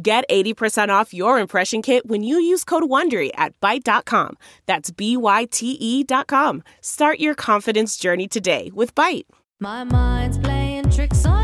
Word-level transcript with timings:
Get 0.00 0.28
80% 0.30 0.88
off 0.90 1.14
your 1.14 1.38
impression 1.38 1.80
kit 1.80 2.06
when 2.06 2.22
you 2.22 2.38
use 2.38 2.64
code 2.64 2.82
WONDERY 2.84 3.30
at 3.34 3.58
Byte.com. 3.60 4.36
That's 4.66 4.90
B-Y-T-E 4.90 6.04
dot 6.04 6.26
com. 6.26 6.62
Start 6.80 7.18
your 7.18 7.34
confidence 7.34 7.96
journey 7.96 8.28
today 8.28 8.70
with 8.74 8.94
Byte. 8.94 9.24
My 9.58 9.84
mind's 9.84 10.36
playing 10.38 10.90
tricks 10.90 11.24
on 11.24 11.35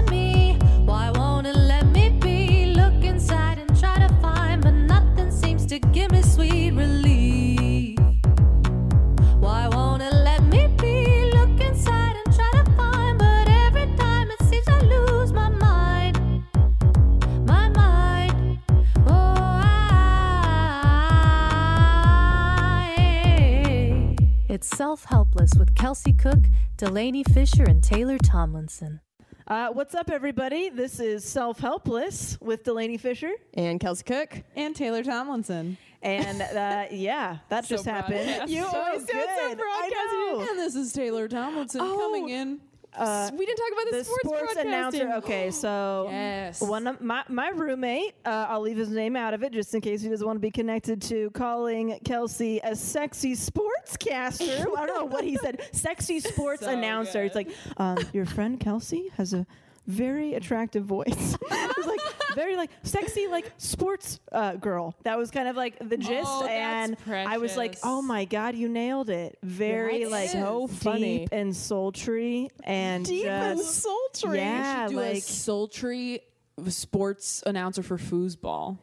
It's 24.53 24.69
Self 24.69 25.07
Helpless 25.07 25.53
with 25.59 25.75
Kelsey 25.75 26.13
Cook, 26.13 26.41
Delanie 26.77 27.27
Fischer, 27.33 27.65
and 27.65 27.83
Taylor 27.83 28.19
Tomlinson. 28.19 29.01
Uh, 29.49 29.69
what's 29.71 29.95
up, 29.95 30.11
everybody? 30.11 30.69
This 30.69 31.01
is 31.01 31.25
Self 31.25 31.59
Helpless 31.59 32.37
with 32.39 32.63
Delanie 32.63 33.01
Fischer. 33.01 33.33
and 33.55 33.81
Kelsey 33.81 34.05
Cook. 34.05 34.43
and 34.55 34.77
Taylor 34.77 35.03
Tomlinson. 35.03 35.79
And 36.03 36.43
uh, 36.43 36.85
yeah, 36.91 37.39
that 37.49 37.65
just 37.67 37.87
happened. 37.87 38.27
broadcast. 38.27 38.53
You 38.53 38.65
So 38.71 38.77
always 38.77 39.09
sound 39.11 39.29
so 39.39 39.55
good. 39.55 39.59
I 39.65 40.33
know. 40.35 40.41
And 40.51 40.59
this 40.59 40.75
is 40.75 40.93
Taylor 40.93 41.29
Tomlinson 41.29 41.81
coming 41.81 42.29
in. 42.29 42.61
Uh, 42.97 43.31
we 43.39 43.47
didn't 43.47 43.57
talk 43.59 43.73
about 43.73 43.91
the, 43.91 43.97
the 43.99 44.05
sports, 44.05 44.23
sports 44.25 44.57
announcer. 44.57 45.13
Okay, 45.15 45.51
so 45.51 46.07
Yes. 46.11 46.61
one 46.61 46.87
of 46.87 47.01
my 47.01 47.25
my 47.29 47.49
roommate, 47.51 48.15
uh, 48.25 48.47
I'll 48.49 48.61
leave 48.61 48.77
his 48.77 48.91
name 48.91 49.17
out 49.17 49.33
of 49.35 49.43
it 49.43 49.53
just 49.53 49.75
in 49.75 49.81
case 49.81 50.03
he 50.03 50.09
doesn't 50.11 50.27
want 50.27 50.37
to 50.37 50.41
be 50.41 50.51
connected 50.51 51.01
to 51.03 51.31
calling 51.31 51.99
Kelsey 52.05 52.61
a 52.63 52.77
sexy 52.77 53.35
sportscaster. 53.35 54.61
I 54.77 54.87
don't 54.87 54.95
know 54.99 55.05
what 55.07 55.25
he 55.25 55.37
said. 55.37 55.63
Sexy 55.73 56.21
sports 56.21 56.63
So 56.65 56.71
announcer. 56.71 57.23
It's 57.25 57.35
like 57.35 57.51
um, 57.79 57.99
your 58.13 58.27
friend 58.27 58.61
Kelsey 58.61 59.09
has 59.17 59.33
a 59.33 59.47
very 59.87 60.35
attractive 60.35 60.85
voice. 60.85 61.07
it 61.51 61.77
was 61.77 61.87
like 61.87 62.01
very 62.35 62.57
like 62.57 62.71
sexy 62.83 63.27
like 63.27 63.53
sports 63.59 64.21
uh, 64.31 64.55
girl. 64.55 64.95
That 65.05 65.19
was 65.19 65.31
kind 65.31 65.49
of 65.49 65.57
like 65.57 65.77
the 65.87 65.97
gist, 65.97 66.25
Oh, 66.27 66.45
that's 66.47 67.01
and 67.07 67.29
I 67.29 67.39
was 67.39 67.57
like, 67.57 67.77
oh 67.83 68.01
my 68.03 68.25
god, 68.25 68.55
you 68.55 68.69
nailed 68.69 69.11
it. 69.11 69.39
Very 69.43 70.01
That's 70.01 70.11
like 70.11 70.31
so 70.31 70.67
funny. 70.67 71.21
deep 71.21 71.29
and 71.33 71.55
sultry 71.55 72.51
and 72.65 73.05
Deep 73.05 73.27
and 73.27 73.59
just- 73.59 73.83
sultry. 73.83 74.39
Yeah, 74.39 74.89
do 74.89 74.99
a 74.99 75.13
like 75.15 75.23
sultry 75.23 76.21
sports 76.69 77.43
announcer 77.47 77.83
for 77.83 77.97
foosball. 77.97 78.79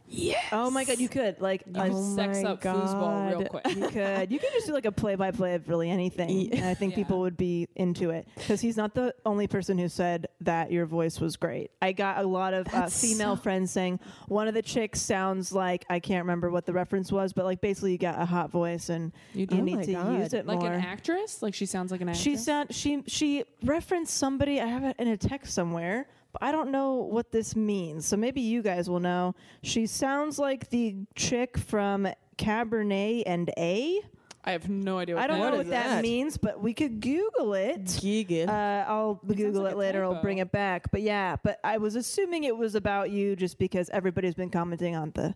oh 0.52 0.70
my 0.72 0.84
god, 0.86 0.98
you 1.00 1.08
could 1.10 1.40
like 1.40 1.64
You 1.68 1.82
a- 1.82 2.16
sex 2.16 2.42
my 2.42 2.50
up 2.52 2.62
foosball 2.62 3.30
real 3.30 3.46
quick. 3.48 3.68
you 3.76 3.88
could 3.90 4.32
you 4.32 4.40
could 4.40 4.50
just 4.54 4.68
do 4.68 4.74
like 4.74 4.86
a 4.86 4.92
play 4.92 5.16
by 5.16 5.32
play 5.32 5.54
of 5.56 5.70
really 5.70 5.90
anything, 5.90 6.52
and 6.54 6.66
I 6.66 6.74
think 6.74 6.92
Yeah. 6.94 6.98
people 6.98 7.20
would 7.20 7.38
be 7.38 7.68
into 7.76 8.10
it 8.10 8.28
because 8.36 8.60
he's 8.62 8.76
not 8.78 8.96
the 8.96 9.14
only 9.26 9.48
person 9.48 9.78
who 9.78 9.88
said 9.88 10.28
that 10.42 10.72
your 10.72 10.86
voice 10.86 11.20
was 11.20 11.36
great. 11.38 11.72
I 11.82 11.92
got 11.92 12.18
a 12.24 12.28
lot 12.28 12.54
of 12.54 12.68
uh, 12.74 12.88
female 12.88 13.36
so- 13.36 13.42
friends 13.44 13.72
saying 13.72 14.00
one 14.28 14.48
of 14.48 14.54
the 14.54 14.62
chicks 14.64 15.00
sounds 15.02 15.52
like 15.52 15.86
I 15.90 16.00
can't 16.00 16.24
remember 16.24 16.50
what 16.50 16.66
the 16.66 16.74
reference 16.74 17.12
was, 17.12 17.34
but 17.34 17.46
like 17.46 17.62
basically 17.62 17.92
you 17.94 17.98
got 17.98 18.20
a 18.20 18.26
hot 18.26 18.50
voice 18.52 18.90
and 18.90 19.12
You 19.34 19.48
you? 19.50 19.58
Oh 19.60 19.62
need 19.64 19.84
to 19.84 19.94
God. 19.94 20.20
use 20.20 20.34
it 20.34 20.46
Like 20.48 20.60
more. 20.60 20.72
an 20.74 20.82
actress? 20.82 21.42
Like 21.42 21.54
she 21.54 21.66
sounds 21.66 21.92
like 21.92 22.02
an 22.02 22.10
actress? 22.10 22.24
She 22.24 22.36
sound 22.36 22.74
she 22.74 23.04
she 23.08 23.44
referenced 23.64 24.16
somebody. 24.18 24.60
I 24.60 24.66
have 24.66 24.84
it 24.84 24.96
in 25.00 25.08
a 25.08 25.18
text 25.18 25.54
somewhere, 25.54 26.08
but 26.32 26.44
I 26.44 26.52
don't 26.52 26.72
know 26.72 26.96
what 26.96 27.32
this 27.32 27.56
means. 27.56 28.06
So 28.06 28.16
maybe 28.18 28.42
you 28.42 28.62
guys 28.62 28.90
will 28.90 29.00
know. 29.00 29.36
She 29.64 29.88
sounds 29.88 30.38
like 30.40 30.70
the 30.70 30.96
chick 31.16 31.58
from 31.58 32.08
Cabernet 32.38 33.24
and 33.26 33.50
A. 33.58 34.02
I 34.46 34.52
have 34.52 34.70
no 34.70 34.98
idea 34.98 35.16
what 35.16 35.24
I 35.26 35.28
don't 35.28 35.40
that 35.40 35.44
know 35.46 35.50
What 35.52 35.58
what 35.58 35.66
is 35.66 35.72
that, 35.72 35.88
that? 35.96 36.02
means, 36.02 36.38
but 36.38 36.62
we 36.62 36.74
could 36.74 37.02
Google 37.02 37.54
it. 37.56 37.84
Gigan. 37.84 38.48
Uh, 38.48 38.86
I'll 38.90 39.16
Google 39.28 39.64
like 39.64 39.74
it 39.74 39.78
later. 39.78 40.04
I'll 40.04 40.22
bring 40.22 40.38
it 40.38 40.52
back. 40.52 40.90
But 40.92 41.02
yeah, 41.02 41.36
but 41.44 41.60
I 41.64 41.78
was 41.78 41.96
assuming 41.96 42.46
it 42.46 42.56
was 42.58 42.74
about 42.74 43.12
you 43.12 43.36
just 43.36 43.58
because 43.60 43.90
everybody's 43.90 44.36
been 44.36 44.50
commenting 44.50 44.96
on 44.96 45.12
the 45.14 45.36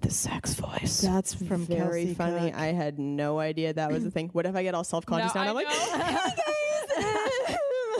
the 0.00 0.10
sex 0.10 0.54
voice. 0.54 1.00
That's 1.00 1.32
from 1.34 1.64
very 1.66 2.02
Kelsey 2.06 2.14
funny. 2.14 2.50
Cook. 2.50 2.60
I 2.60 2.66
had 2.66 2.98
no 2.98 3.38
idea 3.38 3.72
that 3.72 3.90
was 3.92 4.04
a 4.04 4.10
thing. 4.10 4.28
What 4.32 4.44
if 4.44 4.56
I 4.56 4.62
get 4.64 4.74
all 4.74 4.84
self 4.84 5.06
conscious 5.06 5.34
No, 5.34 5.42
now? 5.42 5.46
I 5.46 5.50
I'm 5.50 5.54
like, 5.54 5.68
know. 6.98 7.42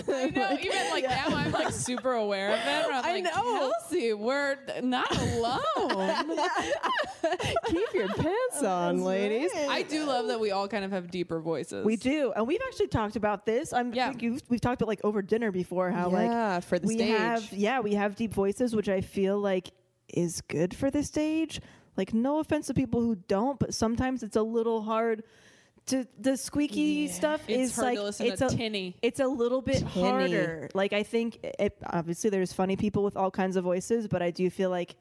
I 0.08 0.30
know. 0.30 0.42
Like, 0.42 0.64
Even 0.64 0.90
like 0.90 1.04
now, 1.04 1.24
I'm 1.28 1.52
like 1.52 1.72
super 1.72 2.12
aware 2.12 2.48
of 2.48 2.58
it. 2.58 2.86
I'm 2.92 3.04
I 3.04 3.12
like, 3.12 3.24
know. 3.24 3.72
Kelsey, 3.80 4.12
we're 4.12 4.56
not 4.82 5.10
alone. 5.16 6.14
keep 7.66 7.94
your 7.94 8.08
pants 8.08 8.62
oh, 8.62 8.66
on, 8.66 9.02
ladies. 9.02 9.50
I 9.54 9.82
do 9.82 10.04
love 10.04 10.26
that 10.28 10.40
we 10.40 10.50
all 10.50 10.68
kind 10.68 10.84
of 10.84 10.92
have 10.92 11.10
deeper 11.10 11.40
voices. 11.40 11.84
We 11.84 11.96
do, 11.96 12.32
and 12.34 12.46
we've 12.46 12.60
actually 12.66 12.88
talked 12.88 13.16
about 13.16 13.46
this. 13.46 13.72
I'm 13.72 13.92
Yeah. 13.94 14.08
think 14.10 14.22
you've, 14.22 14.42
we've 14.48 14.60
talked 14.60 14.82
about 14.82 14.88
like 14.88 15.04
over 15.04 15.22
dinner 15.22 15.50
before 15.50 15.90
how 15.90 16.08
like 16.08 16.62
for 16.64 16.78
the 16.78 16.86
we 16.86 16.94
stage. 16.94 17.18
have 17.18 17.52
yeah 17.52 17.80
we 17.80 17.94
have 17.94 18.16
deep 18.16 18.32
voices, 18.32 18.74
which 18.74 18.88
I 18.88 19.00
feel 19.00 19.38
like 19.38 19.70
is 20.08 20.40
good 20.42 20.74
for 20.74 20.90
the 20.90 21.02
stage. 21.02 21.60
Like 21.96 22.12
no 22.12 22.38
offense 22.40 22.66
to 22.66 22.74
people 22.74 23.00
who 23.00 23.14
don't, 23.14 23.58
but 23.58 23.74
sometimes 23.74 24.22
it's 24.22 24.36
a 24.36 24.42
little 24.42 24.82
hard 24.82 25.22
to 25.86 26.06
the 26.18 26.36
squeaky 26.36 27.08
stuff 27.08 27.42
It's 27.48 27.72
is 27.72 27.78
like 27.78 27.98
it's 28.20 28.40
a 28.40 28.48
tinny. 28.48 28.96
it's 29.02 29.20
a 29.20 29.26
little 29.26 29.62
bit 29.62 29.78
Tinny. 29.78 29.90
harder. 30.08 30.68
Like 30.74 30.92
I 30.92 31.02
think 31.02 31.38
it, 31.42 31.76
obviously 31.86 32.30
there's 32.30 32.52
funny 32.52 32.76
people 32.76 33.04
with 33.04 33.16
all 33.16 33.30
kinds 33.30 33.56
of 33.56 33.64
voices, 33.64 34.08
but 34.08 34.20
I 34.22 34.30
do 34.30 34.50
feel 34.50 34.70
like 34.70 34.96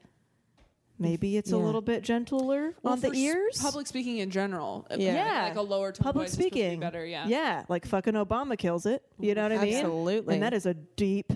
maybe 0.98 1.36
it's 1.36 1.52
a 1.52 1.56
little 1.58 1.80
bit 1.82 2.02
gentler 2.02 2.74
Well, 2.82 2.94
on 2.94 3.00
the 3.00 3.12
ears. 3.12 3.60
Public 3.60 3.86
speaking 3.86 4.18
in 4.18 4.30
general. 4.30 4.86
uh, 4.90 4.96
Yeah. 4.98 5.14
Yeah. 5.14 5.42
Like 5.48 5.56
a 5.56 5.60
lower 5.62 5.92
tone 5.92 6.04
Public 6.04 6.26
voice 6.28 6.32
is 6.32 6.38
be 6.38 6.44
speaking, 6.44 6.80
better. 6.80 7.04
Yeah. 7.04 7.26
yeah, 7.26 7.64
like 7.68 7.84
fucking 7.86 8.14
Obama 8.14 8.56
kills 8.56 8.86
it. 8.86 9.02
You 9.18 9.34
know 9.34 9.42
what 9.42 9.52
I 9.52 9.58
mean? 9.64 9.74
Absolutely. 9.74 10.34
And 10.34 10.42
that 10.42 10.54
is 10.54 10.66
a 10.66 10.74
deep, 10.74 11.32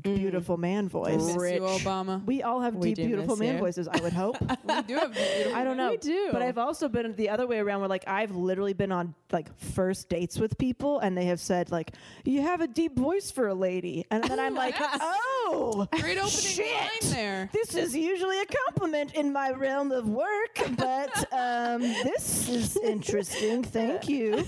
beautiful 0.00 0.56
man 0.56 0.88
voice. 0.88 1.14
Miss 1.24 1.34
you, 1.34 1.60
Obama. 1.60 2.24
We 2.24 2.42
all 2.42 2.60
have 2.60 2.74
We 2.74 2.88
deep, 2.88 2.96
do 2.96 3.06
beautiful 3.06 3.36
miss 3.36 3.46
man 3.46 3.54
you. 3.54 3.60
voices. 3.60 3.88
I 3.88 4.00
would 4.00 4.12
hope. 4.12 4.40
we 4.40 4.82
do 4.82 4.94
have 4.96 5.12
beautiful. 5.14 5.54
I 5.54 5.64
don't 5.64 5.76
know. 5.76 5.90
We 5.90 5.96
do. 5.96 6.28
But 6.32 6.42
I've 6.42 6.58
also 6.58 6.88
been 6.88 7.14
the 7.16 7.28
other 7.30 7.46
way 7.46 7.58
around 7.58 7.80
where 7.80 7.88
like 7.88 8.04
I've 8.06 8.32
literally 8.34 8.74
been 8.74 8.92
on 8.92 9.14
like 9.32 9.56
first 9.58 10.08
dates 10.08 10.38
with 10.38 10.56
people 10.58 10.98
and 11.00 11.16
they 11.16 11.26
have 11.26 11.40
said 11.40 11.70
like 11.70 11.92
you 12.24 12.42
have 12.42 12.60
a 12.60 12.66
deep 12.66 12.96
voice 12.96 13.30
for 13.30 13.48
a 13.48 13.54
lady 13.54 14.04
and 14.10 14.24
then 14.24 14.38
I'm 14.38 14.54
like 14.54 14.74
oh 14.80 15.24
Oh, 15.50 15.86
Great 15.92 16.18
opening 16.18 16.28
shit. 16.28 16.66
line 16.66 17.12
there. 17.12 17.50
This 17.54 17.74
is 17.74 17.96
usually 17.96 18.38
a 18.40 18.44
compliment 18.66 19.14
in 19.14 19.32
my 19.32 19.50
realm 19.50 19.92
of 19.92 20.06
work, 20.06 20.60
but 20.76 21.24
um, 21.32 21.80
this 21.80 22.48
is 22.50 22.76
interesting. 22.76 23.62
Thank 23.64 24.08
you. 24.10 24.44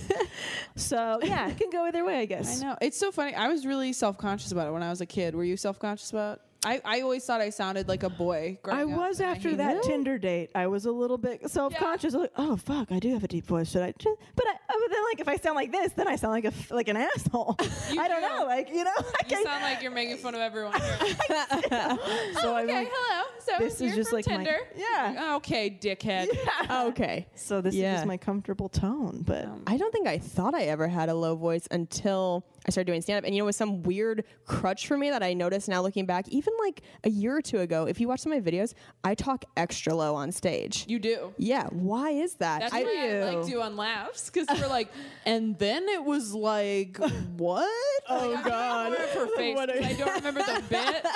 So 0.76 1.18
yeah, 1.22 1.48
it 1.48 1.56
can 1.58 1.70
go 1.70 1.86
either 1.86 2.04
way, 2.04 2.18
I 2.20 2.24
guess. 2.26 2.62
I 2.62 2.66
know. 2.66 2.76
It's 2.82 2.98
so 2.98 3.10
funny. 3.12 3.34
I 3.34 3.48
was 3.48 3.64
really 3.66 3.92
self 3.94 4.18
conscious 4.18 4.52
about 4.52 4.68
it 4.68 4.72
when 4.72 4.82
I 4.82 4.90
was 4.90 5.00
a 5.00 5.06
kid. 5.06 5.29
Were 5.34 5.44
you 5.44 5.56
self 5.56 5.78
conscious 5.78 6.10
about? 6.10 6.40
I, 6.62 6.78
I 6.84 7.00
always 7.00 7.24
thought 7.24 7.40
I 7.40 7.48
sounded 7.48 7.88
like 7.88 8.02
a 8.02 8.10
boy. 8.10 8.58
I 8.58 8.62
growing 8.62 8.92
up, 8.92 8.98
was 9.00 9.20
and 9.20 9.30
after 9.30 9.48
hated 9.48 9.60
that 9.60 9.76
it. 9.78 9.82
Tinder 9.84 10.18
date. 10.18 10.50
I 10.54 10.66
was 10.66 10.84
a 10.84 10.92
little 10.92 11.16
bit 11.16 11.48
self-conscious. 11.50 12.12
Like, 12.12 12.32
oh 12.36 12.56
fuck, 12.58 12.92
I 12.92 12.98
do 12.98 13.14
have 13.14 13.24
a 13.24 13.28
deep 13.28 13.46
voice. 13.46 13.70
Should 13.70 13.80
I? 13.82 13.94
Just, 13.98 14.18
but 14.36 14.46
I, 14.46 14.52
oh, 14.70 14.80
but 14.86 14.92
then 14.94 15.02
like 15.04 15.20
if 15.20 15.28
I 15.28 15.36
sound 15.42 15.56
like 15.56 15.72
this, 15.72 15.94
then 15.94 16.06
I 16.06 16.16
sound 16.16 16.32
like 16.32 16.44
a 16.44 16.52
like 16.74 16.88
an 16.88 16.98
asshole. 16.98 17.56
I 17.60 18.08
don't 18.08 18.20
do. 18.20 18.28
know. 18.28 18.44
Like 18.44 18.68
you 18.68 18.84
know. 18.84 18.90
Like 18.98 19.30
You 19.30 19.38
I- 19.38 19.42
sound 19.42 19.62
like 19.62 19.80
you're 19.80 19.90
making 19.90 20.18
fun 20.18 20.34
of 20.34 20.42
everyone. 20.42 20.78
Here. 20.78 20.98
so 21.30 21.38
oh, 22.50 22.54
I'm 22.54 22.64
okay, 22.64 22.74
like, 22.80 22.88
hello. 22.92 23.24
So 23.38 23.52
this 23.58 23.74
is 23.76 23.80
you're 23.80 23.96
just 23.96 24.10
from 24.10 24.16
like 24.18 24.26
my- 24.26 24.60
yeah. 24.76 25.16
Oh, 25.18 25.36
okay, 25.36 25.70
dickhead. 25.80 26.28
Oh, 26.68 26.88
okay. 26.88 27.26
so 27.36 27.62
this 27.62 27.74
Yeah. 27.74 27.92
is 27.94 27.98
just 28.00 28.06
my 28.06 28.18
comfortable 28.18 28.68
tone. 28.68 29.22
But 29.26 29.46
um, 29.46 29.62
I 29.66 29.78
don't 29.78 29.92
think 29.92 30.06
I 30.06 30.18
thought 30.18 30.54
I 30.54 30.64
ever 30.64 30.88
had 30.88 31.08
a 31.08 31.14
low 31.14 31.36
voice 31.36 31.66
until 31.70 32.44
I 32.66 32.70
started 32.70 32.86
doing 32.88 33.00
stand 33.00 33.18
up. 33.18 33.24
And 33.24 33.34
you 33.34 33.40
know, 33.40 33.44
it 33.44 33.46
was 33.46 33.56
some 33.56 33.82
weird 33.82 34.24
crutch 34.44 34.86
for 34.86 34.96
me 34.98 35.08
that 35.10 35.22
I 35.22 35.32
noticed 35.32 35.68
now 35.68 35.80
looking 35.82 36.04
back, 36.06 36.28
even 36.28 36.52
like 36.60 36.82
a 37.04 37.10
year 37.10 37.34
or 37.36 37.40
two 37.40 37.58
ago. 37.60 37.86
If 37.86 38.00
you 38.00 38.08
watch 38.08 38.20
some 38.20 38.32
of 38.32 38.44
my 38.44 38.50
videos, 38.50 38.74
I 39.02 39.14
talk 39.14 39.44
extra 39.56 39.94
low 39.94 40.14
on 40.14 40.30
stage. 40.30 40.84
You 40.86 40.98
do. 40.98 41.32
yeah. 41.38 41.68
Why 41.68 42.10
is 42.10 42.34
that? 42.34 42.60
That's 42.60 42.74
I, 42.74 42.82
why 42.82 43.20
I 43.30 43.34
like 43.34 43.46
to 43.46 43.62
on 43.62 43.76
laughs 43.76 44.30
because 44.30 44.46
we're 44.60 44.68
like, 44.68 44.88
and 45.24 45.58
then 45.58 45.88
it 45.88 46.04
was 46.04 46.34
like, 46.34 46.98
what? 47.36 47.68
Oh, 48.08 48.30
Like, 48.34 48.44
God. 48.44 48.92
don't 48.92 49.08
her 49.10 49.26
face. 49.36 49.56
What 49.56 49.70
are 49.70 49.74
'cause 49.78 49.84
I 49.86 49.92
don't 49.94 50.14
remember 50.16 50.40
the 50.42 50.62
bit, 50.68 51.06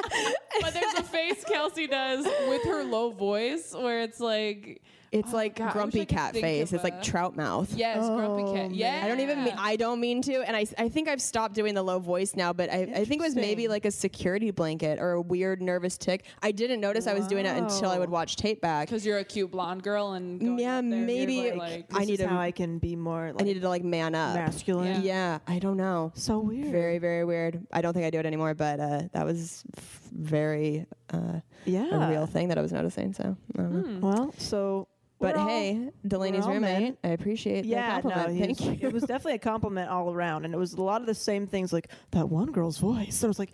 but 0.61 0.73
there's 0.73 0.95
a 0.95 1.03
face 1.03 1.45
Kelsey 1.45 1.87
does 1.87 2.25
with 2.49 2.65
her 2.65 2.85
low 2.85 3.11
voice 3.11 3.75
where 3.75 4.01
it's 4.03 4.21
like, 4.21 4.83
it's 5.15 5.33
Oh, 5.33 5.37
like 5.37 5.57
God, 5.57 5.65
I 5.65 5.67
wish 5.67 5.71
I 5.71 5.75
grumpy 5.75 6.07
cat 6.07 6.35
face. 6.35 6.73
It's 6.73 6.83
like 6.85 7.03
trout 7.03 7.37
mouth. 7.37 7.73
yes, 7.75 8.05
grumpy 8.07 8.53
cat. 8.53 8.75
Yeah, 8.75 9.01
I 9.05 9.09
don't 9.09 9.21
even 9.21 9.45
mean, 9.45 9.55
I 9.57 9.77
don't 9.77 10.01
mean 10.01 10.21
to. 10.23 10.35
And 10.47 10.57
I, 10.57 10.67
I 10.77 10.89
think 10.89 11.09
I've 11.09 11.23
stopped 11.23 11.55
doing 11.55 11.75
the 11.75 11.83
low 11.83 12.01
voice 12.01 12.35
now, 12.35 12.53
but 12.53 12.69
I, 12.69 12.81
I 12.95 13.05
think 13.05 13.23
it 13.23 13.25
was 13.25 13.37
maybe 13.37 13.69
like 13.69 13.85
a 13.85 13.91
security 13.91 14.51
blanket 14.51 14.99
or 14.99 15.13
a 15.13 15.21
weird 15.23 15.63
nervous 15.63 15.97
tick. 15.97 16.25
I 16.43 16.51
didn't 16.51 16.81
notice 16.81 17.07
I 17.07 17.15
was 17.15 17.27
doing 17.29 17.47
it 17.47 17.57
until 17.57 17.91
I 17.91 17.99
would 17.99 18.11
watch 18.11 18.37
tape 18.37 18.61
back. 18.61 18.89
because 18.89 19.07
you're 19.07 19.19
a 19.19 19.25
cute 19.25 19.51
blonde 19.53 19.83
girl 19.85 20.13
and 20.13 20.41
going 20.41 20.59
Yeah, 20.59 20.81
there, 20.81 20.83
maybe 20.83 21.53
like, 21.53 21.87
I 21.95 22.05
need 22.05 22.15
is 22.15 22.19
to- 22.19 22.29
how 22.29 22.39
I 22.41 22.51
can 22.51 22.79
be 22.79 22.97
more. 22.97 23.33
Like, 23.33 23.43
I 23.43 23.45
needed 23.45 23.63
to 23.63 23.69
like 23.69 23.85
man 23.85 24.15
up. 24.17 24.35
masculine. 24.35 25.03
Yeah, 25.03 25.39
I 25.47 25.59
don't 25.61 25.77
know. 25.77 26.11
So 26.17 26.41
weird. 26.41 26.73
Very, 26.73 26.99
very 26.99 27.25
weird. 27.25 27.65
I 27.73 27.81
don't 27.83 27.93
think 27.95 28.05
I 28.05 28.11
do 28.11 28.19
it 28.19 28.27
anymore, 28.27 28.55
but 28.55 28.81
uh, 28.81 29.03
that 29.13 29.25
was 29.25 29.63
f- 29.77 30.01
very 30.13 30.87
uh, 31.13 31.41
Yeah. 31.67 32.07
a 32.07 32.11
real 32.11 32.27
thing 32.27 32.49
that 32.49 32.59
I 32.59 32.63
was 32.63 32.73
noticing. 32.73 33.13
So, 33.13 33.37
I. 33.57 33.63
Hmm. 33.63 34.01
Well, 34.01 34.35
so. 34.39 34.89
But 35.25 35.37
all- 35.37 35.49
hey, 35.49 35.91
Delanie's 36.07 36.47
roommate. 36.47 36.97
I 37.05 37.09
appreciate 37.09 37.65
Yeah, 37.65 38.01
the 38.01 38.09
no, 38.09 38.15
compliment. 38.15 38.47
he's- 38.47 38.59
Thank 38.61 38.83
you. 38.83 38.89
it 38.89 38.95
was 38.95 39.03
definitely 39.09 39.35
a 39.35 39.39
compliment 39.39 39.91
all 39.91 40.13
around, 40.13 40.45
and 40.45 40.53
it 40.55 40.57
was 40.57 40.75
a 40.75 40.83
lot 40.83 41.01
of 41.01 41.07
the 41.07 41.15
same 41.15 41.47
things, 41.47 41.73
like 41.73 41.89
that 42.13 42.29
one 42.29 42.53
girl's 42.53 42.79
voice. 42.79 43.23
I 43.25 43.27
was 43.27 43.39
like, 43.39 43.53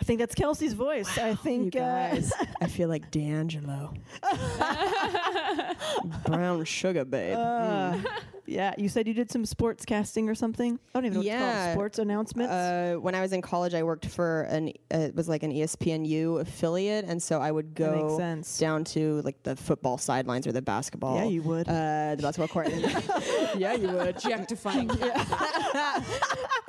I 0.00 0.04
think 0.04 0.18
that's 0.18 0.34
Kelsey's 0.34 0.72
voice. 0.74 1.16
I 1.18 1.30
You 1.30 1.36
think, 1.36 1.76
uh, 1.76 1.80
guys, 1.80 2.32
I 2.60 2.66
feel 2.66 2.88
like 2.88 3.10
D'Angelo. 3.10 3.94
Brown 6.26 6.64
sugar, 6.64 7.04
babe. 7.04 7.36
uh, 7.36 7.98
yeah. 8.46 8.74
You 8.78 8.88
said 8.88 9.08
you 9.08 9.14
did 9.14 9.30
some 9.30 9.44
sports 9.46 9.84
casting 9.84 10.28
or 10.28 10.34
something. 10.34 10.78
I 10.94 10.98
don't 10.98 11.06
even 11.06 11.14
know 11.14 11.20
what 11.20 11.26
it's 11.26 11.32
Yeah. 11.40 11.64
called. 11.64 11.74
Sports 11.74 11.98
announcements. 11.98 12.52
Uh, 12.52 12.96
when 13.00 13.14
I 13.14 13.20
was 13.20 13.32
in 13.32 13.42
college, 13.42 13.74
I 13.74 13.82
worked 13.82 14.06
for 14.06 14.42
an 14.42 14.68
uh, 14.92 14.98
it 14.98 15.14
was 15.16 15.28
like 15.28 15.42
an 15.42 15.52
ESPNU 15.52 16.40
affiliate, 16.40 17.04
and 17.06 17.22
so 17.22 17.40
I 17.40 17.50
would 17.50 17.74
go 17.74 18.16
sense. 18.18 18.58
down 18.58 18.84
to 18.84 19.22
like 19.22 19.42
the 19.42 19.56
football 19.56 19.98
sidelines 19.98 20.46
or 20.46 20.52
the 20.52 20.62
basketball. 20.62 21.16
Yeah, 21.16 21.24
you 21.24 21.42
would. 21.42 21.68
Uh, 21.68 22.14
the 22.16 22.22
basketball 22.22 22.48
court. 22.48 22.68
yeah, 23.56 23.72
you 23.74 23.88
would. 23.88 24.08
objectifying. 24.16 24.90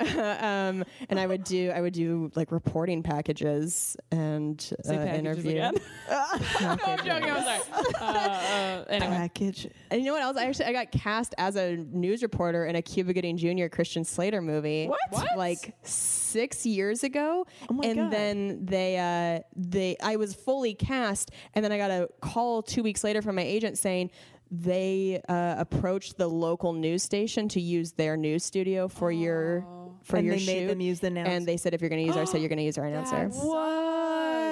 um, 0.40 0.84
and 1.08 1.18
I 1.18 1.26
would 1.26 1.44
do 1.44 1.70
I 1.70 1.80
would 1.80 1.92
do 1.92 2.30
like 2.34 2.52
reporting 2.52 3.02
packages 3.02 3.96
and 4.10 4.58
uh, 4.78 4.82
Say 4.82 4.96
packages 4.96 5.18
interview. 5.18 5.50
again. 5.52 5.74
no, 6.10 6.76
I'm 6.84 6.98
joking. 6.98 7.30
I'm 7.30 7.42
sorry. 7.42 7.60
Uh, 8.00 8.04
uh, 8.04 8.84
anyway, 8.88 9.16
Package. 9.16 9.68
And 9.90 10.00
you 10.00 10.06
know 10.06 10.12
what 10.12 10.22
else? 10.22 10.36
I 10.36 10.44
actually 10.44 10.66
I 10.66 10.72
got 10.72 10.92
cast 10.92 11.34
as 11.38 11.56
a 11.56 11.76
news 11.76 12.22
reporter 12.22 12.66
in 12.66 12.76
a 12.76 12.82
Cuba 12.82 13.12
Gooding 13.12 13.36
Jr. 13.36 13.66
Christian 13.66 14.04
Slater 14.04 14.40
movie. 14.40 14.86
What? 14.86 15.00
What? 15.10 15.36
Like 15.36 15.74
six 15.82 16.64
years 16.64 17.04
ago. 17.04 17.46
Oh 17.68 17.74
my 17.74 17.86
and 17.86 17.96
God. 17.96 18.10
then 18.12 18.64
they 18.64 18.98
uh 18.98 19.42
they 19.56 19.96
I 20.02 20.16
was 20.16 20.34
fully 20.34 20.74
cast, 20.74 21.30
and 21.54 21.64
then 21.64 21.72
I 21.72 21.78
got 21.78 21.90
a 21.90 22.08
call 22.20 22.62
two 22.62 22.82
weeks 22.82 23.02
later 23.02 23.22
from 23.22 23.36
my 23.36 23.42
agent 23.42 23.78
saying 23.78 24.10
they 24.50 25.20
uh, 25.28 25.56
approached 25.58 26.16
the 26.16 26.26
local 26.28 26.72
news 26.72 27.02
station 27.02 27.48
to 27.50 27.60
use 27.60 27.92
their 27.92 28.16
news 28.16 28.44
studio 28.44 28.88
for 28.88 29.12
your 29.12 29.66
for 30.08 30.16
And 30.16 30.26
your 30.26 30.36
they 30.36 30.46
made 30.46 30.68
them 30.68 30.80
use 30.80 31.00
the 31.00 31.08
announce- 31.08 31.28
and 31.28 31.46
they 31.46 31.56
said 31.56 31.74
if 31.74 31.80
you're 31.80 31.90
going 31.90 32.00
to 32.02 32.06
use 32.06 32.16
our 32.16 32.26
set, 32.26 32.40
you're 32.40 32.48
going 32.48 32.58
to 32.58 32.64
use 32.64 32.78
our 32.78 32.86
announcer. 32.86 33.28
What? 33.28 33.98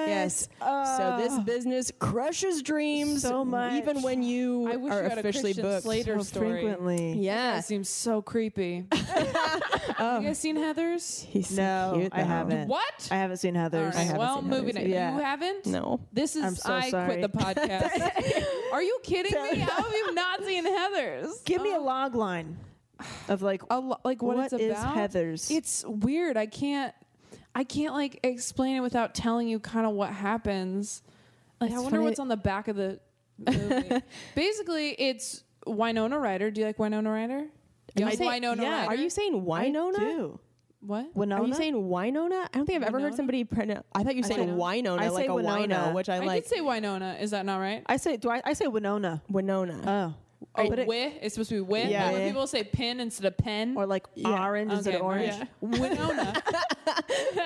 Yes. 0.08 0.48
so 0.60 1.16
this 1.18 1.36
business 1.40 1.90
crushes 1.98 2.62
dreams 2.62 3.22
So 3.22 3.44
much. 3.44 3.72
even 3.74 4.02
when 4.02 4.22
you 4.22 4.70
I 4.70 4.76
wish 4.76 4.92
are 4.92 5.02
you 5.02 5.08
had 5.08 5.18
a 5.18 5.20
officially 5.20 5.52
Christian 5.54 5.62
booked. 5.64 5.82
Slater 5.82 6.18
So 6.18 6.22
story. 6.24 6.50
frequently. 6.52 7.14
Yeah. 7.18 7.54
That 7.56 7.64
seems 7.64 7.88
so 7.88 8.22
creepy. 8.22 8.84
You 9.88 10.04
oh. 10.04 10.20
guys 10.20 10.38
seen 10.38 10.56
Heathers? 10.58 11.24
He's 11.24 11.48
so 11.48 11.54
No, 11.56 11.92
cute, 11.98 12.12
I 12.12 12.20
haven't. 12.20 12.68
What? 12.68 13.08
I 13.10 13.16
haven't 13.16 13.38
seen 13.38 13.54
Heathers. 13.54 13.74
All 13.74 13.82
right, 13.84 13.94
haven't 13.94 14.18
well, 14.18 14.40
seen 14.40 14.50
moving 14.50 14.74
Heathers 14.74 14.78
it. 14.78 14.90
either. 14.90 15.16
You 15.16 15.22
haven't? 15.22 15.66
No. 15.66 16.00
This 16.12 16.36
is 16.36 16.44
I'm 16.44 16.54
so 16.54 16.74
I 16.74 16.90
sorry. 16.90 17.06
quit 17.16 17.22
the 17.22 17.38
podcast. 17.38 18.42
Are 18.72 18.82
you 18.82 18.98
kidding 19.02 19.32
me? 19.42 19.58
How 19.60 19.82
have 19.84 19.92
you 19.92 20.12
not 20.14 20.44
seen 20.44 20.66
Heathers? 20.66 21.44
Give 21.46 21.62
me 21.62 21.72
a 21.72 21.76
oh. 21.78 21.82
log 21.84 22.14
line 22.14 22.58
of 23.28 23.42
like 23.42 23.62
a 23.70 23.78
lo- 23.80 23.98
like 24.04 24.22
what, 24.22 24.36
What 24.36 24.52
it's 24.52 24.62
is 24.62 24.70
about. 24.78 24.96
Heathers? 24.96 25.50
It's 25.50 25.84
weird. 25.86 26.36
I 26.36 26.46
can't. 26.46 26.94
I 27.54 27.64
can't 27.64 27.94
like 27.94 28.20
explain 28.22 28.76
it 28.76 28.80
without 28.80 29.14
telling 29.14 29.48
you 29.48 29.58
kind 29.58 29.86
of 29.86 29.92
what 29.92 30.10
happens. 30.10 31.02
Like 31.60 31.72
I 31.72 31.76
wonder 31.76 31.90
funny- 31.90 32.04
what's 32.04 32.18
on 32.18 32.28
the 32.28 32.36
back 32.36 32.68
of 32.68 32.76
the 32.76 33.00
movie. 33.38 34.02
Basically, 34.34 34.90
it's 34.90 35.42
Winona 35.66 36.18
Ryder. 36.18 36.50
Do 36.50 36.60
you 36.60 36.66
like 36.66 36.78
Winona 36.78 37.10
Ryder? 37.10 37.46
Do 37.94 38.02
you 38.02 38.04
like 38.06 38.18
saying- 38.18 38.30
Winona 38.30 38.62
yeah. 38.62 38.80
Ryder? 38.82 38.90
Are 38.90 38.94
you 38.96 39.08
saying 39.10 39.44
Winona? 39.44 39.96
I 39.98 40.00
do. 40.00 40.40
what? 40.80 41.16
Winona. 41.16 41.42
Are 41.42 41.46
you 41.46 41.54
saying 41.54 41.88
Winona? 41.88 42.46
I 42.52 42.56
don't 42.58 42.66
think 42.66 42.76
I've 42.76 42.82
ever 42.82 42.98
Winona? 42.98 43.10
heard 43.10 43.16
somebody 43.16 43.44
pronounce. 43.44 43.86
I 43.94 44.04
thought 44.04 44.16
you 44.16 44.22
said 44.22 44.36
say- 44.36 44.46
Winona, 44.50 45.02
I 45.02 45.08
like 45.08 45.24
say 45.24 45.28
a 45.28 45.34
Winona. 45.34 45.74
wino, 45.76 45.94
which 45.94 46.08
I, 46.10 46.16
I 46.16 46.18
like. 46.20 46.42
did 46.42 46.50
say 46.50 46.60
Winona. 46.60 47.16
Is 47.20 47.30
that 47.30 47.46
not 47.46 47.56
right? 47.58 47.82
I 47.86 47.96
say. 47.96 48.18
Do 48.18 48.28
I? 48.30 48.42
I 48.44 48.52
say 48.52 48.66
Winona. 48.66 49.22
Winona. 49.30 49.80
Oh. 50.14 50.20
Oh, 50.54 50.68
but 50.68 50.78
it- 50.78 50.86
wi. 50.86 51.18
It's 51.22 51.34
supposed 51.34 51.50
to 51.50 51.56
be 51.56 51.60
wi. 51.60 51.88
Yeah. 51.90 52.12
When 52.12 52.26
people 52.28 52.46
say 52.46 52.64
pin 52.64 53.00
instead 53.00 53.26
of 53.26 53.36
pen. 53.36 53.74
Or 53.76 53.86
like 53.86 54.06
orange 54.24 54.72
instead 54.72 54.94
of 54.96 55.02
orange. 55.02 55.28
yeah. 55.34 55.44
Winona. 55.60 56.42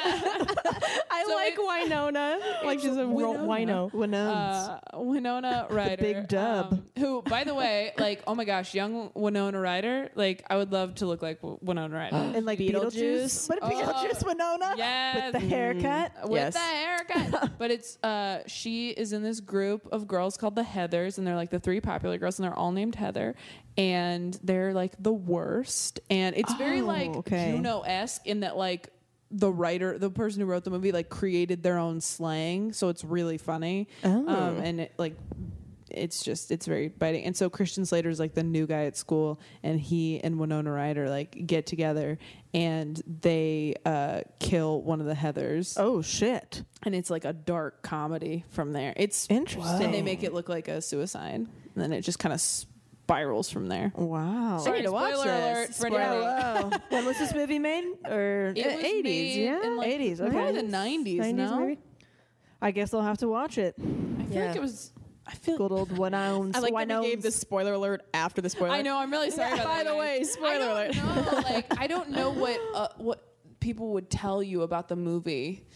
I 1.13 1.25
So 1.27 1.35
like 1.35 1.59
Winona. 1.59 2.39
Like 2.65 2.81
she's 2.81 2.97
a 2.97 3.07
ro- 3.07 3.35
wino. 3.35 3.91
Winones. 3.93 4.81
uh, 4.95 5.01
Winona 5.01 5.67
Ryder. 5.71 5.97
big 6.03 6.29
dub. 6.29 6.73
um, 6.73 6.87
who, 6.99 7.23
by 7.23 7.45
the 7.45 7.55
way, 7.55 7.93
like, 7.99 8.23
oh 8.27 8.35
my 8.35 8.45
gosh, 8.45 8.75
young 8.75 9.11
Winona 9.15 9.61
Ryder. 9.61 10.11
Like, 10.15 10.45
I 10.49 10.57
would 10.57 10.73
love 10.73 10.97
to 10.97 11.07
look 11.07 11.23
like 11.23 11.39
Winona 11.43 11.95
Ryder. 11.95 12.17
and 12.37 12.47
like 12.47 12.59
Beetlejuice. 12.59 12.95
Beetlejuice. 12.95 13.49
But 13.49 13.61
Beetlejuice 13.63 14.27
Winona. 14.27 14.75
yes. 14.77 15.33
With 15.33 15.43
the 15.43 15.49
haircut. 15.49 16.13
with 16.29 16.33
Yes. 16.41 16.55
the 16.55 16.61
haircut. 16.61 17.59
but 17.59 17.71
it's 17.71 17.99
uh 18.03 18.41
she 18.47 18.91
is 18.91 19.13
in 19.13 19.23
this 19.23 19.41
group 19.41 19.89
of 19.93 20.07
girls 20.09 20.37
called 20.37 20.55
the 20.55 20.63
Heathers, 20.63 21.19
and 21.19 21.27
they're 21.27 21.37
like 21.37 21.51
the 21.51 21.61
three 21.61 21.81
popular 21.81 22.19
girls, 22.19 22.39
and 22.39 22.47
they're 22.47 22.59
all 22.59 22.73
named 22.81 22.95
Heather, 22.97 23.35
and 23.77 24.39
they're 24.43 24.73
like 24.75 24.93
the 24.99 25.13
worst. 25.13 26.01
And 26.11 26.35
it's 26.37 26.55
very 26.55 26.81
Oh, 26.81 26.87
like 26.87 27.11
okay. 27.17 27.53
Juno 27.53 27.81
esque 27.83 28.27
in 28.27 28.41
that 28.41 28.57
like 28.57 28.89
the 29.31 29.51
writer, 29.53 29.97
the 29.99 30.11
person 30.11 30.41
who 30.41 30.47
wrote 30.47 30.65
the 30.65 30.71
movie, 30.71 30.93
like 30.93 31.09
created 31.09 31.63
their 31.63 31.79
own 31.79 32.01
slang, 32.01 32.73
so 32.73 32.89
it's 32.89 33.05
really 33.05 33.39
funny. 33.39 33.89
Oh. 34.03 34.29
Um, 34.29 34.57
and 34.59 34.81
it 34.81 34.93
like 34.99 35.17
it's 35.91 36.23
just 36.23 36.51
it's 36.53 36.67
very 36.67 36.89
biting. 36.89 37.25
And 37.25 37.37
so 37.37 37.51
Christian 37.51 37.85
Slater's 37.85 38.19
like 38.21 38.35
the 38.35 38.43
new 38.45 38.67
guy 38.67 38.85
at 38.85 38.97
school, 38.97 39.41
and 39.63 39.79
he 39.81 40.21
and 40.23 40.39
Winona 40.39 40.71
Ryder 40.73 41.09
like 41.09 41.47
get 41.47 41.67
together 41.67 42.19
and 42.53 43.01
they 43.23 43.77
uh, 43.85 44.23
kill 44.41 44.83
one 44.83 45.01
of 45.01 45.07
the 45.07 45.15
Heathers 45.15 45.75
Oh 45.77 46.03
shit. 46.03 46.65
and 46.83 46.97
it's 46.97 47.09
like 47.11 47.25
a 47.25 47.33
dark 47.33 47.83
comedy 47.83 48.45
from 48.51 48.73
there. 48.73 48.93
It's 48.97 49.29
Interesting. 49.31 49.85
and 49.85 49.95
they 49.95 50.03
make 50.03 50.25
it 50.25 50.33
look 50.35 50.49
like 50.49 50.67
a 50.69 50.81
suicide, 50.83 51.35
and 51.37 51.49
then 51.77 51.93
it 51.93 52.01
just 52.03 52.19
kind 52.19 52.33
of 52.33 52.41
spirals 53.11 53.51
from 53.51 53.67
there. 53.67 53.93
Wow. 53.97 54.63
I 54.65 54.71
need 54.71 54.83
to 54.83 54.93
watch 54.93 55.15
spoiler 55.15 55.25
this. 55.27 55.43
alert 55.43 55.67
for 55.69 55.73
Spoiler. 55.87 56.01
anybody. 56.01 56.71
Wow. 56.77 56.81
when 56.91 57.05
was 57.07 57.19
this 57.19 57.35
movie 57.35 57.59
made? 57.59 57.85
Or 58.07 58.53
It 58.57 58.65
was 58.67 58.75
80s, 58.85 59.03
made 59.03 59.45
yeah? 59.45 59.63
in 59.65 59.77
like 59.77 59.89
80s, 60.01 60.19
probably 60.19 60.53
the 60.53 60.63
nineties. 60.63 61.21
90s 61.21 61.35
No, 61.35 61.61
maybe? 61.61 61.81
I 62.63 62.71
guess 62.71 62.95
I'll 62.95 63.03
have 63.03 63.19
to 63.19 63.29
watch 63.29 63.59
it. 63.59 63.75
I 63.79 63.83
feel 63.83 64.27
Yeah. 64.31 64.47
like 64.49 64.57
it 64.57 64.63
was. 64.63 64.93
I 65.27 65.35
feel. 65.35 65.57
Good 65.59 65.73
old 65.73 65.91
Winones. 65.91 66.53
I 66.57 66.61
like 66.61 66.73
that 66.75 66.89
Winones. 66.89 67.03
we 67.03 67.11
gave 67.11 67.23
the 67.23 67.31
spoiler 67.31 67.73
alert 67.75 68.03
after 68.15 68.41
the 68.41 68.51
spoiler. 68.51 68.71
I 68.75 68.83
know. 68.83 68.97
I'm 68.99 69.11
really 69.11 69.31
sorry. 69.31 69.51
Yeah, 69.57 69.63
about 69.63 69.67
by 69.69 69.77
that, 69.85 69.85
the 69.85 69.91
guys. 69.97 69.99
way, 69.99 70.25
spoiler 70.25 70.53
I 70.55 70.59
don't 70.59 70.71
alert. 70.71 71.33
Know, 71.35 71.41
like 71.55 71.81
I 71.81 71.87
don't 71.87 72.11
know 72.11 72.31
what 72.45 72.61
uh, 72.75 72.89
what 72.99 73.27
people 73.61 73.93
would 73.95 74.11
tell 74.11 74.43
you 74.43 74.63
about 74.63 74.89
the 74.89 74.97
movie. 74.97 75.67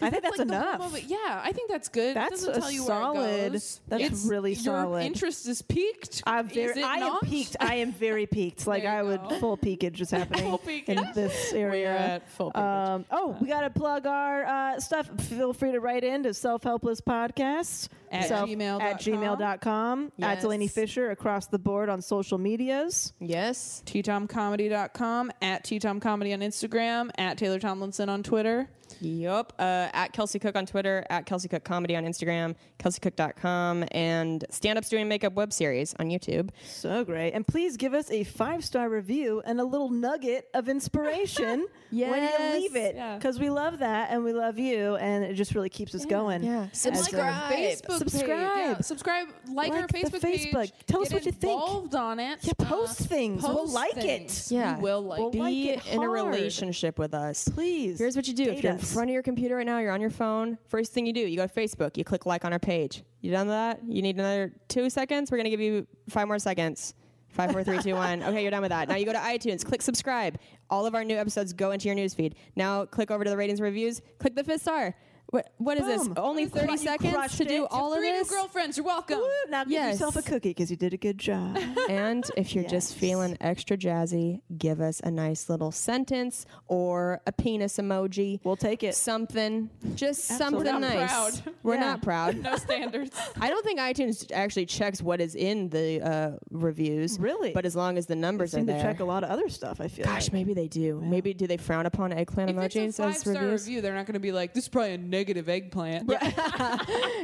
I 0.00 0.10
think 0.10 0.22
that's 0.22 0.38
like 0.38 0.46
enough. 0.48 0.78
moment. 0.78 1.04
Yeah, 1.08 1.40
I 1.44 1.50
think 1.52 1.70
that's 1.70 1.88
good. 1.88 2.14
That's 2.14 2.44
a 2.44 2.52
tell 2.60 2.70
you 2.70 2.82
solid- 2.82 3.18
where 3.18 3.46
it 3.46 3.52
goes. 3.52 3.80
that's 3.88 4.02
It's- 4.04 4.24
really 4.26 4.52
your 4.52 4.62
solid. 4.62 5.04
interest 5.04 5.48
is 5.48 5.60
peaked. 5.62 6.22
I'm 6.26 6.46
Is 6.48 6.52
very. 6.54 6.80
it 6.80 6.84
I 6.86 6.98
not? 7.00 7.22
am 7.24 7.28
peaked. 7.28 7.56
I 7.60 7.74
am 7.76 7.92
very 7.92 8.26
peaked. 8.38 8.66
Like 8.66 8.84
I 8.84 9.02
would 9.02 9.20
go. 9.28 9.38
full 9.40 9.56
peakage 9.56 10.00
is 10.00 10.10
happening 10.12 10.44
Full 10.50 10.58
peakage. 10.58 10.98
in 10.98 11.04
this 11.14 11.52
area. 11.52 11.88
We're 11.88 11.96
at 11.96 12.30
full 12.30 12.50
peakage. 12.52 12.62
Um, 12.62 13.04
oh, 13.10 13.36
we 13.40 13.48
got 13.48 13.62
to 13.62 13.70
plug 13.70 14.06
our 14.06 14.44
uh, 14.44 14.80
stuff. 14.80 15.08
Feel 15.22 15.52
free 15.52 15.72
to 15.72 15.80
write 15.80 16.04
in 16.04 16.22
to 16.22 16.32
self 16.34 16.62
helpless 16.62 17.00
podcast 17.00 17.88
At 18.10 18.30
gmail 18.30 18.80
at 18.80 19.00
dot 19.00 19.60
com. 19.60 20.10
gmail.com 20.10 20.12
at 20.22 20.36
Yes. 20.36 20.44
Delanie 20.44 20.70
Fischer 20.70 21.10
across 21.10 21.46
the 21.46 21.58
board 21.58 21.88
on 21.88 22.00
social 22.02 22.38
medias. 22.38 23.12
Yes. 23.20 23.82
ttomcomedy.com, 23.86 25.30
at 25.42 25.64
ttomcomedy 25.64 26.32
on 26.32 26.40
Instagram, 26.40 27.10
at 27.18 27.38
Taylor 27.38 27.58
Tomlinson 27.58 28.08
on 28.08 28.22
Twitter. 28.22 28.68
Yup. 29.00 29.52
Uh, 29.58 29.88
at 29.92 30.12
Kelsey 30.14 30.38
Cook 30.38 30.56
on 30.56 30.64
Twitter, 30.64 31.04
at 31.10 31.26
Kelsey 31.26 31.46
Cook 31.46 31.62
Comedy 31.62 31.94
on 31.94 32.04
Instagram, 32.04 32.54
kelseycook.com, 32.78 33.84
and 33.92 34.44
Stand 34.50 34.78
Up's 34.78 34.88
Doing 34.88 35.06
Makeup 35.08 35.34
web 35.34 35.52
series 35.52 35.94
on 35.98 36.08
YouTube. 36.08 36.48
So 36.66 37.04
great. 37.04 37.32
And 37.32 37.46
please 37.46 37.76
give 37.76 37.92
us 37.92 38.10
a 38.10 38.24
five 38.24 38.64
star 38.64 38.88
review 38.88 39.42
and 39.44 39.60
a 39.60 39.64
little 39.64 39.90
nugget 39.90 40.48
of 40.54 40.68
inspiration 40.70 41.66
when 41.90 42.22
you 42.22 42.60
leave 42.60 42.76
it. 42.76 42.94
Yeah. 42.96 43.16
Because 43.16 43.38
we 43.38 43.50
love 43.50 43.80
that 43.80 44.10
and 44.10 44.24
we 44.24 44.32
love 44.32 44.58
you 44.58 44.96
and 44.96 45.22
it 45.22 45.34
just 45.34 45.54
really 45.54 45.68
keeps 45.70 45.94
us 45.94 46.06
going. 46.06 46.42
Yeah. 46.42 46.68
As 46.72 46.80
Subscribe. 46.80 47.52
a- 47.52 47.54
Facebook 47.54 47.97
Subscribe. 47.98 48.28
page. 48.28 48.66
Yeah, 48.66 48.80
subscribe. 48.80 49.28
Like, 49.52 49.72
our 49.72 49.80
Like 49.80 49.88
the 49.90 49.98
Facebook 49.98 50.22
page. 50.22 50.52
Facebook. 50.52 50.72
Tell 50.86 51.02
us 51.02 51.12
what 51.12 51.26
you 51.26 51.32
think. 51.32 51.52
Involved 51.52 51.94
on 51.94 52.20
it. 52.20 52.38
Yeah, 52.42 52.52
post 52.58 53.02
uh, 53.02 53.04
things. 53.04 53.42
We'll 53.42 53.54
post 53.56 53.74
like 53.74 53.94
things. 53.94 54.50
it. 54.50 54.54
Yeah. 54.54 54.76
We 54.76 54.82
will 54.82 55.02
like 55.02 55.20
We'll. 55.20 55.30
Be 55.30 55.38
like 55.38 55.54
it 55.56 55.86
in 55.92 56.02
a 56.02 56.08
relationship 56.08 56.98
with 56.98 57.14
us. 57.14 57.48
Please. 57.48 57.98
Here's 57.98 58.16
what 58.16 58.26
you 58.28 58.34
do. 58.34 58.46
date 58.46 58.58
if 58.58 58.62
you're 58.62 58.72
in 58.72 58.78
front 58.78 59.10
of 59.10 59.14
your 59.14 59.22
computer 59.22 59.56
right 59.56 59.66
now, 59.66 59.78
you're 59.78 59.92
on 59.92 60.00
your 60.00 60.10
phone. 60.10 60.58
First 60.68 60.92
thing 60.92 61.06
you 61.06 61.12
do, 61.12 61.20
you 61.20 61.36
go 61.36 61.46
to 61.46 61.52
Facebook, 61.52 61.96
you 61.96 62.04
click 62.04 62.26
like 62.26 62.44
on 62.44 62.52
our 62.52 62.58
page. 62.58 63.02
You 63.20 63.30
done 63.30 63.48
that? 63.48 63.80
You 63.84 64.02
need 64.02 64.16
another 64.16 64.52
two 64.68 64.88
seconds? 64.90 65.30
We're 65.30 65.38
gonna 65.38 65.50
give 65.50 65.60
you 65.60 65.86
five 66.08 66.28
more 66.28 66.38
seconds. 66.38 66.94
Five, 67.30 67.52
four, 67.52 67.62
three, 67.62 67.78
two, 67.78 67.94
one. 67.94 68.22
Okay, 68.22 68.42
you're 68.42 68.50
done 68.50 68.62
with 68.62 68.70
that. 68.70 68.88
Now 68.88 68.96
you 68.96 69.04
go 69.04 69.12
to 69.12 69.18
iTunes, 69.18 69.64
click 69.64 69.82
subscribe. 69.82 70.38
All 70.70 70.86
of 70.86 70.94
our 70.94 71.04
new 71.04 71.16
episodes 71.16 71.52
go 71.52 71.72
into 71.72 71.86
your 71.86 71.96
newsfeed. 71.96 72.34
Now 72.56 72.84
click 72.84 73.10
over 73.10 73.22
to 73.24 73.30
the 73.30 73.36
ratings 73.36 73.60
and 73.60 73.64
reviews. 73.64 74.00
Click 74.18 74.34
the 74.34 74.44
fifth 74.44 74.62
star. 74.62 74.94
What, 75.30 75.52
what 75.58 75.76
is 75.76 75.84
this? 75.84 76.04
Boom. 76.08 76.14
Only 76.16 76.44
You 76.44 76.48
30 76.48 76.64
cru- 76.66 76.72
you 76.72 76.78
seconds 76.78 77.12
crushed 77.12 77.36
to 77.38 77.44
do 77.44 77.64
it. 77.64 77.68
all 77.70 77.92
of 77.92 77.98
Three 77.98 78.12
new 78.12 78.18
this? 78.18 78.30
girlfriends. 78.30 78.76
You're 78.78 78.86
welcome. 78.86 79.18
Woo, 79.18 79.28
now 79.50 79.64
give 79.64 79.72
Yes. 79.72 79.92
yourself 79.94 80.16
a 80.16 80.22
cookie 80.22 80.50
because 80.50 80.70
you 80.70 80.76
did 80.78 80.94
a 80.94 80.96
good 80.96 81.18
job. 81.18 81.58
And 81.90 82.24
if 82.36 82.54
you're 82.54 82.64
just 82.64 82.92
Yes. 82.92 82.98
feeling 83.00 83.36
extra 83.40 83.76
jazzy, 83.76 84.40
give 84.56 84.80
us 84.80 85.00
a 85.00 85.10
nice 85.10 85.48
little 85.50 85.70
sentence 85.70 86.46
or 86.66 87.20
a 87.26 87.32
penis 87.32 87.76
emoji. 87.76 88.40
we'll 88.44 88.56
take 88.56 88.82
it. 88.82 88.94
something, 88.94 89.68
just 89.94 90.24
something 90.24 90.58
We're 90.64 90.72
not 90.72 90.80
nice. 90.80 91.10
proud. 91.40 91.54
We're 91.62 91.74
Yeah. 91.74 91.80
not 91.80 92.02
proud. 92.02 92.36
No 92.42 92.56
standards. 92.56 93.18
I 93.40 93.50
don't 93.50 93.64
think 93.64 93.80
iTunes 93.80 94.30
actually 94.32 94.64
checks 94.66 95.02
what 95.02 95.20
is 95.20 95.34
in 95.34 95.68
the 95.68 96.00
uh, 96.00 96.30
reviews. 96.50 97.18
Really? 97.18 97.52
But 97.52 97.66
as 97.66 97.76
long 97.76 97.98
as 97.98 98.06
the 98.06 98.16
numbers 98.16 98.54
are 98.54 98.58
seem 98.58 98.66
to 98.66 98.72
there. 98.72 98.82
check 98.82 99.00
a 99.00 99.04
lot 99.04 99.24
of 99.24 99.30
other 99.30 99.48
stuff, 99.50 99.80
I 99.80 99.88
feel 99.88 100.04
Gosh, 100.06 100.24
like. 100.26 100.32
maybe 100.32 100.54
they 100.54 100.68
do. 100.68 101.00
Maybe 101.04 101.34
do 101.34 101.46
they 101.46 101.56
frown 101.58 101.84
upon 101.86 102.12
eggplant 102.12 102.50
if 102.50 102.56
emojis 102.56 102.88
it's 102.88 102.98
a 102.98 103.02
as 103.04 103.14
five 103.14 103.16
star 103.16 103.32
reviews? 103.34 103.66
review, 103.66 103.80
they're 103.82 103.94
not 103.94 104.06
going 104.06 104.14
to 104.14 104.20
be 104.20 104.32
like, 104.32 104.54
this 104.54 104.64
is 104.64 104.68
probably 104.68 104.94
a 104.94 104.98
negative 105.18 105.48
eggplant. 105.48 106.08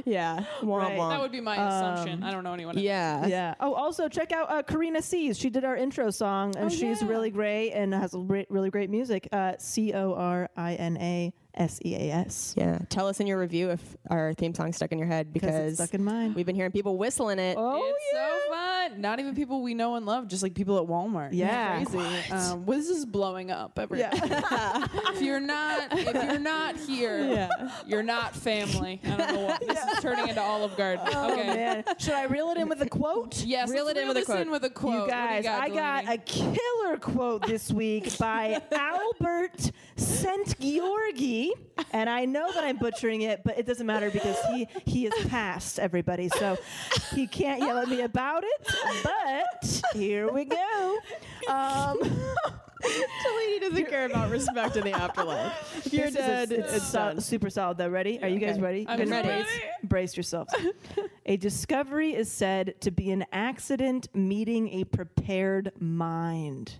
Yeah. 0.06 0.44
Right. 0.62 0.98
That 0.98 1.20
would 1.20 1.32
be 1.32 1.40
my 1.40 1.56
assumption. 1.56 2.22
I 2.22 2.30
don't 2.30 2.44
know 2.44 2.52
anyone. 2.52 2.76
else. 2.76 2.82
yeah. 2.84 3.26
Yeah. 3.26 3.54
Oh, 3.60 3.72
also 3.74 4.08
check 4.08 4.32
out 4.32 4.50
uh, 4.50 4.62
Corina 4.62 5.02
Seas. 5.02 5.38
She 5.38 5.48
did 5.50 5.64
our 5.64 5.76
intro 5.76 6.10
song, 6.10 6.54
and 6.56 6.66
Oh, 6.66 6.68
she's 6.68 7.00
yeah. 7.00 7.08
really 7.08 7.30
great 7.30 7.72
and 7.72 7.94
has 7.94 8.12
re- 8.14 8.46
really 8.50 8.70
great 8.70 8.90
music. 8.90 9.28
Uh, 9.32 9.54
C 9.58 9.92
O 9.94 10.12
R 10.14 10.50
I 10.56 10.74
N 10.74 10.96
A 10.98 11.32
S 11.56 11.80
E 11.84 11.94
A 11.94 12.10
S. 12.12 12.54
Yeah. 12.56 12.78
Tell 12.88 13.06
us 13.06 13.20
in 13.20 13.26
your 13.26 13.38
review 13.38 13.70
if 13.70 13.80
our 14.10 14.34
theme 14.34 14.54
song's 14.54 14.76
stuck 14.76 14.90
in 14.92 14.98
your 14.98 15.06
head 15.06 15.32
Because 15.32 15.50
because 15.50 15.66
it's 15.72 15.76
stuck 15.82 15.94
in 15.94 16.02
mine. 16.04 16.34
we've 16.34 16.46
been 16.46 16.56
hearing 16.56 16.72
people 16.72 16.98
whistling 16.98 17.38
it. 17.38 17.56
Oh 17.58 17.80
it's 17.94 18.04
so 18.12 18.52
fun. 18.52 19.00
Not 19.00 19.20
even 19.20 19.34
people 19.34 19.62
we 19.62 19.72
know 19.74 19.94
and 19.94 20.04
love, 20.04 20.28
just 20.28 20.42
like 20.42 20.54
people 20.54 20.78
at 20.78 20.86
Walmart. 20.88 21.28
It's 21.28 21.36
Yeah. 21.36 21.84
crazy. 21.84 22.30
Um, 22.32 22.66
well, 22.66 22.78
this 22.78 22.88
is 22.88 23.06
blowing 23.06 23.50
up. 23.50 23.78
Everybody. 23.78 24.16
Yeah. 24.18 24.86
if 25.12 25.22
you're 25.22 25.40
not, 25.40 25.88
if 25.92 26.12
you're 26.14 26.38
not 26.38 26.76
here, 26.76 27.48
you're 27.86 28.02
not 28.02 28.34
family. 28.34 29.00
I 29.04 29.16
don't 29.16 29.34
know 29.34 29.40
what 29.46 29.60
this 29.60 29.78
is 29.78 30.00
turning 30.00 30.28
into 30.28 30.42
Olive 30.42 30.76
Garden. 30.76 31.06
Oh 31.14 31.32
okay. 31.32 31.46
man. 31.46 31.84
Should 31.98 32.14
I 32.14 32.24
reel 32.24 32.50
it 32.50 32.58
in 32.58 32.68
with 32.68 32.82
a 32.82 32.88
quote? 32.88 33.44
Yes, 33.44 33.70
Reel 33.70 33.84
let's 33.86 33.98
it 33.98 34.02
in 34.02 34.08
with 34.08 34.16
a 34.18 34.24
quote. 34.24 34.40
in 34.40 34.50
with 34.50 34.64
a 34.64 34.70
quote. 34.70 34.92
You 34.94 34.98
What 35.00 35.06
do 35.06 35.10
guys, 35.12 35.46
I 35.46 35.68
got 35.68 36.04
Delanie? 36.04 36.14
a 36.14 36.18
killer 36.18 36.96
quote 36.98 37.46
this 37.46 37.70
week 37.72 38.16
by 38.18 38.60
Albert 38.72 39.70
Szent-Györgyi, 39.96 41.43
and 41.92 42.08
I 42.10 42.24
know 42.24 42.52
that 42.52 42.64
I'm 42.64 42.76
butchering 42.76 43.22
it, 43.22 43.42
but 43.44 43.58
it 43.58 43.66
doesn't 43.66 43.86
matter 43.86 44.10
because 44.10 44.36
he 44.52 44.66
he 44.86 45.06
is 45.06 45.26
past 45.28 45.78
everybody, 45.78 46.28
so 46.28 46.56
he 47.14 47.26
can't 47.26 47.60
yell 47.60 47.78
at 47.78 47.88
me 47.88 48.02
about 48.02 48.44
it. 48.44 48.68
But 49.02 49.82
here 49.94 50.30
we 50.32 50.44
go. 50.44 50.98
Um, 51.48 51.98
Delanie 52.84 53.60
doesn't 53.60 53.86
care 53.88 54.04
about 54.06 54.30
respect 54.30 54.76
in 54.76 54.84
the 54.84 54.92
afterlife. 54.92 55.86
If 55.86 55.92
you're 55.92 56.10
this 56.10 56.16
is- 56.16 56.16
dead, 56.48 56.52
it's, 56.52 56.72
it's, 56.74 56.86
so- 56.86 57.14
super 57.18 57.48
solid 57.50 57.78
though. 57.78 57.88
Ready? 57.88 58.22
Are 58.22 58.28
you 58.28 58.38
guys 58.38 58.56
Okay. 58.56 58.60
ready? 58.62 58.86
I'm 58.88 59.08
ready. 59.08 59.28
Brace, 59.28 59.46
brace 59.84 60.16
yourselves. 60.16 60.54
a 61.26 61.36
discovery 61.38 62.14
is 62.14 62.30
said 62.30 62.74
to 62.82 62.90
be 62.90 63.10
an 63.10 63.24
accident 63.32 64.08
meeting 64.14 64.68
a 64.80 64.84
prepared 64.84 65.72
mind. 65.80 66.74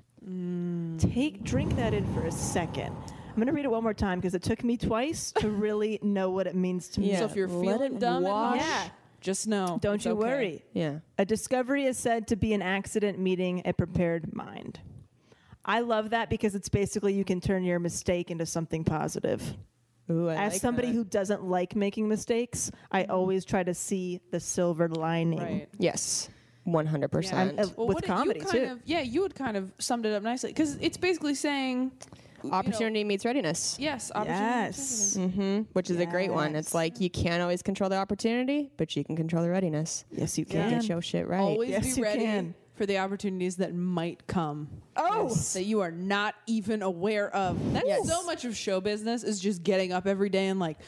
Take 0.99 1.43
drink 1.45 1.77
that 1.77 1.93
in 1.95 2.13
for 2.15 2.27
a 2.27 2.33
second. 2.33 2.95
I'm 3.35 3.41
going 3.41 3.49
to 3.49 3.53
read 3.53 3.65
it 3.65 3.71
one 3.71 3.83
more 3.83 3.95
time 3.95 4.21
because 4.21 4.35
it 4.37 4.43
took 4.45 4.63
me 4.63 4.77
twice 4.77 5.33
to 5.33 5.51
really 5.51 5.99
know 6.03 6.31
what 6.31 6.47
it 6.47 6.55
means 6.55 6.87
to 6.91 7.01
me. 7.01 7.11
Yeah. 7.11 7.19
So 7.19 7.25
if 7.25 7.35
you're 7.35 7.49
Let 7.49 7.79
feeling 7.79 7.95
it 7.97 7.99
dumb, 7.99 8.23
wash. 8.23 8.59
yeah, 8.61 8.89
just 9.21 9.49
know. 9.49 9.79
Don't 9.83 9.97
it's 9.97 10.05
you 10.05 10.13
okay. 10.13 10.21
worry. 10.21 10.65
Yeah. 10.73 10.99
A 11.19 11.25
discovery 11.25 11.85
is 11.87 11.99
said 11.99 12.29
to 12.29 12.37
be 12.37 12.53
an 12.53 12.63
accident 12.63 13.19
meeting 13.19 13.63
a 13.65 13.73
prepared 13.73 14.33
mind. 14.33 14.79
I 15.65 15.81
love 15.81 16.11
that 16.11 16.31
because 16.31 16.55
it's 16.55 16.69
basically 16.69 17.15
you 17.15 17.25
can 17.25 17.41
turn 17.41 17.65
your 17.65 17.81
mistake 17.81 18.31
into 18.31 18.47
something 18.47 18.85
positive. 18.85 19.57
Ooh, 20.11 20.29
I 20.29 20.35
As 20.37 20.53
like 20.53 20.61
somebody 20.61 20.89
that. 20.89 20.95
who 20.95 21.03
doesn't 21.05 21.43
like 21.45 21.75
making 21.75 22.09
mistakes, 22.09 22.71
I 22.93 23.05
always 23.05 23.45
try 23.45 23.65
to 23.65 23.75
see 23.75 24.21
the 24.31 24.39
silver 24.39 24.89
lining. 24.89 25.41
Right. 25.41 25.69
Yes. 25.79 26.29
100%. 26.69 27.33
I'm- 27.35 27.59
uh, 27.59 27.67
Well, 27.77 27.89
with 27.89 27.95
what 27.97 28.05
it- 28.05 28.07
comedy, 28.07 28.41
you 28.41 28.47
kind 28.47 28.65
too. 28.67 28.73
Of, 28.75 28.81
yeah, 28.85 29.01
you 29.01 29.23
had 29.23 29.35
kind 29.35 29.57
of 29.57 29.73
summed 29.79 30.07
it 30.07 30.13
up 30.13 30.23
nicely 30.23 30.51
because 30.51 30.77
it's 30.77 30.97
basically 30.99 31.35
saying 31.35 31.93
you 32.45 32.51
know, 32.51 32.57
Opportunity 32.57 33.05
meets 33.05 33.25
readiness. 33.25 33.77
yes, 33.81 34.11
opportunity. 34.15 34.45
Yes. 34.45 35.17
hmm 35.17 35.61
Which 35.73 35.91
is 35.91 35.99
a 35.99 36.07
great 36.07 36.33
one. 36.33 36.55
It's 36.57 36.75
like 36.75 37.01
you 37.01 37.11
can't 37.11 37.41
always 37.43 37.63
control 37.63 37.89
the 37.91 37.97
opportunity, 37.97 38.71
but 38.77 38.95
you 38.97 39.05
can 39.05 39.17
control 39.17 39.43
the 39.43 39.51
readiness. 39.51 40.05
Yes, 40.11 40.39
you 40.39 40.45
To 40.47 40.53
can. 40.53 40.71
Get 40.71 40.89
your 40.89 41.01
shit 41.03 41.27
right. 41.27 41.41
Always 41.41 41.71
Yes, 41.71 41.83
be 41.95 42.01
you 42.01 42.03
ready 42.03 42.23
can. 42.25 42.55
for 42.75 42.87
the 42.87 42.99
opportunities 42.99 43.57
that 43.57 43.75
might 43.75 44.27
come. 44.27 44.69
Oh! 44.97 45.29
that 45.55 45.65
you 45.65 45.81
are 45.81 45.91
not 45.91 46.35
even 46.47 46.83
aware 46.83 47.35
of. 47.35 47.73
That's 47.73 47.87
Yes. 47.87 48.09
so 48.09 48.25
much 48.25 48.45
of 48.45 48.57
show 48.57 48.81
business 48.81 49.23
is 49.25 49.41
just 49.41 49.63
getting 49.63 49.93
up 49.93 50.07
every 50.07 50.29
day 50.29 50.47
and 50.49 50.61
like 50.61 50.79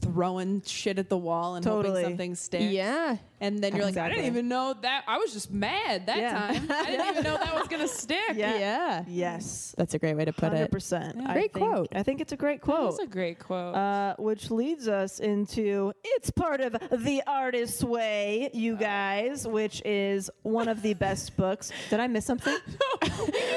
throwing 0.00 0.62
shit 0.62 0.98
at 0.98 1.08
the 1.08 1.16
wall 1.18 1.56
and 1.56 1.64
Totally. 1.64 2.00
hoping 2.02 2.04
something 2.12 2.34
sticks. 2.34 2.64
Yeah. 2.72 3.16
And 3.40 3.58
then 3.62 3.76
you're 3.76 3.84
like, 3.84 3.98
I 3.98 4.08
didn't 4.08 4.24
even 4.24 4.48
know 4.48 4.74
that. 4.80 5.04
I 5.06 5.18
was 5.18 5.32
just 5.32 5.50
mad 5.50 6.06
that 6.06 6.16
Yeah. 6.16 6.32
time. 6.32 6.66
I 6.70 6.86
didn't 6.86 7.08
even 7.08 7.24
know 7.24 7.36
that 7.36 7.54
was 7.54 7.68
gonna 7.68 7.88
stick. 7.88 8.16
Yeah. 8.34 8.58
Yeah. 8.58 9.04
Yes. 9.08 9.74
That's 9.76 9.94
a 9.94 9.98
great 9.98 10.14
way 10.14 10.24
to 10.24 10.32
put 10.32 10.50
Hundred 10.50 10.64
it. 10.64 10.70
percent. 10.70 11.16
Yeah. 11.20 11.32
Great 11.32 11.52
quote. 11.52 11.88
I 11.94 12.02
think 12.02 12.20
it's 12.20 12.32
a 12.32 12.36
great 12.36 12.60
quote. 12.60 12.92
That's 12.92 13.02
a 13.02 13.06
great 13.12 13.38
quote. 13.38 13.74
uh, 13.74 14.14
which 14.18 14.50
leads 14.50 14.88
us 14.88 15.20
into 15.20 15.92
it's 16.04 16.30
part 16.30 16.60
of 16.60 16.76
the 16.90 17.22
artist's 17.26 17.84
way, 17.84 18.50
you 18.54 18.76
guys, 18.76 19.46
which 19.46 19.82
is 19.84 20.30
one 20.42 20.68
of 20.68 20.80
the 20.82 20.94
best 20.94 21.36
books. 21.36 21.70
Did 21.90 22.00
I 22.00 22.06
miss 22.06 22.24
something? 22.24 22.56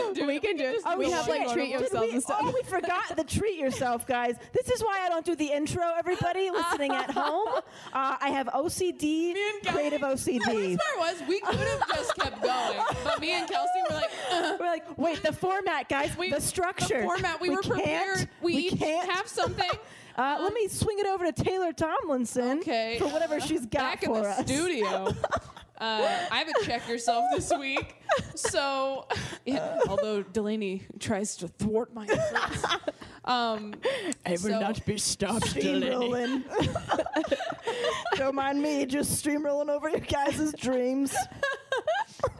we 0.27 0.39
can 0.39 0.55
do 0.57 0.79
Oh, 0.85 0.97
We 0.97 1.09
have 1.11 1.27
like 1.27 1.51
treat 1.53 1.71
Did 1.71 1.81
yourself 1.81 2.11
and 2.11 2.23
stuff. 2.23 2.39
Oh, 2.41 2.51
we 2.53 2.61
forgot 2.63 3.15
the 3.15 3.23
treat 3.23 3.57
yourself, 3.59 4.05
guys. 4.07 4.35
This 4.53 4.69
is 4.69 4.81
why 4.83 4.99
I 5.03 5.09
don't 5.09 5.25
do 5.25 5.35
the 5.35 5.51
intro. 5.51 5.83
Everybody 5.97 6.49
listening 6.51 6.91
at 6.91 7.11
home, 7.11 7.47
uh, 7.93 8.17
I 8.21 8.29
have 8.29 8.47
OCD, 8.47 9.31
and 9.31 9.61
Kelsey- 9.63 9.77
creative 9.77 10.01
The 10.01 10.07
OCD. 10.07 10.75
best 10.77 10.79
part 10.95 11.19
was 11.19 11.27
we 11.27 11.39
could 11.41 11.55
have 11.59 11.87
just 11.95 12.15
kept 12.15 12.41
going, 12.41 12.79
but 13.03 13.19
me 13.21 13.31
and 13.31 13.47
Kelsey 13.49 13.69
were 13.89 13.95
like, 13.95 14.09
uh, 14.31 14.57
We're 14.59 14.65
like, 14.65 14.97
wait, 14.97 15.23
the 15.23 15.33
format, 15.33 15.89
guys, 15.89 16.15
we, 16.17 16.29
the 16.29 16.41
structure, 16.41 16.99
the 17.01 17.03
format. 17.03 17.39
We, 17.41 17.49
were 17.49 17.61
prepared. 17.61 18.27
We, 18.41 18.53
each 18.55 18.79
can't. 18.79 19.09
have 19.11 19.27
something. 19.27 19.69
Uh, 20.17 20.37
let 20.41 20.51
me 20.53 20.67
swing 20.67 20.99
it 20.99 21.05
over 21.07 21.31
to 21.31 21.43
Taylor 21.43 21.71
Tomlinson 21.71 22.57
Okay. 22.59 22.97
for 22.99 23.07
whatever 23.07 23.39
she's 23.39 23.65
got 23.65 24.01
back 24.01 24.03
in 24.03 24.11
the 24.11 24.19
us. 24.19 24.45
studio. 24.45 25.13
Uh, 25.79 26.27
I 26.29 26.39
have 26.39 26.49
a 26.49 26.65
check 26.65 26.87
yourself 26.89 27.23
this 27.33 27.53
week, 27.57 27.95
so 28.35 29.07
yeah, 29.45 29.79
although 29.87 30.23
Delanie 30.23 30.81
tries 30.99 31.37
to 31.37 31.47
thwart 31.47 31.93
my 31.93 32.05
efforts, 32.05 32.65
um, 33.23 33.73
I 34.25 34.37
will 34.43 34.59
not 34.59 34.85
be 34.85 34.97
stopped, 34.97 35.45
Steamrolling. 35.55 36.43
Don't 38.15 38.35
mind 38.35 38.61
me, 38.61 38.85
just 38.85 39.23
steamrolling 39.23 39.69
over 39.69 39.89
your 39.89 40.01
guys' 40.01 40.53
dreams. 40.59 41.15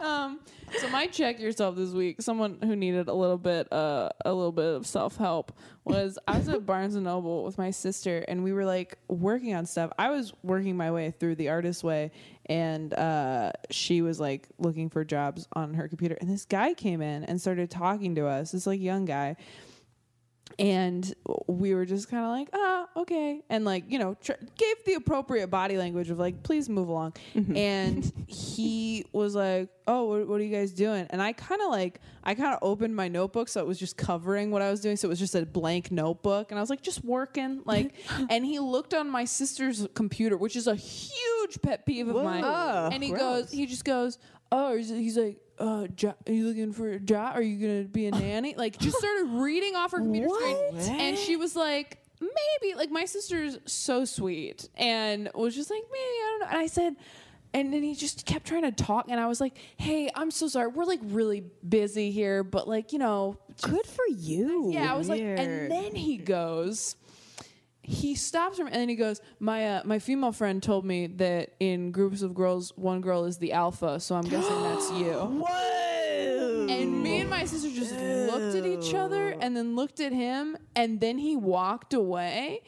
um, 0.02 0.42
so 0.78 0.90
my 0.90 1.08
check 1.08 1.40
yourself 1.40 1.78
this 1.78 1.92
week, 1.92 2.22
someone 2.22 2.58
who 2.62 2.76
needed 2.76 3.08
a 3.08 3.14
little 3.14 3.38
bit, 3.38 3.72
uh, 3.72 4.10
a 4.26 4.34
little 4.34 4.52
bit 4.52 4.76
of 4.76 4.86
self 4.86 5.16
help 5.16 5.54
was 5.90 6.18
I 6.28 6.38
was 6.38 6.48
at 6.50 6.66
Barnes 6.66 6.96
and 6.96 7.04
Noble 7.04 7.44
with 7.44 7.58
my 7.58 7.72
sister, 7.72 8.24
and 8.28 8.44
we 8.44 8.54
were 8.54 8.66
like 8.66 8.98
working 9.08 9.54
on 9.56 9.66
stuff. 9.66 9.92
I 9.98 10.10
was 10.10 10.34
working 10.44 10.78
my 10.78 10.92
way 10.92 11.12
through 11.12 11.36
the 11.36 11.50
artist 11.50 11.84
way, 11.84 12.12
and 12.46 12.94
uh, 12.94 13.52
she 13.72 14.02
was 14.02 14.20
like 14.20 14.48
looking 14.58 14.90
for 14.90 15.04
jobs 15.04 15.48
on 15.54 15.74
her 15.74 15.88
computer, 15.88 16.18
and 16.22 16.30
this 16.30 16.46
guy 16.46 16.74
came 16.74 17.02
in 17.02 17.24
and 17.26 17.42
started 17.42 17.70
talking 17.70 18.16
to 18.16 18.28
us. 18.28 18.52
This 18.52 18.68
like 18.68 18.80
young 18.80 19.06
guy, 19.06 19.36
and 20.58 21.14
we 21.48 21.74
were 21.76 21.86
just 21.86 22.10
kind 22.10 22.24
of 22.26 22.32
like 22.32 22.50
ah 22.54 22.88
okay. 22.98 23.42
And 23.50 23.66
like 23.66 23.86
you 23.90 24.00
know 24.00 24.16
tr- 24.22 24.34
gave 24.58 24.76
the 24.86 24.96
appropriate 24.96 25.48
body 25.48 25.78
language 25.78 26.10
of 26.10 26.20
like 26.20 26.42
please 26.44 26.70
move 26.70 26.88
along. 26.88 27.14
And 27.36 28.12
he 28.28 29.06
was 29.14 29.36
like 29.36 29.70
oh 29.88 30.04
what, 30.06 30.28
what 30.28 30.42
are 30.42 30.44
you 30.44 30.56
guys 30.56 30.72
doing? 30.72 31.08
And 31.10 31.22
i 31.22 31.34
kind 31.34 31.62
of 31.62 31.70
like 31.70 32.00
i 32.24 32.34
kind 32.36 32.54
of 32.54 32.60
opened 32.62 32.96
my 32.96 33.08
notebook 33.08 33.50
so 33.50 33.60
it 33.62 33.68
was 33.68 33.80
just 33.80 33.98
covering 33.98 34.52
what 34.52 34.62
i 34.62 34.70
was 34.70 34.82
doing. 34.82 34.96
So 34.98 35.08
it 35.08 35.10
was 35.10 35.20
just 35.20 35.36
a 35.36 35.46
blank 35.46 35.92
notebook. 35.92 36.52
And 36.52 36.60
i 36.60 36.62
was 36.62 36.70
like 36.70 36.82
just 36.82 37.04
working 37.04 37.62
like 37.66 37.94
and 38.30 38.46
he 38.46 38.60
looked 38.60 38.94
on 38.94 39.10
my 39.10 39.26
sister's 39.26 39.88
computer 39.94 40.38
which 40.38 40.56
is 40.56 40.68
a 40.68 40.76
huge 40.76 41.62
pet 41.62 41.86
peeve 41.86 42.08
of 42.08 42.16
mine. 42.24 42.44
Whoa. 42.44 42.90
and 42.92 43.04
he 43.04 43.12
goes 43.12 43.52
he 43.52 43.66
just 43.66 43.86
goes 43.86 44.18
oh 44.52 44.76
he's 44.76 45.18
like 45.18 45.38
uh, 45.60 45.88
jo- 45.88 46.16
are 46.28 46.32
you 46.34 46.48
looking 46.48 46.72
for 46.74 46.90
a 46.92 47.00
job? 47.00 47.36
Are 47.36 47.42
you 47.42 47.58
gonna 47.68 47.84
be 47.84 48.08
a 48.08 48.12
nanny? 48.12 48.56
Like, 48.58 48.78
just 48.78 48.98
started 48.98 49.26
reading 49.42 49.76
off 49.76 49.92
her 49.92 49.98
computer 50.00 50.30
screen, 50.30 51.00
and 51.00 51.18
she 51.18 51.36
was 51.36 51.56
like, 51.56 51.98
maybe. 52.22 52.76
Like, 52.76 52.92
my 52.92 53.06
sister's 53.06 53.58
so 53.66 54.06
sweet, 54.06 54.70
and 54.76 55.30
was 55.36 55.56
just 55.56 55.70
like, 55.70 55.84
maybe 55.92 56.02
I 56.02 56.28
don't 56.32 56.40
know. 56.42 56.48
And 56.52 56.58
I 56.58 56.68
said, 56.68 56.96
and 57.54 57.74
then 57.74 57.82
he 57.84 57.96
just 57.96 58.26
kept 58.26 58.46
trying 58.46 58.62
to 58.64 58.72
talk, 58.72 59.06
and 59.10 59.20
I 59.20 59.28
was 59.28 59.42
like, 59.42 59.58
hey, 59.78 60.10
I'm 60.16 60.32
so 60.32 60.48
sorry. 60.48 60.68
We're 60.68 60.86
like 60.86 61.02
really 61.04 61.44
busy 61.68 62.12
here, 62.12 62.44
but 62.44 62.68
like, 62.68 62.94
you 62.94 63.00
know, 63.00 63.38
Good 63.62 63.86
for 63.86 64.06
you. 64.08 64.72
yeah, 64.72 64.94
I 64.94 64.98
was 64.98 65.10
like, 65.10 65.20
Weird. 65.20 65.40
and 65.40 65.72
then 65.72 65.96
he 65.96 66.16
goes, 66.18 66.96
he 67.90 68.14
stops 68.14 68.60
him, 68.60 68.68
and 68.68 68.76
then 68.76 68.88
he 68.88 68.96
goes, 68.96 69.20
my 69.40 69.68
uh, 69.68 69.82
my 69.84 69.98
female 70.00 70.32
friend 70.32 70.62
told 70.62 70.86
me 70.86 71.08
that 71.08 71.56
in 71.60 71.92
groups 71.92 72.22
of 72.22 72.36
girls, 72.36 72.72
one 72.76 73.02
girl 73.02 73.26
is 73.26 73.38
the 73.40 73.52
alpha, 73.54 74.00
so 74.00 74.16
I'm 74.16 74.24
guessing 74.30 74.62
that's 74.62 74.92
you. 75.02 75.14
Whoa! 75.14 76.68
And 76.70 77.02
me 77.02 77.22
and 77.22 77.30
my 77.30 77.46
sister 77.46 77.70
just 77.72 77.94
looked 77.96 78.56
at 78.56 78.66
each 78.66 78.94
other, 78.94 79.36
and 79.42 79.58
then 79.58 79.76
looked 79.76 80.00
at 80.00 80.12
him, 80.14 80.56
and 80.76 81.02
then 81.02 81.18
he 81.18 81.36
walked 81.36 81.94
away. 81.94 82.62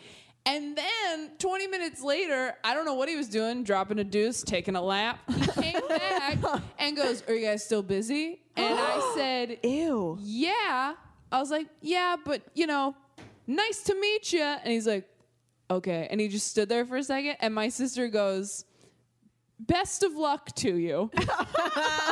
And 0.43 0.75
then 0.75 1.29
20 1.37 1.67
minutes 1.67 2.01
later, 2.01 2.55
I 2.63 2.73
don't 2.73 2.85
know 2.85 2.95
what 2.95 3.07
he 3.07 3.15
was 3.15 3.27
doing, 3.27 3.63
dropping 3.63 3.99
a 3.99 4.03
deuce, 4.03 4.41
taking 4.41 4.75
a 4.75 4.81
lap. 4.81 5.19
He 5.29 5.45
came 5.61 5.87
back 5.87 6.39
and 6.79 6.97
goes, 6.97 7.23
Are 7.27 7.35
you 7.35 7.45
guys 7.45 7.63
still 7.63 7.83
busy? 7.83 8.41
And 8.57 8.75
I 8.79 9.13
said, 9.15 9.59
Ew. 9.63 10.17
yeah. 10.19 10.95
I 11.31 11.39
was 11.39 11.51
like, 11.51 11.67
yeah, 11.81 12.15
but 12.25 12.41
you 12.55 12.65
know, 12.65 12.95
nice 13.45 13.83
to 13.83 13.93
meet 13.99 14.33
you. 14.33 14.41
And 14.41 14.67
he's 14.73 14.87
like, 14.87 15.07
okay. 15.77 16.07
And 16.09 16.19
he 16.21 16.27
just 16.27 16.47
stood 16.47 16.69
there 16.69 16.85
for 16.85 16.97
a 16.97 17.03
second. 17.03 17.37
And 17.39 17.53
my 17.53 17.69
sister 17.69 18.07
goes, 18.07 18.65
best 19.59 20.03
of 20.03 20.13
luck 20.15 20.53
to 20.55 20.75
you. 20.75 21.11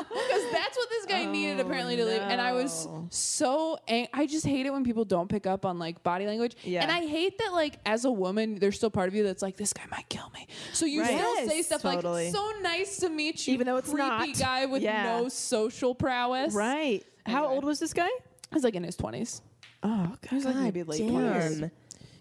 Because 0.10 0.52
that's 0.52 0.78
what 0.78 0.90
this 0.90 1.06
guy 1.08 1.26
needed 1.26 1.60
oh, 1.60 1.66
apparently 1.66 1.96
to 1.98 2.06
leave. 2.06 2.22
And 2.22 2.40
I 2.40 2.54
was 2.54 2.88
so, 3.10 3.78
ang- 3.88 4.08
I 4.14 4.26
just 4.28 4.46
hate 4.46 4.66
it 4.66 4.72
when 4.72 4.84
people 4.84 5.04
don't 5.06 5.28
pick 5.28 5.46
up 5.48 5.66
on 5.66 5.78
like 5.80 6.04
body 6.04 6.26
language. 6.26 6.56
Yeah. 6.64 6.82
And 6.84 6.92
I 6.92 7.06
hate 7.06 7.38
that 7.40 7.52
like 7.54 7.80
as 7.86 8.06
a 8.06 8.12
woman, 8.12 8.56
there's 8.60 8.76
still 8.76 8.90
part 8.90 9.08
of 9.08 9.16
you 9.16 9.24
that's 9.24 9.42
like, 9.42 9.58
this 9.58 9.74
guy 9.74 9.84
might 9.92 10.08
kill 10.10 10.30
me. 10.34 10.48
So 10.74 10.86
you 10.86 11.02
Right. 11.02 11.18
still 11.18 11.48
say 11.50 11.62
stuff 11.64 11.82
totally. 11.82 12.26
like, 12.26 12.36
so 12.36 12.52
nice 12.62 12.98
to 12.98 13.10
meet 13.10 13.48
you. 13.48 13.54
Even 13.56 13.68
though 13.68 13.78
it's 13.78 13.90
creepy 13.90 14.08
not. 14.08 14.38
guy 14.40 14.66
with 14.68 14.82
Yeah. 14.84 15.04
no 15.20 15.30
social 15.30 15.94
prowess. 15.96 16.54
Right. 16.54 17.04
How 17.26 17.48
old 17.48 17.64
was 17.64 17.80
this 17.80 17.94
guy? 17.94 18.10
He's 18.54 18.64
like 18.64 18.76
in 18.76 18.84
his 18.84 18.96
20s. 18.96 19.42
Oh, 19.84 20.16
He 20.30 20.36
was 20.36 20.46
like 20.46 20.56
maybe 20.56 20.84
late 20.84 21.08
twenties. 21.10 21.72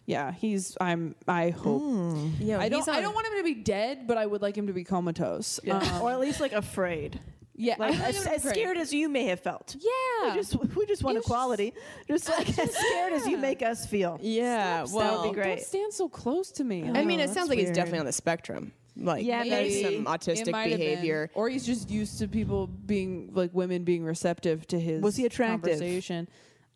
Damn. 0.09 0.27
Yeah, 0.27 0.33
he's. 0.33 0.77
I'm. 0.81 1.15
I 1.27 1.51
hope. 1.51 1.83
You 1.83 2.49
know, 2.49 2.61
I 2.61 2.69
don't. 2.69 2.79
he's 2.81 2.89
I 2.89 3.01
don't 3.01 3.15
want 3.15 3.27
him 3.27 3.35
to 3.37 3.43
be 3.45 3.55
dead, 3.55 4.07
but 4.07 4.17
I 4.17 4.27
would 4.27 4.43
like 4.43 4.57
him 4.57 4.67
to 4.69 4.73
be 4.73 4.85
comatose. 4.85 5.61
Yeah. 5.63 5.77
Um, 5.79 6.03
or 6.03 6.11
at 6.11 6.21
least 6.21 6.41
like 6.41 6.53
afraid. 6.53 7.21
yeah, 7.55 7.75
Like 7.79 7.95
I 7.95 8.09
as, 8.09 8.19
really 8.25 8.37
as 8.37 8.43
pray. 8.43 8.53
scared 8.53 8.77
as 8.79 8.93
you 8.93 9.09
may 9.09 9.25
have 9.27 9.41
felt. 9.41 9.77
Yeah, 9.79 10.31
We 10.31 10.35
just 10.41 10.57
we 10.77 10.87
just 10.87 11.03
want 11.03 11.17
It 11.17 11.19
was 11.21 11.27
equality. 11.27 11.75
Just 12.07 12.29
like 12.29 12.49
as 12.59 12.75
scared 12.75 13.13
as 13.13 13.27
you 13.27 13.37
make 13.37 13.63
us 13.63 13.85
feel. 13.87 14.19
Yeah, 14.23 14.85
That 14.85 14.91
well, 14.95 15.23
would 15.23 15.31
be 15.31 15.35
great. 15.35 15.57
Don't 15.57 15.61
stand 15.67 15.93
so 15.93 16.09
close 16.09 16.51
to 16.53 16.65
me. 16.65 16.89
I 16.89 17.05
mean, 17.05 17.21
it 17.21 17.31
sounds 17.31 17.49
like 17.49 17.59
he's 17.59 17.71
definitely 17.71 17.99
on 18.01 18.07
the 18.07 18.13
spectrum. 18.13 18.73
Like, 19.01 19.25
Yeah, 19.25 19.45
there's 19.45 19.51
maybe. 19.73 19.83
some 19.85 19.95
It 19.95 20.05
autistic 20.07 20.51
might 20.53 20.71
have 20.71 20.79
been. 20.81 20.89
behavior. 20.89 21.31
or 21.35 21.49
he's 21.49 21.65
just 21.67 21.89
used 21.91 22.19
to 22.19 22.27
people 22.29 22.67
being 22.67 23.31
like 23.33 23.53
women 23.55 23.85
being 23.85 24.05
receptive 24.05 24.67
to 24.69 24.79
his. 24.81 25.03
Was 25.03 25.15
he 25.17 25.25
attractive? 25.27 25.63
Conversation. 25.79 26.29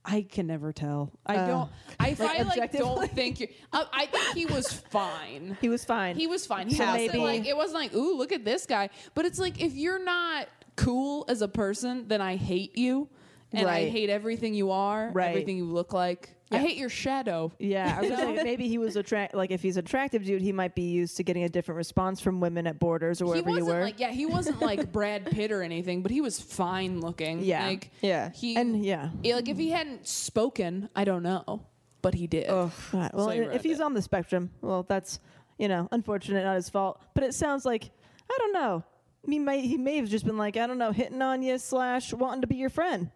I 0.04 0.22
can 0.22 0.46
never 0.48 0.72
tell. 0.72 1.12
I 1.26 1.36
Uh, 1.36 1.46
don't. 1.46 1.70
I, 2.00 2.08
like 2.18 2.20
I 2.20 2.24
like 2.42 2.46
objectively? 2.48 2.78
don't 2.80 3.10
think 3.12 3.40
you. 3.40 3.48
I, 3.72 3.86
I 3.92 4.06
think 4.06 4.24
he 4.36 4.46
was 4.46 4.72
fine. 4.90 5.56
He 5.60 5.68
was 5.68 5.84
fine. 5.84 6.16
He 6.16 6.26
was 6.26 6.44
fine. 6.46 6.68
He 6.68 6.74
So 6.74 6.84
wasn't 6.86 7.12
maybe- 7.12 7.18
like 7.24 7.46
it 7.46 7.56
wasn't 7.56 7.74
like 7.80 7.94
ooh 7.94 8.16
look 8.16 8.32
at 8.32 8.44
this 8.44 8.66
guy. 8.66 8.90
But 9.14 9.24
it's 9.26 9.38
like 9.38 9.60
if 9.60 9.74
you're 9.74 10.02
not 10.02 10.48
cool 10.76 11.24
as 11.28 11.40
a 11.42 11.48
person, 11.48 12.08
then 12.08 12.20
I 12.20 12.36
hate 12.36 12.76
you, 12.76 13.08
and 13.52 13.68
I 13.68 13.82
Right. 13.82 13.92
hate 13.92 14.10
everything 14.10 14.54
you 14.54 14.70
are, 14.72 15.10
Right. 15.12 15.28
everything 15.28 15.56
you 15.56 15.66
look 15.66 15.92
like. 15.92 16.34
I 16.54 16.58
hate 16.58 16.76
your 16.76 16.88
shadow. 16.88 17.52
Yeah, 17.58 17.94
I 17.96 18.00
was 18.02 18.10
gonna 18.10 18.44
maybe 18.44 18.68
he 18.68 18.78
was 18.78 18.96
attract. 18.96 19.34
Like 19.34 19.50
if 19.50 19.62
he's 19.62 19.76
attractive 19.76 20.24
dude, 20.24 20.42
he 20.42 20.52
might 20.52 20.74
be 20.74 20.82
used 20.90 21.16
to 21.18 21.22
getting 21.24 21.44
a 21.44 21.48
different 21.48 21.76
response 21.76 22.20
from 22.20 22.40
women 22.40 22.66
at 22.66 22.78
Borders 22.78 23.20
or 23.22 23.34
He 23.34 23.40
wherever 23.42 23.50
you 23.50 23.54
wasn't 23.64 23.78
were. 23.78 23.84
like 23.84 24.00
yeah, 24.00 24.10
he 24.10 24.26
wasn't 24.26 24.60
like 24.60 24.92
Brad 24.92 25.26
Pitt 25.26 25.52
or 25.52 25.62
anything, 25.62 26.02
but 26.02 26.10
he 26.10 26.20
was 26.20 26.40
fine 26.40 27.00
looking. 27.00 27.40
Yeah. 27.40 27.66
like, 27.66 27.90
Yeah. 28.00 28.30
He 28.32 28.56
and 28.56 28.84
yeah. 28.84 29.10
yeah, 29.22 29.36
like 29.36 29.48
if 29.48 29.56
he 29.58 29.70
hadn't 29.70 30.06
spoken, 30.06 30.88
I 30.94 31.04
don't 31.04 31.22
know, 31.22 31.62
but 32.02 32.14
he 32.14 32.26
did. 32.26 32.46
Oh, 32.48 32.72
God. 32.92 33.10
Well, 33.14 33.26
So 33.26 33.32
you 33.32 33.42
if 33.50 33.62
he's 33.62 33.80
it. 33.80 33.84
on 33.84 33.94
the 33.94 34.02
spectrum, 34.02 34.50
well, 34.60 34.82
that's 34.82 35.20
you 35.58 35.68
know 35.68 35.88
unfortunate, 35.92 36.44
not 36.44 36.56
his 36.56 36.68
fault. 36.68 37.00
But 37.14 37.24
it 37.24 37.34
sounds 37.34 37.64
like 37.64 37.90
I 38.30 38.36
don't 38.38 38.52
know. 38.52 38.84
He 39.28 39.38
may 39.38 39.60
he 39.66 39.76
may 39.76 39.96
have 39.98 40.08
just 40.08 40.24
been 40.24 40.36
like 40.38 40.56
I 40.56 40.66
don't 40.66 40.78
know, 40.78 40.90
hitting 40.92 41.22
on 41.22 41.42
you 41.42 41.56
slash 41.58 42.12
wanting 42.12 42.40
to 42.40 42.46
be 42.46 42.56
your 42.56 42.70
friend. 42.70 43.10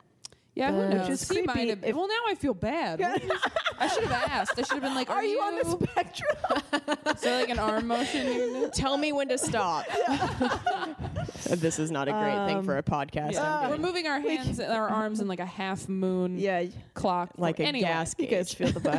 Yeah, 0.57 0.73
who 0.73 0.89
knows? 0.89 1.07
just 1.07 1.31
he 1.31 1.43
might 1.43 1.53
creepy 1.53 1.69
have 1.69 1.85
if- 1.85 1.95
well, 1.95 2.09
now 2.09 2.15
I 2.29 2.35
feel 2.35 2.55
bad. 2.55 2.99
What 2.99 3.23
is- 3.23 3.31
I 3.79 3.89
should 3.89 4.05
have 4.05 4.31
asked. 4.31 4.53
I 4.59 4.63
should 4.63 4.73
have 4.73 4.83
been 4.83 4.95
like, 4.95 5.11
"Are, 5.11 5.17
Are 5.17 5.25
you 5.25 5.39
on 5.39 5.57
the 5.57 5.87
spectrum? 5.87 6.35
Is 7.15 7.21
there 7.21 7.41
like 7.41 7.51
an 7.51 7.59
arm 7.59 7.87
motion? 7.87 8.27
you 8.27 8.33
can 8.33 8.53
do? 8.63 8.71
Tell 8.75 8.97
me 8.97 9.13
when 9.13 9.29
to 9.29 9.37
stop. 9.37 9.85
this 11.51 11.79
is 11.79 11.91
not 11.91 12.09
a 12.09 12.13
great 12.13 12.47
thing 12.47 12.63
for 12.63 12.75
a 12.75 12.79
um, 12.79 12.83
podcast. 12.85 13.33
Yeah. 13.35 13.61
I'm 13.61 13.71
We're 13.71 13.77
moving 13.77 14.07
our 14.07 14.19
hands, 14.19 14.59
and 14.59 14.73
our 14.73 14.89
arms 14.89 15.21
in 15.21 15.29
like 15.29 15.41
a 15.41 15.47
half 15.47 15.89
moon 15.91 16.39
yeah, 16.39 16.65
clock, 16.95 17.31
like 17.37 17.61
a 17.61 17.65
anyway. 17.65 17.87
gas 17.87 18.15
you 18.19 18.27
guys 18.27 18.55
gauge. 18.55 18.57
feel 18.57 18.81
the 18.81 18.81
vibe. 18.81 18.99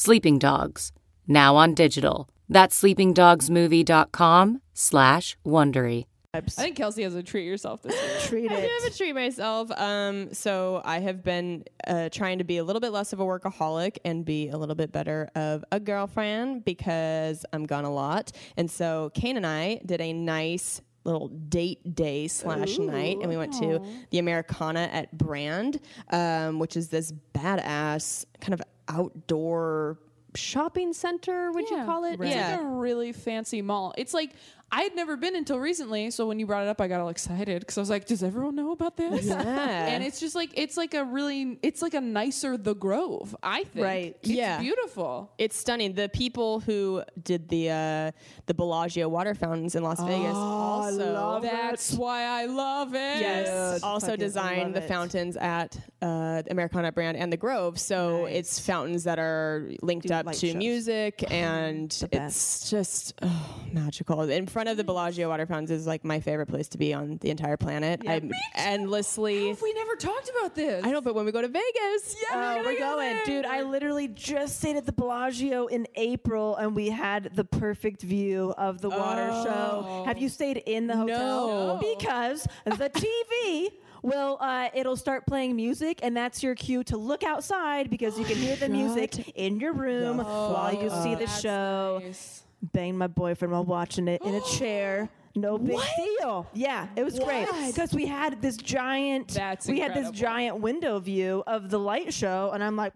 Sleeping 0.00 0.38
Dogs, 0.38 0.92
now 1.26 1.56
on 1.56 1.74
digital. 1.74 2.30
That's 2.48 2.80
sleepingdogsmovie.com 2.80 4.62
slash 4.72 5.36
Wondery. 5.44 6.06
I 6.32 6.40
think 6.40 6.76
Kelsey 6.76 7.02
has 7.02 7.16
a 7.16 7.22
treat 7.24 7.46
yourself 7.46 7.82
this 7.82 8.00
week. 8.00 8.28
Treat 8.28 8.52
I 8.52 8.60
do 8.60 8.70
have 8.80 8.92
a 8.92 8.96
treat 8.96 9.12
myself. 9.12 9.72
Um, 9.72 10.32
so 10.32 10.82
I 10.84 11.00
have 11.00 11.24
been 11.24 11.64
uh, 11.84 12.10
trying 12.10 12.38
to 12.38 12.44
be 12.44 12.58
a 12.58 12.64
little 12.64 12.78
bit 12.78 12.92
less 12.92 13.12
of 13.12 13.18
a 13.18 13.24
workaholic 13.24 13.96
and 14.04 14.24
be 14.24 14.50
a 14.50 14.56
little 14.56 14.76
bit 14.76 14.92
better 14.92 15.30
of 15.34 15.64
a 15.72 15.80
girlfriend 15.80 16.64
because 16.64 17.44
I'm 17.52 17.66
gone 17.66 17.84
a 17.84 17.92
lot. 17.92 18.30
And 18.56 18.70
so 18.70 19.10
Kane 19.14 19.36
and 19.36 19.44
I 19.44 19.80
did 19.84 20.00
a 20.00 20.12
nice 20.12 20.80
little 21.02 21.26
date 21.26 21.96
day 21.96 22.28
slash 22.28 22.78
night, 22.78 23.18
and 23.20 23.28
we 23.28 23.36
went 23.36 23.52
to 23.54 23.84
the 24.10 24.20
Americana 24.20 24.88
at 24.92 25.16
Brand, 25.18 25.80
um, 26.10 26.60
which 26.60 26.76
is 26.76 26.88
this 26.88 27.12
badass 27.34 28.26
kind 28.40 28.54
of 28.54 28.62
outdoor 28.88 29.98
shopping 30.34 30.92
center. 30.92 31.52
Would 31.52 31.68
you 31.70 31.84
call 31.84 32.04
it? 32.04 32.20
It's 32.20 32.34
like 32.34 32.60
a 32.60 32.64
really 32.64 33.12
fancy 33.12 33.62
mall. 33.62 33.94
It's 33.96 34.14
like 34.14 34.34
I 34.70 34.82
had 34.82 34.94
never 34.94 35.16
been 35.16 35.34
until 35.34 35.58
recently, 35.58 36.10
so 36.10 36.26
when 36.26 36.38
you 36.38 36.46
brought 36.46 36.64
it 36.64 36.68
up, 36.68 36.80
I 36.80 36.88
got 36.88 37.00
all 37.00 37.08
excited 37.08 37.60
because 37.60 37.78
I 37.78 37.80
was 37.80 37.88
like, 37.90 38.04
"Does 38.06 38.22
everyone 38.22 38.54
know 38.54 38.72
about 38.72 38.96
this?" 38.98 39.24
Yeah. 39.26 39.86
and 39.88 40.04
it's 40.04 40.20
just 40.20 40.34
like 40.34 40.50
it's 40.54 40.76
like 40.76 40.92
a 40.94 41.04
really 41.04 41.58
it's 41.62 41.80
like 41.80 41.94
a 41.94 42.00
nicer 42.02 42.56
The 42.58 42.74
Grove. 42.74 43.34
I 43.42 43.64
think. 43.64 43.84
Right. 43.84 44.16
It's 44.20 44.28
Yeah. 44.30 44.60
Beautiful. 44.60 45.30
It's 45.38 45.56
stunning. 45.56 45.94
The 45.94 46.08
people 46.10 46.60
who 46.60 47.02
did 47.22 47.48
the 47.48 47.70
uh, 47.70 48.10
the 48.46 48.54
Bellagio 48.54 49.08
water 49.08 49.34
fountains 49.34 49.74
in 49.74 49.82
Las 49.82 50.00
Vegas 50.02 50.34
also 50.34 51.40
That's 51.42 51.92
why 51.94 52.22
I 52.24 52.44
love 52.44 52.94
it. 52.94 53.20
Yes. 53.20 53.82
also 53.82 54.16
designed 54.16 54.74
the 54.74 54.82
it. 54.84 54.88
fountains 54.88 55.36
at 55.38 55.76
uh, 56.02 56.42
the 56.42 56.50
Americana 56.50 56.92
brand 56.92 57.16
and 57.16 57.32
the 57.32 57.36
Grove. 57.36 57.78
So 57.78 58.24
Nice. 58.24 58.34
it's 58.34 58.58
fountains 58.60 59.04
that 59.04 59.18
are 59.18 59.70
linked 59.82 60.08
Do 60.08 60.14
up 60.14 60.26
to 60.32 60.34
shows. 60.48 60.54
music 60.54 61.24
and 61.30 61.90
it's 62.12 62.68
just 62.70 63.14
oh, 63.22 63.60
magical. 63.72 64.22
In 64.28 64.46
front 64.58 64.68
of 64.68 64.76
the 64.76 64.82
Bellagio 64.82 65.28
water 65.28 65.46
fountains 65.46 65.70
is 65.70 65.86
like 65.86 66.04
my 66.04 66.18
favorite 66.18 66.46
place 66.48 66.66
to 66.66 66.78
be 66.78 66.92
on 66.92 67.16
the 67.18 67.30
entire 67.30 67.56
planet. 67.56 68.02
I'm 68.08 68.32
endlessly. 68.56 69.56
We 69.62 69.72
never 69.74 69.94
talked 69.94 70.28
about 70.36 70.56
this. 70.56 70.84
I 70.84 70.90
know, 70.90 71.00
but 71.00 71.14
when 71.14 71.24
we 71.24 71.30
go 71.30 71.40
to 71.40 71.46
Vegas, 71.46 72.16
Oh, 72.32 72.62
we're 72.64 72.76
going, 72.76 73.18
dude! 73.24 73.44
I 73.44 73.62
literally 73.62 74.08
just 74.08 74.58
stayed 74.58 74.74
at 74.76 74.84
the 74.84 74.90
Bellagio 74.92 75.66
in 75.66 75.86
April, 75.94 76.56
and 76.56 76.74
we 76.74 76.88
had 76.88 77.30
the 77.36 77.44
perfect 77.44 78.02
view 78.02 78.52
of 78.58 78.80
the 78.80 78.90
water 78.90 79.28
show. 79.44 80.02
Have 80.06 80.18
you 80.18 80.28
stayed 80.28 80.56
in 80.56 80.88
the 80.88 80.96
hotel? 80.96 81.78
No. 81.80 81.80
because 81.96 82.46
the 82.64 82.90
TV. 83.30 83.68
Will 84.00 84.38
uh, 84.40 84.68
it'll 84.74 84.96
start 84.96 85.26
playing 85.26 85.56
music, 85.56 85.98
and 86.04 86.16
that's 86.16 86.40
your 86.40 86.54
cue 86.54 86.84
to 86.84 86.96
look 86.96 87.24
outside 87.24 87.90
because 87.90 88.16
you 88.16 88.24
can 88.24 88.36
hear 88.36 88.54
the 88.54 88.68
music 88.80 89.32
in 89.36 89.58
your 89.58 89.72
room 89.72 90.18
while 90.18 90.72
you 90.72 90.88
see 90.88 91.16
the 91.16 91.26
That's 91.26 91.40
show. 91.40 92.00
nice. 92.04 92.44
Banged 92.62 92.98
my 92.98 93.06
boyfriend 93.06 93.52
while 93.52 93.64
watching 93.64 94.08
it 94.08 94.22
in 94.22 94.34
a 94.34 94.40
chair. 94.58 95.08
No 95.34 95.58
big 95.58 95.78
deal. 95.96 96.46
Yeah, 96.52 96.88
it 96.96 97.04
was 97.04 97.18
great 97.18 97.46
because 97.66 97.92
we 97.94 98.06
had 98.06 98.40
this 98.42 98.56
giant. 98.56 99.28
That's 99.28 99.66
we 99.68 99.78
had 99.80 99.94
this 99.94 100.10
giant 100.10 100.60
window 100.60 100.98
view 100.98 101.42
of 101.46 101.70
the 101.70 101.78
light 101.78 102.12
show, 102.12 102.50
and 102.52 102.62
I'm 102.64 102.74
like, 102.76 102.92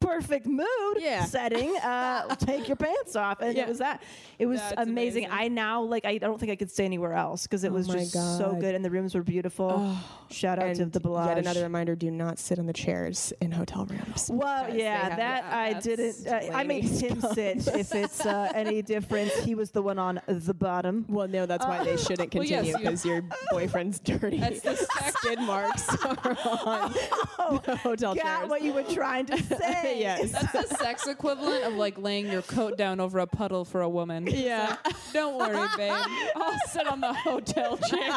perfect 0.00 0.46
mood 0.46 0.66
Yeah. 0.98 1.24
setting. 1.26 1.76
Uh, 1.76 2.34
take 2.36 2.66
your 2.68 2.76
pants 2.76 3.14
off, 3.16 3.40
and 3.40 3.56
Yeah. 3.56 3.64
it 3.64 3.68
was 3.68 3.78
that. 3.78 4.02
It 4.38 4.46
was 4.46 4.60
amazing. 4.76 5.24
amazing. 5.24 5.28
I 5.30 5.48
now 5.48 5.82
like. 5.82 6.04
I 6.04 6.18
don't 6.18 6.38
think 6.40 6.50
I 6.52 6.56
could 6.56 6.70
stay 6.70 6.84
anywhere 6.84 7.12
else 7.14 7.42
because 7.46 7.62
it 7.64 7.72
was 7.72 7.88
my 7.88 7.94
just 7.98 8.12
so 8.12 8.56
good, 8.58 8.74
and 8.74 8.84
the 8.84 8.90
rooms 8.90 9.14
were 9.14 9.22
beautiful. 9.22 9.94
Shout 10.30 10.58
out 10.58 10.74
to 10.76 10.86
the 10.86 11.00
Bellagio. 11.00 11.30
yet 11.30 11.38
another 11.38 11.62
reminder: 11.62 11.94
do 11.94 12.10
not 12.10 12.38
sit 12.38 12.58
on 12.58 12.66
the 12.66 12.72
chairs 12.72 13.32
in 13.40 13.50
hotel 13.52 13.84
rooms. 13.86 14.30
Well, 14.32 14.74
yeah, 14.74 15.14
that 15.16 15.44
I 15.44 15.74
didn't. 15.80 16.26
Uh, 16.26 16.50
I 16.54 16.64
made 16.64 16.84
him 16.84 17.20
sit 17.20 17.66
if 17.68 17.94
it's 17.94 18.24
uh, 18.24 18.50
any 18.54 18.82
difference. 18.82 19.34
He 19.44 19.54
was 19.54 19.70
the 19.72 19.82
one 19.82 19.98
on 19.98 20.20
the 20.26 20.54
bottom. 20.54 21.04
Well, 21.08 21.28
no, 21.28 21.44
that's 21.46 21.64
why 21.66 21.81
they 21.84 21.96
shouldn't 21.96 22.34
Well, 22.34 22.44
yes, 22.44 22.60
continue 22.64 22.70
you- 22.72 22.78
because 22.78 23.04
your 23.04 23.22
boyfriend's 23.50 23.98
dirty. 24.00 24.38
That's 24.38 24.60
the 24.60 24.76
sex- 24.76 25.14
skid 25.18 25.38
marks 25.40 25.88
are 26.04 26.36
on 26.44 26.92
the 27.64 27.76
hotel 27.82 28.14
Got 28.14 28.22
chairs. 28.22 28.48
what 28.50 28.62
you 28.62 28.72
were 28.72 28.82
trying 28.84 29.26
to 29.26 29.42
say. 29.42 29.98
yes. 29.98 30.32
That's 30.32 30.52
the 30.70 30.76
sex 30.76 31.06
equivalent 31.06 31.64
of 31.64 31.74
like 31.74 31.98
laying 31.98 32.30
your 32.30 32.42
coat 32.42 32.76
down 32.76 33.00
over 33.00 33.18
a 33.18 33.26
puddle 33.26 33.64
for 33.64 33.80
a 33.82 33.88
woman. 33.88 34.26
Yeah. 34.26 34.76
Don't 35.12 35.38
worry, 35.38 35.68
babe. 35.76 35.92
I'll 36.36 36.58
sit 36.68 36.86
on 36.86 37.00
the 37.00 37.12
hotel 37.12 37.76
chair. 37.78 38.16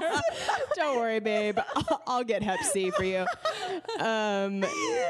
Don't 0.75 0.97
worry, 0.97 1.19
babe. 1.19 1.59
I'll, 1.75 2.01
I'll 2.07 2.23
get 2.23 2.41
Hep 2.43 2.59
C 2.63 2.91
for 2.91 3.03
you. 3.03 3.25
Um, 3.99 4.63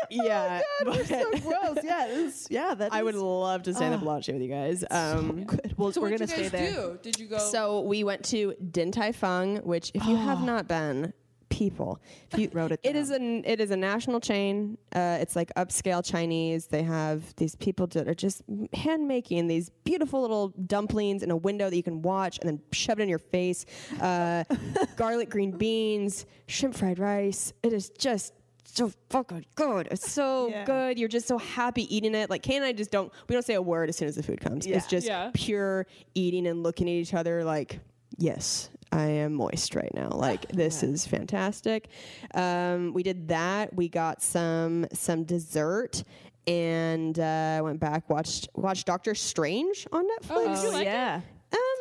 yeah. 0.10 0.62
but 0.84 1.06
so 1.06 1.32
gross. 1.40 1.78
Yeah, 1.84 2.08
it 2.08 2.34
yeah. 2.50 2.74
That 2.76 2.94
I 2.94 3.04
would 3.04 3.16
love 3.16 3.64
to 3.64 3.74
stay 3.74 3.86
in 3.86 3.92
the 3.92 3.98
Bellagio 3.98 4.34
with 4.36 4.42
you 4.44 4.50
guys. 4.50 4.84
Um, 4.90 5.44
good. 5.46 5.74
Well, 5.78 5.92
So 5.92 6.02
we're 6.02 6.10
what 6.12 6.20
gonna 6.20 6.28
did 6.28 6.38
you 6.40 6.48
stay 6.50 6.58
guys 6.66 6.74
there. 6.76 6.88
do? 6.90 7.00
Did 7.02 7.20
you 7.20 7.28
go? 7.28 7.38
So 7.38 7.82
we 7.82 8.04
went 8.04 8.24
to 8.26 8.35
Din 8.72 8.92
Tai 8.92 9.12
Fung, 9.14 9.58
which 9.58 9.92
if 9.94 10.06
you 10.06 10.16
have 10.16 10.44
not 10.44 10.68
been, 10.68 11.14
people, 11.50 12.02
if 12.34 12.40
you 12.40 12.50
Wrote 12.52 12.72
it 12.74 12.80
It 12.84 12.96
is 12.98 13.12
an 13.12 13.44
it 13.46 13.62
is 13.62 13.72
a 13.72 13.78
national 13.78 14.20
chain. 14.20 14.78
Uh, 14.94 15.18
it's 15.22 15.36
like 15.38 15.54
upscale 15.56 16.04
Chinese. 16.04 16.68
They 16.68 16.84
have 16.84 17.34
these 17.38 17.56
people 17.56 17.88
that 17.88 18.08
are 18.10 18.14
just 18.14 18.42
hand 18.74 19.08
making 19.08 19.48
these 19.48 19.70
beautiful 19.86 20.22
little 20.22 20.50
dumplings 20.66 21.24
in 21.24 21.32
a 21.32 21.36
window 21.38 21.70
that 21.70 21.76
you 21.76 21.84
can 21.84 22.02
watch 22.02 22.40
and 22.40 22.50
then 22.50 22.60
shove 22.74 23.00
it 23.00 23.04
in 23.04 23.10
your 23.10 23.20
face. 23.20 23.66
Uh, 24.02 24.44
garlic 24.98 25.30
green 25.30 25.52
beans, 25.52 26.26
shrimp 26.48 26.76
fried 26.76 27.00
rice. 27.00 27.54
It 27.64 27.72
is 27.74 27.90
just. 27.90 28.34
So 28.68 28.92
fucking 29.10 29.46
good. 29.56 29.88
It's 29.92 30.12
so 30.12 30.50
Yeah. 30.50 30.66
good. 30.66 31.00
You're 31.00 31.08
just 31.08 31.28
so 31.28 31.38
happy 31.38 31.84
eating 31.96 32.14
it. 32.16 32.30
Like 32.30 32.42
Kane 32.42 32.58
and 32.58 32.66
I 32.66 32.74
just 32.74 32.92
don't 32.92 33.14
we 33.30 33.34
don't 33.34 33.46
say 33.46 33.54
a 33.54 33.62
word 33.62 33.88
as 33.88 33.96
soon 33.96 34.10
as 34.10 34.16
the 34.16 34.24
food 34.24 34.42
comes. 34.42 34.66
It's 34.66 34.88
just 34.88 35.08
Yeah. 35.08 35.30
pure 35.34 35.86
eating 36.16 36.46
and 36.48 36.62
looking 36.64 36.90
at 36.90 36.94
each 36.94 37.14
other 37.14 37.46
like, 37.46 37.80
yes, 38.18 38.70
I 38.92 39.06
am 39.06 39.34
moist 39.34 39.76
right 39.76 39.94
now. 39.94 40.10
Like 40.26 40.48
this 40.50 40.82
is 40.82 41.06
fantastic. 41.06 41.90
Um, 42.34 42.94
we 42.94 43.04
did 43.04 43.28
that. 43.28 43.76
We 43.76 43.90
got 43.90 44.22
some 44.22 44.88
some 44.94 45.24
dessert 45.24 46.04
and 46.48 47.18
uh, 47.20 47.62
went 47.64 47.80
back 47.80 48.10
watched 48.10 48.50
watched 48.56 48.86
Doctor 48.88 49.14
Strange 49.14 49.88
on 49.92 50.06
Netflix. 50.06 50.64
Oh, 50.64 50.80
yeah. 50.80 51.22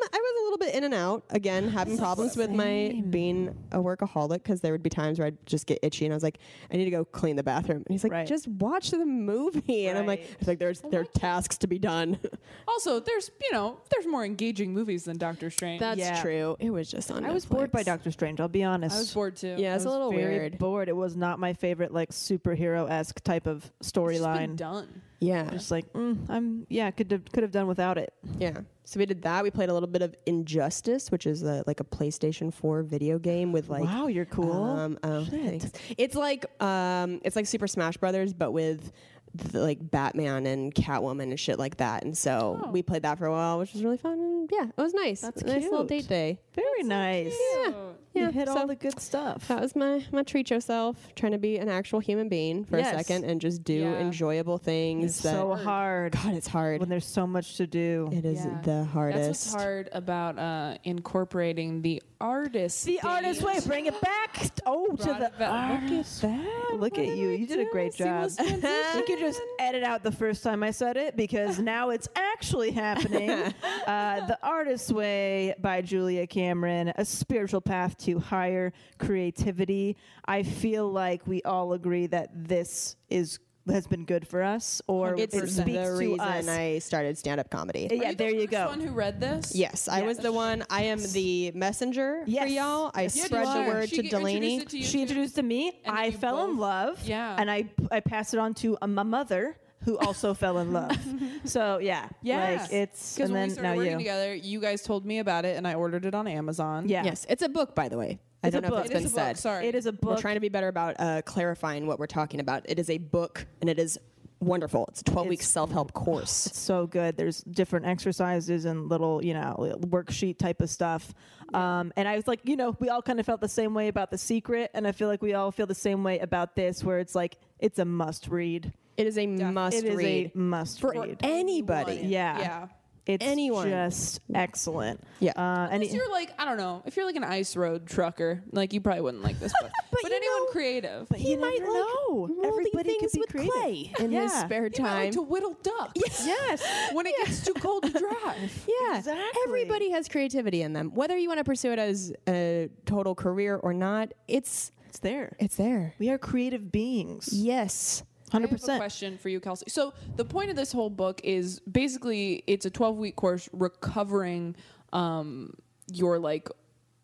Um, 0.03 0.09
I 0.13 0.17
was 0.19 0.41
a 0.41 0.45
little 0.45 0.59
bit 0.59 0.75
in 0.75 0.85
and 0.85 0.95
out 0.95 1.25
again, 1.31 1.69
having 1.69 1.97
problems 1.99 2.37
with 2.37 2.51
my 2.51 3.03
being 3.11 3.57
a 3.73 3.79
workaholic 3.79 4.35
because 4.43 4.61
there 4.61 4.73
would 4.73 4.83
be 4.83 4.91
times 4.91 5.19
where 5.19 5.27
I'd 5.29 5.47
just 5.47 5.67
get 5.67 5.79
itchy 5.83 6.05
and 6.05 6.13
I 6.13 6.17
was 6.17 6.23
like, 6.23 6.39
I 6.73 6.77
need 6.77 6.85
to 6.87 6.91
go 6.91 7.05
clean 7.05 7.37
the 7.37 7.43
bathroom. 7.43 7.79
And 7.79 7.87
he's 7.91 8.03
like, 8.05 8.13
Right. 8.13 8.27
just 8.27 8.47
watch 8.49 8.91
the 8.91 9.05
movie. 9.05 9.87
And 9.89 9.99
I'm 9.99 10.07
like, 10.07 10.21
Right. 10.21 10.37
it's 10.39 10.49
like 10.49 10.59
there's 10.59 10.81
there 10.83 11.01
are 11.01 11.05
tasks 11.05 11.59
to 11.59 11.67
be 11.67 11.79
done. 11.79 12.19
also, 12.69 13.01
there's 13.01 13.31
you 13.41 13.53
know 13.53 13.79
there's 13.91 14.07
more 14.07 14.25
engaging 14.25 14.73
movies 14.73 15.05
than 15.05 15.17
Doctor 15.19 15.51
Strange. 15.51 15.81
That's 15.81 15.99
Yeah. 15.99 16.21
true. 16.23 16.57
It 16.61 16.71
was 16.71 16.91
just 16.91 17.11
on. 17.11 17.25
I 17.25 17.33
was 17.33 17.45
bored 17.47 17.71
by 17.71 17.83
Netflix. 17.83 17.85
Doctor 17.87 18.11
Strange. 18.11 18.41
I'll 18.41 18.49
be 18.49 18.63
honest. 18.65 18.97
I 18.97 18.99
was 19.01 19.13
bored 19.15 19.37
too. 19.37 19.57
Yeah, 19.59 19.73
I 19.73 19.77
it's 19.77 19.85
a 19.85 19.89
was 19.89 19.95
little 19.95 20.11
very 20.13 20.39
weird. 20.39 20.59
Bored. 20.59 20.89
It 20.89 20.97
was 20.97 21.17
not 21.17 21.39
my 21.39 21.53
favorite 21.53 21.93
like 21.93 22.11
superhero 22.11 22.91
esque 22.91 23.23
type 23.23 23.47
of 23.47 23.65
It's 23.81 23.93
just 23.93 23.95
been 23.95 24.05
storyline. 24.23 24.57
done. 24.57 25.03
Yeah, 25.21 25.49
Just 25.51 25.71
like 25.71 25.91
mm, 25.95 26.19
I'm. 26.29 26.67
Yeah, 26.69 26.91
could 26.91 27.11
have 27.11 27.31
could 27.33 27.43
have 27.43 27.53
done 27.53 27.67
without 27.67 27.97
it. 27.99 28.13
yeah. 28.39 28.59
So 28.87 28.99
we 28.99 29.07
did 29.07 29.23
that. 29.23 29.43
We 29.43 29.51
played 29.51 29.71
a 29.71 29.73
little 29.73 29.87
bit 29.89 30.03
of 30.03 30.15
Injustice, 30.27 31.11
which 31.11 31.27
is 31.27 31.43
a, 31.43 31.65
like 31.67 31.81
a 31.81 31.85
PlayStation 31.85 32.53
4 32.53 32.83
video 32.83 33.19
game 33.19 33.51
with 33.51 33.71
like. 33.71 33.85
wow, 33.85 34.09
you're 34.09 34.27
cool. 34.27 34.63
Um, 34.63 34.99
oh, 35.03 35.25
Shit. 35.25 35.33
thanks. 35.63 35.73
It's 35.97 36.15
like 36.15 36.45
um, 36.63 37.21
it's 37.25 37.35
like 37.37 37.47
Super 37.47 37.67
Smash 37.67 37.97
Brothers, 37.97 38.35
but 38.35 38.51
with 38.53 38.93
the, 39.35 39.61
like 39.61 39.79
Batman 39.91 40.45
and 40.45 40.75
Catwoman 40.75 41.23
and 41.31 41.41
shit 41.41 41.59
like 41.59 41.79
that. 41.79 42.03
And 42.05 42.17
so 42.17 42.61
Oh. 42.63 42.71
we 42.71 42.83
played 42.83 43.03
that 43.03 43.17
for 43.19 43.25
a 43.27 43.33
while, 43.33 43.59
which 43.59 43.73
was 43.73 43.83
really 43.83 43.97
fun. 43.97 44.19
And 44.21 44.51
yeah, 44.53 44.67
it 44.77 44.81
was 44.83 44.93
nice. 44.93 45.23
That's 45.23 45.41
a 45.41 45.47
nice 45.47 45.63
little 45.63 45.87
cute. 45.87 46.07
date 46.07 46.09
day. 46.09 46.39
Very 46.55 46.83
nice. 46.83 47.35
Yeah, 47.65 47.73
You 48.15 48.31
hit 48.31 48.49
all 48.49 48.67
the 48.67 48.77
good 48.77 49.01
stuff. 49.01 49.49
That 49.49 49.61
was 49.61 49.75
my 49.75 50.05
my 50.13 50.23
treat 50.23 50.49
yourself, 50.51 50.97
trying 51.17 51.33
to 51.33 51.39
be 51.39 51.57
an 51.59 51.69
actual 51.69 51.99
human 52.01 52.29
being 52.29 52.65
for 52.65 52.79
Yes. 52.79 52.95
a 52.95 52.99
second 52.99 53.25
and 53.25 53.41
just 53.41 53.65
do 53.65 53.73
Yeah. 53.75 53.99
enjoyable 53.99 54.59
things. 54.59 55.05
It's 55.05 55.23
that, 55.23 55.33
so 55.33 55.55
hard 55.55 56.13
God, 56.13 56.35
it's 56.35 56.47
hard. 56.47 56.81
when 56.81 56.89
there's 56.89 57.07
so 57.07 57.27
much 57.27 57.57
to 57.57 57.67
do. 57.67 58.09
It 58.13 58.25
is 58.25 58.45
Yeah. 58.45 58.61
the 58.63 58.85
hardest. 58.85 59.21
That's 59.27 59.53
what's 59.53 59.63
hard 59.65 59.89
about 59.93 60.39
uh, 60.39 60.79
incorporating 60.85 61.83
the 61.83 62.03
artist. 62.25 62.87
the 62.87 63.01
artist 63.03 63.43
way, 63.43 63.61
bring 63.67 63.87
it 63.87 64.01
back. 64.01 64.51
Oh, 64.67 64.97
to 64.97 65.05
the 65.05 65.33
back. 65.39 65.41
Look 65.41 65.43
at 65.43 65.83
artist. 65.83 66.25
Look 66.73 66.99
at 66.99 67.09
you. 67.09 67.31
You 67.31 67.47
did 67.47 67.61
a 67.61 67.71
great 67.71 67.95
job. 67.95 68.31
You 68.39 69.05
could 69.07 69.19
just 69.19 69.41
edit 69.59 69.83
out 69.83 70.03
the 70.03 70.13
first 70.13 70.43
time 70.43 70.63
I 70.63 70.71
said 70.71 70.97
it 70.97 71.17
because 71.17 71.59
now 71.75 71.91
it's 71.91 72.09
actually 72.17 72.71
happening. 72.71 73.31
uh, 73.87 74.27
the 74.27 74.39
Artist's 74.43 74.93
Way 74.93 75.55
by 75.59 75.83
Julia 75.83 76.27
Cameron, 76.27 76.93
a 76.97 77.05
spiritual 77.05 77.61
path 77.61 77.97
to 77.99 78.19
higher 78.19 78.73
creativity. 78.99 79.97
I 80.25 80.43
feel 80.43 80.91
like 80.91 81.27
we 81.27 81.43
all 81.43 81.75
agree 81.75 82.07
that 82.07 82.31
this 82.33 82.97
is 83.09 83.39
has 83.69 83.87
been 83.87 84.05
good 84.05 84.27
for 84.29 84.43
us, 84.43 84.83
or 84.87 85.15
it 85.15 85.31
100%. 85.31 85.49
speaks 85.49 85.55
the 85.55 85.73
to 85.73 85.91
reason 85.97 86.21
us. 86.21 86.49
I 86.49 86.79
started 86.81 87.17
stand 87.19 87.41
up 87.41 87.51
comedy. 87.51 87.89
yeah, 87.91 87.97
you 87.97 88.09
the 88.11 88.15
there 88.17 88.31
you 88.35 88.47
go. 88.47 88.67
One 88.69 88.81
who 88.81 88.93
read 88.93 89.21
this? 89.21 89.55
Yes, 89.55 89.89
I 89.89 90.03
was 90.03 90.19
the 90.19 90.33
one. 90.33 90.65
I 90.71 90.83
am 90.85 91.01
the 91.13 91.51
messenger 91.55 92.23
Yes. 92.27 92.45
for 92.45 92.49
y'all. 92.51 92.91
I 92.95 93.03
Yes, 93.03 93.21
spread 93.23 93.47
the 93.47 93.69
word 93.73 93.89
She 93.89 93.97
to 94.09 94.17
Delanie. 94.17 94.61
introduced 94.61 94.69
to 94.71 94.79
you 94.79 94.85
she 94.85 94.93
too? 94.93 95.01
introduced 95.03 95.35
to 95.37 95.43
me. 95.43 95.81
And 95.85 95.97
I 95.97 96.07
you 96.07 96.13
fell 96.13 96.45
in 96.51 96.59
love. 96.59 97.01
Yeah. 97.05 97.37
And 97.39 97.51
I 97.51 97.71
I 97.91 98.01
passed 98.01 98.35
it 98.35 98.39
on 98.41 98.55
to 98.55 98.77
uh, 98.83 98.87
my 98.87 99.03
mother, 99.03 99.57
who 99.85 99.99
also 99.99 100.35
fell 100.43 100.59
in 100.59 100.73
love. 100.73 100.97
So 101.45 101.79
yeah, 101.79 102.09
Yeah. 102.23 102.61
like 102.61 102.73
it's 102.73 103.15
Because 103.17 103.31
and 103.31 103.39
when 103.39 103.41
then 103.41 103.49
we 103.49 103.55
started 103.55 103.77
working 103.79 103.93
you. 103.93 103.99
together, 103.99 104.35
you 104.35 104.61
guys 104.61 104.83
told 104.83 105.05
me 105.07 105.19
about 105.21 105.45
it, 105.45 105.57
and 105.57 105.67
I 105.67 105.75
ordered 105.75 106.05
it 106.07 106.15
on 106.15 106.27
Amazon. 106.27 106.89
Yeah. 106.89 107.05
Yes, 107.05 107.27
it's 107.29 107.43
a 107.43 107.49
book, 107.49 107.75
by 107.75 107.89
the 107.89 107.97
way. 107.99 108.19
I 108.47 108.51
don't 108.51 108.63
know 108.63 108.71
book. 108.71 108.85
if 108.87 108.91
It 108.93 108.97
it's 108.97 109.07
is 109.07 109.13
been 109.13 109.21
a 109.23 109.25
book, 109.27 109.37
said. 109.37 109.39
Sorry. 109.43 109.67
It 109.69 109.75
is 109.75 109.87
a 109.87 109.93
book. 109.93 110.11
We're 110.17 110.21
trying 110.21 110.35
to 110.35 110.41
be 110.41 110.49
better 110.49 110.69
about 110.69 110.97
uh, 110.99 111.23
clarifying 111.23 111.87
what 111.87 111.99
we're 111.99 112.07
talking 112.07 112.41
about. 112.41 112.63
It 112.69 112.79
is 112.79 112.91
a 112.91 112.99
book, 112.99 113.47
and 113.61 113.69
it 113.71 113.79
is 113.79 113.99
wonderful. 114.41 114.87
It's 114.89 115.01
a 115.01 115.05
12 115.05 115.27
week 115.29 115.43
self 115.43 115.71
help 115.73 115.93
course. 115.95 116.47
It's 116.47 116.59
so 116.59 116.87
good. 116.87 117.17
There's 117.17 117.41
different 117.43 117.87
exercises 117.87 118.65
and 118.67 118.89
little, 118.89 119.25
you 119.25 119.33
know, 119.35 119.75
worksheet 119.81 120.39
type 120.39 120.61
of 120.61 120.69
stuff. 120.69 121.15
Um, 121.55 121.93
and 121.97 122.07
I 122.09 122.17
was 122.17 122.27
like, 122.27 122.41
you 122.45 122.57
know, 122.57 122.77
we 122.81 122.89
all 122.89 123.01
kind 123.03 123.21
of 123.21 123.27
felt 123.27 123.41
the 123.41 123.49
same 123.49 123.75
way 123.75 123.89
about 123.89 124.11
The 124.11 124.19
Secret, 124.19 124.71
and 124.75 124.87
I 124.87 124.93
feel 124.93 125.09
like 125.09 125.23
we 125.23 125.35
all 125.35 125.51
feel 125.51 125.67
the 125.67 125.75
same 125.75 126.03
way 126.05 126.19
about 126.19 126.57
this, 126.57 126.83
where 126.85 126.99
it's 126.99 127.15
like 127.15 127.39
it's 127.59 127.79
a 127.79 127.85
must 127.85 128.29
read. 128.29 128.73
It 128.97 129.07
is 129.07 129.19
a 129.19 129.27
must 129.27 129.77
It 129.77 129.85
is 129.87 129.97
read 129.97 130.33
a 130.35 130.39
must 130.39 130.81
for 130.81 130.91
read. 130.93 131.19
anybody. 131.23 132.01
Yeah. 132.05 132.39
Yeah. 132.39 132.67
It's 133.07 133.23
Anyone. 133.25 133.69
just 133.69 134.21
excellent. 134.35 135.03
Yeah. 135.21 135.33
Uh, 135.37 135.69
and 135.71 135.83
Unless 135.83 135.93
you're 135.95 136.11
like, 136.11 136.33
I 136.39 136.47
don't 136.47 136.57
know, 136.57 136.83
if 136.87 136.97
you're 136.97 137.05
like 137.05 137.17
an 137.17 137.25
ice 137.25 137.55
road 137.55 137.87
trucker, 137.87 138.43
like 138.53 138.73
you 138.73 138.81
probably 138.81 139.03
wouldn't 139.03 139.23
like 139.23 139.39
this 139.41 139.53
book. 139.61 139.71
but 139.91 140.11
you 140.11 140.17
anyone 140.17 140.39
know- 140.39 140.47
creative. 140.53 141.09
but 141.11 141.19
He 141.19 141.33
you 141.33 141.39
might 141.39 141.59
never 141.61 141.71
like 141.71 141.81
know. 141.83 142.11
moldy 142.29 142.35
Everybody 142.47 142.73
could 142.99 143.01
things 143.01 143.13
be 143.13 143.21
with 143.21 143.29
creative. 143.31 143.53
clay 143.53 143.93
in 143.99 144.11
his 144.13 144.33
Yeah. 144.33 144.45
spare 144.47 144.71
You 144.75 144.83
might 144.83 144.91
like 144.95 145.03
time. 145.05 145.13
to 145.13 145.23
whittle 145.23 145.57
ducks. 145.63 145.93
Yes. 146.27 146.63
when 146.95 147.07
it 147.07 147.15
gets 147.19 147.45
too 147.45 147.53
cold 147.55 147.83
to 147.83 147.91
drive. 147.99 148.67
Yeah, 148.67 148.99
Exactly. 148.99 149.23
everybody 149.49 149.91
has 149.91 150.09
creativity 150.09 150.63
in 150.63 150.73
them. 150.73 150.91
Whether 150.95 151.19
you 151.19 151.29
want 151.29 151.39
to 151.39 151.45
pursue 151.45 151.73
it 151.73 151.79
as 151.79 152.13
a 152.27 152.71
total 152.87 153.15
career 153.15 153.57
or 153.57 153.75
not, 153.75 154.13
it's 154.29 154.73
It's 154.89 155.01
there. 155.01 155.37
it's 155.39 155.57
there. 155.57 155.95
We 155.99 156.09
are 156.09 156.17
creative 156.19 156.73
beings. 156.73 157.29
Yes. 157.33 158.03
I 158.35 158.41
have 158.41 158.53
a 158.53 158.55
100%. 158.57 158.77
question 158.77 159.19
for 159.19 159.29
you, 159.29 159.41
Kelsey. 159.41 159.67
So 159.69 159.95
the 160.17 160.25
point 160.25 160.51
of 160.51 160.57
this 160.57 160.73
whole 160.73 160.91
book 160.91 161.21
is 161.25 161.61
basically 161.61 162.43
it's 162.47 162.67
a 162.67 162.71
12 162.71 162.97
week 162.99 163.17
course 163.17 163.49
recovering 163.53 164.57
um, 164.93 165.55
your 165.93 166.19
like 166.19 166.49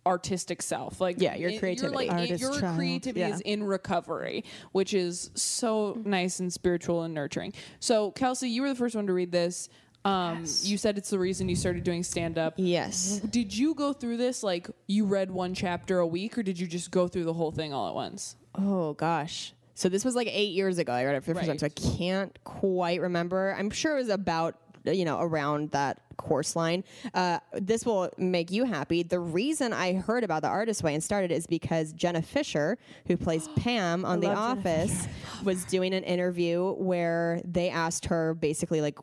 artistic 0.06 0.62
self 0.62 0.98
like 1.00 1.16
Yeah, 1.20 1.34
your 1.36 1.58
creativity. 1.58 1.82
you're, 1.82 1.90
like, 2.08 2.30
it- 2.30 2.40
your 2.40 2.58
child, 2.58 2.76
creativity 2.78 3.20
yeah. 3.20 3.28
is 3.34 3.42
in 3.42 3.62
recovery 3.62 4.44
which 4.72 4.94
is 4.94 5.30
so 5.34 6.00
nice 6.06 6.40
and 6.40 6.50
spiritual 6.50 7.02
and 7.02 7.12
nurturing 7.12 7.52
so 7.80 8.10
kelsey 8.12 8.48
you 8.48 8.62
were 8.62 8.70
the 8.70 8.74
first 8.74 8.94
one 8.96 9.06
to 9.06 9.12
read 9.12 9.30
this 9.30 9.68
um, 10.06 10.38
you 10.62 10.78
said 10.78 10.96
it's 10.96 11.10
the 11.10 11.18
reason 11.18 11.50
you 11.50 11.54
started 11.54 11.84
doing 11.84 12.02
stand 12.02 12.38
up 12.38 12.54
Yes. 12.56 13.20
did 13.28 13.54
you 13.54 13.74
go 13.74 13.92
through 13.92 14.16
this 14.16 14.42
like 14.42 14.70
you 14.86 15.04
read 15.04 15.30
one 15.30 15.52
chapter 15.52 15.98
a 15.98 16.06
week 16.06 16.38
or 16.38 16.42
did 16.42 16.58
you 16.58 16.66
just 16.66 16.90
go 16.90 17.06
through 17.06 17.24
the 17.24 17.34
whole 17.34 17.50
thing 17.50 17.74
all 17.74 17.86
at 17.88 17.94
once 17.94 18.36
Oh 18.54 18.94
gosh. 18.94 19.52
So 19.80 19.88
this 19.88 20.04
was 20.04 20.14
like 20.14 20.28
eight 20.30 20.52
years 20.52 20.76
ago. 20.76 20.92
I 20.92 21.06
read 21.06 21.14
it 21.14 21.24
for 21.24 21.32
the 21.32 21.40
first 21.40 21.48
time, 21.48 21.58
so 21.58 21.64
I 21.64 21.70
can't 21.70 22.38
quite 22.44 23.00
remember. 23.00 23.56
I'm 23.58 23.70
sure 23.70 23.94
it 23.94 24.00
was 24.00 24.10
about 24.10 24.56
you 24.84 25.06
know 25.06 25.18
around 25.20 25.70
that 25.70 26.02
course 26.18 26.54
line. 26.54 26.84
Uh, 27.14 27.38
this 27.54 27.86
will 27.86 28.10
make 28.18 28.50
you 28.50 28.64
happy. 28.64 29.02
The 29.02 29.18
reason 29.18 29.72
I 29.72 29.94
heard 29.94 30.22
about 30.22 30.42
the 30.42 30.48
Artist 30.48 30.82
Way 30.82 30.92
and 30.92 31.02
started 31.02 31.32
is 31.32 31.46
because 31.46 31.94
Jenna 31.94 32.20
Fischer, 32.20 32.76
who 33.06 33.16
plays 33.16 33.48
Pam 33.56 34.04
on 34.04 34.20
The 34.20 34.34
Office, 34.34 35.08
was 35.44 35.64
doing 35.64 35.94
an 35.94 36.04
interview 36.04 36.72
where 36.74 37.40
they 37.46 37.70
asked 37.70 38.04
her 38.06 38.34
basically 38.34 38.82
like. 38.82 38.98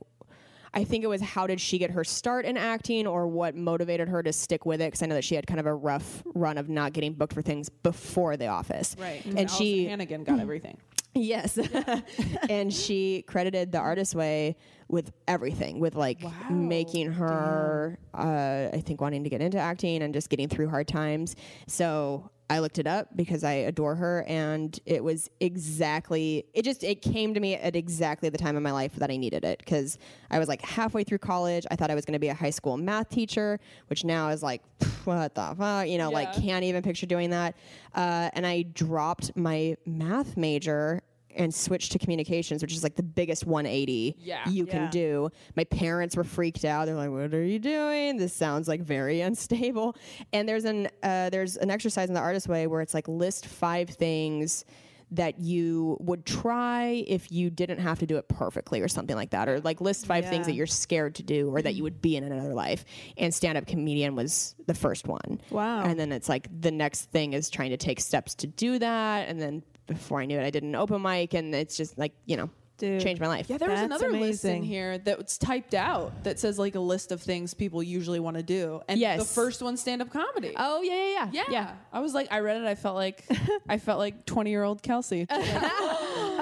I 0.74 0.84
think 0.84 1.04
it 1.04 1.08
was 1.08 1.22
how 1.22 1.48
did 1.48 1.60
she 1.62 1.78
get 1.78 1.92
her 1.92 2.04
start 2.04 2.46
in 2.46 2.58
acting 2.58 3.08
or 3.08 3.28
what 3.28 3.56
motivated 3.56 4.10
her 4.10 4.22
to 4.24 4.34
stick 4.34 4.66
with 4.66 4.82
it? 4.82 4.86
Because 4.86 5.02
I 5.04 5.08
know 5.08 5.16
that 5.16 5.24
she 5.24 5.36
had 5.36 5.48
kind 5.48 5.60
of 5.60 5.66
a 5.66 5.74
rough 5.74 6.24
run 6.34 6.58
of 6.58 6.70
not 6.70 6.94
getting 6.94 7.14
booked 7.14 7.34
for 7.34 7.42
things 7.42 7.70
before 7.70 8.38
The 8.38 8.48
Office. 8.48 8.96
right. 9.00 9.24
And 9.26 9.50
she 9.50 9.86
hannigan 9.86 10.24
got 10.24 10.40
everything 10.40 10.78
Yes. 11.18 11.58
and 12.50 12.74
she 12.74 13.24
credited 13.28 13.72
the 13.72 13.80
artist 13.80 14.16
way 14.16 14.56
with 14.88 15.12
everything, 15.28 15.80
with 15.80 15.96
like 15.96 16.22
making 16.50 17.12
her, 17.14 18.00
uh, 18.14 18.70
I 18.74 18.82
think, 18.86 19.02
wanting 19.02 19.24
to 19.24 19.30
get 19.30 19.42
into 19.42 19.58
acting 19.58 20.02
and 20.02 20.14
just 20.14 20.30
getting 20.30 20.48
through 20.48 20.70
hard 20.70 20.88
times. 20.88 21.36
So 21.68 22.30
I 22.50 22.60
looked 22.60 22.80
it 22.80 22.88
up 22.88 23.10
because 23.16 23.44
I 23.44 23.54
adore 23.54 23.96
her, 23.96 24.24
and 24.26 24.80
it 24.86 25.04
was 25.04 25.30
exactly, 25.42 26.46
it 26.54 26.64
just, 26.64 26.82
it 26.84 27.02
came 27.02 27.34
to 27.34 27.40
me 27.42 27.56
at 27.56 27.76
exactly 27.76 28.30
the 28.30 28.38
time 28.38 28.56
in 28.56 28.64
my 28.64 28.72
life 28.72 28.96
that 28.96 29.12
I 29.12 29.18
needed 29.18 29.44
it 29.44 29.60
because 29.60 29.98
I 30.32 30.40
was 30.40 30.48
like 30.48 30.62
halfway 30.62 31.04
through 31.04 31.18
college. 31.18 31.66
I 31.70 31.76
thought 31.76 31.92
I 31.92 31.96
was 31.96 32.06
going 32.06 32.14
to 32.14 32.20
be 32.20 32.30
a 32.30 32.34
high 32.34 32.52
school 32.52 32.78
math 32.78 33.10
teacher, 33.10 33.60
which 33.88 34.06
now 34.06 34.30
is 34.30 34.42
like, 34.42 34.62
what 35.04 35.36
the 35.36 35.56
fuck? 35.58 35.90
You 35.90 35.98
know, 35.98 36.10
like, 36.10 36.34
can't 36.34 36.64
even 36.64 36.84
picture 36.84 37.06
doing 37.06 37.32
that. 37.32 37.56
Uh, 37.94 38.30
and 38.34 38.48
I 38.48 38.62
dropped 38.62 39.36
my 39.36 39.76
math 39.86 40.38
major 40.38 41.02
and 41.38 41.54
switched 41.54 41.92
to 41.94 42.00
communications, 42.00 42.62
which 42.62 42.74
is 42.74 42.84
like 42.84 42.96
the 42.96 43.04
biggest 43.04 43.46
180 43.46 44.16
Yeah. 44.20 44.48
you 44.50 44.66
Yeah. 44.66 44.72
can 44.72 44.90
do. 44.92 45.30
My 45.56 45.64
parents 45.66 46.16
were 46.18 46.24
freaked 46.24 46.66
out. 46.66 46.86
They're 46.86 46.96
like, 46.96 47.10
"What 47.12 47.34
are 47.34 47.44
you 47.44 47.60
doing? 47.60 48.18
This 48.18 48.34
sounds 48.34 48.68
like 48.68 48.82
very 48.82 49.22
unstable." 49.28 49.96
And 50.34 50.48
there's 50.50 50.66
an 50.66 50.88
uh, 51.04 51.30
there's 51.30 51.58
an 51.58 51.70
exercise 51.72 52.08
in 52.10 52.14
the 52.16 52.20
artist 52.22 52.48
way 52.48 52.68
where 52.68 52.82
it's 52.82 52.94
like 52.94 53.08
list 53.08 53.46
five 53.46 53.90
things 53.90 54.66
that 55.10 55.40
you 55.40 55.96
would 56.02 56.26
try 56.26 57.02
if 57.08 57.32
you 57.32 57.50
didn't 57.50 57.80
have 57.80 57.98
to 57.98 58.06
do 58.06 58.18
it 58.18 58.28
perfectly 58.28 58.82
or 58.82 58.90
something 58.90 59.16
like 59.16 59.30
that 59.30 59.48
or 59.48 59.62
like 59.62 59.80
list 59.80 60.06
five 60.06 60.28
things 60.28 60.46
that 60.48 60.54
you're 60.54 60.68
scared 60.68 61.16
to 61.16 61.24
do 61.24 61.50
or 61.50 61.62
that 61.62 61.76
you 61.76 61.84
would 61.84 62.02
be 62.02 62.18
in 62.18 62.26
another 62.26 62.54
life 62.54 62.84
and 63.18 63.34
stand 63.34 63.58
up 63.58 63.66
comedian 63.66 64.16
was 64.16 64.54
the 64.66 64.74
first 64.74 65.08
one 65.08 65.40
Wow. 65.50 65.84
and 65.86 65.98
then 65.98 66.12
it's 66.12 66.28
like 66.28 66.50
the 66.60 66.72
next 66.72 67.10
thing 67.10 67.32
is 67.32 67.50
trying 67.50 67.70
to 67.70 67.78
take 67.78 68.02
steps 68.02 68.36
to 68.36 68.48
do 68.48 68.80
that 68.80 69.30
and 69.30 69.40
then 69.42 69.64
before 69.88 70.20
i 70.22 70.26
knew 70.26 70.38
it 70.40 70.46
i 70.46 70.50
did 70.50 70.64
an 70.64 70.76
open 70.76 71.02
mic 71.02 71.34
and 71.34 71.54
it's 71.56 71.76
just 71.78 71.98
like 71.98 72.14
you 72.26 72.38
know 72.38 72.50
Dude. 72.78 73.02
changed 73.02 73.20
my 73.20 73.28
life 73.28 73.50
Yeah, 73.50 73.58
there 73.58 73.70
was 73.72 73.80
That's 73.80 73.86
another 73.88 74.12
list 74.12 74.46
in 74.46 74.52
amazing. 74.52 74.64
here 74.64 75.00
that's 75.00 75.40
typed 75.40 75.74
out 75.74 76.24
that 76.26 76.40
says 76.40 76.60
like 76.60 76.76
a 76.76 76.80
list 76.80 77.12
of 77.12 77.20
things 77.24 77.56
people 77.56 77.82
usually 77.82 78.20
want 78.20 78.38
to 78.38 78.44
do. 78.44 78.82
And 78.88 79.02
the 79.02 79.26
first 79.26 79.64
one 79.64 79.78
stand 79.78 80.00
up 80.04 80.12
comedy. 80.12 80.54
oh 80.56 80.84
yeah 80.84 81.08
yeah 81.08 81.30
yeah. 81.34 81.44
yeah 81.50 81.72
I 81.92 82.02
was 82.02 82.14
like 82.14 82.28
I 82.30 82.38
read 82.42 82.58
it, 82.62 82.68
I 82.68 82.76
felt 82.76 82.96
like 82.96 83.26
I 83.68 83.80
felt 83.80 83.98
like 83.98 84.28
twenty 84.28 84.52
year 84.52 84.62
old 84.62 84.84
Kelsey. 84.84 85.26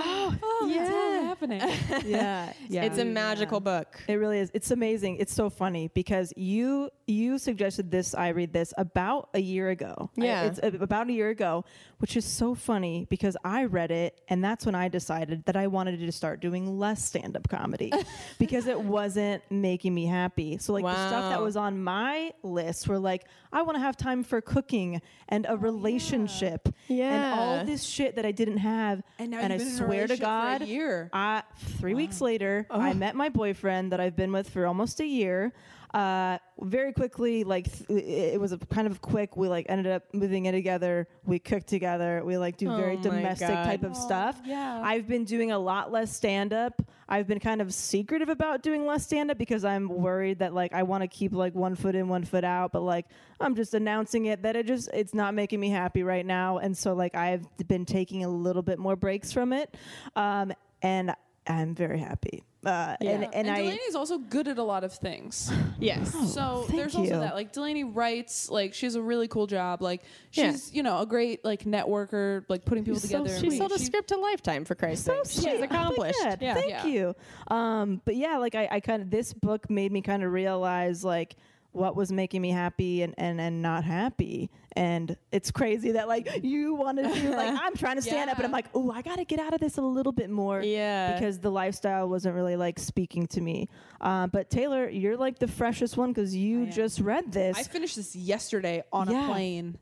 Oh, 0.08 0.36
oh, 0.44 0.68
that's 0.68 0.90
how 0.90 1.15
happening. 1.36 1.62
yeah, 2.06 2.54
yeah. 2.68 2.84
it's 2.84 2.98
a 2.98 3.06
magical 3.06 3.60
book 3.60 4.00
It 4.08 4.16
really 4.16 4.40
is. 4.40 4.52
It's 4.54 4.72
amazing. 4.72 5.18
It's 5.18 5.34
so 5.34 5.50
funny 5.50 5.90
because 5.94 6.34
you 6.36 6.90
you 7.08 7.38
suggested 7.38 7.92
this. 7.92 8.16
I 8.16 8.30
read 8.30 8.52
this 8.52 8.74
about 8.78 9.30
a 9.34 9.40
year 9.40 9.70
ago. 9.70 10.10
I- 10.20 10.24
Yeah. 10.24 10.44
it's 10.44 10.60
a- 10.60 10.82
about 10.82 11.08
a 11.10 11.14
year 11.14 11.30
ago, 11.30 11.64
which 12.00 12.18
is 12.18 12.26
so 12.26 12.56
funny 12.56 13.06
because 13.10 13.38
I 13.44 13.66
read 13.66 13.92
it 13.92 14.22
and 14.28 14.44
that's 14.44 14.66
when 14.66 14.76
I 14.76 14.88
decided 14.88 15.46
that 15.46 15.56
I 15.56 15.68
wanted 15.68 16.00
to 16.00 16.12
start 16.12 16.40
doing 16.40 16.80
less 16.80 17.04
stand 17.04 17.36
up 17.36 17.48
comedy 17.48 17.92
because 18.40 18.68
it 18.68 18.80
wasn't 18.80 19.44
making 19.52 19.94
me 19.94 20.06
happy. 20.06 20.58
So 20.58 20.74
like 20.74 20.84
the 20.84 21.08
stuff 21.08 21.32
that 21.32 21.42
was 21.42 21.56
on 21.56 21.84
my 21.84 22.34
list 22.44 22.88
were 22.88 23.00
like 23.00 23.26
I 23.52 23.62
want 23.62 23.76
to 23.76 23.82
have 23.82 23.96
time 23.98 24.24
for 24.24 24.42
cooking 24.42 25.02
and 25.30 25.46
a 25.46 25.52
oh, 25.52 25.56
relationship 25.56 26.70
and 26.90 27.40
all 27.40 27.66
this 27.66 27.84
shit 27.84 28.16
that 28.16 28.26
I 28.26 28.32
didn't 28.32 28.58
have. 28.58 29.02
And 29.20 29.32
now 29.32 29.40
I 29.40 29.42
you've 29.44 29.50
been 29.52 29.62
in 29.62 29.68
a 29.68 29.72
swear 29.72 29.88
to 29.88 30.14
relationship 30.14 30.18
for 30.20 30.24
a 30.24 30.60
God, 30.60 30.62
year. 30.68 31.10
I, 31.26 31.44
three 31.80 31.94
weeks 31.96 32.22
later, 32.22 32.66
I 32.70 32.94
met 32.94 33.16
my 33.16 33.30
boyfriend 33.30 33.92
that 33.92 34.00
I've 34.00 34.16
been 34.16 34.32
with 34.32 34.50
for 34.50 34.66
almost 34.66 35.00
a 35.00 35.06
year. 35.06 35.54
Uh, 35.94 36.38
very 36.60 36.92
quickly, 36.92 37.46
like 37.46 37.72
th- 37.88 38.04
it 38.36 38.40
was 38.42 38.52
a 38.52 38.58
kind 38.58 38.86
of 38.86 39.02
quick. 39.02 39.38
We 39.38 39.48
like 39.48 39.66
ended 39.70 39.88
up 39.88 40.04
moving 40.14 40.46
in 40.46 40.54
together. 40.54 41.08
We 41.26 41.40
cook 41.40 41.66
together. 41.66 42.22
We 42.26 42.38
like 42.38 42.58
do 42.58 42.68
very 42.76 42.96
Oh 42.96 42.98
my 42.98 43.02
domestic 43.04 43.48
God. 43.48 43.64
type 43.66 43.84
of 43.84 43.96
stuff. 43.96 44.42
yeah. 44.46 44.82
I've 44.84 45.08
been 45.08 45.24
doing 45.24 45.54
a 45.54 45.60
lot 45.60 45.94
less 45.94 46.14
stand 46.14 46.52
up. 46.52 46.82
I've 47.08 47.28
been 47.28 47.40
kind 47.40 47.62
of 47.62 47.74
secretive 47.74 48.28
about 48.28 48.62
doing 48.62 48.86
less 48.86 49.06
stand 49.06 49.32
up 49.32 49.38
because 49.38 49.64
I'm 49.64 49.88
worried 49.88 50.40
that 50.40 50.54
like 50.54 50.74
I 50.74 50.84
want 50.84 51.04
to 51.04 51.08
keep 51.08 51.32
like 51.34 51.56
one 51.56 51.76
foot 51.76 51.96
in, 51.96 52.10
one 52.10 52.26
foot 52.26 52.44
out. 52.44 52.74
But 52.74 52.82
like 52.82 53.06
I'm 53.40 53.56
just 53.56 53.74
announcing 53.74 54.26
it 54.26 54.42
that 54.44 54.58
it 54.58 54.68
just 54.68 54.90
it's 54.94 55.14
not 55.14 55.34
making 55.34 55.62
me 55.62 55.70
happy 55.70 56.04
right 56.04 56.26
now. 56.26 56.58
And 56.58 56.78
so 56.78 56.94
like 56.94 57.16
I've 57.16 57.46
been 57.70 57.86
taking 57.86 58.26
a 58.26 58.30
little 58.30 58.64
bit 58.64 58.80
more 58.80 58.98
breaks 58.98 59.32
from 59.32 59.54
it. 59.54 59.74
Um, 60.18 60.52
and 60.86 61.14
I'm 61.48 61.76
very 61.76 62.00
happy. 62.00 62.44
Uh, 62.66 62.96
and, 63.00 63.24
and, 63.26 63.36
and 63.36 63.50
I 63.52 63.62
Delanie's 63.62 63.94
also 63.94 64.18
good 64.18 64.48
at 64.48 64.58
a 64.58 64.64
lot 64.64 64.84
of 64.84 64.92
things. 64.92 65.52
yes 65.80 66.12
So 66.34 66.64
thank 66.68 66.80
there's 66.80 66.96
also 66.96 67.14
you. 67.14 67.20
that. 67.20 67.36
Like 67.36 67.54
Delanie 67.54 67.88
writes, 67.94 68.50
like 68.50 68.74
she 68.74 68.88
has 68.88 68.96
a 68.96 69.02
really 69.04 69.28
cool 69.28 69.46
job. 69.46 69.84
Like 69.84 70.02
Yeah. 70.34 70.50
she's, 70.52 70.74
you 70.74 70.82
know, 70.82 71.00
a 71.02 71.06
great 71.06 71.46
like 71.46 71.64
networker, 71.66 72.44
like 72.50 72.66
putting 72.66 72.84
people 72.84 73.00
She's 73.00 73.12
so 73.12 73.20
together. 73.20 73.38
sweet. 73.40 73.52
she 73.52 73.58
sold 73.60 73.72
a 73.74 73.78
script 73.78 74.08
to 74.10 74.18
lifetime 74.18 74.66
for 74.66 74.74
christ's 74.74 75.06
sake 75.06 75.26
sweet. 75.26 75.44
she's 75.52 75.60
Oh 75.62 75.64
accomplished 75.64 76.20
God, 76.24 76.38
Yeah. 76.42 76.54
Thank 76.56 76.70
Yeah. 76.72 76.86
you. 76.88 77.16
Um, 77.50 78.02
but 78.04 78.16
yeah, 78.16 78.38
like 78.40 78.56
I, 78.56 78.68
I 78.72 78.80
kind 78.80 79.04
of 79.04 79.12
this 79.12 79.32
book 79.32 79.70
made 79.70 79.92
me 79.92 80.02
kind 80.02 80.24
of 80.24 80.32
realize 80.32 81.04
like 81.04 81.36
what 81.76 81.96
was 81.96 82.12
making 82.12 82.42
me 82.42 82.50
happy 82.52 83.02
and, 83.02 83.14
and, 83.18 83.40
and 83.42 83.62
not 83.62 83.84
happy. 83.84 84.50
And 84.78 85.16
it's 85.32 85.52
crazy 85.52 85.92
that 85.94 86.08
like 86.08 86.44
you 86.44 86.74
want 86.76 86.98
to 86.98 87.04
do 87.14 87.30
like 87.30 87.54
I'm 87.62 87.76
trying 87.76 87.96
to 87.96 88.02
stand 88.02 88.30
up 88.30 88.38
and 88.38 88.46
I'm 88.46 88.52
like, 88.52 88.68
oh, 88.74 88.92
I 88.92 89.02
got 89.02 89.18
to 89.18 89.26
get 89.26 89.40
out 89.40 89.54
of 89.54 89.60
this 89.60 89.78
a 89.78 89.82
little 89.82 90.12
bit 90.12 90.30
more. 90.30 90.62
Yeah. 90.62 91.14
Because 91.14 91.40
the 91.40 91.52
lifestyle 91.52 92.10
wasn't 92.10 92.36
really 92.36 92.56
like 92.56 92.80
speaking 92.80 93.28
to 93.28 93.42
me. 93.42 93.70
Uh, 94.02 94.28
but 94.28 94.50
Taylor, 94.50 94.90
you're 94.90 95.18
like 95.18 95.40
the 95.40 95.48
freshest 95.48 95.96
one 95.98 96.12
because 96.12 96.36
you 96.36 96.66
just 96.68 97.00
read 97.00 97.32
this. 97.32 97.58
I 97.58 97.64
finished 97.64 97.96
this 97.96 98.16
yesterday 98.16 98.84
on 98.92 99.10
Yeah. 99.10 99.26
a 99.26 99.30
plane. 99.32 99.78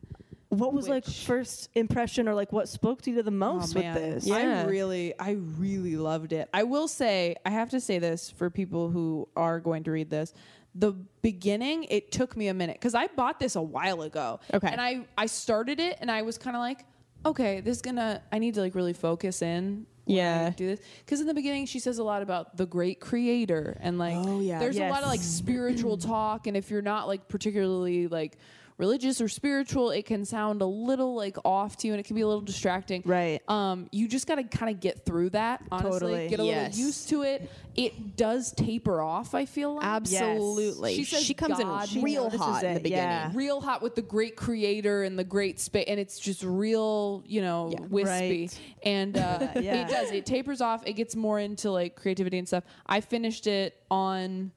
what 0.50 0.72
was 0.72 0.88
like 0.88 1.04
first 1.04 1.68
impression 1.74 2.28
or 2.28 2.36
like 2.36 2.52
what 2.52 2.70
spoke 2.70 3.02
to 3.02 3.10
you 3.10 3.24
the 3.24 3.32
most 3.32 3.76
Oh, 3.76 3.80
with 3.80 3.86
man. 3.86 3.96
this? 3.96 4.28
Yeah. 4.28 4.36
I 4.36 4.66
really, 4.66 5.18
I 5.20 5.32
really 5.58 5.96
loved 5.96 6.32
it. 6.34 6.48
I 6.54 6.62
will 6.64 6.88
say, 6.88 7.36
I 7.44 7.50
have 7.50 7.72
to 7.72 7.80
say 7.80 7.98
this 7.98 8.30
for 8.30 8.52
people 8.52 8.92
who 8.92 9.28
are 9.36 9.60
going 9.60 9.84
to 9.86 9.92
read 9.92 10.12
this. 10.12 10.32
The 10.76 10.94
beginning, 11.22 11.84
it 11.86 12.12
took 12.12 12.36
me 12.36 12.48
a 12.48 12.54
minute 12.54 12.78
because 12.78 12.96
I 12.96 13.08
bought 13.08 13.40
this 13.40 13.56
a 13.56 13.62
while 13.62 14.02
ago. 14.02 14.40
Okay. 14.54 14.70
And 14.72 14.82
I, 14.82 15.06
I 15.18 15.28
started 15.28 15.80
it 15.80 15.98
and 16.02 16.10
I 16.10 16.24
was 16.24 16.38
kind 16.38 16.56
of 16.56 16.62
like, 16.62 16.80
okay, 17.26 17.62
this 17.62 17.78
is 17.78 17.82
gonna, 17.82 18.22
I 18.32 18.40
need 18.40 18.56
to 18.56 18.62
like 18.62 18.74
really 18.76 18.94
focus 18.94 19.42
in 19.42 19.86
Yeah. 20.06 20.50
do 20.50 20.66
this 20.68 20.80
because 21.06 21.22
in 21.22 21.28
the 21.28 21.34
beginning 21.34 21.66
she 21.68 21.80
says 21.80 21.98
a 22.00 22.04
lot 22.04 22.22
about 22.22 22.58
the 22.58 22.66
great 22.66 23.00
creator 23.00 23.78
and 23.82 23.98
like 23.98 24.16
Oh, 24.18 24.40
yeah. 24.42 24.60
there's 24.60 24.78
a 24.78 24.90
lot 24.90 25.04
of 25.04 25.08
like 25.10 25.22
spiritual 25.22 25.98
talk 26.14 26.48
and 26.48 26.58
if 26.58 26.70
you're 26.70 26.82
not 26.82 27.08
like 27.08 27.28
particularly 27.30 28.08
like 28.08 28.38
religious 28.78 29.22
or 29.22 29.28
spiritual 29.30 29.92
it 29.92 30.06
can 30.06 30.26
sound 30.26 30.62
a 30.62 30.66
little 30.66 31.14
like 31.16 31.38
off 31.46 31.78
to 31.78 31.88
you 31.88 31.94
and 31.94 32.00
it 32.00 32.04
can 32.04 32.16
be 32.16 32.22
a 32.22 32.28
little 32.28 32.42
distracting 32.42 33.02
Right. 33.06 33.42
um 33.48 33.88
you 33.92 34.08
just 34.08 34.26
got 34.28 34.36
to 34.36 34.44
kind 34.44 34.74
of 34.74 34.80
get 34.82 35.06
through 35.06 35.30
that 35.32 35.62
honestly 35.72 35.92
Totally. 35.92 36.28
get 36.28 36.40
a 36.40 36.44
Yes. 36.46 36.72
little 36.74 36.86
used 36.88 37.10
to 37.10 37.22
it 37.22 37.50
it 37.76 38.16
does 38.18 38.52
taper 38.52 39.02
off 39.02 39.34
i 39.36 39.46
feel 39.46 39.76
like 39.76 39.86
Absolutely. 39.86 40.96
She 40.96 41.04
She, 41.04 41.16
says 41.16 41.24
she 41.24 41.34
comes 41.34 41.58
God 41.60 41.96
in 41.96 42.02
real 42.04 42.24
notices 42.24 42.40
hot 42.46 42.64
in 42.64 42.74
the 42.76 42.80
beginning. 42.80 43.04
yeah. 43.06 43.32
real 43.34 43.62
hot 43.62 43.82
with 43.82 43.96
the 43.96 44.02
great 44.02 44.36
creator 44.36 45.04
and 45.04 45.18
the 45.18 45.24
great 45.24 45.60
space 45.60 45.86
and 45.88 46.00
it's 46.00 46.20
just 46.20 46.44
real 46.44 47.24
you 47.28 47.42
know 47.42 47.70
Yeah. 47.72 47.86
wispy 47.90 48.42
Right. 48.42 48.60
and 48.84 49.18
uh, 49.18 49.48
Yeah. 49.56 49.86
it 49.86 49.90
does 49.90 50.12
it 50.12 50.26
tapers 50.26 50.62
off 50.62 50.84
it 50.88 50.94
gets 50.94 51.16
more 51.16 51.40
into 51.40 51.72
like 51.72 51.96
creativity 51.96 52.38
and 52.38 52.48
stuff 52.48 52.64
i 52.86 53.02
finished 53.02 53.48
it 53.48 53.76
on 53.92 54.52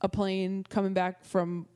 a 0.00 0.08
plane 0.08 0.64
coming 0.68 0.94
back 0.94 1.24
from 1.24 1.66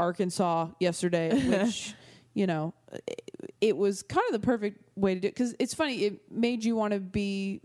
arkansas 0.00 0.68
yesterday 0.80 1.30
which 1.48 1.94
you 2.34 2.46
know 2.46 2.72
it, 3.06 3.22
it 3.60 3.76
was 3.76 4.02
kind 4.02 4.24
of 4.28 4.32
the 4.32 4.44
perfect 4.44 4.78
way 4.96 5.14
to 5.14 5.20
do 5.20 5.28
it 5.28 5.34
because 5.34 5.54
it's 5.58 5.74
funny 5.74 5.96
it 6.04 6.20
made 6.30 6.64
you 6.64 6.74
want 6.76 6.92
to 6.92 7.00
be 7.00 7.60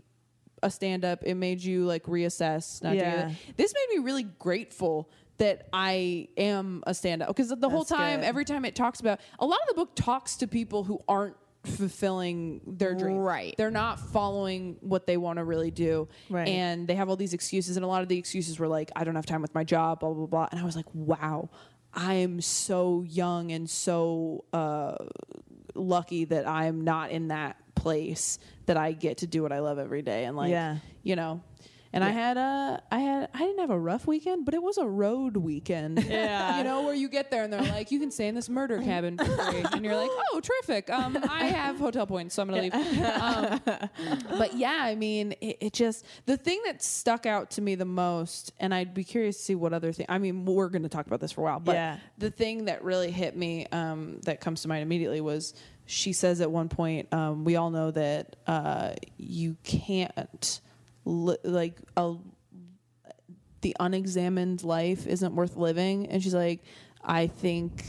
a 0.62 0.70
stand 0.70 1.04
up 1.04 1.20
it 1.22 1.34
made 1.34 1.60
you 1.62 1.84
like 1.84 2.04
reassess 2.04 2.82
not 2.82 2.94
Yeah. 2.94 3.30
this 3.56 3.72
made 3.74 3.98
me 3.98 4.04
really 4.04 4.24
grateful 4.24 5.10
that 5.38 5.68
I 5.70 6.28
am 6.38 6.82
a 6.86 6.94
stand 6.94 7.20
up 7.22 7.28
because 7.28 7.50
the 7.50 7.68
whole 7.68 7.84
time, 7.84 8.20
good. 8.20 8.26
every 8.26 8.46
time 8.46 8.64
it 8.64 8.74
talks 8.74 9.00
about 9.00 9.20
a 9.38 9.44
lot 9.44 9.58
of 9.60 9.68
the 9.68 9.74
book 9.74 9.90
talks 9.94 10.36
to 10.36 10.46
people 10.46 10.82
who 10.82 10.98
aren't 11.06 11.36
fulfilling 11.66 12.60
their 12.66 12.94
dream. 12.94 13.18
Right. 13.18 13.54
They're 13.58 13.70
not 13.70 14.00
following 14.00 14.76
what 14.80 15.06
they 15.06 15.16
want 15.18 15.36
to 15.38 15.44
really 15.44 15.70
do. 15.70 16.08
Right. 16.30 16.48
And 16.48 16.88
they 16.88 16.94
have 16.94 17.08
all 17.10 17.16
these 17.16 17.34
excuses. 17.34 17.76
And 17.76 17.84
a 17.84 17.86
lot 17.88 18.00
of 18.02 18.08
the 18.08 18.16
excuses 18.18 18.58
were 18.58 18.68
like, 18.68 18.90
I 18.96 19.04
don't 19.04 19.14
have 19.14 19.26
time 19.26 19.42
with 19.42 19.54
my 19.54 19.62
job, 19.64 20.00
blah, 20.00 20.12
blah, 20.12 20.26
blah. 20.26 20.48
And 20.50 20.60
I 20.60 20.64
was 20.64 20.74
like, 20.76 20.86
wow, 20.94 21.50
I 21.94 22.14
am 22.14 22.40
so 22.40 23.02
young 23.08 23.52
and 23.52 23.68
so 23.68 24.44
uh, 24.52 24.96
lucky 25.74 26.24
that 26.26 26.46
I'm 26.48 26.82
not 26.82 27.10
in 27.10 27.28
that 27.28 27.56
place 27.74 28.38
that 28.66 28.76
I 28.76 28.92
get 28.92 29.18
to 29.18 29.26
do 29.26 29.42
what 29.42 29.52
I 29.52 29.60
love 29.60 29.78
every 29.78 30.02
day. 30.02 30.24
And 30.24 30.36
like, 30.36 30.50
Yeah. 30.50 30.78
you 31.02 31.16
know, 31.16 31.42
and 31.96 32.04
I 32.04 32.10
had 32.10 32.36
a, 32.36 32.82
I 32.92 32.98
had, 33.00 33.28
I 33.34 33.38
didn't 33.40 33.58
have 33.58 33.70
a 33.70 33.78
rough 33.78 34.06
weekend, 34.06 34.44
but 34.44 34.54
it 34.54 34.62
was 34.62 34.78
a 34.78 34.86
road 34.86 35.36
weekend. 35.36 36.04
Yeah. 36.16 36.58
you 36.58 36.64
know, 36.64 36.82
where 36.82 36.94
you 36.94 37.08
get 37.08 37.30
there 37.30 37.42
and 37.44 37.52
they're 37.52 37.60
like, 37.62 37.90
you 37.90 37.98
can 37.98 38.10
stay 38.10 38.28
in 38.28 38.34
this 38.34 38.48
murder 38.48 38.80
cabin 38.80 39.16
for 39.18 39.24
free. 39.24 39.64
And 39.72 39.84
you're 39.84 39.96
like, 39.96 40.10
oh, 40.32 40.40
terrific. 40.40 40.88
Um, 40.90 41.18
I 41.28 41.44
have 41.46 41.78
hotel 41.78 42.06
points, 42.06 42.34
so 42.34 42.42
I'm 42.42 42.48
going 42.48 42.70
to 42.70 42.78
leave. 42.78 43.04
Um, 43.04 43.60
but 44.38 44.56
yeah, 44.56 44.78
I 44.80 44.94
mean, 44.94 45.32
it, 45.40 45.56
it 45.60 45.72
just, 45.72 46.04
the 46.26 46.36
thing 46.36 46.60
that 46.66 46.82
stuck 46.82 47.26
out 47.26 47.50
to 47.52 47.60
me 47.62 47.74
the 47.74 47.84
most, 47.84 48.52
and 48.60 48.72
I'd 48.74 48.94
be 48.94 49.04
curious 49.04 49.36
to 49.38 49.42
see 49.42 49.54
what 49.54 49.72
other 49.72 49.92
thing, 49.92 50.06
I 50.08 50.18
mean, 50.18 50.44
we're 50.44 50.68
going 50.68 50.82
to 50.84 50.88
talk 50.88 51.06
about 51.06 51.20
this 51.20 51.32
for 51.32 51.40
a 51.40 51.44
while, 51.44 51.60
but 51.60 51.74
Yeah. 51.74 51.98
the 52.18 52.30
thing 52.30 52.66
that 52.66 52.84
really 52.84 53.10
hit 53.10 53.36
me 53.36 53.66
um, 53.72 54.20
that 54.24 54.40
comes 54.40 54.62
to 54.62 54.68
mind 54.68 54.82
immediately 54.82 55.20
was 55.20 55.54
she 55.86 56.12
says 56.12 56.40
at 56.40 56.50
one 56.50 56.68
point, 56.68 57.12
um, 57.12 57.44
we 57.44 57.56
all 57.56 57.70
know 57.70 57.90
that 57.90 58.36
uh, 58.46 58.92
you 59.16 59.56
can't 59.64 60.60
li- 61.06 61.38
like 61.44 61.80
a 61.96 62.16
the 63.62 63.74
unexamined 63.80 64.62
life 64.62 65.06
isn't 65.06 65.34
worth 65.34 65.56
living. 65.56 66.08
And 66.08 66.22
she's 66.22 66.34
like 66.34 66.60
i 67.06 67.28
think 67.28 67.84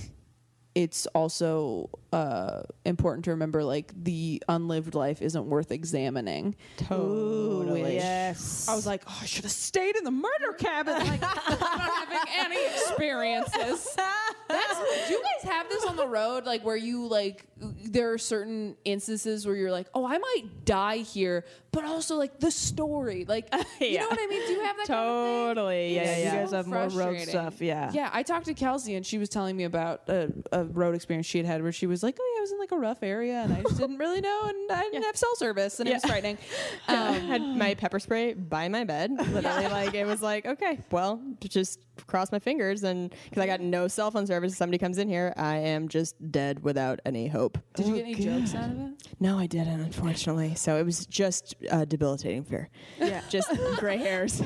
it's 0.76 1.08
also 1.08 1.90
uh, 2.14 2.62
important 2.86 3.26
to 3.26 3.32
remember 3.32 3.64
like 3.64 3.92
the 4.04 4.42
unlived 4.48 4.96
life 4.96 5.22
isn't 5.22 5.46
worth 5.46 5.72
examining 5.72 6.56
Totally. 6.78 7.96
Yes. 7.96 8.68
I 8.70 8.76
was 8.76 8.86
like, 8.86 9.04
oh, 9.08 9.18
I 9.22 9.26
should 9.26 9.44
have 9.44 9.52
stayed 9.52 9.96
in 9.96 10.04
the 10.04 10.12
murder 10.12 10.54
cabin, 10.58 10.94
like 11.00 11.22
not 11.50 11.80
having 11.80 12.18
any 12.38 12.66
experiences. 12.68 13.96
That's, 14.50 15.08
do 15.08 15.14
you 15.14 15.22
guys 15.22 15.52
have 15.52 15.68
this 15.70 15.84
on 15.86 15.96
the 15.98 16.08
road, 16.08 16.46
like 16.46 16.64
where 16.64 16.76
you 16.78 17.06
like 17.08 17.44
there 17.60 18.14
are 18.14 18.18
certain 18.18 18.78
instances 18.86 19.46
where 19.46 19.56
you're 19.56 19.72
like, 19.72 19.88
oh, 19.94 20.06
I 20.06 20.18
might 20.18 20.44
die 20.64 20.98
here, 20.98 21.44
but 21.72 21.84
also 21.84 22.16
like 22.16 22.40
the 22.40 22.52
story, 22.52 23.26
like 23.28 23.54
you 23.82 23.98
know 24.00 24.08
what 24.08 24.20
I 24.22 24.28
mean? 24.28 24.48
Do 24.48 24.54
you 24.54 24.62
have 24.62 24.78
that? 24.78 24.88
kind 24.88 25.00
of 25.00 25.26
thing? 25.26 25.56
Totally. 25.56 25.96
Yeah, 25.96 26.02
Yeah, 26.04 26.10
yeah, 26.12 26.18
you 26.18 26.24
yeah. 26.24 26.36
guys 26.44 26.52
have 26.52 26.68
more 26.68 26.80
road 26.80 26.94
frustrating. 26.94 27.28
stuff. 27.28 27.62
Yeah. 27.62 27.92
Yeah, 27.94 28.10
I 28.14 28.24
talked 28.24 28.46
to 28.46 28.54
Kelsey 28.54 28.96
and 28.96 29.06
she 29.06 29.18
was 29.18 29.28
telling 29.30 29.58
me 29.58 29.64
about 29.66 30.08
a, 30.08 30.32
a 30.52 30.64
road 30.66 30.96
experience 30.96 31.26
she 31.26 31.40
had 31.40 31.48
had 31.48 31.62
where 31.64 31.72
she 31.72 31.88
was 31.88 31.97
like, 32.04 32.18
"Oh 32.20 32.32
yeah, 32.36 32.40
I 32.40 32.42
was 32.42 32.52
in 32.52 32.60
like 32.60 32.72
a 32.72 32.78
rough 32.78 33.04
area 33.04 33.42
and 33.42 33.54
I 33.54 33.62
just 33.64 33.78
didn't 33.78 33.98
really 33.98 34.22
know 34.22 34.42
and 34.46 34.72
I 34.72 34.84
didn't 34.84 35.04
have 35.06 35.18
cell 35.18 35.36
service 35.36 35.80
and 35.80 35.90
it 35.90 35.94
was 35.94 36.04
frightening." 36.06 36.38
I 36.88 36.96
Um, 37.18 37.22
had 37.28 37.42
my 37.42 37.74
pepper 37.76 38.00
spray 38.00 38.34
by 38.34 38.68
my 38.70 38.84
bed. 38.84 39.12
Literally, 39.32 39.68
like 39.68 39.94
it 39.94 40.06
was 40.06 40.22
like, 40.22 40.46
okay, 40.46 40.80
well, 40.92 41.22
just 41.42 41.80
cross 42.06 42.32
my 42.32 42.40
fingers, 42.40 42.84
and 42.84 43.14
because 43.26 43.42
I 43.44 43.48
got 43.48 43.60
no 43.60 43.88
cell 43.88 44.12
phone 44.12 44.28
service, 44.28 44.52
if 44.52 44.58
somebody 44.58 44.78
comes 44.78 44.98
in 45.00 45.10
here, 45.10 45.34
I 45.36 45.58
am 45.58 45.88
just 45.88 46.16
dead 46.32 46.64
without 46.64 47.00
any 47.06 47.28
hope. 47.28 47.58
Did 47.76 47.88
you 47.88 47.96
get 47.96 48.04
any 48.06 48.16
jokes 48.16 48.54
out 48.54 48.70
of 48.72 48.78
it? 48.80 48.92
No, 49.20 49.40
I 49.40 49.48
didn't, 49.48 49.80
unfortunately. 49.82 50.54
So 50.56 50.78
it 50.78 50.86
was 50.86 51.06
just 51.08 51.56
uh, 51.72 51.86
debilitating 51.86 52.44
fear. 52.44 52.70
Yeah. 53.00 53.22
just 53.30 53.50
gray 53.78 53.98
hairs 53.98 54.42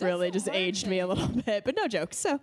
really 0.00 0.30
just 0.30 0.48
aged 0.50 0.86
me 0.86 0.98
a 1.00 1.06
little 1.06 1.28
bit, 1.28 1.64
but 1.64 1.74
no 1.76 1.88
jokes. 1.88 2.18
So 2.18 2.38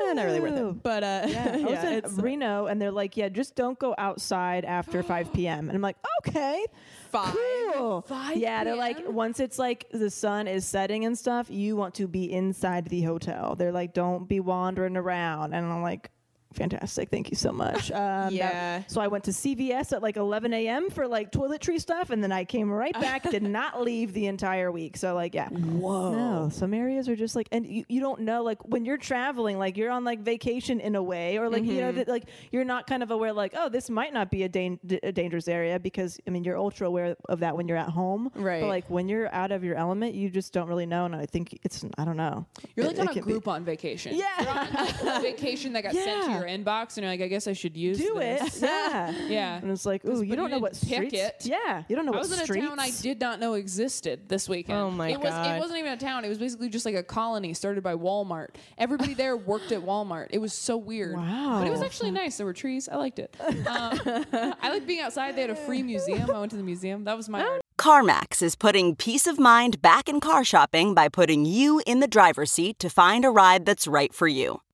eh, 0.00 0.12
not 0.12 0.24
really 0.26 0.40
worth 0.40 0.58
Ooh. 0.58 0.68
it. 0.70 0.82
But 0.82 1.02
uh, 1.02 1.22
Yeah, 1.28 1.52
I 1.54 1.60
was 1.62 1.70
yeah, 1.72 1.90
in 2.04 2.16
Reno, 2.16 2.66
and 2.66 2.80
they're 2.80 2.90
like, 2.90 3.16
"Yeah, 3.16 3.28
just 3.30 3.54
don't 3.54 3.78
go 3.78 3.93
outside 3.98 4.64
after 4.64 5.02
5 5.14 5.32
p.m." 5.32 5.68
And 5.68 5.76
I'm 5.76 5.82
like, 5.82 5.96
"Okay, 6.26 6.64
Five? 7.10 7.34
cool." 7.74 8.02
5 8.02 8.36
yeah, 8.36 8.64
they're 8.64 8.76
like, 8.76 8.98
once 9.08 9.40
it's 9.40 9.58
like 9.58 9.86
the 9.90 10.10
sun 10.10 10.46
is 10.48 10.66
setting 10.66 11.04
and 11.04 11.16
stuff, 11.18 11.50
you 11.50 11.76
want 11.76 11.94
to 11.94 12.06
be 12.08 12.32
inside 12.32 12.86
the 12.88 13.02
hotel. 13.02 13.54
They're 13.56 13.72
like, 13.72 13.92
"Don't 13.94 14.28
be 14.28 14.40
wandering 14.40 14.96
around," 14.96 15.54
and 15.54 15.66
I'm 15.66 15.82
like. 15.82 16.10
Fantastic! 16.54 17.10
Thank 17.10 17.30
you 17.30 17.36
so 17.36 17.52
much. 17.52 17.90
Um, 17.94 18.00
that- 18.00 18.32
Yeah. 18.32 18.82
so 18.86 19.00
I 19.00 19.06
went 19.08 19.24
to 19.24 19.30
CVS 19.30 19.92
at 19.92 20.02
like 20.02 20.16
11 20.16 20.52
a.m. 20.52 20.90
for 20.90 21.06
like 21.06 21.30
toiletry 21.32 21.80
stuff, 21.80 22.10
and 22.10 22.22
then 22.22 22.32
I 22.32 22.44
came 22.44 22.70
right 22.70 22.92
back. 22.94 23.22
did 23.30 23.42
not 23.42 23.80
leave 23.82 24.12
the 24.12 24.26
entire 24.26 24.70
week. 24.70 24.96
So 24.96 25.14
like, 25.14 25.34
yeah. 25.34 25.48
Whoa. 25.48 26.12
No, 26.14 26.48
some 26.50 26.74
areas 26.74 27.08
are 27.08 27.16
just 27.16 27.34
like, 27.36 27.48
and 27.52 27.66
you, 27.66 27.84
you 27.88 28.00
don't 28.00 28.20
know 28.22 28.42
like 28.42 28.64
when 28.66 28.84
you're 28.84 28.98
traveling, 28.98 29.58
like 29.58 29.76
you're 29.76 29.90
on 29.90 30.04
like 30.04 30.20
vacation 30.20 30.80
in 30.80 30.94
a 30.96 31.02
way, 31.02 31.38
or 31.38 31.48
like 31.48 31.64
you 31.64 31.80
know 31.80 31.92
that 31.92 32.08
like 32.08 32.24
you're 32.50 32.64
not 32.64 32.86
kind 32.86 33.02
of 33.02 33.10
aware 33.10 33.32
like, 33.32 33.52
oh, 33.56 33.68
this 33.68 33.88
might 33.90 34.12
not 34.12 34.30
be 34.30 34.42
a, 34.42 34.48
dan- 34.48 34.78
d- 34.84 35.00
a 35.02 35.12
dangerous 35.12 35.48
area 35.48 35.78
because 35.78 36.18
I 36.26 36.30
mean 36.30 36.44
you're 36.44 36.58
ultra 36.58 36.86
aware 36.86 37.16
of 37.28 37.40
that 37.40 37.56
when 37.56 37.68
you're 37.68 37.78
at 37.78 37.88
home. 37.90 38.30
Right. 38.34 38.60
But 38.60 38.68
like 38.68 38.90
when 38.90 39.08
you're 39.08 39.32
out 39.34 39.52
of 39.52 39.64
your 39.64 39.76
element, 39.76 40.14
you 40.14 40.30
just 40.30 40.52
don't 40.52 40.68
really 40.68 40.86
know, 40.86 41.04
and 41.06 41.14
I 41.16 41.26
think 41.26 41.58
it's 41.62 41.84
I 41.98 42.04
don't 42.04 42.16
know. 42.16 42.46
You're 42.76 42.86
It- 42.86 42.98
like 42.98 43.00
on 43.00 43.08
a 43.08 43.12
can 43.20 43.24
be- 43.26 43.32
Groupon 43.34 43.62
vacation. 43.62 44.14
Yeah. 44.16 44.24
You're 44.40 45.08
on 45.10 45.18
a 45.18 45.20
vacation 45.22 45.72
that 45.74 45.82
got 45.84 45.92
sent 45.92 46.04
to 46.24 46.30
Yeah. 46.30 46.38
your 46.38 46.43
inbox, 46.46 46.96
and 46.96 47.04
you're 47.04 47.12
like, 47.12 47.20
I 47.20 47.28
guess 47.28 47.46
I 47.46 47.52
should 47.52 47.76
use 47.76 47.98
Do 47.98 48.14
this. 48.18 48.62
it. 48.62 48.70
Yeah. 48.74 49.26
Yeah. 49.28 49.56
And 49.58 49.70
it's 49.70 49.86
like, 49.86 50.04
ooh, 50.04 50.22
you 50.22 50.30
you 50.30 50.36
don't 50.36 50.50
know 50.50 50.58
what 50.58 50.72
didn't 50.72 50.88
pick 50.88 51.10
streets. 51.10 51.46
it. 51.46 51.50
Yeah, 51.50 51.84
you 51.88 51.96
don't 51.96 52.06
know 52.06 52.12
I 52.12 52.16
what 52.16 52.28
was 52.28 52.32
in 52.50 52.56
a 52.56 52.60
town 52.60 52.78
I 52.78 52.90
did 52.90 53.20
not 53.20 53.40
know 53.40 53.54
existed 53.54 54.28
this 54.28 54.48
weekend. 54.48 54.78
Oh 54.78 54.90
my 54.90 55.10
it 55.10 55.20
was, 55.20 55.30
God. 55.30 55.56
It 55.56 55.60
wasn't 55.60 55.78
even 55.80 55.92
a 55.92 55.96
town. 55.96 56.24
It 56.24 56.28
was 56.28 56.38
basically 56.38 56.68
just 56.68 56.84
like 56.84 56.94
a 56.94 57.02
colony 57.02 57.54
started 57.54 57.82
by 57.82 57.94
Walmart. 57.94 58.48
Everybody 58.78 59.14
there 59.22 59.36
worked 59.36 59.72
at 59.72 59.80
Walmart. 59.82 60.28
It 60.30 60.38
was 60.38 60.52
so 60.52 60.76
weird. 60.76 61.16
Wow. 61.16 61.58
But 61.60 61.66
it 61.68 61.70
was 61.70 61.82
actually 61.82 62.10
nice. 62.10 62.36
There 62.36 62.46
were 62.46 62.52
trees. 62.52 62.88
I 62.88 62.96
liked 62.96 63.18
it. 63.18 63.36
Um, 63.40 63.64
I 64.60 64.70
liked 64.70 64.86
being 64.86 65.00
outside. 65.00 65.36
They 65.36 65.42
had 65.42 65.50
a 65.50 65.56
free 65.56 65.82
museum. 65.82 66.30
I 66.30 66.38
went 66.38 66.50
to 66.50 66.56
the 66.56 66.62
museum. 66.62 67.04
That 67.04 67.16
was 67.16 67.28
my. 67.28 67.60
CarMax 67.78 68.40
is 68.40 68.54
putting 68.56 68.94
peace 68.94 69.26
of 69.26 69.38
mind 69.38 69.82
back 69.82 70.08
in 70.08 70.20
car 70.20 70.44
shopping 70.44 70.94
by 70.94 71.08
putting 71.08 71.44
you 71.44 71.82
in 71.86 72.00
the 72.00 72.06
driver's 72.06 72.50
seat 72.52 72.78
to 72.78 72.88
find 72.88 73.24
a 73.24 73.30
ride 73.30 73.66
that's 73.66 73.86
right 73.86 74.14
for 74.14 74.28
you. 74.28 74.60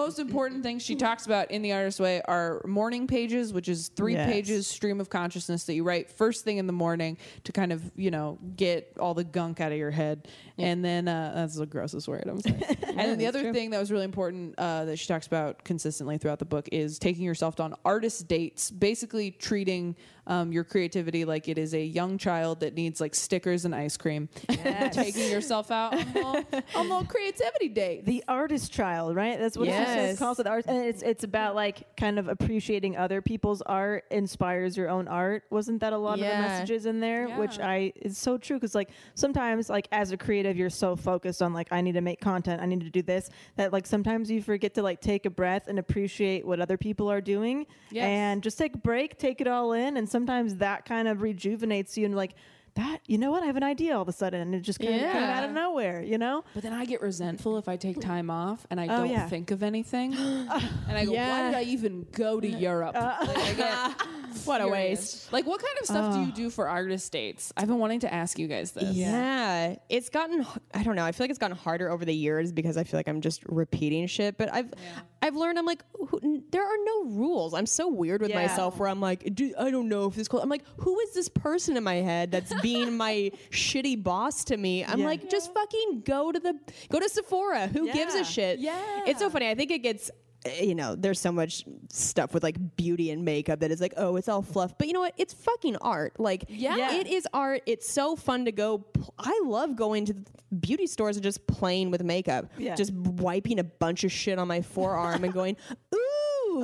Most 0.00 0.18
important 0.18 0.62
things 0.62 0.82
she 0.82 0.96
talks 0.96 1.26
about 1.26 1.50
in 1.50 1.62
the 1.62 1.72
artist 1.72 2.00
way 2.00 2.20
are 2.26 2.62
morning 2.66 3.06
pages, 3.06 3.52
which 3.52 3.68
is 3.68 3.88
three 3.88 4.14
Yes. 4.14 4.30
pages 4.30 4.66
stream 4.66 5.00
of 5.00 5.08
consciousness 5.10 5.64
that 5.64 5.74
you 5.74 5.84
write 5.84 6.10
first 6.10 6.44
thing 6.44 6.58
in 6.58 6.66
the 6.66 6.72
morning 6.72 7.16
to 7.44 7.52
kind 7.52 7.72
of 7.72 7.82
you 7.96 8.10
know 8.10 8.38
get 8.56 8.92
all 8.98 9.14
the 9.14 9.24
gunk 9.24 9.60
out 9.60 9.72
of 9.72 9.78
your 9.78 9.90
head, 9.90 10.28
and 10.58 10.84
then 10.84 11.06
uh, 11.08 11.32
that's 11.34 11.56
the 11.56 11.66
grossest 11.66 12.08
word. 12.08 12.24
I'm 12.26 12.40
sorry. 12.40 12.56
and 12.88 12.98
then 12.98 13.18
the 13.18 13.26
other 13.26 13.52
thing 13.52 13.70
that 13.70 13.78
was 13.78 13.90
really 13.92 14.04
important 14.04 14.54
uh, 14.58 14.84
that 14.86 14.98
she 14.98 15.06
talks 15.06 15.26
about 15.26 15.64
consistently 15.64 16.18
throughout 16.18 16.38
the 16.38 16.44
book 16.44 16.68
is 16.72 16.98
taking 16.98 17.24
yourself 17.24 17.60
on 17.60 17.74
artist 17.84 18.26
dates, 18.28 18.70
basically 18.70 19.30
treating 19.30 19.96
um, 20.30 20.50
your 20.52 20.64
creativity 20.64 21.24
like 21.26 21.48
it 21.48 21.58
is 21.58 21.74
a 21.74 21.82
young 21.84 22.16
child 22.16 22.60
that 22.60 22.74
needs 22.74 23.00
like 23.00 23.14
stickers 23.14 23.64
and 23.66 23.74
ice 23.74 23.96
cream, 23.98 24.28
taking 24.92 25.28
yourself 25.30 25.70
out 25.70 25.92
on 25.92 26.00
a 26.00 26.12
little, 26.14 26.44
on 26.76 26.88
little 26.88 27.04
creativity 27.04 27.68
date. 27.68 28.06
the 28.06 28.24
artist 28.28 28.72
child, 28.72 29.14
right? 29.16 29.38
That's 29.38 29.58
what 29.58 29.66
Yes. 29.66 29.88
says. 29.88 30.18
Calls 30.18 30.38
it 30.38 30.46
art, 30.46 30.64
and 30.68 30.84
it's 30.86 31.02
it's 31.02 31.24
about 31.24 31.54
like 31.54 31.96
kind 31.96 32.18
of 32.18 32.28
appreciating 32.28 32.96
other 32.96 33.20
people's 33.20 33.60
art 33.62 34.04
inspires 34.10 34.76
your 34.76 34.88
own 34.88 35.08
art. 35.08 35.42
Wasn't 35.50 35.80
that 35.80 35.92
a 35.92 35.98
lot 35.98 36.14
of 36.14 36.20
the 36.20 36.26
messages 36.26 36.86
in 36.86 37.00
there? 37.00 37.28
Which 37.36 37.58
I 37.58 37.92
is 37.96 38.16
so 38.16 38.38
true 38.38 38.56
because 38.56 38.74
like 38.74 38.90
sometimes 39.14 39.68
like 39.68 39.88
as 39.92 40.12
a 40.12 40.16
creative, 40.16 40.56
you're 40.56 40.70
so 40.70 40.96
focused 40.96 41.42
on 41.42 41.52
like 41.52 41.68
I 41.72 41.80
need 41.80 41.92
to 41.92 42.00
make 42.00 42.20
content, 42.20 42.62
I 42.62 42.66
need 42.66 42.80
to 42.80 42.90
do 42.90 43.02
this 43.02 43.28
that 43.56 43.72
like 43.72 43.86
sometimes 43.86 44.30
you 44.30 44.40
forget 44.42 44.74
to 44.74 44.82
like 44.82 45.00
take 45.00 45.26
a 45.26 45.30
breath 45.30 45.66
and 45.66 45.78
appreciate 45.78 46.46
what 46.46 46.60
other 46.60 46.76
people 46.76 47.10
are 47.10 47.20
doing, 47.20 47.66
Yes. 47.90 48.04
and 48.04 48.42
just 48.42 48.58
take 48.58 48.74
a 48.74 48.78
break, 48.78 49.18
take 49.18 49.40
it 49.40 49.48
all 49.48 49.72
in, 49.72 49.96
and 49.96 50.08
sometimes 50.20 50.56
that 50.56 50.84
kind 50.84 51.08
of 51.08 51.22
rejuvenates 51.22 51.96
you 51.96 52.04
and 52.06 52.14
like. 52.14 52.34
That 52.74 53.00
you 53.06 53.18
know 53.18 53.30
what 53.30 53.42
I 53.42 53.46
have 53.46 53.56
an 53.56 53.62
idea 53.62 53.94
all 53.96 54.02
of 54.02 54.08
a 54.08 54.12
sudden 54.12 54.40
and 54.40 54.54
it 54.54 54.60
just 54.60 54.78
kind 54.80 54.94
of 54.94 55.00
came 55.00 55.22
out 55.22 55.44
of 55.44 55.50
nowhere 55.50 56.02
you 56.02 56.18
know 56.18 56.44
But 56.54 56.62
then 56.62 56.72
I 56.72 56.84
get 56.84 57.00
resentful 57.02 57.56
if 57.58 57.68
I 57.68 57.76
take 57.76 58.00
time 58.00 58.30
off 58.30 58.66
and 58.70 58.80
I 58.80 58.84
Oh, 58.84 58.98
don't 58.98 59.10
yeah. 59.10 59.28
think 59.28 59.50
of 59.50 59.62
anything. 59.62 60.14
and 60.14 60.50
I 60.50 61.04
go, 61.04 61.10
why 61.12 61.16
Yeah. 61.16 61.46
did 61.50 61.56
I 61.56 61.62
even 61.64 62.06
go 62.12 62.40
to 62.40 62.48
Europe? 62.48 62.94
Uh. 62.96 63.16
Like, 63.26 63.56
get 63.56 63.92
What 64.44 64.60
a 64.60 64.68
waste. 64.68 65.32
Like, 65.32 65.44
what 65.44 65.60
kind 65.60 65.76
of 65.80 65.86
stuff 65.86 66.14
do 66.14 66.20
you 66.20 66.30
do 66.32 66.50
for 66.50 66.68
artist 66.68 67.10
dates? 67.10 67.52
I've 67.56 67.66
been 67.66 67.78
wanting 67.80 68.00
to 68.00 68.14
ask 68.14 68.38
you 68.38 68.46
guys 68.46 68.70
this. 68.70 68.94
Yeah. 68.94 69.74
it's 69.88 70.08
gotten. 70.08 70.46
I 70.72 70.84
don't 70.84 70.94
know. 70.94 71.04
I 71.04 71.10
feel 71.10 71.24
like 71.24 71.30
it's 71.30 71.38
gotten 71.40 71.56
harder 71.56 71.90
over 71.90 72.04
the 72.04 72.14
years 72.14 72.52
because 72.52 72.76
I 72.76 72.84
feel 72.84 72.96
like 72.98 73.08
I'm 73.08 73.20
just 73.22 73.42
repeating 73.46 74.06
shit. 74.06 74.38
But 74.38 74.52
I've, 74.54 74.72
I've 75.20 75.34
learned. 75.34 75.58
I'm 75.58 75.66
like, 75.66 75.82
who, 76.08 76.20
n- 76.22 76.44
there 76.52 76.62
are 76.64 76.76
no 76.84 77.04
rules. 77.10 77.54
I'm 77.54 77.66
so 77.66 77.88
weird 77.88 78.20
with 78.20 78.30
Yeah. 78.30 78.40
myself 78.40 78.78
where 78.78 78.88
I'm 78.88 79.00
like, 79.00 79.34
do, 79.34 79.52
I 79.58 79.68
don't 79.72 79.88
know 79.88 80.06
if 80.06 80.14
this. 80.14 80.28
Cool. 80.28 80.40
I'm 80.40 80.48
like, 80.48 80.64
who 80.78 80.98
is 81.00 81.12
this 81.12 81.28
person 81.28 81.76
in 81.76 81.82
my 81.82 81.96
head 81.96 82.30
that's 82.30 82.52
being 82.62 82.96
my 82.96 83.30
shitty 83.50 84.02
boss 84.02 84.44
to 84.44 84.56
me? 84.56 84.84
I'm 84.84 85.00
Yeah. 85.00 85.06
like, 85.06 85.30
just 85.30 85.52
fucking 85.54 86.02
go 86.04 86.32
to 86.32 86.38
the 86.40 86.58
go 86.88 86.98
to 87.00 87.08
Sephora. 87.08 87.66
Who 87.68 87.92
gives 87.92 88.14
a 88.14 88.24
shit? 88.24 88.58
Yeah. 88.58 89.04
it's 89.06 89.20
so 89.20 89.30
funny. 89.30 89.48
I 89.48 89.54
think 89.54 89.70
it 89.70 89.78
gets. 89.80 90.10
eh, 90.46 90.62
You 90.64 90.74
know, 90.74 90.94
there's 90.94 91.20
so 91.20 91.30
much 91.32 91.64
stuff 91.92 92.32
with 92.32 92.42
like 92.42 92.56
beauty 92.76 93.10
and 93.10 93.24
makeup 93.24 93.60
that 93.60 93.70
is 93.70 93.80
like, 93.80 93.94
oh, 93.96 94.16
it's 94.16 94.28
all 94.28 94.42
fluff. 94.42 94.72
But 94.78 94.86
you 94.86 94.94
know 94.94 95.00
what? 95.00 95.14
It's 95.18 95.34
fucking 95.34 95.76
art. 95.76 96.18
Like, 96.18 96.44
Yeah. 96.48 96.94
it 96.94 97.06
is 97.06 97.26
art. 97.34 97.62
It's 97.66 97.90
so 97.92 98.16
fun 98.16 98.44
to 98.46 98.52
go. 98.52 98.78
pl- 98.78 99.12
I 99.18 99.38
love 99.44 99.76
going 99.76 100.04
to 100.06 100.12
the 100.14 100.24
beauty 100.60 100.86
stores 100.86 101.16
and 101.16 101.22
just 101.22 101.46
playing 101.46 101.90
with 101.90 102.02
makeup. 102.02 102.46
Yeah. 102.58 102.74
Just 102.74 102.92
wiping 102.94 103.58
a 103.58 103.64
bunch 103.64 104.02
of 104.04 104.10
shit 104.12 104.38
on 104.38 104.48
my 104.48 104.62
forearm 104.62 105.24
and 105.24 105.32
going, 105.32 105.56
ooh, 105.94 105.98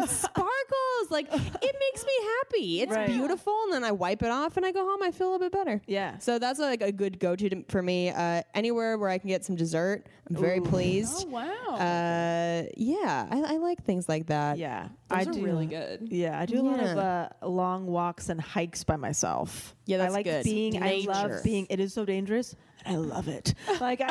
sparkles. 0.07 1.11
Like, 1.11 1.27
it 1.33 1.77
makes 1.81 2.05
me 2.05 2.13
happy. 2.39 2.81
It's 2.83 2.93
Right. 2.93 3.07
beautiful. 3.07 3.55
And 3.65 3.73
then 3.75 3.85
I 3.85 3.93
wipe 3.93 4.23
it 4.23 4.31
off 4.31 4.57
and 4.57 4.65
I 4.67 4.73
go 4.73 4.85
home. 4.85 5.03
I 5.03 5.11
feel 5.11 5.29
a 5.29 5.31
little 5.33 5.47
bit 5.47 5.53
better. 5.53 5.81
Yeah. 5.87 6.19
So 6.19 6.39
that's 6.39 6.59
like 6.59 6.83
a 6.83 6.93
good 6.93 7.19
go 7.19 7.37
to 7.37 7.65
for 7.69 7.83
me. 7.83 8.11
Uh, 8.11 8.43
anywhere 8.55 8.99
where 8.99 9.09
I 9.11 9.19
can 9.19 9.29
get 9.29 9.45
some 9.45 9.57
dessert, 9.57 10.07
I'm 10.29 10.37
very 10.37 10.61
pleased. 10.61 11.27
Oh, 11.29 11.31
wow. 11.31 11.77
Uh, 11.77 12.65
yeah, 12.77 13.27
I, 13.31 13.55
I 13.55 13.57
like 13.59 13.85
things 13.85 14.09
like 14.09 14.27
that. 14.27 14.59
Yeah, 14.59 14.89
Those 15.09 15.19
I 15.19 15.31
are 15.31 15.35
do. 15.35 15.45
really 15.45 15.67
good. 15.67 16.09
Yeah, 16.11 16.39
I 16.39 16.47
do 16.47 16.61
a 16.61 16.63
lot 16.63 16.81
of 16.81 16.99
uh, 16.99 17.29
long 17.43 17.87
walks 17.87 18.29
and 18.29 18.41
hikes 18.41 18.83
by 18.83 18.97
myself. 18.97 19.77
Yeah, 19.85 19.99
that's 19.99 20.13
I 20.13 20.17
like 20.17 20.25
good. 20.25 20.43
being. 20.43 20.83
I 20.83 21.05
love 21.07 21.45
being. 21.45 21.69
It 21.71 21.79
is 21.79 21.95
so 21.95 22.05
dangerous, 22.05 22.57
and 22.85 22.97
I 22.97 22.99
love 22.99 23.29
it. 23.29 23.55
Like 23.81 24.01
I, 24.01 24.09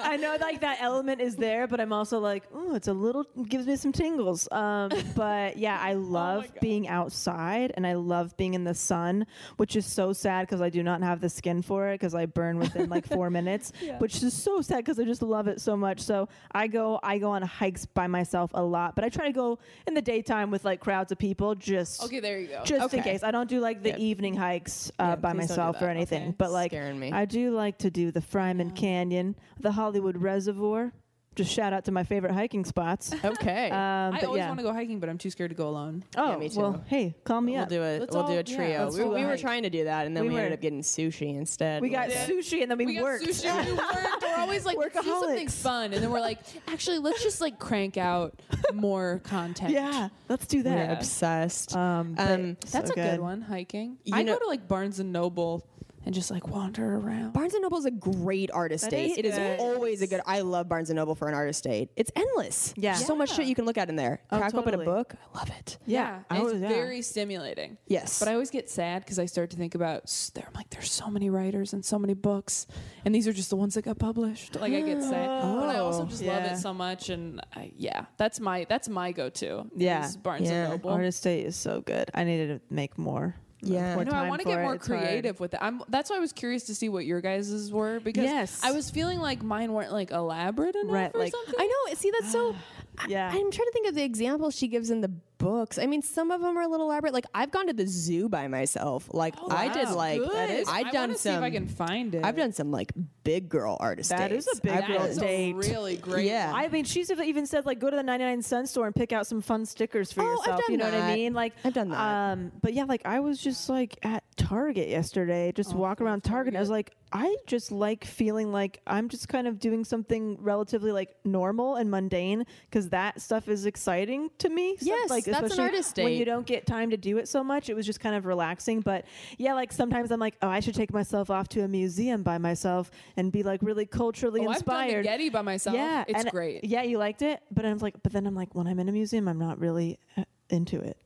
I, 0.00 0.16
know 0.16 0.38
like 0.40 0.62
that 0.62 0.78
element 0.80 1.20
is 1.20 1.36
there, 1.36 1.66
but 1.66 1.80
I'm 1.80 1.92
also 1.92 2.18
like, 2.18 2.44
oh, 2.54 2.74
it's 2.74 2.88
a 2.88 2.92
little 2.92 3.24
gives 3.46 3.66
me 3.66 3.76
some 3.76 3.92
tingles. 3.92 4.48
Um, 4.50 4.90
but 5.14 5.58
yeah, 5.58 5.78
I 5.78 5.92
love 5.92 6.50
being 6.62 6.88
outside, 6.88 7.72
and 7.76 7.86
I 7.86 7.92
love 7.92 8.34
being 8.38 8.54
in 8.54 8.64
the 8.64 8.74
sun, 8.74 9.26
which 9.58 9.76
is 9.76 9.84
so 9.84 10.14
sad 10.14 10.46
because 10.46 10.62
I 10.62 10.70
do 10.70 10.82
not 10.82 11.02
have 11.02 11.20
the 11.20 11.28
skin 11.28 11.60
for 11.60 11.88
it 11.88 12.00
because 12.00 12.14
I 12.14 12.24
burn 12.24 12.58
within 12.58 12.88
like 12.88 13.06
four 13.06 13.28
minutes, 13.38 13.72
which 13.98 14.22
is 14.22 14.32
so 14.32 14.62
sad 14.62 14.78
because 14.78 14.98
I 14.98 15.04
just 15.04 15.22
love 15.22 15.46
it 15.46 15.60
so 15.60 15.76
much. 15.76 16.00
So 16.00 16.28
I 16.52 16.68
go, 16.68 16.98
I 17.02 17.18
go 17.18 17.32
on 17.32 17.42
hikes 17.42 17.84
by 17.84 18.06
myself 18.06 18.50
a 18.54 18.62
lot, 18.62 18.94
but 18.94 19.04
I 19.04 19.10
try 19.10 19.26
to 19.26 19.32
go 19.32 19.51
in 19.86 19.94
the 19.94 20.02
daytime 20.02 20.50
with 20.50 20.64
like 20.64 20.80
crowds 20.80 21.12
of 21.12 21.18
people, 21.18 21.54
just 21.54 22.02
Okay, 22.04 22.20
there 22.20 22.38
you 22.38 22.48
go. 22.48 22.62
just 22.64 22.92
in 22.94 23.00
Okay. 23.00 23.12
case. 23.12 23.22
I 23.22 23.30
don't 23.30 23.48
do 23.48 23.60
like 23.60 23.82
the 23.82 23.90
Yeah. 23.90 23.96
evening 23.98 24.34
hikes 24.36 24.90
uh, 24.98 25.02
Yeah, 25.04 25.16
by 25.16 25.32
please 25.32 25.48
don't 25.48 25.56
do 25.56 25.62
myself 25.62 25.82
or 25.82 25.88
anything, 25.88 26.22
Okay. 26.28 26.34
but 26.38 26.50
like 26.50 26.70
Scaring 26.72 26.98
me. 26.98 27.12
I 27.12 27.24
do 27.24 27.50
like 27.50 27.78
to 27.78 27.90
do 27.90 28.10
the 28.10 28.20
Fryman 28.20 28.74
Canyon, 28.74 29.36
the 29.60 29.72
Hollywood 29.72 30.16
Reservoir. 30.18 30.92
Just 31.34 31.50
shout 31.50 31.72
out 31.72 31.86
to 31.86 31.92
my 31.92 32.04
favorite 32.04 32.32
hiking 32.32 32.64
spots. 32.64 33.14
Okay. 33.24 33.70
Um, 33.70 33.76
I 34.14 34.18
but 34.20 34.24
always 34.24 34.40
yeah. 34.40 34.48
want 34.48 34.58
to 34.60 34.64
go 34.64 34.72
hiking, 34.72 35.00
but 35.00 35.08
I'm 35.08 35.16
too 35.16 35.30
scared 35.30 35.50
to 35.50 35.56
go 35.56 35.66
alone. 35.68 36.04
Oh, 36.16 36.36
me 36.38 36.50
well, 36.54 36.74
too. 36.74 36.80
hey, 36.88 37.14
call 37.24 37.40
me 37.40 37.56
up. 37.56 37.70
We'll 37.70 37.80
up. 37.82 37.86
do 37.88 37.94
it. 37.94 38.00
Let's 38.00 38.14
We'll 38.14 38.26
do 38.26 38.38
a 38.38 38.42
trio. 38.42 38.84
let's 38.84 38.96
we 38.96 39.02
do 39.04 39.10
a 39.10 39.14
we 39.14 39.24
were 39.24 39.38
trying 39.38 39.62
to 39.62 39.70
do 39.70 39.84
that, 39.84 40.06
and 40.06 40.14
then 40.14 40.24
We 40.24 40.30
we, 40.30 40.36
ended 40.36 40.52
up 40.52 40.60
getting 40.60 40.82
sushi 40.82 41.34
instead. 41.36 41.80
We 41.80 41.88
got 41.88 42.08
Like, 42.10 42.18
sushi 42.18 42.60
and 42.60 42.70
then 42.70 42.76
we, 42.76 42.84
We 42.84 42.94
got 42.96 43.02
worked. 43.04 43.24
sushi. 43.24 43.64
We 43.66 43.72
worked. 43.72 44.22
We're 44.22 44.36
always 44.36 44.66
like, 44.66 44.76
let's 44.76 44.94
do 44.94 45.02
something 45.20 45.48
fun, 45.48 45.92
and 45.94 46.02
then 46.02 46.10
we're 46.10 46.20
like, 46.20 46.38
actually, 46.68 46.98
let's 46.98 47.22
just 47.22 47.40
like 47.40 47.58
crank 47.58 47.96
out 47.96 48.34
more 48.74 49.20
content. 49.24 49.70
yeah, 49.72 50.10
let's 50.28 50.46
do 50.46 50.58
we're 50.58 50.64
that. 50.64 50.98
obsessed. 50.98 51.74
Um, 51.74 52.14
Um, 52.18 52.56
That's 52.70 52.88
so 52.88 52.92
a 52.92 52.94
good 52.94 53.20
one. 53.20 53.40
Hiking. 53.40 53.96
You 54.04 54.14
I 54.16 54.22
know- 54.22 54.34
go 54.34 54.40
to 54.40 54.46
like 54.48 54.68
Barnes 54.68 54.98
and 55.00 55.12
Noble 55.12 55.64
and 56.04 56.14
just 56.14 56.30
like 56.30 56.48
wander 56.48 56.96
around. 56.96 57.32
Barnes 57.32 57.54
and 57.54 57.62
Noble 57.62 57.78
is 57.78 57.84
a 57.84 57.90
great 57.90 58.50
artist 58.52 58.84
That 58.84 58.90
date. 58.90 59.12
is 59.12 59.18
It 59.18 59.24
is 59.26 59.34
good. 59.36 59.60
always 59.60 60.02
a 60.02 60.06
good. 60.06 60.20
I 60.26 60.40
love 60.40 60.68
Barnes 60.68 60.90
and 60.90 60.96
Noble 60.96 61.14
for 61.14 61.28
an 61.28 61.34
artist 61.34 61.64
date. 61.64 61.90
It's 61.96 62.10
endless. 62.16 62.74
Yeah. 62.76 62.94
so 62.94 63.14
much 63.14 63.34
shit 63.34 63.46
you 63.46 63.54
can 63.54 63.64
look 63.64 63.78
at 63.78 63.88
in 63.88 63.96
there. 63.96 64.20
Oh, 64.30 64.38
Crack 64.38 64.54
open 64.54 64.74
a 64.74 64.76
totally. 64.78 64.84
book. 64.84 65.14
I 65.34 65.38
love 65.38 65.50
it. 65.58 65.78
Yeah, 65.86 66.20
and 66.30 66.42
it's 66.42 66.54
yeah. 66.60 66.68
very 66.68 67.02
stimulating. 67.02 67.76
Yes. 67.86 68.18
But 68.18 68.28
I 68.28 68.32
always 68.32 68.50
get 68.50 68.68
sad 68.70 69.02
because 69.04 69.18
I 69.18 69.26
start 69.26 69.50
to 69.50 69.56
think 69.56 69.74
about 69.74 70.02
s- 70.04 70.30
there. 70.34 70.44
I'm 70.46 70.54
like, 70.54 70.70
there's 70.70 70.90
so 70.90 71.08
many 71.08 71.30
writers 71.30 71.72
and 71.72 71.84
so 71.84 71.98
many 71.98 72.14
books, 72.14 72.66
and 73.04 73.14
these 73.14 73.28
are 73.28 73.32
just 73.32 73.50
the 73.50 73.56
ones 73.56 73.74
that 73.74 73.82
got 73.82 73.98
published. 73.98 74.56
Like 74.56 74.72
I 74.72 74.80
get 74.80 75.02
sad, 75.02 75.42
but 75.54 75.68
I 75.76 75.78
also 75.78 76.06
just 76.06 76.22
love 76.22 76.42
yeah. 76.42 76.54
it 76.54 76.58
so 76.58 76.72
much, 76.74 77.08
and 77.10 77.40
I, 77.54 77.72
yeah, 77.76 78.06
that's 78.16 78.40
my 78.40 78.66
that's 78.68 78.88
my 78.88 79.12
go-to. 79.12 79.66
Yeah. 79.76 80.06
is 80.06 80.16
Barnes 80.16 80.48
Yeah. 80.48 80.64
and 80.64 80.70
Noble. 80.72 80.90
Artist 80.90 81.22
Day 81.24 81.42
is 81.42 81.56
so 81.56 81.80
good. 81.80 82.10
I 82.14 82.24
needed 82.24 82.60
to 82.68 82.74
make 82.74 82.98
more. 82.98 83.36
Yeah. 83.62 83.94
more 83.94 84.04
No, 84.04 84.12
I 84.12 84.28
want 84.28 84.40
to 84.42 84.46
get 84.46 84.60
more 84.60 84.74
It's 84.74 84.86
hard. 84.86 85.00
creative 85.00 85.38
with 85.40 85.54
it. 85.54 85.60
I'm. 85.62 85.82
That's 85.88 86.10
why 86.10 86.16
I 86.16 86.20
was 86.20 86.32
curious 86.32 86.64
to 86.64 86.74
see 86.74 86.88
what 86.88 87.04
your 87.06 87.20
guys's 87.20 87.70
were 87.72 88.00
because 88.00 88.24
Yes. 88.24 88.60
I 88.64 88.72
was 88.72 88.90
feeling 88.90 89.20
like 89.20 89.42
mine 89.42 89.72
weren't 89.72 89.92
like 89.92 90.10
elaborate 90.10 90.74
enough 90.74 90.92
Right, 90.92 91.10
or 91.14 91.20
like- 91.20 91.32
something. 91.32 91.54
I 91.58 91.66
know. 91.88 91.94
See, 91.94 92.10
that's 92.10 92.32
so. 92.32 92.54
Yeah. 93.08 93.30
I, 93.32 93.36
am 93.36 93.50
trying 93.50 93.66
to 93.68 93.70
think 93.72 93.88
of 93.88 93.94
the 93.94 94.02
examples 94.02 94.54
she 94.54 94.68
gives 94.68 94.90
in 94.90 95.00
the 95.00 95.10
books. 95.42 95.78
I 95.78 95.86
mean, 95.86 96.02
some 96.02 96.30
of 96.30 96.40
them 96.40 96.56
are 96.56 96.62
a 96.62 96.68
little 96.68 96.86
elaborate. 96.86 97.12
Like 97.12 97.26
I've 97.34 97.50
gone 97.50 97.66
to 97.66 97.72
the 97.72 97.86
zoo 97.86 98.28
by 98.28 98.48
myself. 98.48 99.08
Like 99.12 99.34
I 99.50 99.68
did. 99.68 99.90
Like 99.90 100.20
Good. 100.20 100.66
I 100.68 100.80
I've 100.80 100.92
done 100.92 101.02
wanna 101.10 101.14
see 101.18 101.28
some. 101.30 101.36
if 101.36 101.42
I 101.42 101.50
can 101.50 101.66
find 101.68 102.14
it. 102.14 102.24
I've 102.24 102.36
done 102.36 102.52
some 102.52 102.70
like 102.70 102.92
big 103.24 103.48
girl 103.48 103.76
artist 103.80 104.10
That 104.10 104.28
dates. 104.30 104.46
is 104.46 104.58
a 104.58 104.62
big 104.62 104.72
I've 104.72 104.86
girl 104.86 104.98
done- 104.98 105.06
That 105.06 105.10
is 105.10 105.18
a 105.18 105.20
date. 105.20 105.56
really 105.56 105.96
great. 105.96 106.26
Yeah. 106.26 106.52
I 106.54 106.68
mean, 106.68 106.84
she's 106.84 107.10
even 107.10 107.46
said 107.46 107.66
like 107.66 107.78
go 107.78 107.90
to 107.90 107.96
the 107.96 108.02
99 108.02 108.42
cent 108.42 108.68
store 108.68 108.86
and 108.86 108.94
pick 108.94 109.12
out 109.12 109.26
some 109.26 109.40
fun 109.40 109.66
stickers 109.66 110.12
for 110.12 110.22
Oh, 110.22 110.24
I've 110.24 110.30
yourself. 110.38 110.60
done 110.62 110.70
you 110.70 110.76
know 110.78 110.84
what 110.84 110.94
I 110.94 111.14
mean? 111.14 111.34
Like 111.34 111.52
I've 111.64 111.74
done 111.74 111.90
that. 111.90 111.98
Um, 112.32 112.52
but 112.62 112.72
yeah, 112.74 112.84
like 112.84 113.02
I 113.04 113.20
was 113.20 113.38
just 113.40 113.68
like 113.68 113.98
at 114.02 114.22
Target 114.36 114.88
yesterday, 114.88 115.48
Oh, 115.48 115.52
just 115.52 115.74
walking 115.74 116.06
around 116.06 116.22
Target. 116.24 116.48
And 116.54 116.56
I 116.56 116.60
was 116.60 116.70
like, 116.70 116.92
I 117.14 117.36
just 117.46 117.70
like 117.70 118.04
feeling 118.06 118.52
like 118.52 118.80
I'm 118.86 119.10
just 119.10 119.28
kind 119.28 119.46
of 119.46 119.58
doing 119.58 119.84
something 119.84 120.38
relatively 120.40 120.92
like 120.92 121.14
normal 121.24 121.76
and 121.76 121.90
mundane 121.90 122.46
because 122.70 122.88
that 122.88 123.20
stuff 123.20 123.48
is 123.48 123.66
exciting 123.66 124.30
to 124.38 124.48
me. 124.48 124.76
So, 124.78 124.86
Yes, 124.86 125.10
like 125.10 125.24
that's 125.32 125.54
an 125.54 125.60
artist 125.60 125.96
when 125.96 126.12
you 126.12 126.24
don't 126.24 126.46
get 126.46 126.66
time 126.66 126.90
to 126.90 126.96
do 126.96 127.18
it 127.18 127.28
so 127.28 127.42
much. 127.42 127.68
It 127.68 127.74
was 127.74 127.86
just 127.86 128.00
kind 128.00 128.14
of 128.14 128.26
relaxing. 128.26 128.80
But 128.80 129.04
yeah, 129.38 129.54
like 129.54 129.72
sometimes 129.72 130.10
I'm 130.10 130.20
like, 130.20 130.36
oh, 130.42 130.48
I 130.48 130.60
should 130.60 130.74
take 130.74 130.92
myself 130.92 131.30
off 131.30 131.48
to 131.50 131.62
a 131.62 131.68
museum 131.68 132.22
by 132.22 132.38
myself 132.38 132.90
and 133.16 133.30
be 133.32 133.42
like 133.42 133.60
really 133.62 133.86
culturally 133.86 134.40
Oh, 134.46 134.50
I've 134.50 134.64
done 134.64 134.76
the 134.76 134.82
inspired. 134.84 135.02
Getty 135.04 135.28
by 135.30 135.42
myself. 135.42 135.76
Yeah, 135.76 136.04
it's 136.06 136.22
and- 136.22 136.30
great. 136.30 136.64
Yeah, 136.64 136.82
you 136.82 136.98
liked 136.98 137.22
it, 137.22 137.40
but 137.50 137.64
I'm 137.64 137.78
like, 137.78 137.94
but 138.02 138.12
then 138.12 138.26
I'm 138.26 138.34
like, 138.34 138.54
when 138.54 138.66
I'm 138.66 138.78
in 138.78 138.88
a 138.88 138.92
museum, 138.92 139.28
I'm 139.28 139.38
not 139.38 139.58
really 139.58 139.98
uh, 140.16 140.24
into 140.50 140.80
it. 140.80 140.96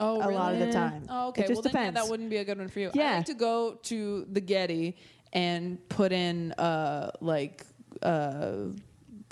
Oh, 0.00 0.16
a 0.16 0.30
lot 0.32 0.54
of 0.54 0.58
the 0.60 0.72
time. 0.72 1.04
Oh, 1.08 1.26
It 1.26 1.28
okay. 1.30 1.42
just 1.48 1.62
well, 1.64 1.72
then 1.72 1.84
yeah, 1.84 1.90
that 1.92 2.08
wouldn't 2.08 2.30
be 2.30 2.38
a 2.38 2.44
good 2.44 2.58
one 2.58 2.68
for 2.68 2.80
you. 2.80 2.88
I 2.88 2.92
Yeah. 2.94 3.16
like 3.18 3.26
to 3.26 3.34
go 3.34 3.78
to 3.84 4.26
the 4.30 4.40
Getty 4.40 4.96
and 5.32 5.78
put 5.88 6.12
in 6.12 6.52
uh 6.52 7.10
like 7.20 7.64
uh 8.02 8.68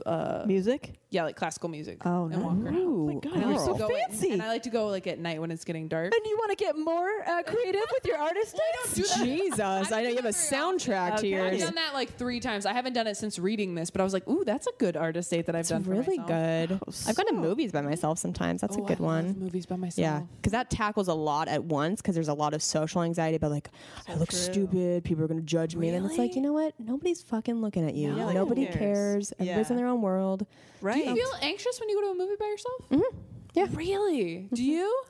uh 0.06 0.44
Music. 0.46 0.99
Yeah, 1.12 1.24
like 1.24 1.34
classical 1.34 1.68
music. 1.68 1.98
Oh, 2.06 2.26
and 2.26 2.32
no. 2.40 2.46
walk 2.46 2.56
around. 2.58 2.76
Oh 2.76 3.06
my 3.06 3.14
God, 3.14 3.32
And 3.32 3.44
I 3.44 3.48
you're 3.48 3.56
like 3.56 3.58
so 3.66 3.72
to 3.72 3.78
go 3.80 3.86
at- 3.96 4.10
fancy. 4.10 4.30
and 4.30 4.40
I 4.40 4.46
like 4.46 4.62
to 4.62 4.70
go 4.70 4.86
like 4.86 5.08
at 5.08 5.18
night 5.18 5.40
when 5.40 5.50
it's 5.50 5.64
getting 5.64 5.88
dark. 5.88 6.12
And 6.14 6.24
you 6.24 6.36
want 6.38 6.50
to 6.50 6.56
get 6.56 6.78
more 6.78 7.10
uh, 7.26 7.42
creative 7.42 7.82
with 7.92 8.04
your 8.06 8.16
artist 8.16 8.56
days? 8.94 9.16
Jesus, 9.18 9.60
I 9.60 10.02
know 10.02 10.08
you 10.08 10.16
have 10.16 10.24
a 10.24 10.28
soundtrack 10.28 11.10
to 11.20 11.34
I've 11.34 11.52
yours. 11.52 11.60
done 11.62 11.74
that 11.74 11.94
like 11.94 12.16
three 12.16 12.38
times. 12.38 12.64
I 12.64 12.72
haven't 12.72 12.92
done 12.92 13.06
it 13.08 13.16
since 13.16 13.38
reading 13.40 13.74
this, 13.74 13.90
but 13.90 14.00
I 14.00 14.04
was 14.04 14.12
like, 14.12 14.26
ooh, 14.28 14.44
that's 14.44 14.66
a 14.68 14.72
good 14.78 14.96
artist 14.96 15.30
date 15.30 15.46
that 15.46 15.56
I've 15.56 15.66
done. 15.66 15.82
for 15.82 15.90
really 15.90 16.18
myself. 16.18 16.28
good. 16.28 16.80
I've 17.08 17.16
gone 17.16 17.26
to 17.26 17.32
movies 17.34 17.72
by 17.72 17.80
myself 17.80 18.18
sometimes. 18.18 18.60
That's 18.60 18.76
Oh, 18.76 18.84
a 18.84 18.86
good 18.86 19.00
I 19.00 19.02
love 19.04 19.24
one. 19.24 19.38
movies 19.40 19.66
by 19.66 19.76
myself. 19.76 19.98
Yeah, 20.02 20.22
because 20.36 20.52
that 20.52 20.70
tackles 20.70 21.08
a 21.08 21.14
lot 21.14 21.48
at 21.48 21.64
once. 21.64 22.00
Because 22.00 22.14
there's 22.14 22.28
a 22.28 22.34
lot 22.34 22.54
of 22.54 22.62
social 22.62 23.02
anxiety 23.02 23.34
about 23.36 23.50
like 23.50 23.68
I 24.08 24.14
look 24.14 24.30
stupid, 24.30 25.02
people 25.02 25.24
are 25.24 25.28
going 25.28 25.40
to 25.40 25.46
judge 25.46 25.74
me. 25.74 25.88
And 25.88 25.96
then 25.96 26.08
it's 26.08 26.18
like, 26.18 26.36
you 26.36 26.40
know 26.42 26.52
what? 26.52 26.74
Nobody's 26.78 27.20
fucking 27.22 27.60
looking 27.60 27.84
at 27.84 27.94
you. 27.96 28.14
Yeah, 28.16 28.26
like, 28.26 28.34
who 28.36 28.40
Nobody 28.44 28.66
cares? 28.66 28.76
cares. 28.78 29.32
Everybody's 29.40 29.66
Yeah. 29.70 29.72
in 29.72 29.76
their 29.76 29.86
own 29.88 30.02
world. 30.02 30.46
Right. 30.82 30.94
Do 30.94 30.99
you 31.04 31.14
feel 31.14 31.32
anxious 31.42 31.80
when 31.80 31.88
you 31.88 31.96
go 31.96 32.02
to 32.02 32.10
a 32.12 32.14
movie 32.14 32.36
by 32.38 32.46
yourself? 32.46 32.88
Mm-hmm. 32.90 33.18
Yeah. 33.54 33.66
Really? 33.72 34.48
Do 34.52 34.62
you? 34.64 35.02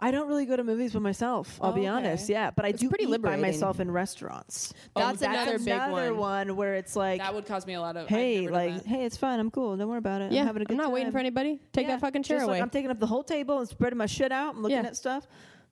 I 0.00 0.10
don't 0.10 0.28
really 0.28 0.44
go 0.44 0.56
to 0.56 0.64
movies 0.64 0.92
by 0.92 0.98
myself. 0.98 1.58
I'll 1.62 1.70
Oh, 1.70 1.72
be 1.72 1.82
okay. 1.82 1.88
honest. 1.88 2.28
Yeah, 2.28 2.50
but 2.50 2.64
I 2.64 2.68
It's 2.68 2.80
do 2.80 2.88
pretty 2.88 3.04
eat 3.04 3.10
liberating. 3.10 3.40
by 3.40 3.46
myself 3.48 3.80
in 3.80 3.90
restaurants. 3.90 4.74
That's 4.94 5.20
that's 5.20 5.22
another 5.46 5.58
big 5.58 5.68
another 5.68 6.12
one. 6.12 6.48
one 6.48 6.56
where 6.56 6.74
it's 6.74 6.94
like, 6.96 7.20
That 7.20 7.32
would 7.32 7.46
cause 7.46 7.64
me 7.66 7.74
a 7.74 7.80
lot 7.80 7.96
of. 7.96 8.08
Hey, 8.08 8.48
like, 8.48 8.84
hey, 8.84 9.04
it's 9.04 9.16
fine. 9.16 9.38
I'm 9.40 9.50
cool. 9.50 9.76
Don't 9.76 9.88
worry 9.88 9.98
about 9.98 10.20
it. 10.20 10.32
Yeah, 10.32 10.40
I'm 10.42 10.46
having 10.48 10.62
a 10.62 10.64
good 10.66 10.74
I'm 10.74 10.78
not 10.82 10.92
waiting 10.92 11.12
for 11.12 11.18
anybody. 11.18 11.60
Take 11.72 11.86
Yeah, 11.86 11.94
that 11.94 12.00
fucking 12.00 12.22
chair 12.24 12.38
just 12.38 12.44
away. 12.48 12.54
Like 12.56 12.62
I'm 12.62 12.70
taking 12.70 12.90
up 12.90 12.98
the 12.98 13.06
whole 13.06 13.22
table 13.22 13.60
and 13.60 13.68
spreading 13.68 13.96
my 13.96 14.06
shit 14.06 14.32
out 14.32 14.54
and 14.54 14.62
looking 14.62 14.76
Yeah. 14.78 14.86
at 14.88 14.96
stuff. 14.96 15.26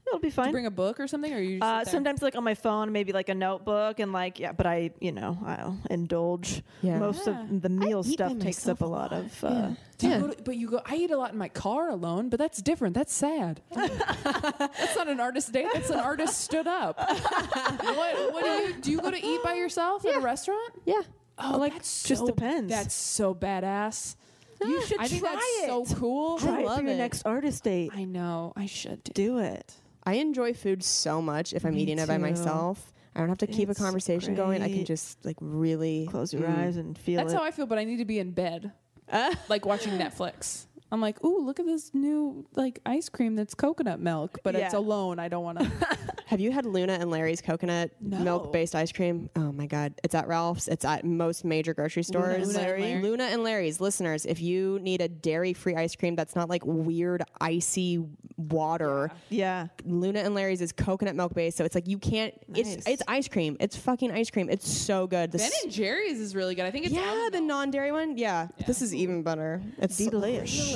It'll 0.07 0.19
be 0.19 0.29
Do 0.29 0.35
fine. 0.35 0.47
you 0.47 0.53
bring 0.53 0.67
a 0.67 0.71
book 0.71 0.99
or 1.01 1.07
something, 1.07 1.33
or 1.33 1.39
you 1.41 1.59
just 1.59 1.63
Uh, 1.71 1.85
sometimes 1.91 2.21
like 2.23 2.35
on 2.37 2.45
my 2.45 2.55
phone, 2.55 2.93
maybe 2.93 3.13
like 3.13 3.29
a 3.29 3.35
notebook 3.35 3.99
and 4.01 4.13
like 4.13 4.39
yeah, 4.41 4.53
but 4.53 4.67
I 4.67 4.91
you 5.01 5.13
know 5.13 5.39
I'll 5.47 5.79
indulge. 5.91 6.63
Yeah. 6.83 6.99
Most 6.99 7.27
Yeah. 7.27 7.41
of 7.43 7.63
the 7.63 7.69
meal 7.69 8.03
eat 8.05 8.19
by 8.19 8.27
stuff 8.29 8.39
takes 8.41 8.67
up 8.69 8.81
myself 8.81 8.81
a 8.81 8.85
a 8.85 8.87
lot 8.87 9.13
lot. 9.13 9.21
of. 9.21 9.45
Uh, 9.45 9.49
Yeah. 9.49 9.75
Do 9.99 10.07
you 10.07 10.13
Yeah. 10.13 10.21
go 10.21 10.27
to- 10.29 10.43
but 10.43 10.57
you 10.57 10.69
go. 10.69 10.81
I 10.85 10.97
eat 10.97 11.11
a 11.13 11.17
lot 11.17 11.33
in 11.33 11.39
my 11.39 11.49
car 11.49 11.89
alone, 11.89 12.29
but 12.29 12.39
that's 12.39 12.61
different. 12.61 12.95
That's 12.95 13.15
sad. 13.15 13.61
that's 13.71 14.97
not 14.97 15.09
an 15.09 15.21
artist 15.21 15.53
date. 15.53 15.69
That's 15.73 15.91
an 15.91 16.01
artist 16.01 16.41
stood 16.41 16.67
up. 16.67 16.99
what, 16.99 18.33
what 18.33 18.45
do 18.45 18.51
you 18.51 18.73
do? 18.81 18.91
You 18.91 19.01
go 19.01 19.11
to 19.11 19.25
eat 19.25 19.43
by 19.43 19.55
yourself 19.55 20.05
at 20.05 20.15
a 20.15 20.21
restaurant? 20.21 20.73
yeah. 20.85 21.03
Oh, 21.39 21.57
like 21.59 21.73
that's 21.73 22.03
just 22.03 22.21
so- 22.21 22.27
depends. 22.27 22.71
That's 22.71 22.95
so 22.95 23.35
badass. 23.35 24.17
you 24.61 24.81
should 24.83 25.01
I 25.01 25.09
think 25.09 25.23
try 25.23 25.33
that's 25.33 25.45
it. 25.65 25.67
so 25.91 25.95
cool. 25.97 26.39
Try 26.39 26.61
it 26.61 26.67
love 26.67 26.79
for 26.79 26.83
your 26.85 26.93
it. 26.93 26.97
next 26.99 27.23
artist 27.25 27.65
date. 27.65 27.91
I 27.95 28.05
know. 28.05 28.53
I 28.55 28.67
should 28.67 29.03
do. 29.05 29.13
Do 29.13 29.39
it. 29.39 29.75
I 30.05 30.15
enjoy 30.15 30.53
food 30.55 30.83
so 30.83 31.23
much 31.23 31.53
if 31.53 31.65
I'm 31.65 31.75
Me 31.75 31.83
eating 31.83 31.99
it 31.99 32.09
by 32.09 32.17
too. 32.17 32.23
myself. 32.23 32.93
I 33.15 33.21
don't 33.21 33.29
have 33.29 33.39
to 33.39 33.47
keep 33.47 33.69
a 33.69 33.73
It's 33.73 33.81
conversation 33.81 34.35
going. 34.35 34.63
I 34.63 34.67
can 34.69 34.77
great. 34.79 34.87
just 34.87 35.25
like 35.25 35.37
really 35.41 36.07
Close 36.11 36.33
your 36.33 36.43
Mm. 36.43 36.57
eyes 36.59 36.77
and 36.77 36.97
feel 36.97 37.19
That's 37.19 37.33
it. 37.33 37.37
how 37.37 37.45
I 37.45 37.51
feel, 37.51 37.67
but 37.67 37.79
I 37.79 37.85
need 37.85 37.99
to 37.99 38.05
be 38.05 38.19
in 38.19 38.31
bed, 38.33 38.73
like 39.49 39.67
watching 39.67 39.93
Netflix. 39.93 40.65
I'm 40.93 41.01
like, 41.01 41.25
ooh, 41.25 41.45
look 41.45 41.59
at 41.59 41.65
this 41.65 41.95
new 41.95 42.45
like 42.55 42.79
ice 42.85 43.09
cream 43.09 43.35
that's 43.35 43.55
coconut 43.55 43.99
milk, 43.99 44.39
but 44.45 44.55
it's 44.55 44.75
alone. 44.75 45.19
I 45.19 45.29
don't 45.29 45.43
want 45.43 45.59
to. 45.59 45.71
Have 46.27 46.39
you 46.39 46.53
had 46.53 46.67
Luna 46.67 46.93
and 46.95 47.11
Larry's 47.11 47.41
coconut 47.41 47.91
No. 48.01 48.19
milk 48.19 48.53
based 48.53 48.75
ice 48.75 48.93
cream? 48.93 49.31
Oh 49.35 49.53
my 49.53 49.67
god, 49.67 49.95
it's 50.05 50.15
at 50.15 50.29
Ralph's. 50.29 50.69
It's 50.69 50.85
at 50.85 51.05
most 51.05 51.45
major 51.47 51.73
grocery 51.73 52.03
stores. 52.03 52.49
and 52.49 52.57
Larry? 52.57 53.01
Luna 53.01 53.25
and 53.25 53.43
Larry's 53.43 53.81
listeners, 53.81 54.27
if 54.27 54.41
you 54.43 54.79
need 54.81 55.01
a 55.01 55.09
dairy 55.09 55.55
free 55.55 55.77
ice 55.77 55.97
cream 55.97 56.15
that's 56.15 56.37
not 56.37 56.51
like 56.51 56.63
weird 56.67 57.23
icy 57.41 58.05
water, 58.37 59.11
yeah. 59.31 59.69
Luna 59.85 60.21
and 60.21 60.35
Larry's 60.35 60.61
is 60.61 60.73
coconut 60.73 61.15
milk 61.17 61.35
based, 61.35 61.57
so 61.57 61.65
it's 61.65 61.75
like 61.75 61.89
you 61.89 61.99
can't. 61.99 62.35
Nice. 62.49 62.75
It's 62.77 62.87
it's 62.87 63.03
ice 63.09 63.29
cream. 63.29 63.57
It's 63.61 63.77
fucking 63.77 64.11
ice 64.11 64.31
cream. 64.31 64.49
It's 64.51 64.71
so 64.71 65.07
good. 65.07 65.33
The 65.33 65.39
ben 65.39 65.51
and 65.65 65.73
Jerry's 65.73 66.21
is 66.21 66.35
really 66.35 66.55
good. 66.55 66.67
I 66.67 66.71
think 66.71 66.87
it's 66.87 66.95
yeah, 66.95 67.29
the 67.33 67.41
non 67.41 67.71
dairy 67.71 67.93
one. 67.93 68.19
Yeah. 68.19 68.49
this 68.67 68.83
is 68.83 68.95
even 68.95 69.23
better. 69.23 69.63
It's 69.79 69.97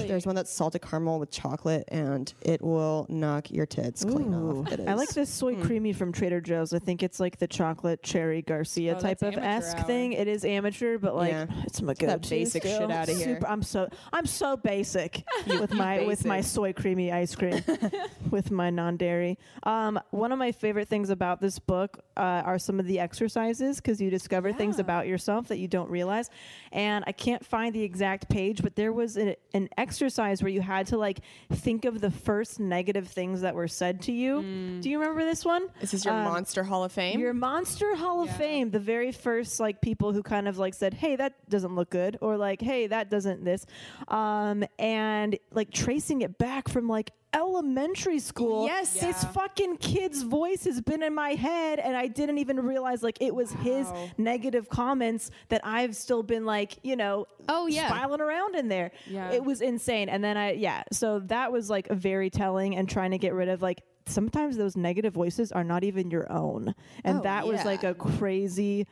Delish. 0.06 0.08
There's 0.08 0.26
one 0.26 0.34
that's 0.36 0.52
salted 0.52 0.82
caramel 0.82 1.18
with 1.18 1.30
chocolate, 1.30 1.84
and 1.88 2.32
it 2.42 2.62
will 2.62 3.06
knock 3.08 3.50
your 3.50 3.66
tits 3.66 4.04
clean 4.04 4.32
Ooh. 4.34 4.60
off. 4.60 4.72
It 4.72 4.80
I 4.88 4.94
like 4.94 5.10
this 5.10 5.28
soy 5.30 5.56
creamy 5.56 5.92
from 5.92 6.12
Trader 6.12 6.40
Joe's. 6.40 6.72
I 6.72 6.78
think 6.78 7.02
it's 7.02 7.20
like 7.20 7.38
the 7.38 7.46
chocolate 7.46 8.02
cherry 8.02 8.42
Garcia 8.42 8.96
Oh, 8.96 9.00
type 9.00 9.18
that's 9.20 9.36
of 9.36 9.42
amateur 9.42 9.66
esque 9.66 9.76
hour. 9.78 9.84
thing. 9.84 10.12
It 10.12 10.28
is 10.28 10.44
amateur, 10.44 10.98
but 10.98 11.14
like 11.16 11.32
Yeah. 11.32 11.46
it's 11.64 11.80
my 11.82 11.94
that 11.94 11.98
go-to. 12.22 12.30
basic 12.30 12.62
shit 12.62 12.74
still. 12.74 12.92
outta 12.92 13.12
here. 13.12 13.34
Super- 13.36 13.48
I'm 13.48 13.62
so 13.62 13.88
I'm 14.12 14.26
so 14.26 14.56
basic 14.56 15.24
with 15.46 15.72
my 15.72 16.04
with 16.06 16.24
my 16.24 16.38
basic. 16.38 16.52
soy 16.52 16.72
creamy 16.72 17.12
ice 17.12 17.34
cream 17.34 17.62
with 18.30 18.50
my 18.50 18.70
non-dairy. 18.70 19.38
Um, 19.62 19.98
one 20.10 20.32
of 20.32 20.38
my 20.38 20.52
favorite 20.52 20.88
things 20.88 21.10
about 21.10 21.40
this 21.40 21.58
book 21.58 21.98
uh, 22.16 22.20
are 22.44 22.58
some 22.58 22.80
of 22.80 22.86
the 22.86 22.98
exercises 23.00 23.76
because 23.76 24.00
you 24.00 24.10
discover 24.10 24.52
things 24.52 24.78
about 24.78 25.06
yourself 25.06 25.48
that 25.48 25.58
you 25.58 25.68
don't 25.68 25.90
realize. 25.90 26.30
And 26.72 27.04
I 27.06 27.12
can't 27.12 27.44
find 27.44 27.74
the 27.74 27.82
exact 27.82 28.28
page, 28.28 28.62
but 28.62 28.76
there 28.76 28.92
was 28.92 29.16
a, 29.18 29.36
an 29.54 29.68
exercise 29.76 29.95
where 30.42 30.50
you 30.50 30.60
had 30.60 30.86
to 30.88 30.96
like 30.98 31.20
think 31.52 31.84
of 31.84 32.00
the 32.00 32.10
first 32.10 32.60
negative 32.60 33.08
things 33.08 33.40
that 33.40 33.54
were 33.54 33.68
said 33.68 34.02
to 34.02 34.12
you. 34.12 34.42
Do 34.80 34.90
you 34.90 34.98
remember 34.98 35.24
this 35.24 35.44
one? 35.44 35.68
This 35.80 35.94
is 35.94 36.00
this 36.00 36.04
your 36.04 36.14
Um, 36.14 36.24
Monster 36.24 36.64
Hall 36.64 36.84
of 36.84 36.92
Fame? 36.92 37.18
Your 37.20 37.34
Monster 37.34 37.94
Hall 37.96 38.22
of 38.22 38.30
Fame, 38.36 38.70
the 38.70 38.78
very 38.80 39.12
first 39.12 39.58
like 39.60 39.80
people 39.80 40.12
who 40.12 40.22
kind 40.22 40.48
of 40.48 40.58
like 40.58 40.74
said, 40.74 40.94
"Hey, 40.94 41.16
that 41.16 41.34
doesn't 41.48 41.74
look 41.74 41.90
good," 41.90 42.18
or 42.20 42.36
like, 42.36 42.60
"Hey, 42.60 42.86
that 42.86 43.10
doesn't 43.10 43.44
this," 43.44 43.66
um, 44.08 44.64
and 44.78 45.38
like 45.52 45.70
tracing 45.72 46.22
it 46.22 46.38
back 46.38 46.68
from 46.68 46.88
like 46.88 47.12
elementary 47.36 48.18
school. 48.18 48.64
Yes. 48.66 48.94
this 48.94 49.22
fucking 49.26 49.76
kid's 49.76 50.22
voice 50.22 50.64
has 50.64 50.80
been 50.80 51.02
in 51.02 51.14
my 51.14 51.30
head, 51.34 51.78
and 51.78 51.96
I 51.96 52.06
didn't 52.08 52.38
even 52.38 52.58
realize 52.60 53.02
like 53.02 53.18
it 53.20 53.34
was 53.34 53.52
his 53.52 53.86
negative 54.18 54.68
comments 54.68 55.30
that 55.50 55.60
I've 55.64 55.94
still 55.94 56.22
been 56.22 56.44
like, 56.46 56.78
you 56.82 56.96
know, 56.96 57.26
Oh, 57.48 57.66
yeah. 57.66 57.86
spiraling 57.88 58.20
around 58.20 58.56
in 58.56 58.68
there. 58.68 58.90
Yeah. 59.06 59.30
it 59.30 59.44
was 59.44 59.60
insane. 59.60 60.08
And 60.08 60.24
then 60.24 60.36
I, 60.36 60.52
yeah, 60.52 60.82
so 60.92 61.20
that 61.26 61.52
was 61.52 61.70
like 61.70 61.88
very 61.90 62.30
telling 62.30 62.74
and 62.76 62.88
trying 62.88 63.12
to 63.12 63.18
get 63.18 63.34
rid 63.34 63.48
of 63.48 63.62
like. 63.62 63.82
Sometimes 64.08 64.56
those 64.56 64.76
negative 64.76 65.12
voices 65.12 65.50
are 65.50 65.64
not 65.64 65.82
even 65.82 66.12
your 66.12 66.30
own. 66.30 66.72
And 67.02 67.18
Oh, 67.18 67.22
that 67.22 67.44
was 67.44 67.64
like 67.64 67.82
a 67.82 67.92
crazy 67.92 68.86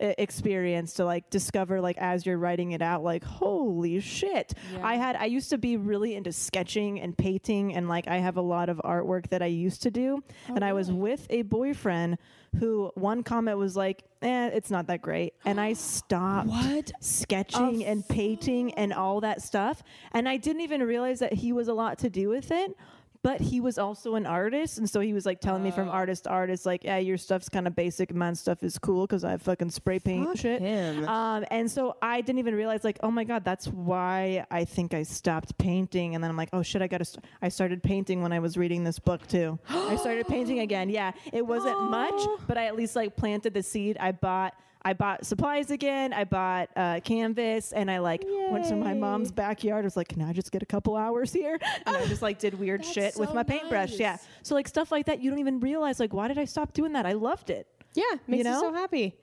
experience 0.00 0.94
to 0.94 1.04
like 1.04 1.28
discover 1.30 1.80
like 1.80 1.98
as 1.98 2.24
you're 2.24 2.38
writing 2.38 2.72
it 2.72 2.82
out 2.82 3.02
like 3.02 3.24
holy 3.24 3.98
shit. 4.00 4.54
I 4.82 4.96
had 4.96 5.16
i 5.16 5.24
used 5.24 5.50
to 5.50 5.58
be 5.58 5.76
really 5.76 6.14
into 6.14 6.32
sketching 6.32 7.00
and 7.00 7.16
painting 7.16 7.74
and 7.74 7.88
like 7.88 8.06
i 8.08 8.18
have 8.18 8.36
a 8.36 8.40
lot 8.42 8.68
of 8.68 8.80
artwork 8.84 9.28
that 9.30 9.42
i 9.42 9.46
used 9.46 9.82
to 9.82 9.90
do. 9.90 10.22
And 10.46 10.64
i 10.64 10.72
was 10.72 10.90
with 10.92 11.26
a 11.30 11.42
boyfriend 11.42 12.18
who 12.58 12.90
one 12.94 13.22
comment 13.22 13.58
was 13.58 13.76
like 13.76 14.04
eh 14.22 14.48
it's 14.52 14.70
not 14.70 14.86
that 14.86 15.02
great. 15.02 15.34
And 15.44 15.60
i 15.60 15.72
stopped 15.74 16.48
What? 16.48 16.92
sketching 17.00 17.84
and 17.84 18.06
painting 18.08 18.72
and 18.74 18.92
all 18.92 19.20
that 19.22 19.42
stuff. 19.42 19.82
And 20.12 20.28
i 20.28 20.36
didn't 20.36 20.62
even 20.62 20.82
realize 20.82 21.18
that 21.18 21.32
he 21.32 21.52
was 21.52 21.68
a 21.68 21.74
lot 21.74 21.98
to 21.98 22.10
do 22.10 22.28
with 22.28 22.50
it 22.50 22.76
but 23.22 23.40
he 23.40 23.60
was 23.60 23.78
also 23.78 24.14
an 24.14 24.26
artist 24.26 24.78
and 24.78 24.88
so 24.88 25.00
he 25.00 25.12
was 25.12 25.26
like 25.26 25.40
telling 25.40 25.62
me 25.62 25.70
from 25.70 25.88
artist 25.88 26.24
to 26.24 26.30
artist 26.30 26.64
like 26.64 26.84
yeah 26.84 26.98
your 26.98 27.16
stuff's 27.16 27.48
kind 27.48 27.66
of 27.66 27.74
basic. 27.74 28.14
My 28.14 28.32
stuff 28.34 28.62
is 28.62 28.78
cool 28.78 29.06
because 29.06 29.24
i 29.24 29.36
fucking 29.36 29.70
spray 29.70 29.98
paint 29.98 30.26
Fuck 30.28 30.36
shit. 30.38 30.60
him. 30.60 31.06
um 31.08 31.44
and 31.50 31.70
so 31.70 31.96
i 32.02 32.20
didn't 32.20 32.38
even 32.38 32.54
realize 32.54 32.84
like 32.84 32.98
oh 33.02 33.10
my 33.10 33.24
god 33.24 33.44
that's 33.44 33.66
why 33.68 34.44
i 34.50 34.64
think 34.64 34.94
i 34.94 35.02
stopped 35.02 35.56
painting. 35.58 36.14
And 36.14 36.22
then 36.22 36.30
i'm 36.30 36.36
like 36.36 36.50
oh 36.52 36.62
shit 36.62 36.80
i 36.82 36.86
gotta 36.86 37.04
st-. 37.04 37.24
i 37.42 37.48
started 37.48 37.82
painting 37.82 38.22
when 38.22 38.32
i 38.32 38.38
was 38.38 38.56
reading 38.56 38.84
this 38.84 38.98
book 38.98 39.26
too. 39.26 39.58
I 39.68 39.96
started 39.96 40.26
painting 40.28 40.60
again. 40.68 40.88
Yeah 40.90 41.12
it 41.32 41.46
wasn't 41.46 41.90
much 41.90 42.20
but 42.46 42.56
i 42.56 42.66
at 42.66 42.76
least 42.76 42.94
like 42.96 43.16
planted 43.16 43.54
the 43.54 43.62
seed. 43.62 43.96
I 43.98 44.12
bought 44.12 44.54
I 44.82 44.92
bought 44.92 45.26
supplies 45.26 45.70
again. 45.70 46.12
I 46.12 46.24
bought 46.24 46.70
uh, 46.76 47.00
canvas, 47.00 47.72
and 47.72 47.90
I 47.90 47.98
like 47.98 48.24
went 48.50 48.66
to 48.66 48.76
my 48.76 48.94
mom's 48.94 49.32
backyard. 49.32 49.84
I 49.84 49.86
was 49.86 49.96
like, 49.96 50.08
"Can 50.08 50.22
I 50.22 50.32
just 50.32 50.52
get 50.52 50.62
a 50.62 50.66
couple 50.66 50.96
hours 50.96 51.32
here?" 51.32 51.58
And 51.86 51.96
I 51.96 52.06
just 52.06 52.22
like 52.22 52.38
did 52.38 52.58
weird 52.58 52.84
shit 52.84 53.16
with 53.16 53.34
my 53.34 53.42
paintbrush. 53.42 53.98
Yeah, 53.98 54.18
so 54.42 54.54
like 54.54 54.68
stuff 54.68 54.92
like 54.92 55.06
that, 55.06 55.20
you 55.20 55.30
don't 55.30 55.40
even 55.40 55.60
realize 55.60 55.98
like, 56.00 56.12
why 56.12 56.28
did 56.28 56.38
I 56.38 56.44
stop 56.44 56.72
doing 56.72 56.92
that? 56.92 57.06
I 57.06 57.12
loved 57.12 57.50
it. 57.50 57.66
yeah, 57.94 58.04
makes 58.26 58.44
you, 58.44 58.50
know? 58.50 58.60
so 58.60 58.72
happy. 58.72 59.16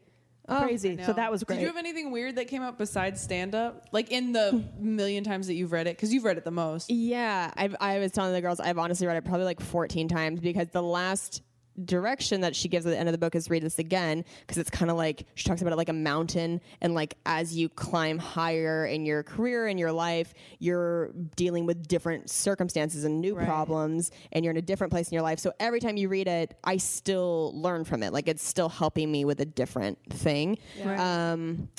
Oh, 0.48 0.62
Crazy. 0.62 1.00
So 1.04 1.14
that 1.14 1.32
was 1.32 1.44
great. 1.44 1.56
Did 1.56 1.62
you 1.62 1.68
have 1.68 1.78
anything 1.78 2.12
weird 2.12 2.36
that 2.36 2.48
came 2.48 2.62
up 2.62 2.78
besides 2.78 3.20
stand 3.20 3.56
up? 3.56 3.88
Like 3.92 4.12
in 4.12 4.32
the 4.32 4.64
million 4.78 5.24
times 5.24 5.48
that 5.48 5.56
you've 5.56 5.72
read 5.72 5.88
it? 5.88 5.96
Because 5.96 6.14
you've 6.14 6.24
read 6.24 6.38
it 6.38 6.44
the 6.44 6.52
most. 6.52 6.92
Yeah, 6.92 7.52
I've, 7.58 7.76
I 7.80 7.98
was 7.98 8.12
telling 8.12 8.32
the 8.32 8.42
girls 8.42 8.60
I've 8.60 8.78
honestly 8.78 9.08
read 9.08 9.18
it 9.18 9.26
probably 9.26 9.46
like 9.46 9.60
14 9.60 10.08
times 10.08 10.40
because 10.40 10.68
the 10.70 10.84
last 10.84 11.42
direction 11.84 12.42
that 12.42 12.56
she 12.56 12.70
gives 12.70 12.86
at 12.86 12.92
the 12.92 12.98
end 12.98 13.10
of 13.10 13.14
the 13.14 13.18
book 13.18 13.36
is 13.36 13.50
read 13.50 13.64
this 13.64 13.80
again 13.80 14.24
because 14.42 14.58
it's 14.58 14.70
kind 14.70 14.90
of 14.90 14.96
like 14.96 15.26
she 15.36 15.44
talks 15.44 15.62
about 15.62 15.74
it 15.74 15.76
like 15.76 15.90
a 15.90 15.94
mountain 15.94 16.62
and 16.82 16.94
like 16.94 17.16
as 17.26 17.56
you 17.56 17.68
climb 17.68 18.18
higher 18.18 18.86
in 18.86 19.06
your 19.06 19.24
career 19.24 19.68
and 19.68 19.78
your 19.80 19.92
life 19.92 20.34
you're 20.60 21.12
dealing 21.36 21.66
with 21.66 21.88
different 21.88 22.30
circumstances 22.30 23.04
and 23.04 23.20
new 23.20 23.36
problems 23.46 24.12
and 24.32 24.46
you're 24.46 24.52
in 24.52 24.58
a 24.58 24.62
different 24.62 24.92
place 24.92 25.10
in 25.10 25.16
your 25.16 25.24
life. 25.24 25.40
So 25.40 25.52
every 25.60 25.80
time 25.80 25.98
you 25.98 26.08
read 26.08 26.28
it 26.28 26.58
i 26.64 26.78
still 26.78 27.52
learn 27.56 27.84
from 27.84 28.04
it. 28.04 28.14
Like 28.14 28.28
it's 28.28 28.46
still 28.46 28.70
helping 28.70 29.12
me 29.12 29.26
with 29.26 29.42
a 29.42 29.46
different 29.46 29.98
thing. 30.10 30.58
Um 30.98 31.70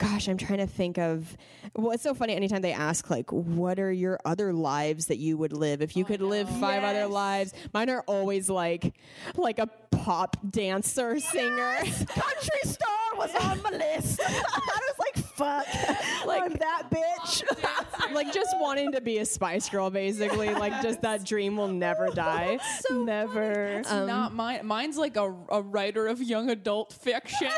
gosh, 0.00 0.28
I'm 0.28 0.38
trying 0.38 0.58
to 0.60 0.66
think 0.66 0.98
of 0.98 1.36
what's 1.74 2.02
so 2.02 2.14
funny. 2.14 2.34
Anytime 2.34 2.62
they 2.62 2.72
ask, 2.72 3.10
like, 3.10 3.30
what 3.30 3.78
are 3.78 3.92
your 3.92 4.18
other 4.24 4.52
lives 4.52 5.06
that 5.06 5.18
you 5.18 5.36
would 5.36 5.52
live 5.52 5.82
if 5.82 5.94
you 5.94 6.06
could 6.06 6.22
live 6.22 6.48
oh, 6.50 6.60
five 6.60 6.82
other 6.82 7.06
lives? 7.06 7.52
Mine 7.74 7.90
are 7.90 8.02
always 8.06 8.48
like, 8.48 8.94
like 9.36 9.58
a 9.58 9.68
pop 9.90 10.38
dancer, 10.48 11.20
singer. 11.20 11.76
Country 11.76 12.60
star 12.62 12.88
was 13.16 13.34
on 13.34 13.62
my 13.62 13.70
list. 13.70 14.20
I 14.26 14.80
was 14.88 14.98
like, 14.98 15.24
fuck. 15.34 15.66
Like- 16.26 16.42
I'm 16.42 16.52
that 16.52 16.90
bitch. 16.90 18.12
like 18.12 18.32
just 18.32 18.54
wanting 18.60 18.92
to 18.92 19.00
be 19.00 19.18
a 19.18 19.24
Spice 19.24 19.68
Girl, 19.70 19.90
basically. 19.90 20.52
Like 20.54 20.82
just 20.82 21.00
that 21.00 21.24
dream 21.24 21.56
will 21.56 21.68
never 21.68 22.08
die. 22.14 22.58
Never. 22.90 23.78
It's 23.78 23.90
um, 23.90 24.06
not 24.06 24.34
mine. 24.34 24.66
Mine's 24.66 24.98
like 24.98 25.16
a, 25.16 25.34
a 25.48 25.62
writer 25.62 26.06
of 26.06 26.22
young 26.22 26.50
adult 26.50 26.92
fiction. 26.92 27.48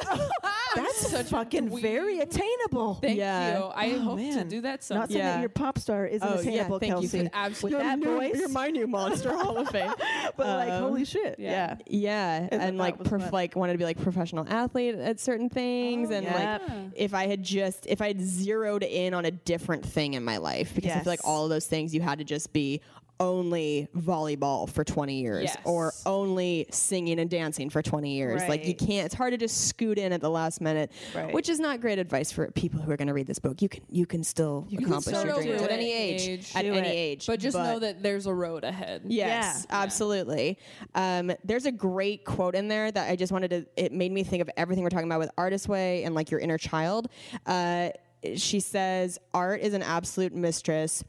That's 0.77 1.11
such 1.11 1.27
fucking 1.27 1.81
very 1.81 2.21
attainable. 2.35 2.95
Thank 2.95 3.19
Yeah. 3.19 3.59
you. 3.59 3.65
I 3.67 3.91
Oh, 3.93 3.99
hope 4.01 4.19
to 4.19 4.23
man. 4.23 4.49
do 4.49 4.61
that 4.63 4.91
Not 4.91 5.09
saying 5.11 5.19
Yeah. 5.19 5.35
that 5.35 5.41
your 5.41 5.49
pop 5.49 5.79
star 5.79 6.07
isn't 6.07 6.27
Oh, 6.27 6.35
yeah, 6.35 6.41
attainable, 6.41 6.79
thank 6.79 6.91
you 7.03 7.09
for 7.09 7.17
Kelsey. 7.17 7.23
that. 7.23 7.31
Absolutely. 7.35 7.79
With 7.79 7.87
that 7.87 7.99
voice, 8.09 8.37
You're 8.39 8.49
my 8.49 8.69
new 8.71 8.87
Monster 8.87 9.33
Hall 9.37 9.57
of 9.57 9.69
Fame. 9.69 9.93
but 10.37 10.47
like, 10.47 10.71
Um, 10.71 10.83
holy 10.85 11.05
shit. 11.05 11.37
yeah. 11.39 11.77
Yeah. 11.87 12.03
Yeah, 12.13 12.41
that 12.51 12.61
and 12.61 12.79
like 12.79 12.99
was 12.99 13.09
prof- 13.09 13.33
like 13.33 13.57
wanted 13.57 13.73
to 13.73 13.79
be 13.79 13.85
like 13.85 14.01
professional 14.01 14.47
athlete 14.49 14.95
at 14.97 15.21
certain 15.21 15.49
things, 15.49 16.11
and 16.11 16.25
Yep. 16.27 16.35
like 16.69 16.73
if 16.95 17.15
I 17.15 17.27
had 17.27 17.43
just 17.43 17.87
if 17.87 18.01
I 18.03 18.09
had 18.09 18.21
zeroed 18.21 18.83
in 18.83 19.15
on 19.15 19.25
a 19.25 19.31
different 19.31 19.85
thing 19.85 20.15
in 20.15 20.25
my 20.25 20.37
life, 20.39 20.75
because 20.75 20.93
I 20.93 21.01
feel 21.01 21.13
like 21.13 21.25
all 21.27 21.45
of 21.45 21.51
those 21.51 21.67
things 21.67 21.95
you 21.95 22.01
had 22.01 22.19
to 22.19 22.25
just 22.25 22.53
be 22.53 22.81
only 23.23 23.89
volleyball 23.97 24.69
for 24.69 24.83
20 24.85 25.21
years 25.21 25.45
Yes. 25.45 25.57
or 25.65 25.93
only 26.05 26.67
singing 26.71 27.21
and 27.21 27.31
dancing 27.31 27.71
for 27.71 27.81
20 27.83 28.13
years. 28.15 28.43
Like 28.49 28.67
you 28.67 28.75
can't 28.75 29.07
it's 29.07 29.15
hard 29.15 29.31
to 29.33 29.39
just 29.39 29.69
scoot 29.69 29.97
in 29.99 30.13
at 30.13 30.21
the 30.21 30.29
last 30.31 30.61
minute, 30.61 30.91
Right. 31.15 31.33
which 31.33 31.49
is 31.49 31.61
not 31.61 31.81
great 31.81 31.99
advice 31.99 32.33
for 32.33 32.51
people 32.51 32.81
who 32.81 32.91
are 32.91 32.97
going 32.97 33.09
to 33.09 33.15
read 33.15 33.27
this 33.29 33.39
book. 33.39 33.63
You 33.63 33.69
can 33.69 33.85
you 33.89 34.07
can 34.07 34.25
still 34.25 34.67
can 34.69 34.85
accomplish 34.85 35.17
still 35.17 35.25
your 35.27 35.43
dreams 35.43 35.61
it 35.63 35.65
at 35.65 35.71
any 35.71 35.93
age, 35.93 36.29
age. 36.29 36.53
at 36.57 36.65
any 36.65 36.79
it. 36.79 36.87
age. 36.87 37.27
But 37.27 37.39
just 37.41 37.57
know 37.57 37.79
that 37.79 38.03
there's 38.03 38.27
a 38.27 38.35
road 38.35 38.65
ahead. 38.65 39.03
Yes, 39.07 39.67
Yeah. 39.71 39.77
absolutely. 39.83 40.59
Um, 40.95 41.33
there's 41.45 41.67
a 41.67 41.73
great 41.73 42.25
quote 42.25 42.55
in 42.57 42.67
there 42.69 42.91
that 42.91 43.09
I 43.11 43.15
just 43.17 43.33
wanted 43.33 43.51
to. 43.51 43.67
It 43.77 43.93
made 43.93 44.11
me 44.13 44.25
think 44.25 44.43
of 44.43 44.51
everything 44.57 44.83
we're 44.83 44.91
talking 44.91 45.07
about 45.09 45.21
with 45.21 45.31
Artist 45.39 45.69
Way 45.69 46.03
and 46.05 46.15
like 46.15 46.31
your 46.31 46.41
inner 46.41 46.59
child. 46.59 47.09
Uh, 47.47 47.91
she 48.37 48.61
says, 48.61 49.19
"Art 49.35 49.61
is 49.61 49.75
an 49.75 49.83
absolute 49.83 50.33
mistress. 50.35 51.03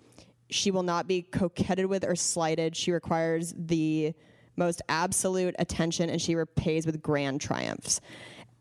She 0.54 0.70
will 0.72 0.84
not 0.84 1.08
be 1.08 1.24
coquetted 1.24 1.88
with 1.88 2.04
or 2.04 2.16
slighted. 2.16 2.76
She 2.76 2.91
requires 2.91 3.54
the 3.58 4.14
most 4.56 4.82
absolute 4.88 5.56
attention, 5.58 6.10
and 6.10 6.22
she 6.22 6.36
repays 6.36 6.86
with 6.86 7.01
grand 7.01 7.41
triumphs." 7.41 7.99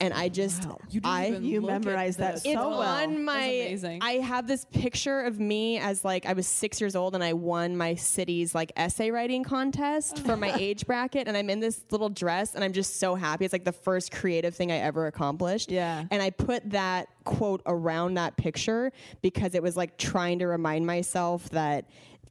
And 0.01 0.13
I 0.13 0.29
just, 0.29 0.67
You 0.91 1.01
I 1.05 1.27
You 1.27 1.61
memorized 1.61 2.19
that 2.19 2.35
this. 2.35 2.43
so 2.43 2.51
it's 2.51 2.57
well. 2.57 2.81
on 2.81 3.25
my. 3.25 3.39
amazing. 3.45 4.01
I 4.03 4.15
have 4.15 4.49
this 4.49 4.65
picture 4.73 5.21
of 5.21 5.39
me 5.39 5.79
as 5.79 6.05
like 6.05 6.27
I 6.27 6.33
was 6.33 6.47
six 6.47 6.81
years 6.81 6.97
old 6.97 7.15
and 7.15 7.23
I 7.23 7.35
won 7.35 7.77
my 7.77 7.95
city's 7.95 8.55
like 8.55 8.73
essay 8.77 9.11
writing 9.11 9.45
contest 9.45 10.19
for 10.21 10.37
my 10.37 10.53
age 10.59 10.87
bracket, 10.87 11.29
and 11.29 11.37
I'm 11.37 11.49
in 11.51 11.61
this 11.61 11.83
little 11.91 12.09
dress 12.09 12.55
and 12.55 12.65
I'm 12.65 12.73
just 12.73 12.99
so 12.99 13.15
happy. 13.15 13.45
It's 13.45 13.53
like 13.53 13.65
the 13.65 13.73
first 13.73 14.11
creative 14.13 14.55
thing 14.55 14.73
I 14.73 14.77
ever 14.79 15.07
accomplished. 15.07 15.71
Yeah. 15.71 16.05
and 16.11 16.21
I 16.23 16.31
put 16.31 16.69
that 16.71 17.09
quote 17.25 17.63
around 17.67 18.15
that 18.15 18.37
picture 18.37 18.91
because 19.21 19.55
it 19.55 19.63
was 19.63 19.77
like 19.77 19.97
trying 19.99 20.41
to 20.41 20.47
remind 20.47 20.85
myself 20.87 21.49
that 21.51 21.85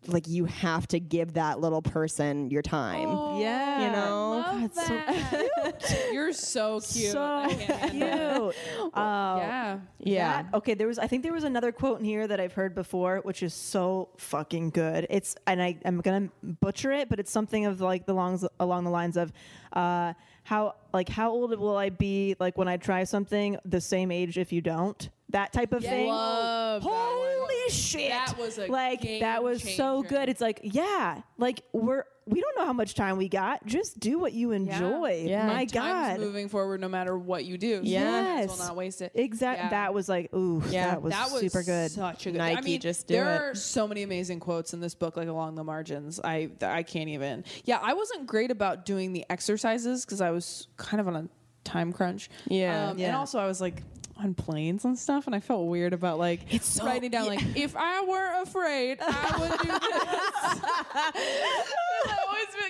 like 0.08 0.28
you 0.28 0.46
have 0.46 0.88
to 0.88 1.00
give 1.00 1.34
that 1.34 1.60
little 1.60 1.82
person 1.82 2.50
your 2.50 2.62
time. 2.64 3.40
Yeah. 3.40 3.86
You 3.86 3.92
know? 3.92 4.30
Love 4.48 4.74
that. 4.76 6.10
You're 6.12 6.34
so 6.34 6.80
cute. 6.80 7.12
So 7.12 7.22
I 7.24 7.54
can't 7.54 7.92
cute. 7.92 8.94
Uh, 8.94 9.38
Yeah. 9.42 9.80
Yeah. 10.00 10.42
That- 10.44 10.54
okay, 10.56 10.74
there 10.74 10.88
was 10.88 10.98
I 10.98 11.08
think 11.08 11.24
there 11.24 11.34
was 11.34 11.44
another 11.44 11.72
quote 11.72 12.00
in 12.00 12.06
here 12.06 12.28
that 12.28 12.40
I've 12.40 12.54
heard 12.54 12.74
before, 12.74 13.20
which 13.24 13.44
is 13.44 13.54
so 13.54 14.10
fucking 14.18 14.72
good. 14.72 15.06
It's 15.10 15.36
and 15.46 15.62
I 15.62 15.78
I'm 15.86 16.02
gonna 16.02 16.30
butcher 16.44 16.92
it, 16.92 17.08
but 17.10 17.20
it's 17.20 17.32
something 17.32 17.66
of 17.66 17.80
like 17.82 18.06
the 18.08 18.14
longs 18.14 18.46
along 18.60 18.86
the 18.86 18.92
lines 18.92 19.18
of 19.18 19.32
uh, 19.74 20.14
how 20.44 20.76
like 20.94 21.10
how 21.10 21.32
old 21.32 21.58
will 21.58 21.78
I 21.78 21.90
be 21.90 22.36
like 22.40 22.58
when 22.58 22.68
I 22.68 22.78
try 22.78 23.04
something 23.04 23.58
the 23.66 23.82
same 23.82 24.12
age 24.12 24.38
if 24.38 24.52
you 24.52 24.62
don't 24.62 25.10
that 25.32 25.54
type 25.54 25.74
of 25.74 25.84
thing. 25.84 26.08
Love 26.08 26.84
that. 26.84 26.90
Holy 26.90 27.70
shit! 27.70 28.10
That 28.10 28.38
was 28.38 28.58
a 28.58 28.68
like 28.68 29.02
game 29.02 29.22
that 29.22 29.44
was 29.44 29.64
so 29.76 30.04
good. 30.04 30.30
It's 30.30 30.42
like 30.42 30.60
yeah, 30.64 31.22
like 31.38 31.62
we're 31.74 32.04
we 32.28 32.40
don't 32.40 32.56
know 32.58 32.66
how 32.66 32.74
much 32.74 32.94
time 32.94 33.18
we 33.18 33.28
got. 33.28 33.66
Just 33.66 34.00
do 34.00 34.20
what 34.20 34.32
you 34.34 34.52
enjoy. 34.52 35.24
Yeah. 35.28 35.48
My 35.48 35.66
Time's 35.66 35.72
God. 35.72 36.20
moving 36.20 36.50
forward 36.50 36.80
no 36.80 36.88
matter 36.88 37.18
what 37.18 37.46
you 37.46 37.58
do. 37.58 37.78
So 37.78 37.82
Yeah. 37.84 38.00
you 38.00 38.06
might 38.06 38.32
as 38.44 38.50
Yes. 38.52 38.60
well 38.60 38.68
not 38.68 38.76
waste 38.78 39.02
it. 39.02 39.12
Exactly. 39.16 39.64
Yeah. 39.66 39.70
That 39.70 39.94
was 39.94 40.08
like, 40.08 40.34
ooh, 40.34 40.64
Yeah. 40.70 40.92
that 40.92 41.02
was, 41.02 41.14
that 41.14 41.32
was 41.32 41.42
super 41.42 41.64
good. 41.64 41.90
Such 41.92 42.28
a 42.28 42.32
good 42.32 42.38
Nike, 42.38 42.58
I 42.58 42.62
mean, 42.62 42.80
just 42.80 43.08
do 43.08 43.16
there 43.16 43.26
it. 43.26 43.42
are 43.52 43.56
so 43.56 43.88
many 43.88 44.04
amazing 44.04 44.40
quotes 44.40 44.74
in 44.74 44.80
this 44.82 44.94
book, 44.94 45.18
like 45.18 45.28
along 45.28 45.56
the 45.56 45.64
margins. 45.64 46.20
I 46.24 46.50
I 46.62 46.84
can't 46.84 47.10
even. 47.10 47.44
Yeah, 47.66 47.80
I 47.82 47.94
wasn't 47.94 48.28
great 48.28 48.52
about 48.52 48.86
doing 48.86 49.14
the 49.14 49.26
exercises 49.30 50.06
because 50.06 50.22
I 50.22 50.30
was 50.30 50.68
kind 50.78 51.02
of 51.02 51.08
on 51.08 51.16
a 51.16 51.28
time 51.64 51.92
crunch. 51.92 52.30
Yeah. 52.48 52.90
Um, 52.92 53.00
and 53.00 53.16
also 53.16 53.40
I 53.40 53.48
was 53.48 53.60
like 53.62 53.82
on 54.18 54.36
planes 54.36 54.86
and 54.86 54.98
stuff, 55.00 55.26
and 55.26 55.36
I 55.36 55.40
felt 55.40 55.66
weird 55.68 55.94
about 55.94 56.20
like 56.20 56.54
It's 56.54 56.68
so- 56.68 56.86
writing 56.86 57.10
down 57.10 57.26
like 57.28 57.42
if 57.56 57.76
I 57.76 58.04
were 58.06 58.42
afraid, 58.44 59.00
I 59.02 59.38
would 59.40 59.60
do 59.60 59.68
this. 61.52 61.68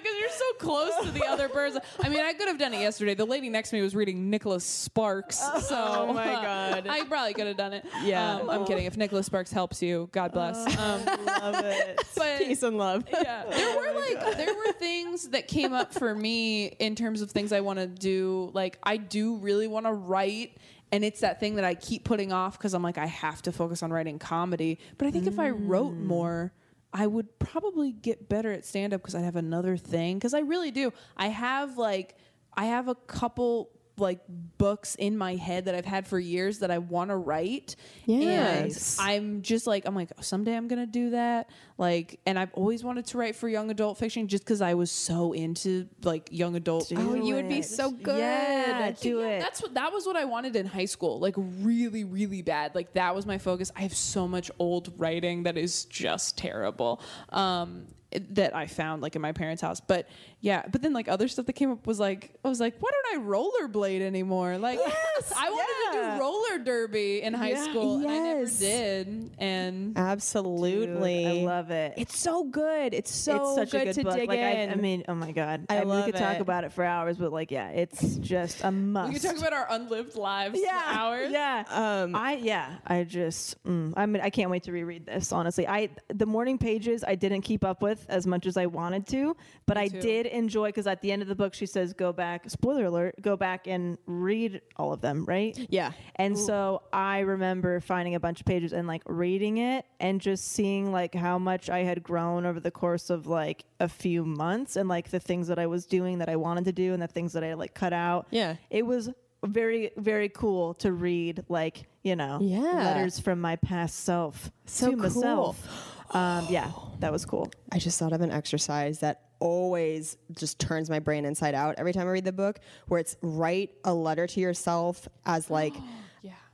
Because 0.02 0.18
you're 0.20 0.30
so 0.30 0.54
close 0.60 1.06
to 1.06 1.12
the 1.12 1.26
other 1.26 1.50
person. 1.50 1.82
I 2.02 2.10
mean, 2.10 2.22
I 2.22 2.34
could 2.34 2.48
have 2.48 2.58
done 2.58 2.74
it 2.74 2.82
yesterday. 2.82 3.14
The 3.14 3.26
lady 3.26 3.50
next 3.50 3.70
to 3.70 3.76
me 3.76 3.82
was 3.82 3.96
reading 3.96 4.30
Nicholas 4.30 4.64
Sparks, 4.66 5.38
so 5.38 5.76
Oh 6.08 6.14
my 6.14 6.26
God. 6.26 6.88
I 6.90 7.04
probably 7.06 7.34
could 7.34 7.48
have 7.48 7.58
done 7.58 7.74
it. 7.74 7.86
Yeah. 8.04 8.36
Um, 8.38 8.50
I'm 8.50 8.66
kidding. 8.66 8.86
If 8.86 8.98
Nicholas 8.98 9.26
Sparks 9.26 9.52
helps 9.52 9.82
you, 9.82 10.10
God 10.12 10.32
bless. 10.32 10.58
Um, 10.78 11.06
Love 11.06 11.66
it. 11.66 12.02
but 12.16 12.38
Peace 12.40 12.64
and 12.64 12.78
love. 12.78 13.04
yeah, 13.12 13.44
there 13.50 13.76
were 13.78 14.00
like 14.00 14.38
there 14.38 14.54
were 14.56 14.72
things 14.74 15.30
that 15.30 15.48
came 15.48 15.74
up 15.74 15.94
for 15.94 16.14
me 16.16 16.66
in 16.68 16.96
terms 16.96 17.22
of 17.22 17.32
things 17.32 17.52
I 17.52 17.62
want 17.62 17.80
to 17.80 17.88
do. 17.88 18.52
Like 18.54 18.78
I 18.84 18.98
do 18.98 19.38
really 19.38 19.68
want 19.68 19.86
to 19.86 19.94
write. 19.94 20.58
And 20.94 21.06
it's 21.06 21.22
that 21.22 21.40
thing 21.40 21.56
that 21.56 21.64
I 21.64 21.74
keep 21.76 22.04
putting 22.04 22.34
off 22.34 22.58
because 22.58 22.74
I'm 22.74 22.84
like, 22.84 22.98
I 22.98 23.06
have 23.06 23.42
to 23.44 23.54
focus 23.54 23.82
on 23.82 23.94
writing 23.94 24.20
comedy. 24.20 24.78
But 24.98 25.08
I 25.08 25.12
think 25.12 25.26
if 25.26 25.40
I 25.40 25.50
wrote 25.52 25.94
more, 25.94 26.52
I 26.94 27.08
would 27.08 27.40
probably 27.40 27.92
get 27.92 28.28
better 28.28 28.52
at 28.52 28.66
stand 28.66 28.94
up 28.94 29.02
because 29.02 29.16
I'd 29.16 29.24
have 29.24 29.36
another 29.36 29.78
thing. 29.78 30.18
Because 30.18 30.34
I 30.34 30.40
really 30.40 30.72
do. 30.72 30.92
I 31.16 31.28
have 31.28 31.78
like, 31.78 32.16
I 32.54 32.66
have 32.66 32.88
a 32.88 32.96
couple 32.96 33.70
like 34.02 34.20
books 34.58 34.96
in 34.96 35.18
my 35.18 35.36
head 35.36 35.66
that 35.66 35.76
I've 35.76 35.86
had 35.86 36.08
for 36.08 36.20
years 36.20 36.60
that 36.60 36.72
I 36.72 36.80
want 36.80 37.10
to 37.12 37.16
write. 37.16 37.76
Yes. 38.06 38.98
And 39.00 39.08
I'm 39.08 39.42
just 39.42 39.68
like, 39.68 39.86
I'm 39.86 39.96
like, 39.96 40.12
someday 40.22 40.56
I'm 40.56 40.68
gonna 40.68 40.86
do 40.86 41.12
that. 41.12 41.50
Like, 41.78 42.20
and 42.26 42.38
I've 42.38 42.54
always 42.54 42.84
wanted 42.84 43.06
to 43.08 43.18
write 43.18 43.36
for 43.36 43.48
young 43.48 43.72
adult 43.72 43.98
fiction 43.98 44.28
just 44.28 44.44
because 44.44 44.62
I 44.62 44.74
was 44.74 44.92
so 44.92 45.34
into 45.34 45.88
like 46.04 46.30
young 46.32 46.56
adult. 46.56 46.92
Oh, 46.96 47.16
you 47.16 47.36
would 47.36 47.50
be 47.50 47.62
so 47.62 47.92
good. 47.92 48.20
Yeah, 48.20 48.92
do 48.92 49.20
Yeah, 49.20 49.28
it. 49.28 49.40
That's 49.40 49.62
what 49.62 49.74
that 49.76 49.94
was 49.94 50.06
what 50.06 50.16
I 50.16 50.26
wanted 50.26 50.56
in 50.56 50.66
high 50.66 50.86
school. 50.86 51.20
Like 51.20 51.36
really, 51.38 52.04
really 52.04 52.42
bad. 52.42 52.76
Like 52.76 52.94
that 52.94 53.16
was 53.16 53.26
my 53.26 53.38
focus. 53.38 53.72
I 53.76 53.82
have 53.82 53.96
so 53.96 54.28
much 54.28 54.52
old 54.60 54.94
writing 54.98 55.44
that 55.44 55.58
is 55.58 55.86
just 55.86 56.38
terrible. 56.38 57.02
Um 57.30 57.88
that 58.32 58.56
I 58.56 58.68
found 58.68 59.02
like 59.02 59.16
in 59.16 59.22
my 59.22 59.32
parents' 59.32 59.62
house. 59.62 59.80
But 59.80 60.08
yeah, 60.44 60.64
but 60.72 60.82
then 60.82 60.92
like 60.92 61.08
other 61.08 61.28
stuff 61.28 61.46
that 61.46 61.54
came 61.54 61.72
up 61.72 61.86
was 61.86 62.00
like 62.00 62.34
I 62.44 62.50
was 62.50 62.60
like, 62.60 62.76
why 62.80 62.90
don't 62.92 63.22
I 63.22 63.28
rollerblade 63.28 64.02
anymore? 64.02 64.58
Like 64.58 64.80
I 65.38 65.50
wanted 65.50 65.96
yeah. 65.98 66.12
to 66.12 66.16
do 66.16 66.22
roller 66.22 66.58
derby 66.64 67.22
in 67.22 67.34
high 67.34 67.52
Yeah. 67.52 67.64
school 67.70 67.98
and 68.00 68.10
I 68.10 68.18
never 68.18 68.46
did. 68.46 69.32
And 69.38 69.98
Absolutely. 69.98 71.24
Dude, 71.24 71.44
I 71.44 71.46
love 71.46 71.70
it. 71.72 71.94
It's 71.98 72.18
so 72.18 72.44
good. 72.44 72.94
It's 72.94 73.14
so 73.14 73.36
it's 73.36 73.56
such 73.56 73.72
good 73.72 73.82
a 73.82 73.86
good 73.86 73.94
to 73.96 74.04
book. 74.04 74.16
dig 74.16 74.30
like 74.30 74.40
I, 74.40 74.50
in. 74.52 74.72
I 74.72 74.76
mean, 74.76 75.04
oh 75.08 75.14
my 75.16 75.32
god, 75.32 75.66
I 75.70 75.78
I 75.78 75.80
mean, 75.82 75.90
love 75.90 76.06
we 76.06 76.12
could 76.12 76.20
talk 76.20 76.40
about 76.40 76.64
it 76.64 76.74
for 76.74 76.84
hours, 76.84 77.18
but 77.18 77.32
like, 77.32 77.52
yeah, 77.52 77.70
it's 77.70 78.16
just 78.18 78.64
a 78.64 78.72
must. 78.72 79.10
we 79.14 79.20
could 79.20 79.28
talk 79.28 79.38
about 79.38 79.54
our 79.54 79.68
unlived 79.70 80.16
lives 80.16 80.60
yeah, 80.62 80.82
for 80.82 81.00
hours. 81.00 81.32
Yeah, 81.32 81.64
Um, 81.70 82.16
I 82.16 82.34
yeah, 82.34 82.78
I 82.88 83.04
just, 83.04 83.64
mm, 83.64 83.94
I 83.96 84.06
mean, 84.06 84.22
I 84.24 84.30
can't 84.30 84.50
wait 84.50 84.64
to 84.64 84.72
reread 84.72 85.06
this. 85.06 85.32
Honestly, 85.32 85.68
I 85.68 85.90
the 86.08 86.26
morning 86.26 86.58
pages 86.58 87.04
I 87.08 87.16
didn't 87.16 87.42
keep 87.42 87.64
up 87.64 87.82
with 87.82 88.06
as 88.10 88.26
much 88.26 88.46
as 88.48 88.58
I 88.58 88.66
wanted 88.66 89.06
to, 89.08 89.36
but 89.66 89.78
I 89.78 89.88
too. 89.88 90.02
did 90.02 90.26
enjoy 90.32 90.70
because 90.70 90.88
at 90.88 91.02
the 91.02 91.12
end 91.12 91.22
of 91.22 91.28
the 91.28 91.36
book 91.36 91.54
she 91.54 91.66
says, 91.66 91.94
"Go 91.94 92.12
back." 92.14 92.50
Spoiler 92.50 92.86
alert: 92.86 93.16
Go 93.22 93.36
back 93.38 93.68
and 93.68 93.98
read 94.06 94.62
all 94.78 94.94
of 94.94 95.02
them. 95.02 95.26
Right? 95.26 95.58
yeah. 95.70 95.92
And 96.16 96.38
so 96.38 96.82
I 96.94 97.20
remember 97.20 97.80
finding 97.80 98.16
a 98.16 98.20
bunch 98.20 98.40
of 98.42 98.46
pages 98.46 98.74
and 98.74 98.88
like 98.88 99.02
reading 99.06 99.58
it 99.58 99.86
and 100.00 100.20
just 100.22 100.48
seeing 100.50 100.92
like 100.92 101.14
how 101.16 101.38
much 101.40 101.70
I 101.70 101.80
had 101.80 102.04
grown 102.04 102.46
over 102.46 102.60
the 102.60 102.72
course 102.72 103.10
of 103.10 103.28
like 103.28 103.66
a 103.80 103.88
few 103.88 104.24
months 104.26 104.76
and 104.76 104.88
like 104.90 105.10
the 105.12 105.20
things 105.20 105.48
that 105.48 105.60
I 105.60 105.68
was 105.68 105.86
doing 105.86 106.20
that 106.20 106.30
I 106.30 106.36
wanted 106.36 106.66
to 106.66 106.72
do 106.72 106.94
and 106.94 107.02
the 107.02 107.08
things 107.08 107.34
that 107.34 107.44
I 107.44 107.54
like 107.56 107.74
cut 107.74 107.94
out. 107.94 108.28
Yeah. 108.32 108.56
It 108.70 108.86
was 108.86 109.10
very 109.44 109.90
very 109.98 110.30
cool 110.30 110.76
to 110.76 110.92
read 110.92 111.44
like, 111.50 111.88
you 112.04 112.16
know, 112.16 112.38
Yeah. 112.42 112.62
letters 112.62 113.20
from 113.20 113.42
my 113.42 113.56
past 113.56 114.02
self 114.02 114.52
So 114.68 114.92
to 114.92 114.98
cool. 114.98 115.02
myself. 115.04 115.68
Um 116.14 116.46
yeah, 116.50 116.72
that 117.00 117.12
was 117.12 117.26
cool. 117.26 117.50
I 117.72 117.80
just 117.80 117.98
thought 117.98 118.14
of 118.14 118.22
an 118.22 118.30
exercise 118.32 119.00
that 119.00 119.22
always 119.42 120.16
just 120.38 120.60
turns 120.60 120.90
my 120.90 121.00
brain 121.00 121.26
inside 121.26 121.54
out 121.54 121.76
every 121.78 121.92
time 121.92 122.08
I 122.08 122.12
read 122.12 122.24
the 122.24 122.32
book, 122.32 122.60
where 122.88 123.00
it's 123.00 123.18
write 123.22 123.72
a 123.84 123.94
letter 123.94 124.28
to 124.28 124.40
yourself 124.40 125.10
as 125.26 125.50
like 125.50 125.74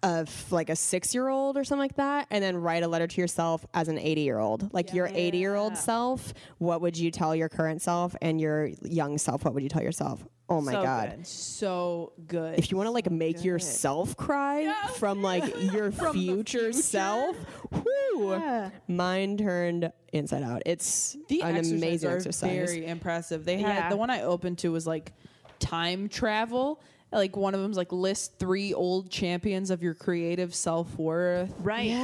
of 0.03 0.51
like 0.51 0.69
a 0.69 0.75
six 0.75 1.13
year 1.13 1.27
old 1.27 1.57
or 1.57 1.63
something 1.63 1.81
like 1.81 1.95
that, 1.97 2.27
and 2.31 2.43
then 2.43 2.55
write 2.57 2.83
a 2.83 2.87
letter 2.87 3.07
to 3.07 3.21
yourself 3.21 3.65
as 3.73 3.87
an 3.87 3.97
80 3.99 4.21
year 4.21 4.39
old. 4.39 4.73
Like 4.73 4.93
your 4.93 5.09
80 5.13 5.37
year 5.37 5.55
old 5.55 5.77
self, 5.77 6.33
what 6.59 6.81
would 6.81 6.97
you 6.97 7.11
tell 7.11 7.35
your 7.35 7.49
current 7.49 7.81
self? 7.81 8.15
And 8.21 8.39
your 8.39 8.69
young 8.83 9.17
self, 9.17 9.43
what 9.43 9.53
would 9.53 9.63
you 9.63 9.69
tell 9.69 9.83
yourself? 9.83 10.23
Oh 10.49 10.61
my 10.61 10.71
So 10.71 10.81
God. 10.81 11.09
good. 11.17 11.27
So 11.27 12.13
good. 12.27 12.57
If 12.57 12.71
you 12.71 12.77
want 12.77 12.87
to 12.87 12.91
like 12.91 13.11
make 13.11 13.43
yourself 13.43 14.15
cry 14.15 14.73
from 14.95 15.21
like 15.21 15.43
your 15.73 15.91
future, 15.91 16.71
self, 16.71 17.35
whoo, 17.71 18.71
mine 18.87 19.37
turned 19.37 19.91
inside 20.13 20.43
out. 20.43 20.63
It's 20.65 21.17
the 21.27 21.41
an 21.41 21.57
amazing 21.57 22.09
are 22.09 22.15
exercise. 22.15 22.49
Very 22.71 22.85
impressive. 22.85 23.43
They 23.43 23.57
had 23.57 23.75
Yeah. 23.75 23.89
the 23.89 23.97
one 23.97 24.09
I 24.09 24.21
opened 24.21 24.59
to 24.59 24.71
was 24.71 24.87
like 24.87 25.11
time 25.59 26.07
travel. 26.07 26.81
Like 27.09 27.37
one 27.37 27.55
of 27.55 27.61
them's 27.61 27.77
like 27.77 27.93
list 27.93 28.37
three 28.37 28.73
old 28.73 29.09
champions 29.09 29.69
of 29.71 29.81
your 29.81 29.93
creative 29.93 30.53
self 30.53 30.97
worth. 30.99 31.53
Right. 31.59 31.85
Yes, 31.85 31.99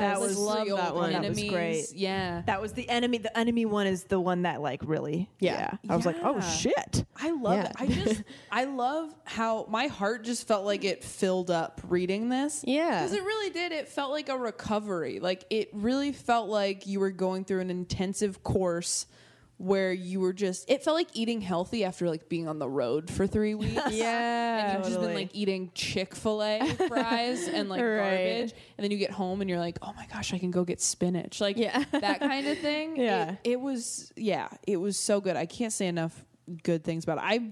that 0.00 0.20
was 0.20 0.36
love 0.36 0.66
that 0.66 0.72
old 0.90 0.94
one. 0.96 1.12
That 1.12 1.20
was 1.28 1.38
enemies. 1.38 1.50
great. 1.52 1.86
Yeah. 1.94 2.42
That 2.46 2.60
was 2.60 2.72
the 2.72 2.88
enemy. 2.88 3.18
The 3.18 3.36
enemy 3.38 3.66
one 3.66 3.86
is 3.86 4.04
the 4.04 4.18
one 4.18 4.42
that 4.42 4.60
like 4.60 4.80
really. 4.84 5.30
Yeah. 5.38 5.70
I 5.88 5.94
was 5.94 6.04
like, 6.04 6.16
oh 6.22 6.40
shit. 6.40 7.04
I 7.16 7.30
love 7.30 7.54
Yeah. 7.54 7.66
it. 7.70 7.76
I 7.78 7.86
just 7.86 8.22
I 8.50 8.64
love 8.64 9.14
how 9.24 9.66
my 9.70 9.86
heart 9.86 10.24
just 10.24 10.48
felt 10.48 10.64
like 10.64 10.82
it 10.84 11.04
filled 11.04 11.52
up 11.52 11.80
reading 11.88 12.28
this. 12.28 12.64
Yeah. 12.66 13.02
Because 13.02 13.12
it 13.12 13.22
really 13.22 13.50
did. 13.50 13.70
It 13.70 13.86
felt 13.88 14.10
like 14.10 14.28
a 14.28 14.36
recovery. 14.36 15.20
Like 15.20 15.44
it 15.50 15.68
really 15.72 16.10
felt 16.10 16.48
like 16.48 16.84
you 16.84 16.98
were 16.98 17.12
going 17.12 17.44
through 17.44 17.60
an 17.60 17.70
intensive 17.70 18.42
course 18.42 19.06
where 19.58 19.92
you 19.92 20.20
were 20.20 20.32
just 20.32 20.70
it 20.70 20.82
felt 20.84 20.96
like 20.96 21.08
eating 21.14 21.40
healthy 21.40 21.84
after 21.84 22.08
like 22.08 22.28
being 22.28 22.46
on 22.48 22.58
the 22.60 22.68
road 22.68 23.10
for 23.10 23.26
three 23.26 23.54
weeks. 23.56 23.74
Yeah. 23.90 24.66
And 24.70 24.78
you've 24.78 24.86
just 24.92 25.00
been 25.00 25.14
like 25.14 25.30
eating 25.34 25.70
Chick-fil-A 25.74 26.64
fries 26.88 27.48
and 27.48 27.68
like 27.68 27.80
Right. 27.80 27.96
garbage. 27.98 28.52
And 28.76 28.84
then 28.84 28.90
you 28.92 28.98
get 28.98 29.10
home 29.10 29.40
and 29.40 29.50
you're 29.50 29.58
like, 29.58 29.78
oh 29.82 29.92
my 29.96 30.06
gosh, 30.12 30.32
I 30.32 30.38
can 30.38 30.50
go 30.52 30.64
get 30.64 30.80
spinach. 30.80 31.40
Like 31.40 31.56
Yeah. 31.56 31.84
that 31.92 32.20
kind 32.20 32.46
of 32.46 32.58
thing. 32.58 32.96
Yeah. 33.08 33.32
It, 33.44 33.52
it 33.52 33.60
was 33.60 34.12
yeah, 34.16 34.48
it 34.66 34.76
was 34.76 34.96
so 34.96 35.20
good. 35.20 35.36
I 35.36 35.46
can't 35.46 35.72
say 35.72 35.86
enough 35.88 36.24
good 36.62 36.84
things 36.84 37.04
about 37.04 37.18
it. 37.18 37.24
I 37.24 37.50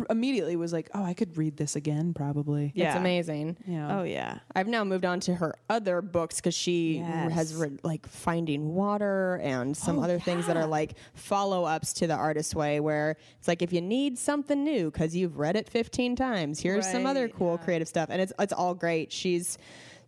r- 0.00 0.06
immediately 0.10 0.56
was 0.56 0.72
like, 0.72 0.90
oh, 0.94 1.02
I 1.04 1.14
could 1.14 1.36
read 1.36 1.56
this 1.56 1.76
again 1.76 2.14
probably. 2.14 2.72
Yeah. 2.74 2.88
It's 2.88 2.96
amazing. 2.98 3.56
Yeah. 3.66 3.98
Oh 3.98 4.02
yeah. 4.02 4.38
I've 4.54 4.68
now 4.68 4.84
moved 4.84 5.04
on 5.04 5.20
to 5.20 5.34
her 5.34 5.54
other 5.70 6.02
books 6.02 6.36
because 6.36 6.54
she 6.54 6.98
Yes. 6.98 7.32
has 7.32 7.54
read 7.54 7.80
like 7.82 8.06
Finding 8.06 8.74
Water 8.74 9.40
and 9.42 9.76
some 9.76 9.98
oh, 9.98 10.02
other 10.02 10.18
things 10.18 10.46
that 10.46 10.56
are 10.56 10.66
like 10.66 10.94
follow 11.14 11.64
ups 11.64 11.92
to 11.94 12.06
The 12.06 12.14
Artist 12.14 12.54
Way, 12.54 12.80
where 12.80 13.16
it's 13.38 13.48
like 13.48 13.62
if 13.62 13.72
you 13.72 13.80
need 13.80 14.18
something 14.18 14.62
new 14.64 14.90
because 14.90 15.14
you've 15.14 15.38
read 15.38 15.56
it 15.56 15.68
15 15.68 16.16
times, 16.16 16.60
here's 16.60 16.86
some 16.90 17.06
other 17.06 17.22
Right, 17.22 17.34
cool 17.34 17.58
creative 17.58 17.88
stuff. 17.88 18.08
And 18.10 18.20
it's, 18.20 18.32
it's 18.38 18.52
all 18.52 18.74
great. 18.74 19.12
She's 19.12 19.58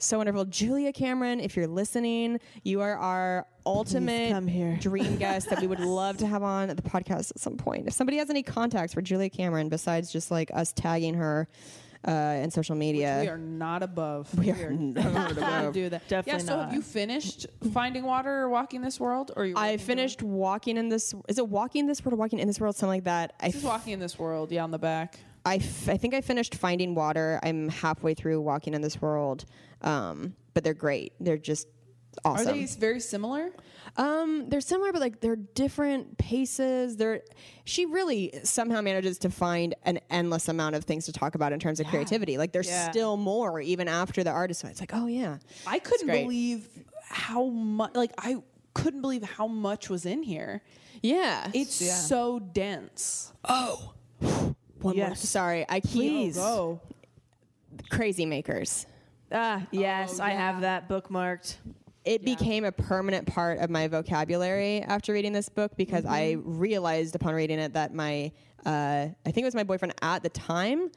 so 0.05 0.19
wonderful. 0.19 0.45
Julia 0.45 0.93
Cameron, 0.93 1.41
if 1.41 1.57
you're 1.57 1.67
listening, 1.67 2.41
you 2.63 2.81
are 2.81 2.97
our 2.97 3.47
ultimate 3.67 4.31
come 4.33 4.47
here. 4.47 4.77
dream 4.81 5.17
guest 5.19 5.51
that 5.51 5.61
we 5.61 5.67
would 5.67 5.81
love 5.81 6.19
to 6.19 6.27
have 6.27 6.43
on 6.43 6.69
the 6.69 6.83
podcast 6.83 7.31
at 7.31 7.39
some 7.41 7.57
point. 7.57 7.87
If 7.89 7.95
somebody 7.95 8.19
has 8.19 8.31
any 8.31 8.43
contacts 8.43 8.95
for 8.95 9.03
Julia 9.03 9.31
Cameron 9.31 9.69
besides 9.69 10.13
just 10.13 10.31
like 10.31 10.51
us 10.55 10.73
tagging 10.73 11.15
her 11.15 11.49
uh, 12.07 12.11
in 12.43 12.51
social 12.51 12.75
media, 12.77 13.19
We 13.23 13.29
are 13.29 13.39
not 13.39 13.83
above. 13.83 14.37
We 14.39 14.51
are 14.51 14.71
never 14.71 15.11
not 15.11 15.31
to 15.31 15.37
above. 15.39 15.73
do 15.75 15.89
that. 15.89 16.07
Definitely 16.07 16.43
yeah. 16.43 16.47
So 16.47 16.57
not. 16.57 16.65
have 16.67 16.75
you 16.75 16.83
finished 16.83 17.47
Finding 17.73 18.05
Water 18.05 18.31
or 18.43 18.51
Walking 18.51 18.83
This 18.83 19.01
World? 19.01 19.31
Or 19.35 19.45
are 19.45 19.47
you 19.47 19.55
I 19.57 19.79
finished 19.79 20.23
walking 20.23 20.77
in 20.77 20.91
this. 20.91 21.15
Is 21.29 21.39
it 21.39 21.49
walking 21.49 21.87
this 21.87 22.05
world 22.05 22.13
or 22.13 22.17
walking 22.17 22.41
in 22.41 22.47
this 22.47 22.61
world? 22.61 22.77
Something 22.77 22.97
like 22.99 23.05
that. 23.05 23.33
I, 23.41 23.47
This 23.47 23.57
is 23.57 23.65
Walking 23.65 23.95
in 23.95 24.01
This 24.01 24.19
World. 24.19 24.53
Yeah, 24.53 24.65
on 24.65 24.71
the 24.71 24.79
back. 24.79 25.19
I, 25.45 25.57
f- 25.57 25.89
I 25.89 25.97
think 25.97 26.15
I 26.15 26.21
finished 26.21 26.55
finding 26.55 26.95
water. 26.95 27.39
I'm 27.43 27.69
halfway 27.69 28.15
through 28.15 28.41
walking 28.41 28.75
in 28.75 28.81
this 28.83 29.01
world, 29.03 29.45
um, 29.83 30.35
but 30.55 30.65
they're 30.65 30.73
great. 30.75 31.13
They're 31.21 31.37
just 31.39 31.69
awesome. 32.25 32.49
Are 32.49 32.53
they 32.53 32.65
very 32.67 33.01
similar? 33.01 33.51
Um, 33.97 34.49
they're 34.49 34.61
similar, 34.61 34.91
but 34.93 35.01
like 35.01 35.21
they're 35.21 35.37
different 35.37 36.17
paces. 36.17 36.97
They're 36.97 37.23
she 37.65 37.87
really 37.87 38.33
somehow 38.43 38.81
manages 38.81 39.19
to 39.19 39.31
find 39.31 39.75
an 39.85 40.01
endless 40.11 40.49
amount 40.49 40.77
of 40.77 40.85
things 40.85 41.05
to 41.07 41.13
talk 41.13 41.35
about 41.35 41.53
in 41.53 41.59
terms 41.61 41.79
of 41.81 41.87
creativity. 41.89 42.39
Like 42.39 42.53
there's 42.53 42.69
Yeah. 42.69 42.91
still 42.91 43.17
more 43.17 43.61
even 43.61 43.87
after 43.89 44.25
the 44.25 44.31
artist. 44.31 44.65
It's 44.65 44.81
like, 44.81 44.93
oh 44.95 45.07
yeah, 45.07 45.39
I 45.67 45.79
couldn't 45.79 46.07
believe 46.09 46.69
how 47.09 47.45
much. 47.47 47.95
Like 47.95 48.13
I 48.19 48.37
couldn't 48.73 49.03
believe 49.03 49.23
how 49.23 49.47
much 49.47 49.91
was 49.91 50.07
in 50.07 50.23
here. 50.23 50.63
yeah. 51.03 51.51
It's 51.53 51.75
so 51.75 52.39
dense. 52.39 53.33
One 54.85 54.97
more. 54.97 55.09
Yes. 55.09 55.29
Sorry, 55.29 55.67
I 55.69 55.81
keep 55.81 56.13
Please. 56.13 56.37
Go. 56.37 56.81
crazy 57.91 58.27
makers. 58.27 58.87
Ah 59.33 59.67
yes, 59.71 60.21
I 60.21 60.31
have 60.31 60.61
that 60.61 60.89
bookmarked. 60.89 61.57
It 62.05 62.23
became 62.23 62.67
a 62.67 62.73
permanent 62.73 63.27
part 63.27 63.61
of 63.61 63.71
my 63.71 63.89
vocabulary 63.89 64.83
after 64.83 65.15
reading 65.15 65.33
this 65.33 65.49
book 65.49 65.73
because 65.77 66.05
I 66.05 66.37
realized 66.45 67.15
upon 67.15 67.33
reading 67.35 67.59
it 67.59 67.73
that 67.73 67.95
my, 67.95 68.31
uh, 68.67 69.09
I 69.25 69.31
think 69.31 69.39
it 69.39 69.45
was 69.45 69.55
my 69.55 69.65
boyfriend 69.65 69.95
at 70.03 70.23
the 70.23 70.29
time. 70.29 70.91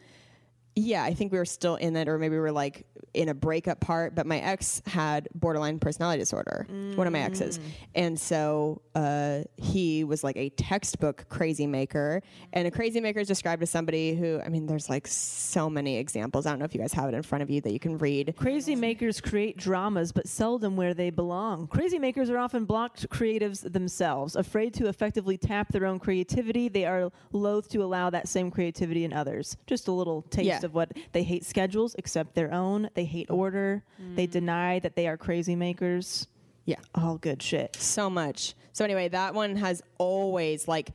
Yeah, 0.78 1.04
I 1.04 1.14
think 1.14 1.32
we 1.32 1.40
were 1.40 1.46
still 1.46 1.76
in 1.76 1.94
that, 1.94 2.08
or 2.08 2.20
maybe 2.20 2.36
we 2.36 2.40
were 2.40 2.52
like 2.52 2.86
in 3.16 3.30
a 3.30 3.34
breakup 3.34 3.80
part. 3.80 4.14
But 4.14 4.28
my 4.28 4.38
ex 4.40 4.82
had 4.86 5.28
borderline 5.34 5.80
personality 5.80 6.20
disorder, 6.20 6.68
one 6.96 7.08
of 7.08 7.14
my 7.14 7.22
exes, 7.22 7.60
and 7.96 8.20
so 8.20 8.82
uh, 8.94 9.42
he 9.58 10.04
was 10.04 10.24
like 10.24 10.38
a 10.38 10.50
textbook 10.50 11.26
crazy 11.30 11.66
maker. 11.66 12.22
And 12.54 12.68
a 12.68 12.72
crazy 12.72 13.00
maker 13.00 13.20
is 13.20 13.28
described 13.28 13.64
as 13.64 13.72
somebody 13.72 14.14
who, 14.16 14.40
I 14.46 14.50
mean, 14.50 14.68
there's 14.68 14.88
like 14.88 15.08
so 15.08 15.70
many 15.70 15.98
examples. 15.98 16.46
I 16.46 16.52
don't 16.52 16.60
know 16.60 16.66
if 16.66 16.76
you 16.76 16.82
guys 16.82 16.94
have 16.94 17.10
it 17.10 17.16
in 17.16 17.24
front 17.24 17.42
of 17.42 17.50
you 17.50 17.60
that 17.62 17.74
you 17.74 17.80
can 17.80 17.98
read. 17.98 18.36
Crazy 18.38 18.76
makers 18.76 19.20
create 19.20 19.58
dramas, 19.58 20.12
but 20.12 20.28
seldom 20.28 20.76
where 20.76 20.94
they 20.94 21.10
belong. 21.10 21.68
Crazy 21.68 21.98
makers 21.98 22.30
are 22.30 22.38
often 22.38 22.66
blocked 22.66 23.10
creatives 23.10 23.72
themselves. 23.72 24.36
Afraid 24.36 24.76
to 24.76 24.88
effectively 24.88 25.38
tap 25.38 25.72
their 25.72 25.86
own 25.86 25.98
creativity, 25.98 26.68
they 26.70 26.86
are 26.86 27.12
loath 27.32 27.68
to 27.70 27.84
allow 27.84 28.10
that 28.12 28.28
same 28.28 28.52
creativity 28.52 29.04
in 29.06 29.14
others. 29.14 29.58
Just 29.66 29.88
a 29.88 29.92
little 29.92 30.22
taste 30.24 30.46
Yeah. 30.48 30.67
Of 30.68 30.76
what 30.76 30.92
they 31.14 31.24
hate 31.24 31.44
schedules, 31.44 31.96
except 31.98 32.36
their 32.36 32.54
own. 32.54 32.90
They 32.94 33.06
hate 33.06 33.32
order. 33.32 33.84
They 34.16 34.28
mm. 34.28 34.32
deny 34.32 34.80
that 34.80 34.96
they 34.96 35.08
are 35.08 35.18
crazy 35.18 35.56
makers. 35.56 36.28
Yeah. 36.66 36.80
All 36.94 37.18
good 37.18 37.42
shit. 37.42 37.76
so 37.78 38.10
much. 38.10 38.54
So 38.74 38.86
anyway, 38.86 39.08
that 39.08 39.34
one 39.34 39.56
has 39.56 39.82
always 39.98 40.68
like 40.68 40.92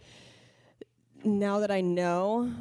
now 1.25 1.61
that 1.61 1.71
I 1.71 1.81
know 1.81 2.53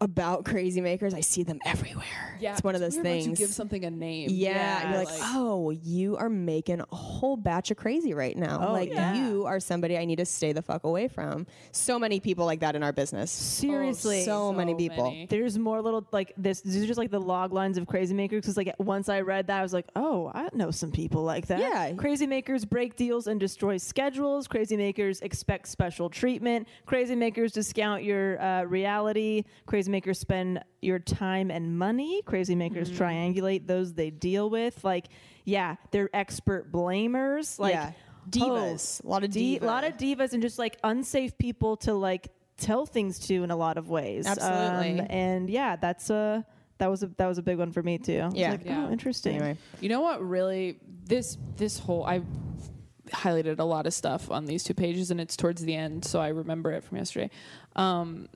about 0.00 0.44
crazy 0.44 0.80
makers, 0.80 1.14
I 1.14 1.20
see 1.20 1.42
them 1.42 1.58
everywhere. 1.64 2.36
Yeah, 2.40 2.52
it's 2.52 2.62
one 2.62 2.74
of 2.74 2.80
those 2.80 2.96
things. 2.96 3.26
You 3.26 3.34
give 3.34 3.50
something 3.50 3.84
a 3.84 3.90
name. 3.90 4.28
yeah, 4.30 4.90
you're 4.90 4.98
like, 4.98 5.08
like- 5.08 5.20
oh, 5.34 5.70
you 5.70 6.16
are 6.16 6.28
making 6.28 6.80
a 6.80 6.94
whole 6.94 7.36
batch 7.36 7.70
of 7.70 7.76
crazy 7.76 8.14
right 8.14 8.36
now. 8.36 8.68
Oh, 8.68 8.72
like 8.72 8.90
yeah. 8.90 9.14
you 9.14 9.46
are 9.46 9.60
somebody 9.60 9.98
I 9.98 10.04
need 10.04 10.16
to 10.16 10.24
stay 10.24 10.52
the 10.52 10.62
fuck 10.62 10.84
away 10.84 11.08
from. 11.08 11.46
So 11.72 11.98
many 11.98 12.20
people 12.20 12.46
like 12.46 12.60
that 12.60 12.76
in 12.76 12.82
our 12.82 12.92
business. 12.92 13.30
Seriously. 13.30 14.24
so, 14.24 14.52
many 14.52 14.74
people. 14.74 15.10
many. 15.10 15.26
There's 15.26 15.58
more 15.58 15.80
little 15.80 16.06
like 16.12 16.32
this. 16.36 16.60
These 16.60 16.82
are 16.82 16.86
just 16.86 16.98
like 16.98 17.10
the 17.10 17.20
log 17.20 17.52
lines 17.52 17.78
of 17.78 17.86
crazy 17.86 18.14
makers. 18.14 18.42
Because 18.42 18.56
like 18.56 18.74
once 18.78 19.08
I 19.08 19.20
read 19.20 19.46
that, 19.48 19.60
I 19.60 19.62
was 19.62 19.72
like, 19.72 19.86
oh, 19.96 20.30
I 20.34 20.48
know 20.52 20.70
some 20.70 20.90
people 20.90 21.22
like 21.22 21.46
that. 21.46 21.60
Yeah. 21.60 21.92
Crazy 21.92 22.26
makers 22.26 22.64
break 22.64 22.96
deals 22.96 23.26
and 23.26 23.38
destroy 23.38 23.76
schedules. 23.76 24.48
Crazy 24.48 24.76
makers 24.76 25.20
expect 25.20 25.68
special 25.68 26.08
treatment. 26.10 26.68
Crazy 26.86 27.14
makers 27.14 27.52
discount 27.52 28.04
your 28.04 28.40
uh, 28.40 28.62
reality. 28.64 29.44
Crazy 29.66 29.77
makers 29.86 30.18
spend 30.18 30.64
your 30.80 30.98
time 30.98 31.50
and 31.50 31.78
money. 31.78 32.22
Crazy 32.22 32.54
makers 32.54 32.90
Mm-hmm. 32.90 33.04
triangulate 33.04 33.66
those 33.66 33.92
they 33.92 34.08
deal 34.08 34.48
with. 34.48 34.82
Like, 34.82 35.08
yeah, 35.44 35.76
they're 35.90 36.08
expert 36.14 36.72
blamers. 36.72 37.58
Like 37.58 37.74
Yeah. 37.74 37.92
Divas. 38.30 39.04
A 39.04 39.08
lot 39.08 39.24
of 39.24 39.30
A 39.30 39.32
diva. 39.32 39.66
lot 39.66 39.84
of 39.84 39.98
divas 39.98 40.32
and 40.32 40.40
just 40.42 40.58
like 40.58 40.78
unsafe 40.82 41.36
people 41.36 41.76
to 41.78 41.92
like 41.92 42.28
tell 42.56 42.86
things 42.86 43.18
to 43.20 43.42
in 43.44 43.50
a 43.50 43.56
lot 43.56 43.76
of 43.78 43.88
ways. 43.90 44.26
Absolutely. 44.26 45.00
Um, 45.00 45.06
and 45.10 45.50
yeah, 45.50 45.76
that's 45.76 46.08
a 46.10 46.44
that 46.78 46.88
was 46.90 47.02
a 47.02 47.06
that 47.16 47.26
was 47.26 47.38
a 47.38 47.42
big 47.42 47.58
one 47.58 47.72
for 47.72 47.82
me 47.82 47.98
too. 47.98 48.20
I 48.20 48.26
was 48.26 48.34
Yeah. 48.34 48.50
like, 48.52 48.64
Yeah. 48.64 48.86
Oh, 48.86 48.92
interesting. 48.92 49.36
Anyway. 49.36 49.56
You 49.80 49.88
know 49.90 50.00
what 50.00 50.26
really 50.26 50.78
this 51.04 51.36
this 51.56 51.78
whole 51.78 52.04
I 52.04 52.22
highlighted 53.10 53.58
a 53.58 53.64
lot 53.64 53.86
of 53.86 53.94
stuff 53.94 54.30
on 54.30 54.44
these 54.44 54.62
two 54.62 54.74
pages 54.74 55.10
and 55.10 55.18
it's 55.18 55.34
towards 55.34 55.64
the 55.64 55.74
end 55.74 56.04
so 56.04 56.20
I 56.20 56.28
remember 56.28 56.72
it 56.72 56.84
from 56.84 56.98
yesterday. 56.98 57.30
Um, 57.74 58.28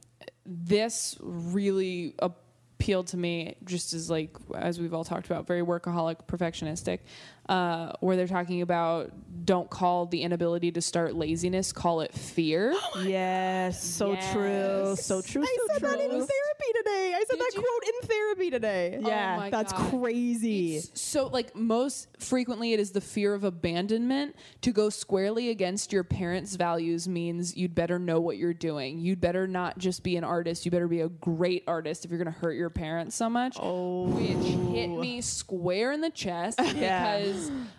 this 0.46 1.16
really 1.20 2.14
appealed 2.18 3.06
to 3.08 3.16
me 3.16 3.56
just 3.64 3.92
as 3.92 4.10
like 4.10 4.36
as 4.56 4.80
we've 4.80 4.92
all 4.94 5.04
talked 5.04 5.26
about 5.26 5.46
very 5.46 5.62
workaholic 5.62 6.26
perfectionistic 6.26 7.00
uh, 7.48 7.92
where 8.00 8.16
they're 8.16 8.26
talking 8.28 8.62
about 8.62 9.12
don't 9.44 9.68
call 9.68 10.06
the 10.06 10.22
inability 10.22 10.70
to 10.70 10.80
start 10.80 11.14
laziness 11.16 11.72
call 11.72 12.00
it 12.00 12.12
fear 12.12 12.72
Yes, 13.04 13.82
so 13.82 14.14
true. 14.32 14.94
So 14.96 15.20
true. 15.22 15.42
I 15.42 15.46
so 15.46 15.66
said 15.72 15.80
true. 15.80 15.88
that 15.88 16.00
in 16.00 16.10
therapy 16.10 16.72
today. 16.76 17.12
I 17.16 17.24
said 17.28 17.38
that 17.38 17.50
quote 17.54 17.84
in 17.86 18.08
therapy 18.08 18.50
today. 18.50 18.98
Yeah. 19.00 19.34
Oh 19.36 19.40
my 19.40 19.50
that's 19.50 19.72
God. 19.72 19.90
crazy. 20.00 20.80
So, 20.94 21.26
like, 21.28 21.54
most 21.56 22.08
frequently, 22.18 22.72
it 22.72 22.80
is 22.80 22.90
the 22.92 23.00
fear 23.00 23.34
of 23.34 23.44
abandonment. 23.44 24.36
To 24.62 24.72
go 24.72 24.90
squarely 24.90 25.50
against 25.50 25.92
your 25.92 26.04
parents' 26.04 26.54
values 26.56 27.08
means 27.08 27.56
you'd 27.56 27.74
better 27.74 27.98
know 27.98 28.20
what 28.20 28.36
you're 28.36 28.54
doing. 28.54 29.00
You'd 29.00 29.20
better 29.20 29.46
not 29.46 29.78
just 29.78 30.02
be 30.02 30.16
an 30.16 30.24
artist. 30.24 30.64
You 30.64 30.70
better 30.70 30.88
be 30.88 31.00
a 31.00 31.08
great 31.08 31.64
artist 31.66 32.04
if 32.04 32.10
you're 32.10 32.22
going 32.22 32.32
to 32.32 32.38
hurt 32.38 32.52
your 32.52 32.70
parents 32.70 33.16
so 33.16 33.28
much. 33.28 33.56
Oh. 33.60 34.06
Which 34.06 34.74
hit 34.74 34.88
me 34.88 35.20
square 35.20 35.92
in 35.92 36.00
the 36.00 36.10
chest 36.10 36.60
Yeah. 36.74 37.18
because 37.18 37.31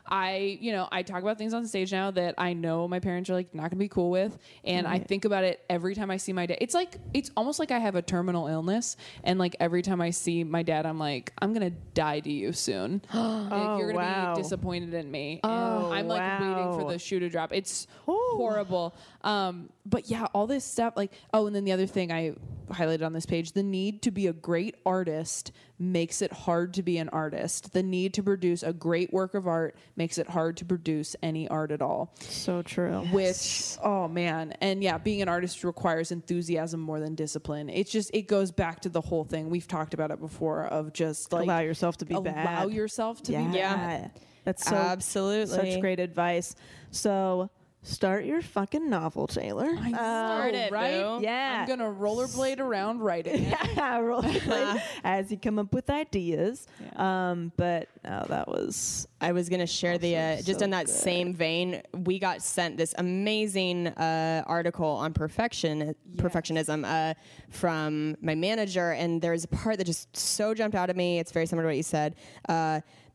I, 0.05 0.57
you 0.61 0.71
know, 0.71 0.87
I 0.91 1.03
talk 1.03 1.21
about 1.21 1.37
things 1.37 1.53
on 1.53 1.65
stage 1.65 1.91
now 1.91 2.11
that 2.11 2.35
I 2.37 2.53
know 2.53 2.87
my 2.87 2.99
parents 2.99 3.29
are 3.29 3.33
like 3.33 3.53
not 3.53 3.63
going 3.63 3.71
to 3.71 3.75
be 3.77 3.87
cool 3.87 4.11
with. 4.11 4.37
And 4.63 4.85
I 4.85 4.99
think 4.99 5.25
about 5.25 5.43
it 5.43 5.63
every 5.69 5.95
time 5.95 6.11
I 6.11 6.17
see 6.17 6.33
my 6.33 6.45
dad. 6.45 6.57
It's 6.61 6.73
like, 6.73 6.97
it's 7.13 7.31
almost 7.35 7.59
like 7.59 7.71
I 7.71 7.79
have 7.79 7.95
a 7.95 8.01
terminal 8.01 8.47
illness. 8.47 8.97
And 9.23 9.39
like 9.39 9.55
every 9.59 9.81
time 9.81 10.01
I 10.01 10.11
see 10.11 10.43
my 10.43 10.63
dad, 10.63 10.85
I'm 10.85 10.99
like, 10.99 11.33
I'm 11.41 11.53
going 11.53 11.69
to 11.71 11.77
die 11.93 12.19
to 12.19 12.31
you 12.31 12.53
soon. 12.53 13.01
like, 13.13 13.79
you're 13.79 13.93
going 13.93 13.95
to 13.95 13.95
wow. 13.95 14.35
be 14.35 14.41
disappointed 14.41 14.93
in 14.93 15.09
me. 15.09 15.39
Oh, 15.43 15.85
and 15.85 15.93
I'm 15.93 16.07
like 16.07 16.39
waiting 16.39 16.79
for 16.79 16.91
the 16.91 16.99
shoe 16.99 17.19
to 17.19 17.29
drop. 17.29 17.53
It's 17.53 17.87
horrible. 18.05 18.95
Um, 19.21 19.69
but 19.85 20.09
yeah, 20.09 20.27
all 20.33 20.47
this 20.47 20.65
stuff 20.65 20.93
like 20.95 21.11
oh, 21.33 21.47
and 21.47 21.55
then 21.55 21.65
the 21.65 21.71
other 21.71 21.87
thing 21.87 22.11
I 22.11 22.35
highlighted 22.71 23.05
on 23.05 23.13
this 23.13 23.25
page, 23.25 23.51
the 23.51 23.63
need 23.63 24.01
to 24.03 24.11
be 24.11 24.27
a 24.27 24.33
great 24.33 24.75
artist 24.85 25.51
makes 25.91 26.21
it 26.21 26.31
hard 26.31 26.73
to 26.75 26.83
be 26.83 26.97
an 26.97 27.09
artist. 27.09 27.73
The 27.73 27.83
need 27.83 28.13
to 28.15 28.23
produce 28.23 28.63
a 28.63 28.73
great 28.73 29.11
work 29.13 29.33
of 29.33 29.47
art 29.47 29.75
makes 29.95 30.17
it 30.17 30.29
hard 30.29 30.57
to 30.57 30.65
produce 30.65 31.15
any 31.21 31.47
art 31.47 31.71
at 31.71 31.81
all. 31.81 32.13
So 32.21 32.61
true. 32.61 33.01
Which 33.11 33.77
oh 33.83 34.07
man, 34.07 34.53
and 34.61 34.83
yeah, 34.83 34.97
being 34.97 35.21
an 35.21 35.29
artist 35.29 35.63
requires 35.63 36.11
enthusiasm 36.11 36.79
more 36.79 36.99
than 36.99 37.15
discipline. 37.15 37.69
It's 37.69 37.91
just 37.91 38.11
it 38.13 38.23
goes 38.23 38.51
back 38.51 38.81
to 38.81 38.89
the 38.89 39.01
whole 39.01 39.23
thing 39.23 39.49
we've 39.49 39.67
talked 39.67 39.93
about 39.93 40.11
it 40.11 40.19
before 40.19 40.65
of 40.65 40.93
just 40.93 41.31
like 41.33 41.43
allow 41.43 41.59
yourself 41.59 41.97
to 41.97 42.05
be 42.05 42.15
allow 42.15 42.23
bad. 42.23 42.71
yourself 42.71 43.21
to 43.23 43.31
yeah. 43.31 43.47
be 43.47 43.53
bad. 43.53 44.11
Yeah. 44.15 44.21
That's 44.45 44.65
so, 44.65 44.75
Absolutely. 44.75 45.71
such 45.71 45.79
great 45.81 45.99
advice. 45.99 46.55
So 46.91 47.49
start 47.83 48.25
your 48.25 48.41
fucking 48.41 48.89
novel, 48.89 49.27
Taylor. 49.27 49.69
I 49.79 49.89
Start 49.91 50.53
know, 50.53 50.59
it, 50.59 50.71
right? 50.71 51.01
boo. 51.01 51.23
Yeah. 51.23 51.61
I'm 51.61 51.67
gonna 51.67 51.91
rollerblade 51.91 52.59
around 52.59 53.01
writing 53.01 53.43
yeah, 53.43 53.55
rollerblade 53.99 54.81
as 55.03 55.29
you 55.31 55.37
come 55.37 55.59
up 55.59 55.73
with 55.73 55.89
ideas. 55.89 56.67
Um, 56.95 57.51
but 57.57 57.89
no, 58.03 58.25
that 58.29 58.47
was 58.47 59.07
I 59.21 59.31
was 59.33 59.49
gonna 59.49 59.67
share 59.67 59.97
the 59.97 60.17
uh, 60.17 60.35
just 60.41 60.59
so 60.59 60.65
in 60.65 60.71
that 60.71 60.87
good. 60.87 60.95
same 60.95 61.33
vein. 61.33 61.81
We 61.93 62.19
got 62.19 62.41
sent 62.41 62.77
this 62.77 62.95
amazing 62.97 63.87
uh, 63.87 64.43
article 64.47 64.87
on 64.87 65.13
perfection 65.13 65.93
perfectionism 66.15 66.85
uh, 66.85 67.13
from 67.49 68.15
my 68.21 68.35
manager, 68.35 68.91
and 68.91 69.21
there's 69.21 69.43
a 69.43 69.47
part 69.47 69.77
that 69.77 69.85
just 69.85 70.15
so 70.15 70.53
jumped 70.53 70.75
out 70.75 70.89
at 70.89 70.95
me. 70.95 71.19
It's 71.19 71.31
very 71.31 71.45
similar 71.45 71.63
to 71.63 71.67
what 71.69 71.77
you 71.77 71.83
said. 71.83 72.15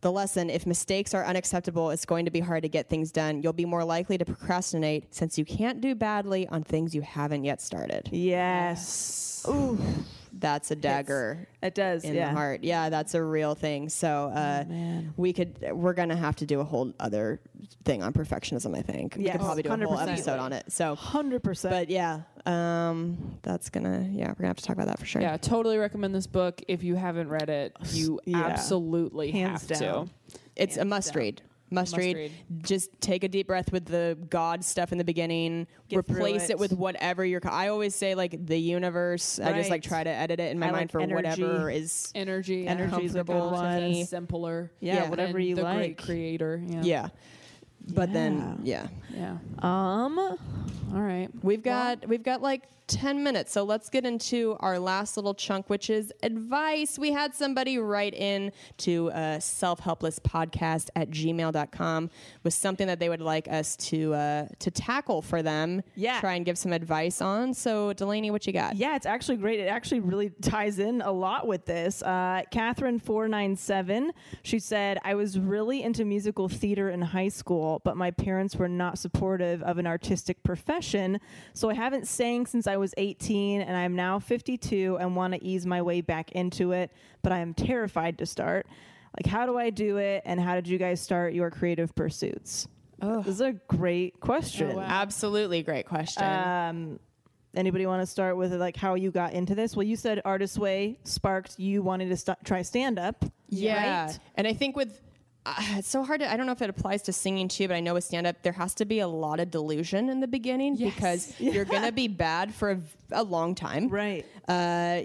The 0.01 0.13
lesson: 0.13 0.49
If 0.49 0.67
mistakes 0.67 1.13
are 1.13 1.25
unacceptable, 1.25 1.91
it's 1.91 2.05
going 2.05 2.25
to 2.25 2.31
be 2.31 2.41
hard 2.41 2.63
to 2.63 2.69
get 2.69 2.89
things 2.89 3.11
done. 3.11 3.43
You'll 3.43 3.53
be 3.53 3.65
more 3.65 3.85
likely 3.85 4.17
to 4.19 4.25
procrastinate 4.25 5.13
since 5.13 5.37
you 5.37 5.45
can't 5.45 5.81
do 5.81 5.95
badly 5.97 6.47
on 6.49 6.63
things 6.63 6.95
you 6.95 7.03
haven't 7.03 7.45
yet 7.45 7.61
started. 7.61 8.09
yes. 8.13 9.45
Ooh, 9.49 9.79
That's 10.33 10.71
a 10.71 10.77
dagger. 10.77 11.49
it 11.63 11.75
does. 11.75 12.05
in 12.05 12.15
yeah. 12.15 12.29
the 12.29 12.35
heart. 12.35 12.65
Yeah, 12.65 12.89
that's 12.91 13.15
a 13.15 13.23
real 13.23 13.55
thing. 13.55 13.89
So 13.89 14.09
uh, 14.35 14.65
we 15.17 15.33
could 15.33 15.59
we're 15.73 15.95
gonna 15.95 16.17
have 16.17 16.37
to 16.37 16.47
do 16.47 16.61
a 16.61 16.65
whole 16.65 16.93
other 17.01 17.41
thing 17.85 18.03
on 18.03 18.13
perfectionism. 18.13 18.77
I 18.77 18.83
think 18.83 19.17
we 19.17 19.25
could 19.25 19.41
probably 19.41 19.63
do 19.63 19.71
a 19.71 19.77
whole 19.77 19.97
100%. 19.97 20.09
episode 20.09 20.39
on 20.39 20.53
it. 20.53 20.71
So, 20.73 20.95
Hundred 20.95 21.43
percent. 21.43 21.73
but 21.73 21.91
yeah, 21.91 22.21
um, 22.47 23.39
that's 23.43 23.71
gonna 23.71 24.09
yeah 24.13 24.29
we're 24.29 24.35
gonna 24.35 24.49
have 24.49 24.57
to 24.57 24.65
talk 24.65 24.77
about 24.77 24.87
that 24.89 24.99
for 24.99 25.07
sure. 25.07 25.23
Yeah, 25.23 25.37
totally 25.37 25.79
recommend 25.79 26.15
this 26.15 26.27
book. 26.27 26.63
If 26.69 26.83
you 26.83 26.95
haven't 26.95 27.29
read 27.29 27.49
it, 27.51 27.77
you 27.91 28.21
Yeah. 28.25 28.39
absolutely 28.47 29.31
Hands 29.31 29.61
have 29.69 29.79
down. 29.81 30.07
to. 30.09 30.39
it's 30.57 30.77
a 30.77 30.85
must 30.85 31.15
read. 31.15 31.43
Must, 31.71 31.93
Must 31.93 31.97
read. 31.99 32.17
read. 32.17 32.33
Just 32.63 32.91
take 33.01 33.25
a 33.25 33.29
deep 33.29 33.47
breath 33.47 33.71
with 33.73 33.85
the 33.85 34.17
God 34.31 34.65
stuff 34.65 34.91
in 34.91 34.99
the 34.99 35.05
beginning. 35.05 35.67
Get 35.89 35.99
replace 35.99 36.45
it. 36.45 36.53
it. 36.53 36.59
with 36.59 36.73
whatever 36.73 37.25
you're. 37.25 37.41
co- 37.41 37.51
I 37.51 37.69
always 37.69 37.95
say 37.95 38.15
like 38.15 38.47
the 38.47 38.59
universe. 38.59 39.39
I 39.39 39.53
just 39.53 39.69
like 39.69 39.83
try 39.83 40.03
to 40.03 40.11
edit 40.11 40.41
it 40.41 40.51
in 40.51 40.59
my 40.59 40.69
I 40.69 40.71
mind 40.71 40.95
like 40.95 41.09
for 41.09 41.15
whatever 41.15 41.69
is. 41.71 42.11
Energy, 42.15 42.63
yeah. 42.63 42.71
Energy 42.71 43.05
is 43.05 43.15
a 43.17 43.25
good 43.25 43.35
one. 43.37 44.05
simpler. 44.07 44.71
Yeah, 44.81 44.95
Yeah. 44.95 45.11
whatever 45.11 45.39
you 45.39 45.57
the 45.57 45.63
like. 45.63 45.77
great 45.77 45.99
creator. 45.99 46.63
Yeah. 46.67 46.83
Yeah. 46.83 47.09
But 47.91 48.13
then 48.13 48.61
yeah. 48.65 48.87
Yeah. 49.15 49.37
Um, 49.61 50.19
All 50.19 50.37
right. 50.93 51.29
We've 51.43 51.63
got 51.63 52.07
we've 52.09 52.23
got 52.23 52.41
like 52.43 52.63
10 52.89 53.23
minutes. 53.23 53.53
So 53.53 53.63
let's 53.63 53.89
get 53.89 54.05
into 54.05 54.57
our 54.61 54.79
last 54.79 55.17
little 55.17 55.35
chunk 55.35 55.69
which 55.71 55.91
is 55.91 56.13
advice. 56.23 56.99
We 56.99 57.13
had 57.13 57.35
somebody 57.35 57.79
write 57.79 58.15
in 58.15 58.53
to 58.79 59.11
uh, 59.11 59.39
self-helpless 59.39 60.21
podcast 60.21 60.89
at 60.97 61.11
gmail.com 61.11 62.11
with 62.43 62.55
something 62.55 62.87
that 62.87 62.99
they 62.99 63.09
would 63.09 63.21
like 63.21 63.47
us 63.49 63.77
to 63.77 64.15
uh, 64.15 64.47
to 64.59 64.71
tackle 64.71 65.23
for 65.23 65.43
them. 65.43 65.83
Yeah. 65.95 66.21
Try 66.21 66.35
and 66.35 66.45
give 66.47 66.57
some 66.57 66.73
advice 66.73 67.21
on. 67.21 67.55
So 67.55 67.93
Delanie, 67.93 68.31
what 68.31 68.47
you 68.47 68.53
got? 68.53 68.77
Yeah, 68.77 68.97
it's 68.97 69.07
actually 69.07 69.37
great. 69.37 69.61
It 69.61 69.69
actually 69.69 70.01
really 70.01 70.31
ties 70.41 70.79
in 70.79 71.03
a 71.03 71.13
lot 71.13 71.47
with 71.47 71.67
this. 71.67 72.03
Uh, 72.03 72.43
Catherine497, 72.51 74.11
she 74.43 74.59
said, 74.59 74.99
I 75.05 75.15
was 75.15 75.39
really 75.39 75.83
into 75.83 76.05
musical 76.05 76.49
theater 76.49 76.89
in 76.89 77.03
high 77.03 77.29
school, 77.29 77.83
but 77.85 77.97
my 77.97 78.11
parents 78.11 78.57
were 78.57 78.69
not 78.69 78.99
supportive 78.99 79.63
of 79.63 79.77
an 79.79 79.87
artistic 79.87 80.43
profession. 80.43 81.21
So 81.53 81.69
I 81.69 81.75
haven't 81.75 82.07
sang 82.07 82.47
since 82.47 82.67
I 82.67 82.78
was 82.79 82.95
18, 82.97 83.61
and 83.61 83.77
I'm 83.77 83.95
now 83.97 84.19
52 84.19 84.99
and 85.01 85.15
want 85.17 85.35
to 85.35 85.45
ease 85.45 85.67
my 85.67 85.83
way 85.83 86.01
back 86.01 86.33
into 86.33 86.73
it, 86.73 86.91
but 87.23 87.33
I 87.33 87.39
am 87.39 87.55
terrified 87.55 88.19
to 88.19 88.27
start. 88.27 88.67
Like, 89.17 89.27
how 89.27 89.47
do 89.47 89.59
I 89.59 89.71
do 89.71 89.97
it? 89.97 90.23
And 90.25 90.41
how 90.41 90.55
did 90.55 90.69
you 90.69 90.79
guys 90.79 91.01
start 91.01 91.35
your 91.35 91.51
creative 91.51 91.95
pursuits? 91.95 92.69
Oh, 93.01 93.23
this 93.23 93.35
is 93.35 93.41
a 93.41 93.53
great 93.53 94.21
question. 94.21 94.79
Absolutely 94.79 95.63
great 95.63 95.87
question. 95.87 96.25
Um, 96.25 96.99
anybody 97.55 97.87
want 97.87 98.03
to 98.03 98.07
start 98.07 98.37
with 98.37 98.53
like 98.55 98.77
how 98.77 98.95
you 98.95 99.11
got 99.11 99.33
into 99.33 99.55
this? 99.55 99.77
Well, 99.77 99.87
you 99.87 99.97
said 99.97 100.21
Artist 100.25 100.59
Way 100.59 100.99
sparked 101.05 101.59
you 101.59 101.83
wanting 101.83 102.09
to 102.09 102.17
st- 102.17 102.39
try 102.45 102.63
stand 102.63 102.99
up. 102.99 103.25
Yeah. 103.49 104.07
Right? 104.07 104.19
And 104.35 104.47
I 104.47 104.53
think 104.53 104.77
with 104.77 105.01
uh, 105.47 105.55
it's 105.79 105.89
so 105.89 106.03
hard 106.05 106.21
to 106.21 106.31
I 106.31 106.37
don't 106.37 106.47
know 106.47 106.53
if 106.53 106.63
it 106.63 106.71
applies 106.71 107.03
to 107.03 107.13
singing 107.13 107.49
too, 107.49 107.69
but 107.69 107.75
I 107.75 107.81
know 107.81 107.95
with 107.95 108.05
stand 108.05 108.27
up 108.27 108.43
there 108.43 108.53
has 108.53 108.75
to 108.77 108.85
be 108.85 109.01
a 109.01 109.09
lot 109.09 109.41
of 109.41 109.51
delusion 109.51 110.09
in 110.09 110.21
the 110.21 110.29
beginning 110.29 110.77
because 110.77 111.35
you're 111.41 111.65
going 111.65 111.83
to 111.83 111.93
be 111.93 112.09
bad 112.09 112.55
for 112.55 112.81
a 113.13 113.23
long 113.23 113.55
time. 113.55 113.89
Right. 113.89 114.25
Uh 114.49 115.03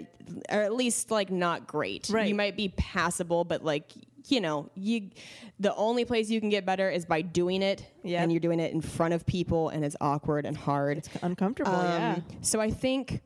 or 0.50 0.62
at 0.62 0.74
least 0.74 1.10
like 1.10 1.30
not 1.30 1.66
great. 1.66 2.08
Right. 2.10 2.28
You 2.28 2.34
might 2.34 2.56
be 2.56 2.68
passable 2.70 3.44
but 3.44 3.64
like 3.64 3.92
you 4.28 4.40
know, 4.40 4.70
you 4.74 5.10
the 5.60 5.74
only 5.74 6.06
place 6.06 6.30
you 6.30 6.40
can 6.40 6.48
get 6.48 6.64
better 6.64 6.88
is 6.90 7.04
by 7.04 7.20
doing 7.20 7.60
it 7.62 7.84
Yep. 8.04 8.22
and 8.22 8.32
you're 8.32 8.40
doing 8.40 8.58
it 8.58 8.72
in 8.72 8.80
front 8.80 9.12
of 9.12 9.26
people 9.26 9.68
and 9.68 9.84
it's 9.84 9.96
awkward 10.00 10.46
and 10.46 10.56
hard. 10.56 10.96
It's 10.98 11.10
uncomfortable, 11.22 11.72
yeah. 11.72 12.20
So 12.40 12.58
I 12.60 12.70
think 12.70 13.20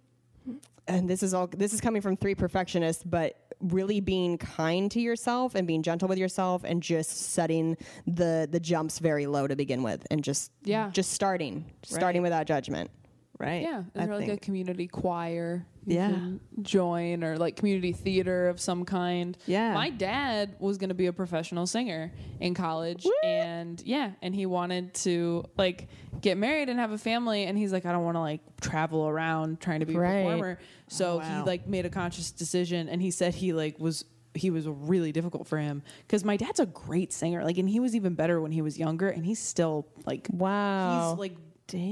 and 0.89 1.09
this 1.09 1.23
is 1.23 1.35
all 1.35 1.47
this 1.47 1.73
is 1.73 1.81
coming 1.81 2.03
from 2.03 2.17
three 2.17 2.35
perfectionists 2.35 3.05
but 3.05 3.37
really 3.61 4.01
being 4.01 4.39
kind 4.39 4.91
to 4.91 5.01
yourself 5.01 5.55
and 5.55 5.67
being 5.67 5.83
gentle 5.83 6.09
with 6.09 6.19
yourself 6.19 6.63
and 6.65 6.83
just 6.83 7.33
setting 7.33 7.77
the 8.07 8.49
the 8.51 8.61
jumps 8.61 8.99
very 8.99 9.27
low 9.27 9.47
to 9.47 9.57
begin 9.57 9.83
with 9.83 10.07
and 10.11 10.25
just 10.25 10.51
Yeah. 10.65 10.91
just 10.91 11.13
starting 11.13 11.65
starting 11.83 12.23
without 12.23 12.47
judgment 12.47 12.91
Right. 13.39 13.63
Yeah. 13.63 13.81
Is 13.81 13.87
I 13.97 14.07
there 14.07 14.17
like 14.17 14.29
a 14.29 14.37
community 14.37 14.89
choir? 14.89 15.65
you 15.87 15.95
Yeah. 15.97 16.09
can 16.11 16.41
join 16.61 17.23
or 17.25 17.39
like 17.39 17.57
community 17.57 17.93
theater 17.93 18.49
of 18.49 18.61
some 18.61 18.85
kind. 18.85 19.39
Yeah. 19.47 19.73
My 19.75 19.89
dad 19.91 20.57
was 20.59 20.77
going 20.77 20.89
to 20.89 20.95
be 20.95 21.07
a 21.07 21.13
professional 21.13 21.67
singer 21.67 22.13
in 22.41 22.53
college 22.55 23.07
and 23.25 23.81
yeah, 23.87 24.11
and 24.21 24.35
he 24.35 24.45
wanted 24.45 24.93
to 24.95 25.45
like 25.57 25.89
get 26.21 26.37
married 26.37 26.69
and 26.69 26.79
have 26.81 26.91
a 26.93 26.99
family 26.99 27.45
and 27.45 27.57
he's 27.57 27.73
like 27.73 27.87
I 27.87 27.93
don't 27.93 28.05
want 28.05 28.17
to 28.17 28.21
like 28.21 28.41
travel 28.61 29.09
around 29.09 29.61
trying 29.61 29.81
to 29.81 29.87
be 29.87 29.97
Right. 29.97 30.11
a 30.19 30.25
performer. 30.25 30.59
So 30.89 31.13
Oh, 31.15 31.17
wow. 31.19 31.39
he 31.43 31.47
like 31.47 31.67
made 31.67 31.87
a 31.87 31.91
conscious 31.91 32.33
decision 32.33 32.89
and 32.89 33.01
he 33.01 33.11
said 33.11 33.35
he 33.35 33.53
like 33.53 33.79
was 33.79 34.05
he 34.35 34.51
was 34.51 34.69
really 34.69 35.11
difficult 35.11 35.47
for 35.49 35.59
him 35.59 35.83
because 36.07 36.23
my 36.23 36.37
dad's 36.37 36.61
a 36.61 36.67
great 36.67 37.13
singer 37.13 37.43
like 37.45 37.57
and 37.57 37.69
he 37.69 37.81
was 37.81 37.97
even 37.97 38.15
better 38.15 38.41
when 38.43 38.53
he 38.53 38.61
was 38.63 38.79
younger 38.79 39.09
and 39.09 39.25
he's 39.25 39.39
still 39.39 39.89
like 40.05 40.29
Wow. 40.31 41.13
he's 41.13 41.19
like 41.19 41.37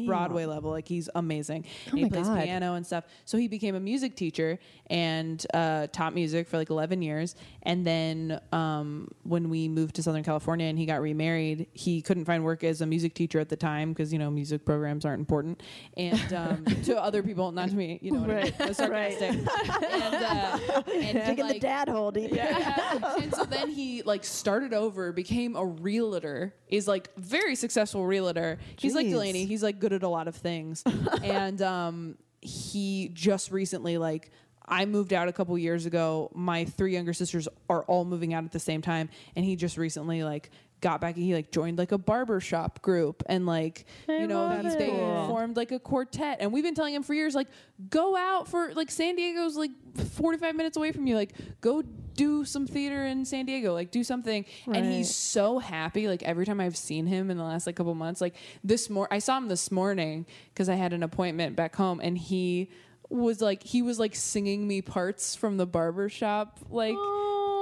Broadway 0.06 0.46
level. 0.46 0.70
Like 0.70 0.88
he's 0.88 1.08
amazing. 1.14 1.64
Oh 1.86 1.90
And 1.90 1.98
he 1.98 2.08
plays 2.08 2.28
God. 2.28 2.42
piano 2.42 2.74
and 2.74 2.86
stuff. 2.86 3.04
So 3.24 3.38
he 3.38 3.48
became 3.48 3.74
a 3.74 3.80
music 3.80 4.16
teacher 4.16 4.58
and 4.88 5.44
uh, 5.54 5.88
taught 5.88 6.14
music 6.14 6.48
for 6.48 6.56
like 6.56 6.70
11 6.70 7.02
years. 7.02 7.34
And 7.62 7.86
then 7.86 8.40
um, 8.52 9.08
when 9.24 9.50
we 9.50 9.68
moved 9.68 9.96
to 9.96 10.02
Southern 10.02 10.22
California 10.24 10.66
and 10.66 10.78
he 10.78 10.86
got 10.86 11.00
remarried, 11.00 11.66
he 11.72 12.00
couldn't 12.02 12.24
find 12.24 12.44
work 12.44 12.64
as 12.64 12.80
a 12.80 12.86
music 12.86 13.14
teacher 13.14 13.40
at 13.40 13.48
the 13.48 13.56
time 13.56 13.92
because 13.92 14.12
you 14.12 14.18
know 14.18 14.30
music 14.30 14.64
programs 14.64 15.04
aren't 15.04 15.20
important. 15.20 15.62
And 15.96 16.32
um, 16.32 16.64
to 16.84 16.96
other 17.00 17.22
people, 17.22 17.52
not 17.52 17.70
to 17.70 17.76
me, 17.76 17.98
you 18.02 18.12
know, 18.12 18.20
what 18.20 18.30
I 18.30 18.34
mean? 18.34 18.42
Right. 18.44 18.60
I 18.60 18.66
was 18.66 18.80
and 18.80 19.48
uh, 19.48 20.58
and 20.92 21.18
he, 21.18 21.26
Digging 21.26 21.48
the 21.48 21.58
dad 21.58 21.88
hole 21.88 22.10
deep. 22.10 22.32
yeah. 22.32 23.16
and 23.20 23.34
so 23.34 23.44
then 23.44 23.70
he 23.70 24.02
like 24.02 24.24
started 24.24 24.72
over, 24.72 25.12
became 25.12 25.56
a 25.56 25.64
realtor, 25.64 26.54
is 26.68 26.86
like 26.88 27.14
very 27.16 27.54
successful 27.54 28.06
realtor. 28.06 28.58
He's 28.78 28.94
like 28.94 29.06
Delanie. 29.06 29.46
He's 29.46 29.62
like 29.66 29.78
good 29.78 29.92
at 29.92 30.02
a 30.02 30.08
lot 30.08 30.28
of 30.28 30.34
things. 30.34 30.82
and 31.22 31.60
um 31.60 32.16
he 32.40 33.10
just 33.12 33.50
recently 33.50 33.98
like 33.98 34.30
I 34.68 34.84
moved 34.84 35.12
out 35.12 35.28
a 35.28 35.32
couple 35.32 35.56
years 35.58 35.86
ago. 35.86 36.30
My 36.34 36.64
three 36.64 36.92
younger 36.94 37.12
sisters 37.12 37.48
are 37.68 37.82
all 37.84 38.04
moving 38.04 38.34
out 38.34 38.44
at 38.44 38.52
the 38.52 38.58
same 38.58 38.82
time, 38.82 39.08
and 39.36 39.44
he 39.44 39.56
just 39.56 39.76
recently 39.76 40.22
like 40.24 40.50
got 40.82 41.00
back 41.00 41.14
and 41.16 41.24
he 41.24 41.32
like 41.34 41.50
joined 41.50 41.78
like 41.78 41.90
a 41.92 41.98
barber 41.98 42.38
shop 42.40 42.82
group. 42.82 43.22
And 43.26 43.46
like 43.46 43.86
you 44.08 44.26
know 44.26 44.60
he, 44.60 44.68
they 44.76 44.88
Cool. 44.90 45.26
formed 45.28 45.56
like 45.56 45.72
a 45.72 45.78
quartet. 45.78 46.38
And 46.40 46.52
we've 46.52 46.64
been 46.64 46.74
telling 46.74 46.94
him 46.94 47.02
for 47.02 47.14
years 47.14 47.34
like 47.34 47.48
go 47.88 48.14
out 48.16 48.48
for 48.48 48.72
like 48.74 48.90
San 48.90 49.16
Diego's 49.16 49.56
like 49.56 49.70
45 50.14 50.54
minutes 50.54 50.76
away 50.76 50.92
from 50.92 51.06
you. 51.06 51.14
Like 51.16 51.32
go 51.62 51.82
do 51.82 52.44
some 52.44 52.66
theater 52.66 53.04
in 53.06 53.24
San 53.24 53.46
Diego. 53.46 53.72
Like 53.72 53.90
do 53.90 54.04
something. 54.04 54.44
And 54.66 54.84
he's 54.84 55.14
so 55.14 55.58
happy 55.58 56.08
like 56.08 56.22
every 56.24 56.44
time 56.44 56.60
I've 56.60 56.76
seen 56.76 57.06
him 57.06 57.30
in 57.30 57.38
the 57.38 57.44
last 57.44 57.66
like 57.66 57.76
couple 57.76 57.94
months. 57.94 58.20
Like 58.20 58.34
this 58.62 58.90
mor 58.90 59.08
I 59.10 59.18
saw 59.18 59.38
him 59.38 59.48
this 59.48 59.70
morning 59.70 60.26
because 60.52 60.68
I 60.68 60.74
had 60.74 60.92
an 60.92 61.02
appointment 61.02 61.56
back 61.56 61.74
home. 61.76 62.00
And 62.02 62.18
he 62.18 62.70
was 63.08 63.40
like 63.40 63.62
he 63.62 63.82
was 63.82 63.98
like 63.98 64.14
singing 64.14 64.66
me 64.66 64.82
parts 64.82 65.34
from 65.36 65.56
the 65.56 65.66
barber 65.66 66.08
shop 66.08 66.58
like 66.70 66.96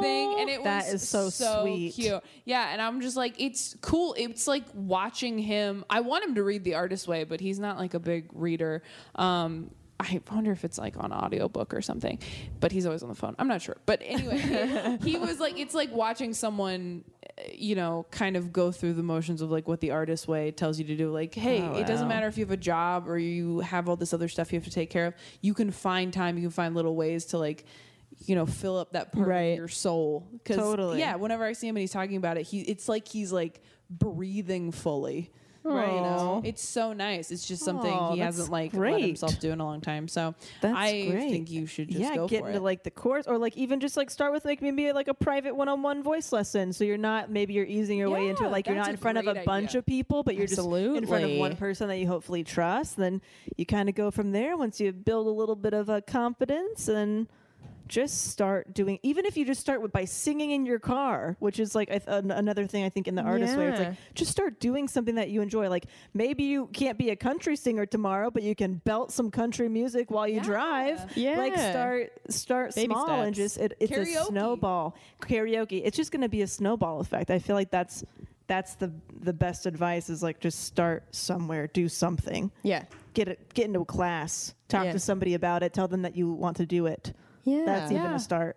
thing 0.00 0.36
and 0.40 0.48
it 0.50 0.64
That 0.64 0.86
was 0.86 1.02
is 1.02 1.08
so 1.08 1.28
so 1.30 1.62
sweet. 1.62 1.94
cute 1.94 2.20
yeah 2.44 2.70
and 2.72 2.82
i'm 2.82 3.00
just 3.00 3.16
like 3.16 3.34
it's 3.40 3.76
cool 3.80 4.14
it's 4.18 4.48
like 4.48 4.64
watching 4.74 5.38
him 5.38 5.84
i 5.88 6.00
want 6.00 6.24
him 6.24 6.34
to 6.34 6.42
read 6.42 6.64
the 6.64 6.74
artist 6.74 7.06
way 7.06 7.22
but 7.24 7.40
he's 7.40 7.60
not 7.60 7.78
like 7.78 7.94
a 7.94 8.00
big 8.00 8.28
reader 8.32 8.82
um 9.14 9.70
I 10.00 10.20
wonder 10.32 10.50
if 10.50 10.64
it's 10.64 10.76
like 10.76 10.96
on 10.98 11.12
audiobook 11.12 11.72
or 11.72 11.80
something, 11.80 12.18
but 12.58 12.72
he's 12.72 12.84
always 12.84 13.04
on 13.04 13.08
the 13.08 13.14
phone. 13.14 13.36
I'm 13.38 13.46
not 13.46 13.62
sure. 13.62 13.76
But 13.86 14.02
anyway, 14.04 14.98
he 15.04 15.16
was 15.16 15.38
like, 15.38 15.56
it's 15.58 15.72
like 15.72 15.92
watching 15.94 16.34
someone, 16.34 17.04
you 17.52 17.74
know, 17.74 18.06
kind 18.10 18.36
of 18.36 18.52
go 18.52 18.70
through 18.70 18.92
the 18.94 19.02
motions 19.02 19.40
of 19.42 19.50
like 19.50 19.66
what 19.66 19.80
the 19.80 19.90
artist 19.90 20.28
way 20.28 20.50
tells 20.52 20.78
you 20.78 20.84
to 20.86 20.96
do. 20.96 21.10
Like, 21.10 21.34
hey, 21.34 21.60
Oh, 21.62 21.76
it 21.78 21.86
doesn't 21.86 22.06
matter 22.08 22.26
if 22.28 22.38
you 22.38 22.44
have 22.44 22.52
a 22.52 22.56
job 22.56 23.08
or 23.08 23.18
you 23.18 23.60
have 23.60 23.88
all 23.88 23.96
this 23.96 24.14
other 24.14 24.28
stuff 24.28 24.52
you 24.52 24.58
have 24.58 24.64
to 24.64 24.70
take 24.72 24.90
care 24.90 25.06
of. 25.06 25.14
You 25.40 25.52
can 25.54 25.70
find 25.70 26.12
time, 26.12 26.36
you 26.36 26.42
can 26.42 26.50
find 26.50 26.74
little 26.74 26.94
ways 26.94 27.24
to 27.26 27.38
like, 27.38 27.64
you 28.24 28.36
know, 28.36 28.46
fill 28.46 28.78
up 28.78 28.92
that 28.92 29.10
part 29.12 29.26
Right. 29.26 29.52
of 29.52 29.58
your 29.58 29.68
soul. 29.68 30.28
'Cause, 30.44 30.56
Totally. 30.56 31.00
Yeah, 31.00 31.16
whenever 31.16 31.44
I 31.44 31.52
see 31.54 31.66
him 31.66 31.74
and 31.76 31.80
he's 31.80 31.90
talking 31.90 32.16
about 32.16 32.36
it, 32.38 32.42
he 32.44 32.60
it's 32.60 32.88
like 32.88 33.08
he's 33.08 33.32
like 33.32 33.60
breathing 33.90 34.70
fully. 34.70 35.30
Right. 35.64 35.94
You 35.94 36.00
know? 36.02 36.42
It's 36.44 36.62
so 36.62 36.92
nice. 36.92 37.30
It's 37.30 37.46
just 37.46 37.64
something 37.64 37.90
Aw, 37.90 38.12
he 38.12 38.18
that's 38.20 38.36
hasn't 38.36 38.52
like 38.52 38.72
let 38.74 38.78
great. 38.78 39.04
himself 39.06 39.40
do 39.40 39.50
in 39.50 39.60
a 39.60 39.64
long 39.64 39.80
time. 39.80 40.08
So 40.08 40.34
That's 40.60 40.76
I 40.76 41.06
great. 41.10 41.30
think 41.30 41.50
you 41.50 41.66
should 41.66 41.88
just 41.88 42.00
yeah, 42.00 42.14
go 42.14 42.28
get 42.28 42.42
for 42.42 42.48
into 42.48 42.58
it. 42.58 42.62
like 42.62 42.82
the 42.82 42.90
course, 42.90 43.26
or 43.26 43.38
like 43.38 43.56
even 43.56 43.80
just 43.80 43.96
like 43.96 44.10
start 44.10 44.32
with 44.32 44.44
like 44.44 44.60
maybe 44.60 44.92
like 44.92 45.08
a 45.08 45.14
private 45.14 45.56
one-on-one 45.56 46.02
voice 46.02 46.32
lesson. 46.32 46.72
So 46.74 46.84
you're 46.84 46.98
not 46.98 47.30
maybe 47.30 47.54
you're 47.54 47.64
easing 47.64 47.96
your 47.98 48.10
way 48.10 48.28
into 48.28 48.42
Yeah, 48.42 48.48
it. 48.48 48.52
Like 48.52 48.66
you're 48.66 48.76
that's 48.76 48.88
not 48.88 48.90
a 48.90 48.94
in 48.94 48.96
front 48.98 49.18
of 49.18 49.26
a 49.26 49.32
great 49.32 49.46
bunch 49.46 49.70
idea. 49.70 49.78
of 49.78 49.86
people, 49.86 50.22
but 50.22 50.36
you're 50.36 50.46
just 50.46 50.58
in 50.58 50.64
front 50.68 50.84
of 50.94 51.02
Absolutely. 51.12 51.38
one 51.38 51.56
person 51.56 51.88
that 51.88 51.96
you 51.96 52.06
hopefully 52.08 52.44
trust. 52.44 52.96
Then 52.98 53.22
you 53.56 53.64
kind 53.64 53.88
of 53.88 53.94
go 53.94 54.10
from 54.10 54.32
there. 54.32 54.56
Once 54.58 54.80
you 54.80 54.92
build 54.92 55.26
a 55.26 55.30
little 55.30 55.56
bit 55.56 55.72
of 55.72 55.88
a 55.88 56.02
confidence 56.02 56.88
and 56.88 57.26
just 57.86 58.30
start 58.30 58.72
doing 58.72 58.98
even 59.02 59.26
if 59.26 59.36
you 59.36 59.44
just 59.44 59.60
start 59.60 59.82
with 59.82 59.92
by 59.92 60.04
singing 60.04 60.52
in 60.52 60.64
your 60.64 60.78
car 60.78 61.36
which 61.38 61.60
is 61.60 61.74
like 61.74 61.90
I 61.90 61.98
th- 61.98 62.24
another 62.30 62.66
thing 62.66 62.82
i 62.84 62.88
think 62.88 63.08
in 63.08 63.14
the 63.14 63.22
artist 63.22 63.56
way 63.58 63.68
it's 63.68 63.78
like 63.78 63.94
just 64.14 64.30
start 64.30 64.58
doing 64.58 64.88
something 64.88 65.16
that 65.16 65.28
you 65.30 65.42
enjoy. 65.42 65.68
Like 65.68 65.86
maybe 66.14 66.44
you 66.44 66.66
can't 66.68 66.96
be 66.96 67.10
a 67.10 67.16
country 67.16 67.56
singer 67.56 67.84
tomorrow 67.86 68.30
but 68.30 68.42
you 68.42 68.54
can 68.54 68.74
belt 68.84 69.12
some 69.12 69.30
country 69.30 69.68
music 69.68 70.10
while 70.10 70.26
you 70.26 70.40
drive. 70.40 71.16
Yeah. 71.16 71.36
Like 71.36 71.56
Yeah. 71.56 71.70
start 71.70 72.12
start 72.30 72.74
Baby 72.74 72.94
small 72.94 73.20
and 73.22 73.34
just 73.34 73.58
it, 73.58 73.74
it's 73.80 73.92
a 73.92 74.24
snowball. 74.24 74.96
Karaoke. 75.20 75.82
It's 75.84 75.96
just 75.96 76.10
going 76.12 76.22
to 76.22 76.28
be 76.28 76.42
a 76.42 76.46
snowball 76.46 77.00
effect. 77.00 77.30
I 77.30 77.38
feel 77.38 77.56
like 77.56 77.70
that's 77.70 78.04
that's 78.46 78.74
the 78.74 78.92
the 79.20 79.32
best 79.32 79.66
advice 79.66 80.08
is 80.10 80.22
like 80.22 80.38
just 80.40 80.64
start 80.64 81.04
somewhere 81.14 81.66
do 81.68 81.88
something. 81.88 82.50
Yeah. 82.62 82.84
get 83.14 83.28
it 83.28 83.52
get 83.54 83.66
into 83.66 83.80
a 83.80 83.84
class. 83.84 84.54
Talk 84.68 84.84
Yeah. 84.86 84.92
to 84.92 84.98
somebody 84.98 85.34
about 85.34 85.62
it. 85.62 85.72
Tell 85.72 85.88
them 85.88 86.02
that 86.02 86.16
you 86.16 86.30
want 86.32 86.56
to 86.58 86.66
do 86.66 86.86
it 86.86 87.12
Yeah. 87.44 87.64
that's 87.66 87.90
even 87.92 88.04
Yeah. 88.04 88.16
a 88.16 88.18
start 88.18 88.56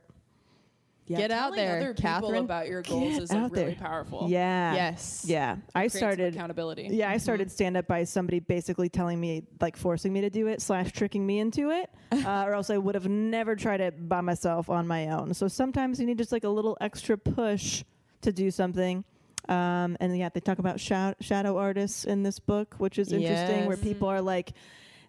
Yeah, 1.10 1.20
Get 1.20 1.32
out 1.32 1.54
telling 1.54 1.56
there, 1.66 1.78
other 1.78 1.94
people 1.94 2.10
Catherine. 2.10 2.44
about 2.44 2.68
your 2.68 2.82
goals 2.82 3.18
is 3.18 3.32
like 3.32 3.52
really 3.54 3.66
there. 3.68 3.76
powerful. 3.76 4.28
yeah 4.30 4.74
Yes. 4.76 5.24
yeah 5.26 5.56
i 5.74 5.88
started 5.88 6.34
accountability. 6.36 6.90
yeah 6.92 7.10
i 7.10 7.16
started 7.18 7.50
stand 7.50 7.78
up 7.78 7.88
by 7.88 8.04
somebody 8.04 8.40
basically 8.40 8.90
telling 8.90 9.18
me 9.20 9.44
like 9.62 9.78
forcing 9.78 10.12
me 10.12 10.20
to 10.22 10.30
do 10.30 10.48
it 10.48 10.62
slash 10.62 10.92
tricking 10.92 11.26
me 11.26 11.40
into 11.40 11.70
it 11.72 11.90
uh, 12.26 12.44
or 12.46 12.54
else 12.54 12.70
i 12.70 12.78
would 12.78 12.96
have 12.96 13.08
never 13.08 13.56
tried 13.56 13.80
it 13.80 14.10
by 14.10 14.20
myself 14.20 14.70
on 14.70 14.86
my 14.86 15.08
own 15.10 15.34
so 15.34 15.48
sometimes 15.48 15.98
you 16.00 16.06
need 16.06 16.18
just 16.18 16.34
like 16.34 16.44
a 16.44 16.50
little 16.50 16.78
extra 16.82 17.18
push 17.18 17.86
to 18.22 18.34
do 18.34 18.52
something 18.52 19.06
um, 19.48 19.96
and 20.02 20.18
yeah 20.18 20.28
they 20.28 20.42
talk 20.42 20.60
about 20.60 20.78
shou- 20.78 21.14
shadow 21.22 21.58
artists 21.58 22.04
in 22.04 22.22
this 22.24 22.38
book 22.38 22.76
which 22.80 23.00
is 23.00 23.14
interesting 23.14 23.66
where 23.66 23.78
people 23.78 24.10
are 24.10 24.22
like 24.22 24.52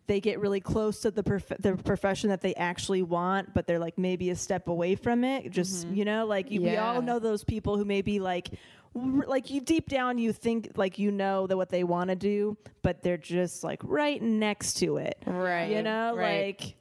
they 0.08 0.20
get 0.20 0.40
really 0.40 0.60
close 0.60 1.00
to 1.00 1.10
the 1.10 1.22
prof- 1.22 1.52
the 1.60 1.76
profession 1.76 2.30
that 2.30 2.40
they 2.40 2.54
actually 2.54 3.02
want, 3.02 3.54
but 3.54 3.66
they're 3.66 3.78
like 3.78 3.96
maybe 3.96 4.30
a 4.30 4.36
step 4.36 4.66
away 4.66 4.96
from 4.96 5.22
it. 5.22 5.50
Just 5.50 5.86
mm-hmm. 5.86 5.94
you 5.94 6.04
know, 6.04 6.26
like 6.26 6.50
you, 6.50 6.62
we 6.62 6.76
all 6.76 7.00
know 7.00 7.18
those 7.20 7.44
people 7.44 7.76
who 7.76 7.84
maybe 7.84 8.18
like 8.18 8.48
like 8.94 9.50
you 9.50 9.60
deep 9.60 9.88
down 9.88 10.18
you 10.18 10.32
think 10.32 10.72
like 10.76 10.98
you 10.98 11.12
know 11.12 11.46
that 11.46 11.56
what 11.56 11.68
they 11.68 11.84
want 11.84 12.08
to 12.10 12.16
do, 12.16 12.56
but 12.82 13.02
they're 13.02 13.16
just 13.18 13.62
like 13.62 13.80
right 13.84 14.20
next 14.20 14.74
to 14.78 14.96
it. 14.96 15.22
Right. 15.26 15.70
You 15.70 15.82
know, 15.82 16.16
Right. 16.16 16.46
like 16.62 16.74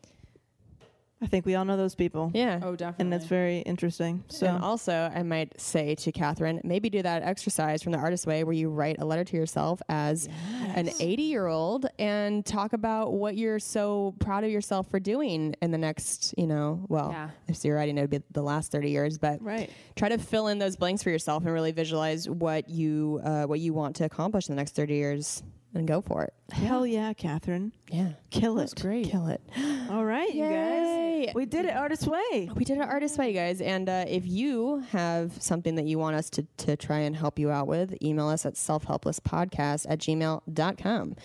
I 1.20 1.26
think 1.26 1.48
we 1.48 1.56
all 1.56 1.66
know 1.66 1.78
those 1.78 1.96
people. 1.96 2.30
Yeah. 2.36 2.60
Oh, 2.62 2.76
definitely. 2.76 3.02
And 3.04 3.12
that's 3.14 3.26
very 3.26 3.60
interesting. 3.60 4.24
So 4.28 4.46
And 4.46 4.64
also, 4.64 5.12
I 5.14 5.24
might 5.24 5.60
say 5.60 5.96
to 5.96 6.12
Catherine, 6.12 6.62
maybe 6.64 6.92
do 6.92 7.02
that 7.02 7.24
exercise 7.24 7.82
from 7.82 7.92
the 7.92 7.98
artist 7.98 8.28
way 8.28 8.44
where 8.44 8.54
you 8.54 8.70
write 8.70 8.98
a 9.00 9.06
letter 9.06 9.24
to 9.24 9.36
yourself 9.36 9.82
as 9.90 10.30
an 10.76 10.90
80 11.00 11.24
year 11.24 11.48
old 11.48 11.88
and 11.98 12.46
talk 12.46 12.74
about 12.74 13.14
what 13.14 13.36
you're 13.36 13.58
so 13.58 14.14
proud 14.20 14.44
of 14.44 14.52
yourself 14.52 14.92
for 14.92 15.00
doing 15.00 15.56
in 15.60 15.72
the 15.72 15.78
next, 15.80 16.36
you 16.38 16.46
know, 16.46 16.86
well, 16.88 17.10
Yeah. 17.12 17.30
if 17.48 17.66
you're 17.66 17.76
writing, 17.78 17.98
it 17.98 18.02
would 18.02 18.10
be 18.12 18.22
the 18.32 18.44
last 18.44 18.72
30 18.72 18.92
years, 18.92 19.18
but 19.18 19.42
Right. 19.42 19.72
try 19.96 20.10
to 20.10 20.20
fill 20.20 20.48
in 20.50 20.60
those 20.60 20.76
blanks 20.76 21.02
for 21.02 21.10
yourself 21.10 21.44
and 21.44 21.52
really 21.52 21.72
visualize 21.72 22.30
what 22.30 22.70
you, 22.70 23.22
uh, 23.24 23.46
what 23.46 23.60
you 23.60 23.74
want 23.74 23.96
to 23.96 24.06
accomplish 24.06 24.50
in 24.50 24.56
the 24.56 24.60
next 24.62 24.76
30 24.76 24.94
years 24.94 25.42
and 25.78 25.88
go 25.88 26.02
for 26.02 26.24
it. 26.24 26.34
hell 26.52 26.86
yeah, 26.86 27.14
Catherine. 27.14 27.72
Yeah. 27.90 28.10
Kill 28.32 28.60
it. 28.60 28.74
Great. 28.80 29.10
Kill 29.10 29.28
it. 29.28 29.42
All 29.90 30.04
right, 30.06 30.34
you 30.34 30.44
guys. 30.44 31.34
We 31.34 31.46
did 31.46 31.66
it 31.66 31.76
artist 31.76 32.08
way. 32.08 32.50
We 32.56 32.64
did 32.66 32.78
it 32.78 32.82
artist 32.82 33.18
way, 33.18 33.34
guys. 33.34 33.60
And 33.62 33.90
uh, 33.90 34.06
if 34.08 34.26
you 34.26 34.84
have 34.92 35.42
something 35.42 35.76
that 35.76 35.86
you 35.86 35.98
want 35.98 36.16
us 36.16 36.30
to, 36.32 36.46
to 36.58 36.76
try 36.76 37.00
and 37.00 37.16
help 37.16 37.40
you 37.40 37.50
out 37.50 37.68
with, 37.68 37.96
email 38.04 38.28
us 38.28 38.46
at 38.46 38.54
selfhelplesspodcast 38.56 39.86
at 39.90 40.00
gmail.com. 40.00 41.16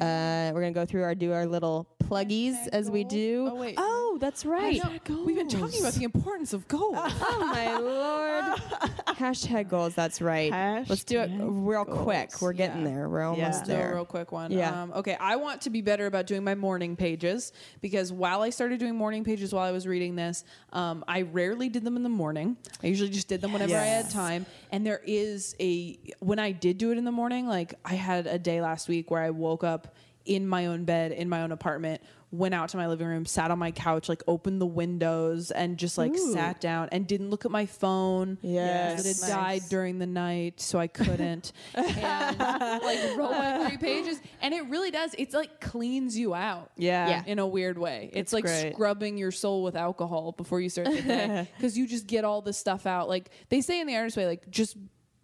Uh, 0.00 0.50
we're 0.54 0.60
going 0.60 0.72
to 0.74 0.78
go 0.80 0.86
through 0.86 1.02
our, 1.02 1.14
do 1.14 1.32
our 1.32 1.46
little 1.46 1.86
pluggies 2.04 2.68
as 2.72 2.90
we 2.90 3.04
do. 3.04 3.48
Oh, 3.50 3.54
wait. 3.56 3.74
Oh, 3.78 4.18
that's 4.20 4.44
right. 4.44 4.80
We've 5.08 5.36
been 5.36 5.48
talking 5.48 5.80
about 5.80 5.94
the 5.94 6.04
importance 6.04 6.52
of 6.52 6.66
goals. 6.68 6.96
Oh, 7.24 7.38
my 7.46 7.76
Lord. 7.78 8.44
Hashtag 9.16 9.68
goals. 9.68 9.94
That's 9.94 10.20
right. 10.20 10.50
Let's 10.88 11.04
do 11.04 11.20
it 11.20 11.30
real 11.40 11.84
quick. 11.84 12.40
We're 12.40 12.52
getting 12.52 12.84
there. 12.84 13.08
We're 13.08 13.22
almost 13.22 13.42
Let's 13.42 13.60
do 13.60 13.66
there. 13.66 14.01
Real 14.02 14.06
quick 14.06 14.32
one. 14.32 14.50
Yeah. 14.50 14.82
Um, 14.82 14.92
okay. 14.92 15.16
I 15.18 15.36
want 15.36 15.62
to 15.62 15.70
be 15.70 15.80
better 15.80 16.06
about 16.06 16.26
doing 16.26 16.44
my 16.44 16.54
morning 16.54 16.96
pages 16.96 17.52
because 17.80 18.12
while 18.12 18.42
I 18.42 18.50
started 18.50 18.80
doing 18.80 18.94
morning 18.96 19.24
pages 19.24 19.52
while 19.52 19.64
I 19.64 19.70
was 19.70 19.86
reading 19.86 20.16
this, 20.16 20.44
um, 20.72 21.04
I 21.06 21.22
rarely 21.22 21.68
did 21.68 21.84
them 21.84 21.96
in 21.96 22.02
the 22.02 22.08
morning. 22.08 22.56
I 22.82 22.88
usually 22.88 23.10
just 23.10 23.28
did 23.28 23.40
them 23.40 23.52
whenever 23.52 23.76
I 23.76 23.84
had 23.84 24.10
time. 24.10 24.46
And 24.70 24.86
there 24.86 25.00
is 25.06 25.54
a 25.60 25.98
when 26.18 26.38
I 26.38 26.52
did 26.52 26.78
do 26.78 26.90
it 26.90 26.98
in 26.98 27.04
the 27.04 27.12
morning, 27.12 27.46
like 27.46 27.74
I 27.84 27.94
had 27.94 28.26
a 28.26 28.38
day 28.38 28.60
last 28.60 28.88
week 28.88 29.10
where 29.10 29.22
I 29.22 29.30
woke 29.30 29.64
up 29.64 29.94
in 30.24 30.46
my 30.46 30.66
own 30.66 30.84
bed 30.84 31.10
in 31.10 31.28
my 31.28 31.42
own 31.42 31.50
apartment 31.50 32.00
went 32.32 32.54
out 32.54 32.70
to 32.70 32.78
my 32.78 32.88
living 32.88 33.06
room 33.06 33.26
sat 33.26 33.50
on 33.50 33.58
my 33.58 33.70
couch 33.70 34.08
like 34.08 34.22
opened 34.26 34.58
the 34.58 34.66
windows 34.66 35.50
and 35.50 35.76
just 35.76 35.98
like 35.98 36.12
Ooh. 36.12 36.32
sat 36.32 36.60
down 36.62 36.88
and 36.90 37.06
didn't 37.06 37.28
look 37.28 37.44
at 37.44 37.50
my 37.50 37.66
phone 37.66 38.38
Yes. 38.40 39.04
it 39.04 39.20
had 39.22 39.30
died 39.30 39.62
during 39.68 39.98
the 39.98 40.06
night 40.06 40.58
so 40.58 40.78
i 40.78 40.86
couldn't 40.86 41.52
and 41.74 42.38
like 42.38 42.98
wrote 43.18 43.32
my 43.32 43.66
three 43.68 43.76
pages 43.76 44.18
and 44.40 44.54
it 44.54 44.64
really 44.70 44.90
does 44.90 45.14
it's 45.18 45.34
like 45.34 45.60
cleans 45.60 46.16
you 46.18 46.34
out 46.34 46.70
Yeah. 46.76 47.08
Yeah. 47.08 47.22
in 47.26 47.38
a 47.38 47.46
weird 47.46 47.76
way 47.78 48.08
it's, 48.12 48.16
It's 48.18 48.32
like 48.32 48.44
great. 48.44 48.72
scrubbing 48.72 49.18
your 49.18 49.30
soul 49.30 49.62
with 49.62 49.76
alcohol 49.76 50.32
before 50.32 50.58
you 50.60 50.70
start 50.70 50.88
the 50.90 51.02
day 51.02 51.48
because 51.56 51.76
you 51.76 51.86
just 51.86 52.06
get 52.06 52.24
all 52.24 52.40
this 52.40 52.56
stuff 52.56 52.86
out 52.86 53.08
like 53.10 53.28
they 53.50 53.60
say 53.60 53.78
in 53.80 53.86
the 53.86 53.94
artist 53.96 54.16
way 54.16 54.26
like 54.26 54.48
just 54.50 54.76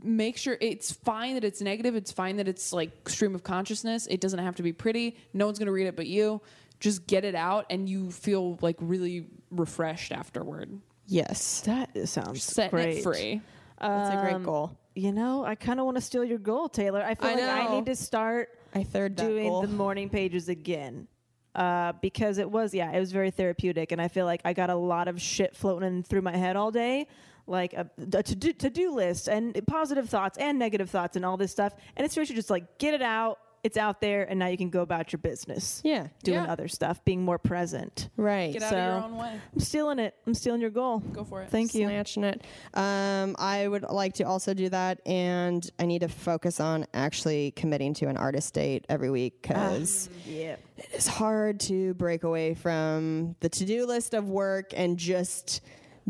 make 0.03 0.37
sure 0.37 0.57
it's 0.61 0.93
fine 0.93 1.35
that 1.35 1.43
it's 1.43 1.61
negative 1.61 1.97
it's 1.97 2.13
fine 2.13 2.37
that 2.37 2.47
it's 2.47 2.73
like 2.73 3.09
stream 3.09 3.35
of 3.35 3.43
consciousness 3.43 4.07
it 4.09 4.21
doesn't 4.21 4.39
have 4.39 4.55
to 4.57 4.63
be 4.63 4.73
pretty 4.73 5.17
no 5.33 5.47
one's 5.47 5.59
going 5.59 5.67
to 5.67 5.73
read 5.73 5.87
it 5.87 5.97
but 5.97 6.07
you 6.07 6.41
just 6.81 7.07
get 7.07 7.25
it 7.25 7.35
out 7.35 7.67
and 7.71 7.89
you 7.89 8.11
feel 8.11 8.59
like 8.61 8.77
really 8.81 9.27
refreshed 9.51 10.13
afterward 10.13 10.71
Yes. 11.11 11.63
That 11.63 11.91
sounds 12.07 12.43
setting 12.43 12.71
great. 12.71 12.99
it 12.99 13.03
free 13.03 13.41
That's 13.81 14.15
a 14.15 14.21
great 14.21 14.35
Um, 14.35 14.43
goal. 14.43 14.77
You 14.95 15.13
know, 15.13 15.43
I 15.45 15.55
kind 15.55 15.81
of 15.81 15.87
want 15.87 15.97
to 15.97 16.01
steal 16.03 16.23
your 16.25 16.39
goal, 16.39 16.69
Taylor. 16.69 17.03
I 17.03 17.15
feel 17.15 17.31
I 17.31 17.35
like 17.35 17.45
I 17.45 17.65
know. 17.65 17.77
need 17.77 17.87
to 17.87 17.97
start 17.97 18.51
I 18.75 18.83
third 18.83 19.17
that 19.17 19.27
doing 19.27 19.49
goal. 19.49 19.63
the 19.63 19.69
morning 19.69 20.11
pages 20.11 20.49
again. 20.51 21.07
Uh, 21.55 21.93
because 22.03 22.37
it 22.39 22.49
was, 22.51 22.75
yeah, 22.75 22.93
it 22.93 23.01
was 23.01 23.11
very 23.11 23.31
therapeutic. 23.31 23.91
And 23.91 24.01
I 24.03 24.09
feel 24.09 24.27
like 24.27 24.43
I 24.45 24.53
got 24.53 24.69
a 24.71 24.75
lot 24.77 25.09
of 25.09 25.21
shit 25.21 25.57
floating 25.57 26.03
through 26.03 26.21
my 26.23 26.37
head 26.37 26.57
all 26.57 26.71
day, 26.71 27.07
like 27.47 27.73
a, 27.73 27.89
a 28.13 28.23
to 28.23 28.35
do, 28.37 28.53
to 28.53 28.69
do 28.71 28.93
list 28.93 29.29
and 29.29 29.59
positive 29.67 30.09
thoughts 30.11 30.37
and 30.39 30.59
negative 30.59 30.91
thoughts 30.91 31.17
and 31.17 31.25
all 31.25 31.37
this 31.39 31.51
stuff. 31.51 31.73
And 31.97 32.05
it's 32.05 32.17
really 32.17 32.35
just 32.35 32.51
like, 32.51 32.79
get 32.79 32.93
it 32.93 33.03
out. 33.03 33.39
It's 33.69 33.77
out 33.77 34.01
there, 34.01 34.25
and 34.29 34.39
now 34.39 34.47
you 34.47 34.57
can 34.57 34.71
go 34.71 34.81
about 34.81 35.13
your 35.13 35.19
business. 35.19 35.83
Yeah. 35.85 36.09
doing 36.25 36.43
Yeah. 36.45 36.51
other 36.53 36.69
stuff, 36.69 37.05
being 37.05 37.23
more 37.23 37.39
present. 37.39 38.09
Right. 38.17 38.53
Get 38.53 38.63
out 38.63 38.71
So- 38.71 38.77
of 38.79 38.83
your 39.03 39.05
own 39.05 39.17
way. 39.19 39.41
I'm 39.55 39.61
stealing 39.61 39.99
it. 39.99 40.15
I'm 40.27 40.33
stealing 40.35 40.61
your 40.63 40.71
goal. 40.71 41.01
Go 41.01 41.23
for 41.25 41.43
it. 41.43 41.51
Thank 41.51 41.75
you. 41.75 41.87
Snatching 41.87 42.25
it. 42.25 42.43
Um, 42.75 43.37
I 43.39 43.69
would 43.69 43.83
like 43.91 44.15
to 44.15 44.25
also 44.25 44.55
do 44.55 44.69
that, 44.71 45.01
and 45.07 45.69
I 45.79 45.85
need 45.87 46.01
to 46.01 46.09
focus 46.09 46.61
on 46.61 46.87
actually 46.95 47.51
committing 47.53 47.93
to 47.95 48.07
an 48.09 48.17
artist 48.17 48.55
date 48.55 48.87
every 48.89 49.11
week 49.11 49.43
because 49.43 50.09
Yeah. 50.27 50.57
it 50.79 50.89
is 50.95 51.07
hard 51.07 51.61
to 51.61 51.93
break 51.95 52.25
away 52.25 52.55
from 52.55 53.37
the 53.41 53.49
to-do 53.51 53.85
list 53.87 54.15
of 54.15 54.29
work 54.31 54.73
and 54.75 54.97
just 54.99 55.61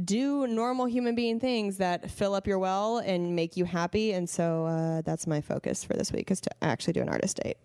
do 0.04 0.46
normal 0.46 0.86
human 0.86 1.14
being 1.14 1.40
things 1.40 1.78
that 1.78 2.10
fill 2.10 2.34
up 2.34 2.46
your 2.46 2.58
well 2.58 2.98
and 2.98 3.34
make 3.34 3.56
you 3.56 3.64
happy. 3.64 4.12
And 4.12 4.28
so 4.28 4.66
uh, 4.66 5.02
that's 5.02 5.26
my 5.26 5.40
focus 5.40 5.84
for 5.84 5.94
this 5.94 6.12
week 6.12 6.30
is 6.30 6.40
to 6.42 6.50
actually 6.62 6.92
do 6.94 7.00
an 7.00 7.08
artist 7.08 7.40
date. 7.42 7.56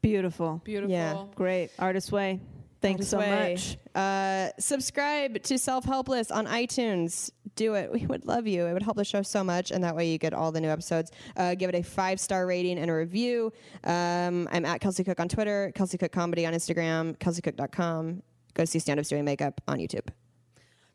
Beautiful. 0.00 0.60
Beautiful. 0.64 0.92
Yeah. 0.92 1.24
Great. 1.34 1.70
Artist 1.78 2.12
Way. 2.12 2.40
Thanks 2.80 3.06
so 3.06 3.18
Way. 3.18 3.52
much. 3.52 3.78
Uh, 3.94 4.50
subscribe 4.58 5.40
to 5.44 5.56
Self 5.56 5.84
Helpless 5.84 6.32
on 6.32 6.46
iTunes. 6.46 7.30
Do 7.54 7.74
it. 7.74 7.92
We 7.92 8.06
would 8.06 8.24
love 8.26 8.48
you. 8.48 8.66
It 8.66 8.72
would 8.72 8.82
help 8.82 8.96
the 8.96 9.04
show 9.04 9.22
so 9.22 9.44
much, 9.44 9.70
and 9.70 9.84
that 9.84 9.94
way 9.94 10.10
you 10.10 10.18
get 10.18 10.34
all 10.34 10.50
the 10.50 10.60
new 10.60 10.68
episodes. 10.68 11.12
Uh, 11.36 11.54
give 11.54 11.68
it 11.68 11.76
a 11.76 11.82
five 11.82 12.18
star 12.18 12.44
rating 12.44 12.78
and 12.78 12.90
a 12.90 12.94
review. 12.94 13.52
Um, 13.84 14.48
I'm 14.50 14.64
at 14.64 14.80
Kelsey 14.80 15.04
Cook 15.04 15.20
on 15.20 15.28
Twitter, 15.28 15.70
Kelsey 15.76 15.96
Cook 15.96 16.10
Comedy 16.10 16.44
on 16.44 16.54
Instagram, 16.54 17.16
kelseycook.com. 17.18 18.22
Go 18.54 18.64
see 18.64 18.80
stand 18.80 18.98
ups 18.98 19.08
doing 19.08 19.24
makeup 19.24 19.60
on 19.68 19.78
YouTube. 19.78 20.08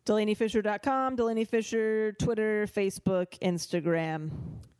DelanieFischer.com, 0.08 1.18
Delanie 1.18 1.48
Fischer, 1.48 2.14
Twitter, 2.14 2.66
Facebook, 2.66 3.38
Instagram. 3.40 4.32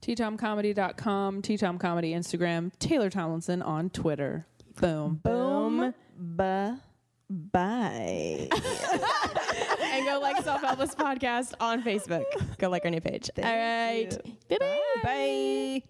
TTomComedy.com, 0.02 1.42
TTom 1.42 1.80
Comedy 1.80 2.14
Instagram, 2.14 2.72
Taylor 2.80 3.10
Tomlinson 3.10 3.62
on 3.62 3.90
Twitter. 3.90 4.48
Boom. 4.80 5.20
Boom. 5.22 5.94
Ba. 6.18 6.80
Bye. 7.30 8.48
and 9.82 10.06
go 10.06 10.20
like 10.22 10.42
Self 10.44 10.62
Helpless 10.62 10.96
Podcast 10.96 11.54
on 11.60 11.84
Facebook. 11.84 12.24
Go 12.58 12.70
like 12.70 12.86
our 12.86 12.92
new 12.92 13.02
page. 13.02 13.30
All 13.38 13.44
right. 13.44 14.10
Bye-bye. 14.50 14.78
Bye. 15.04 15.84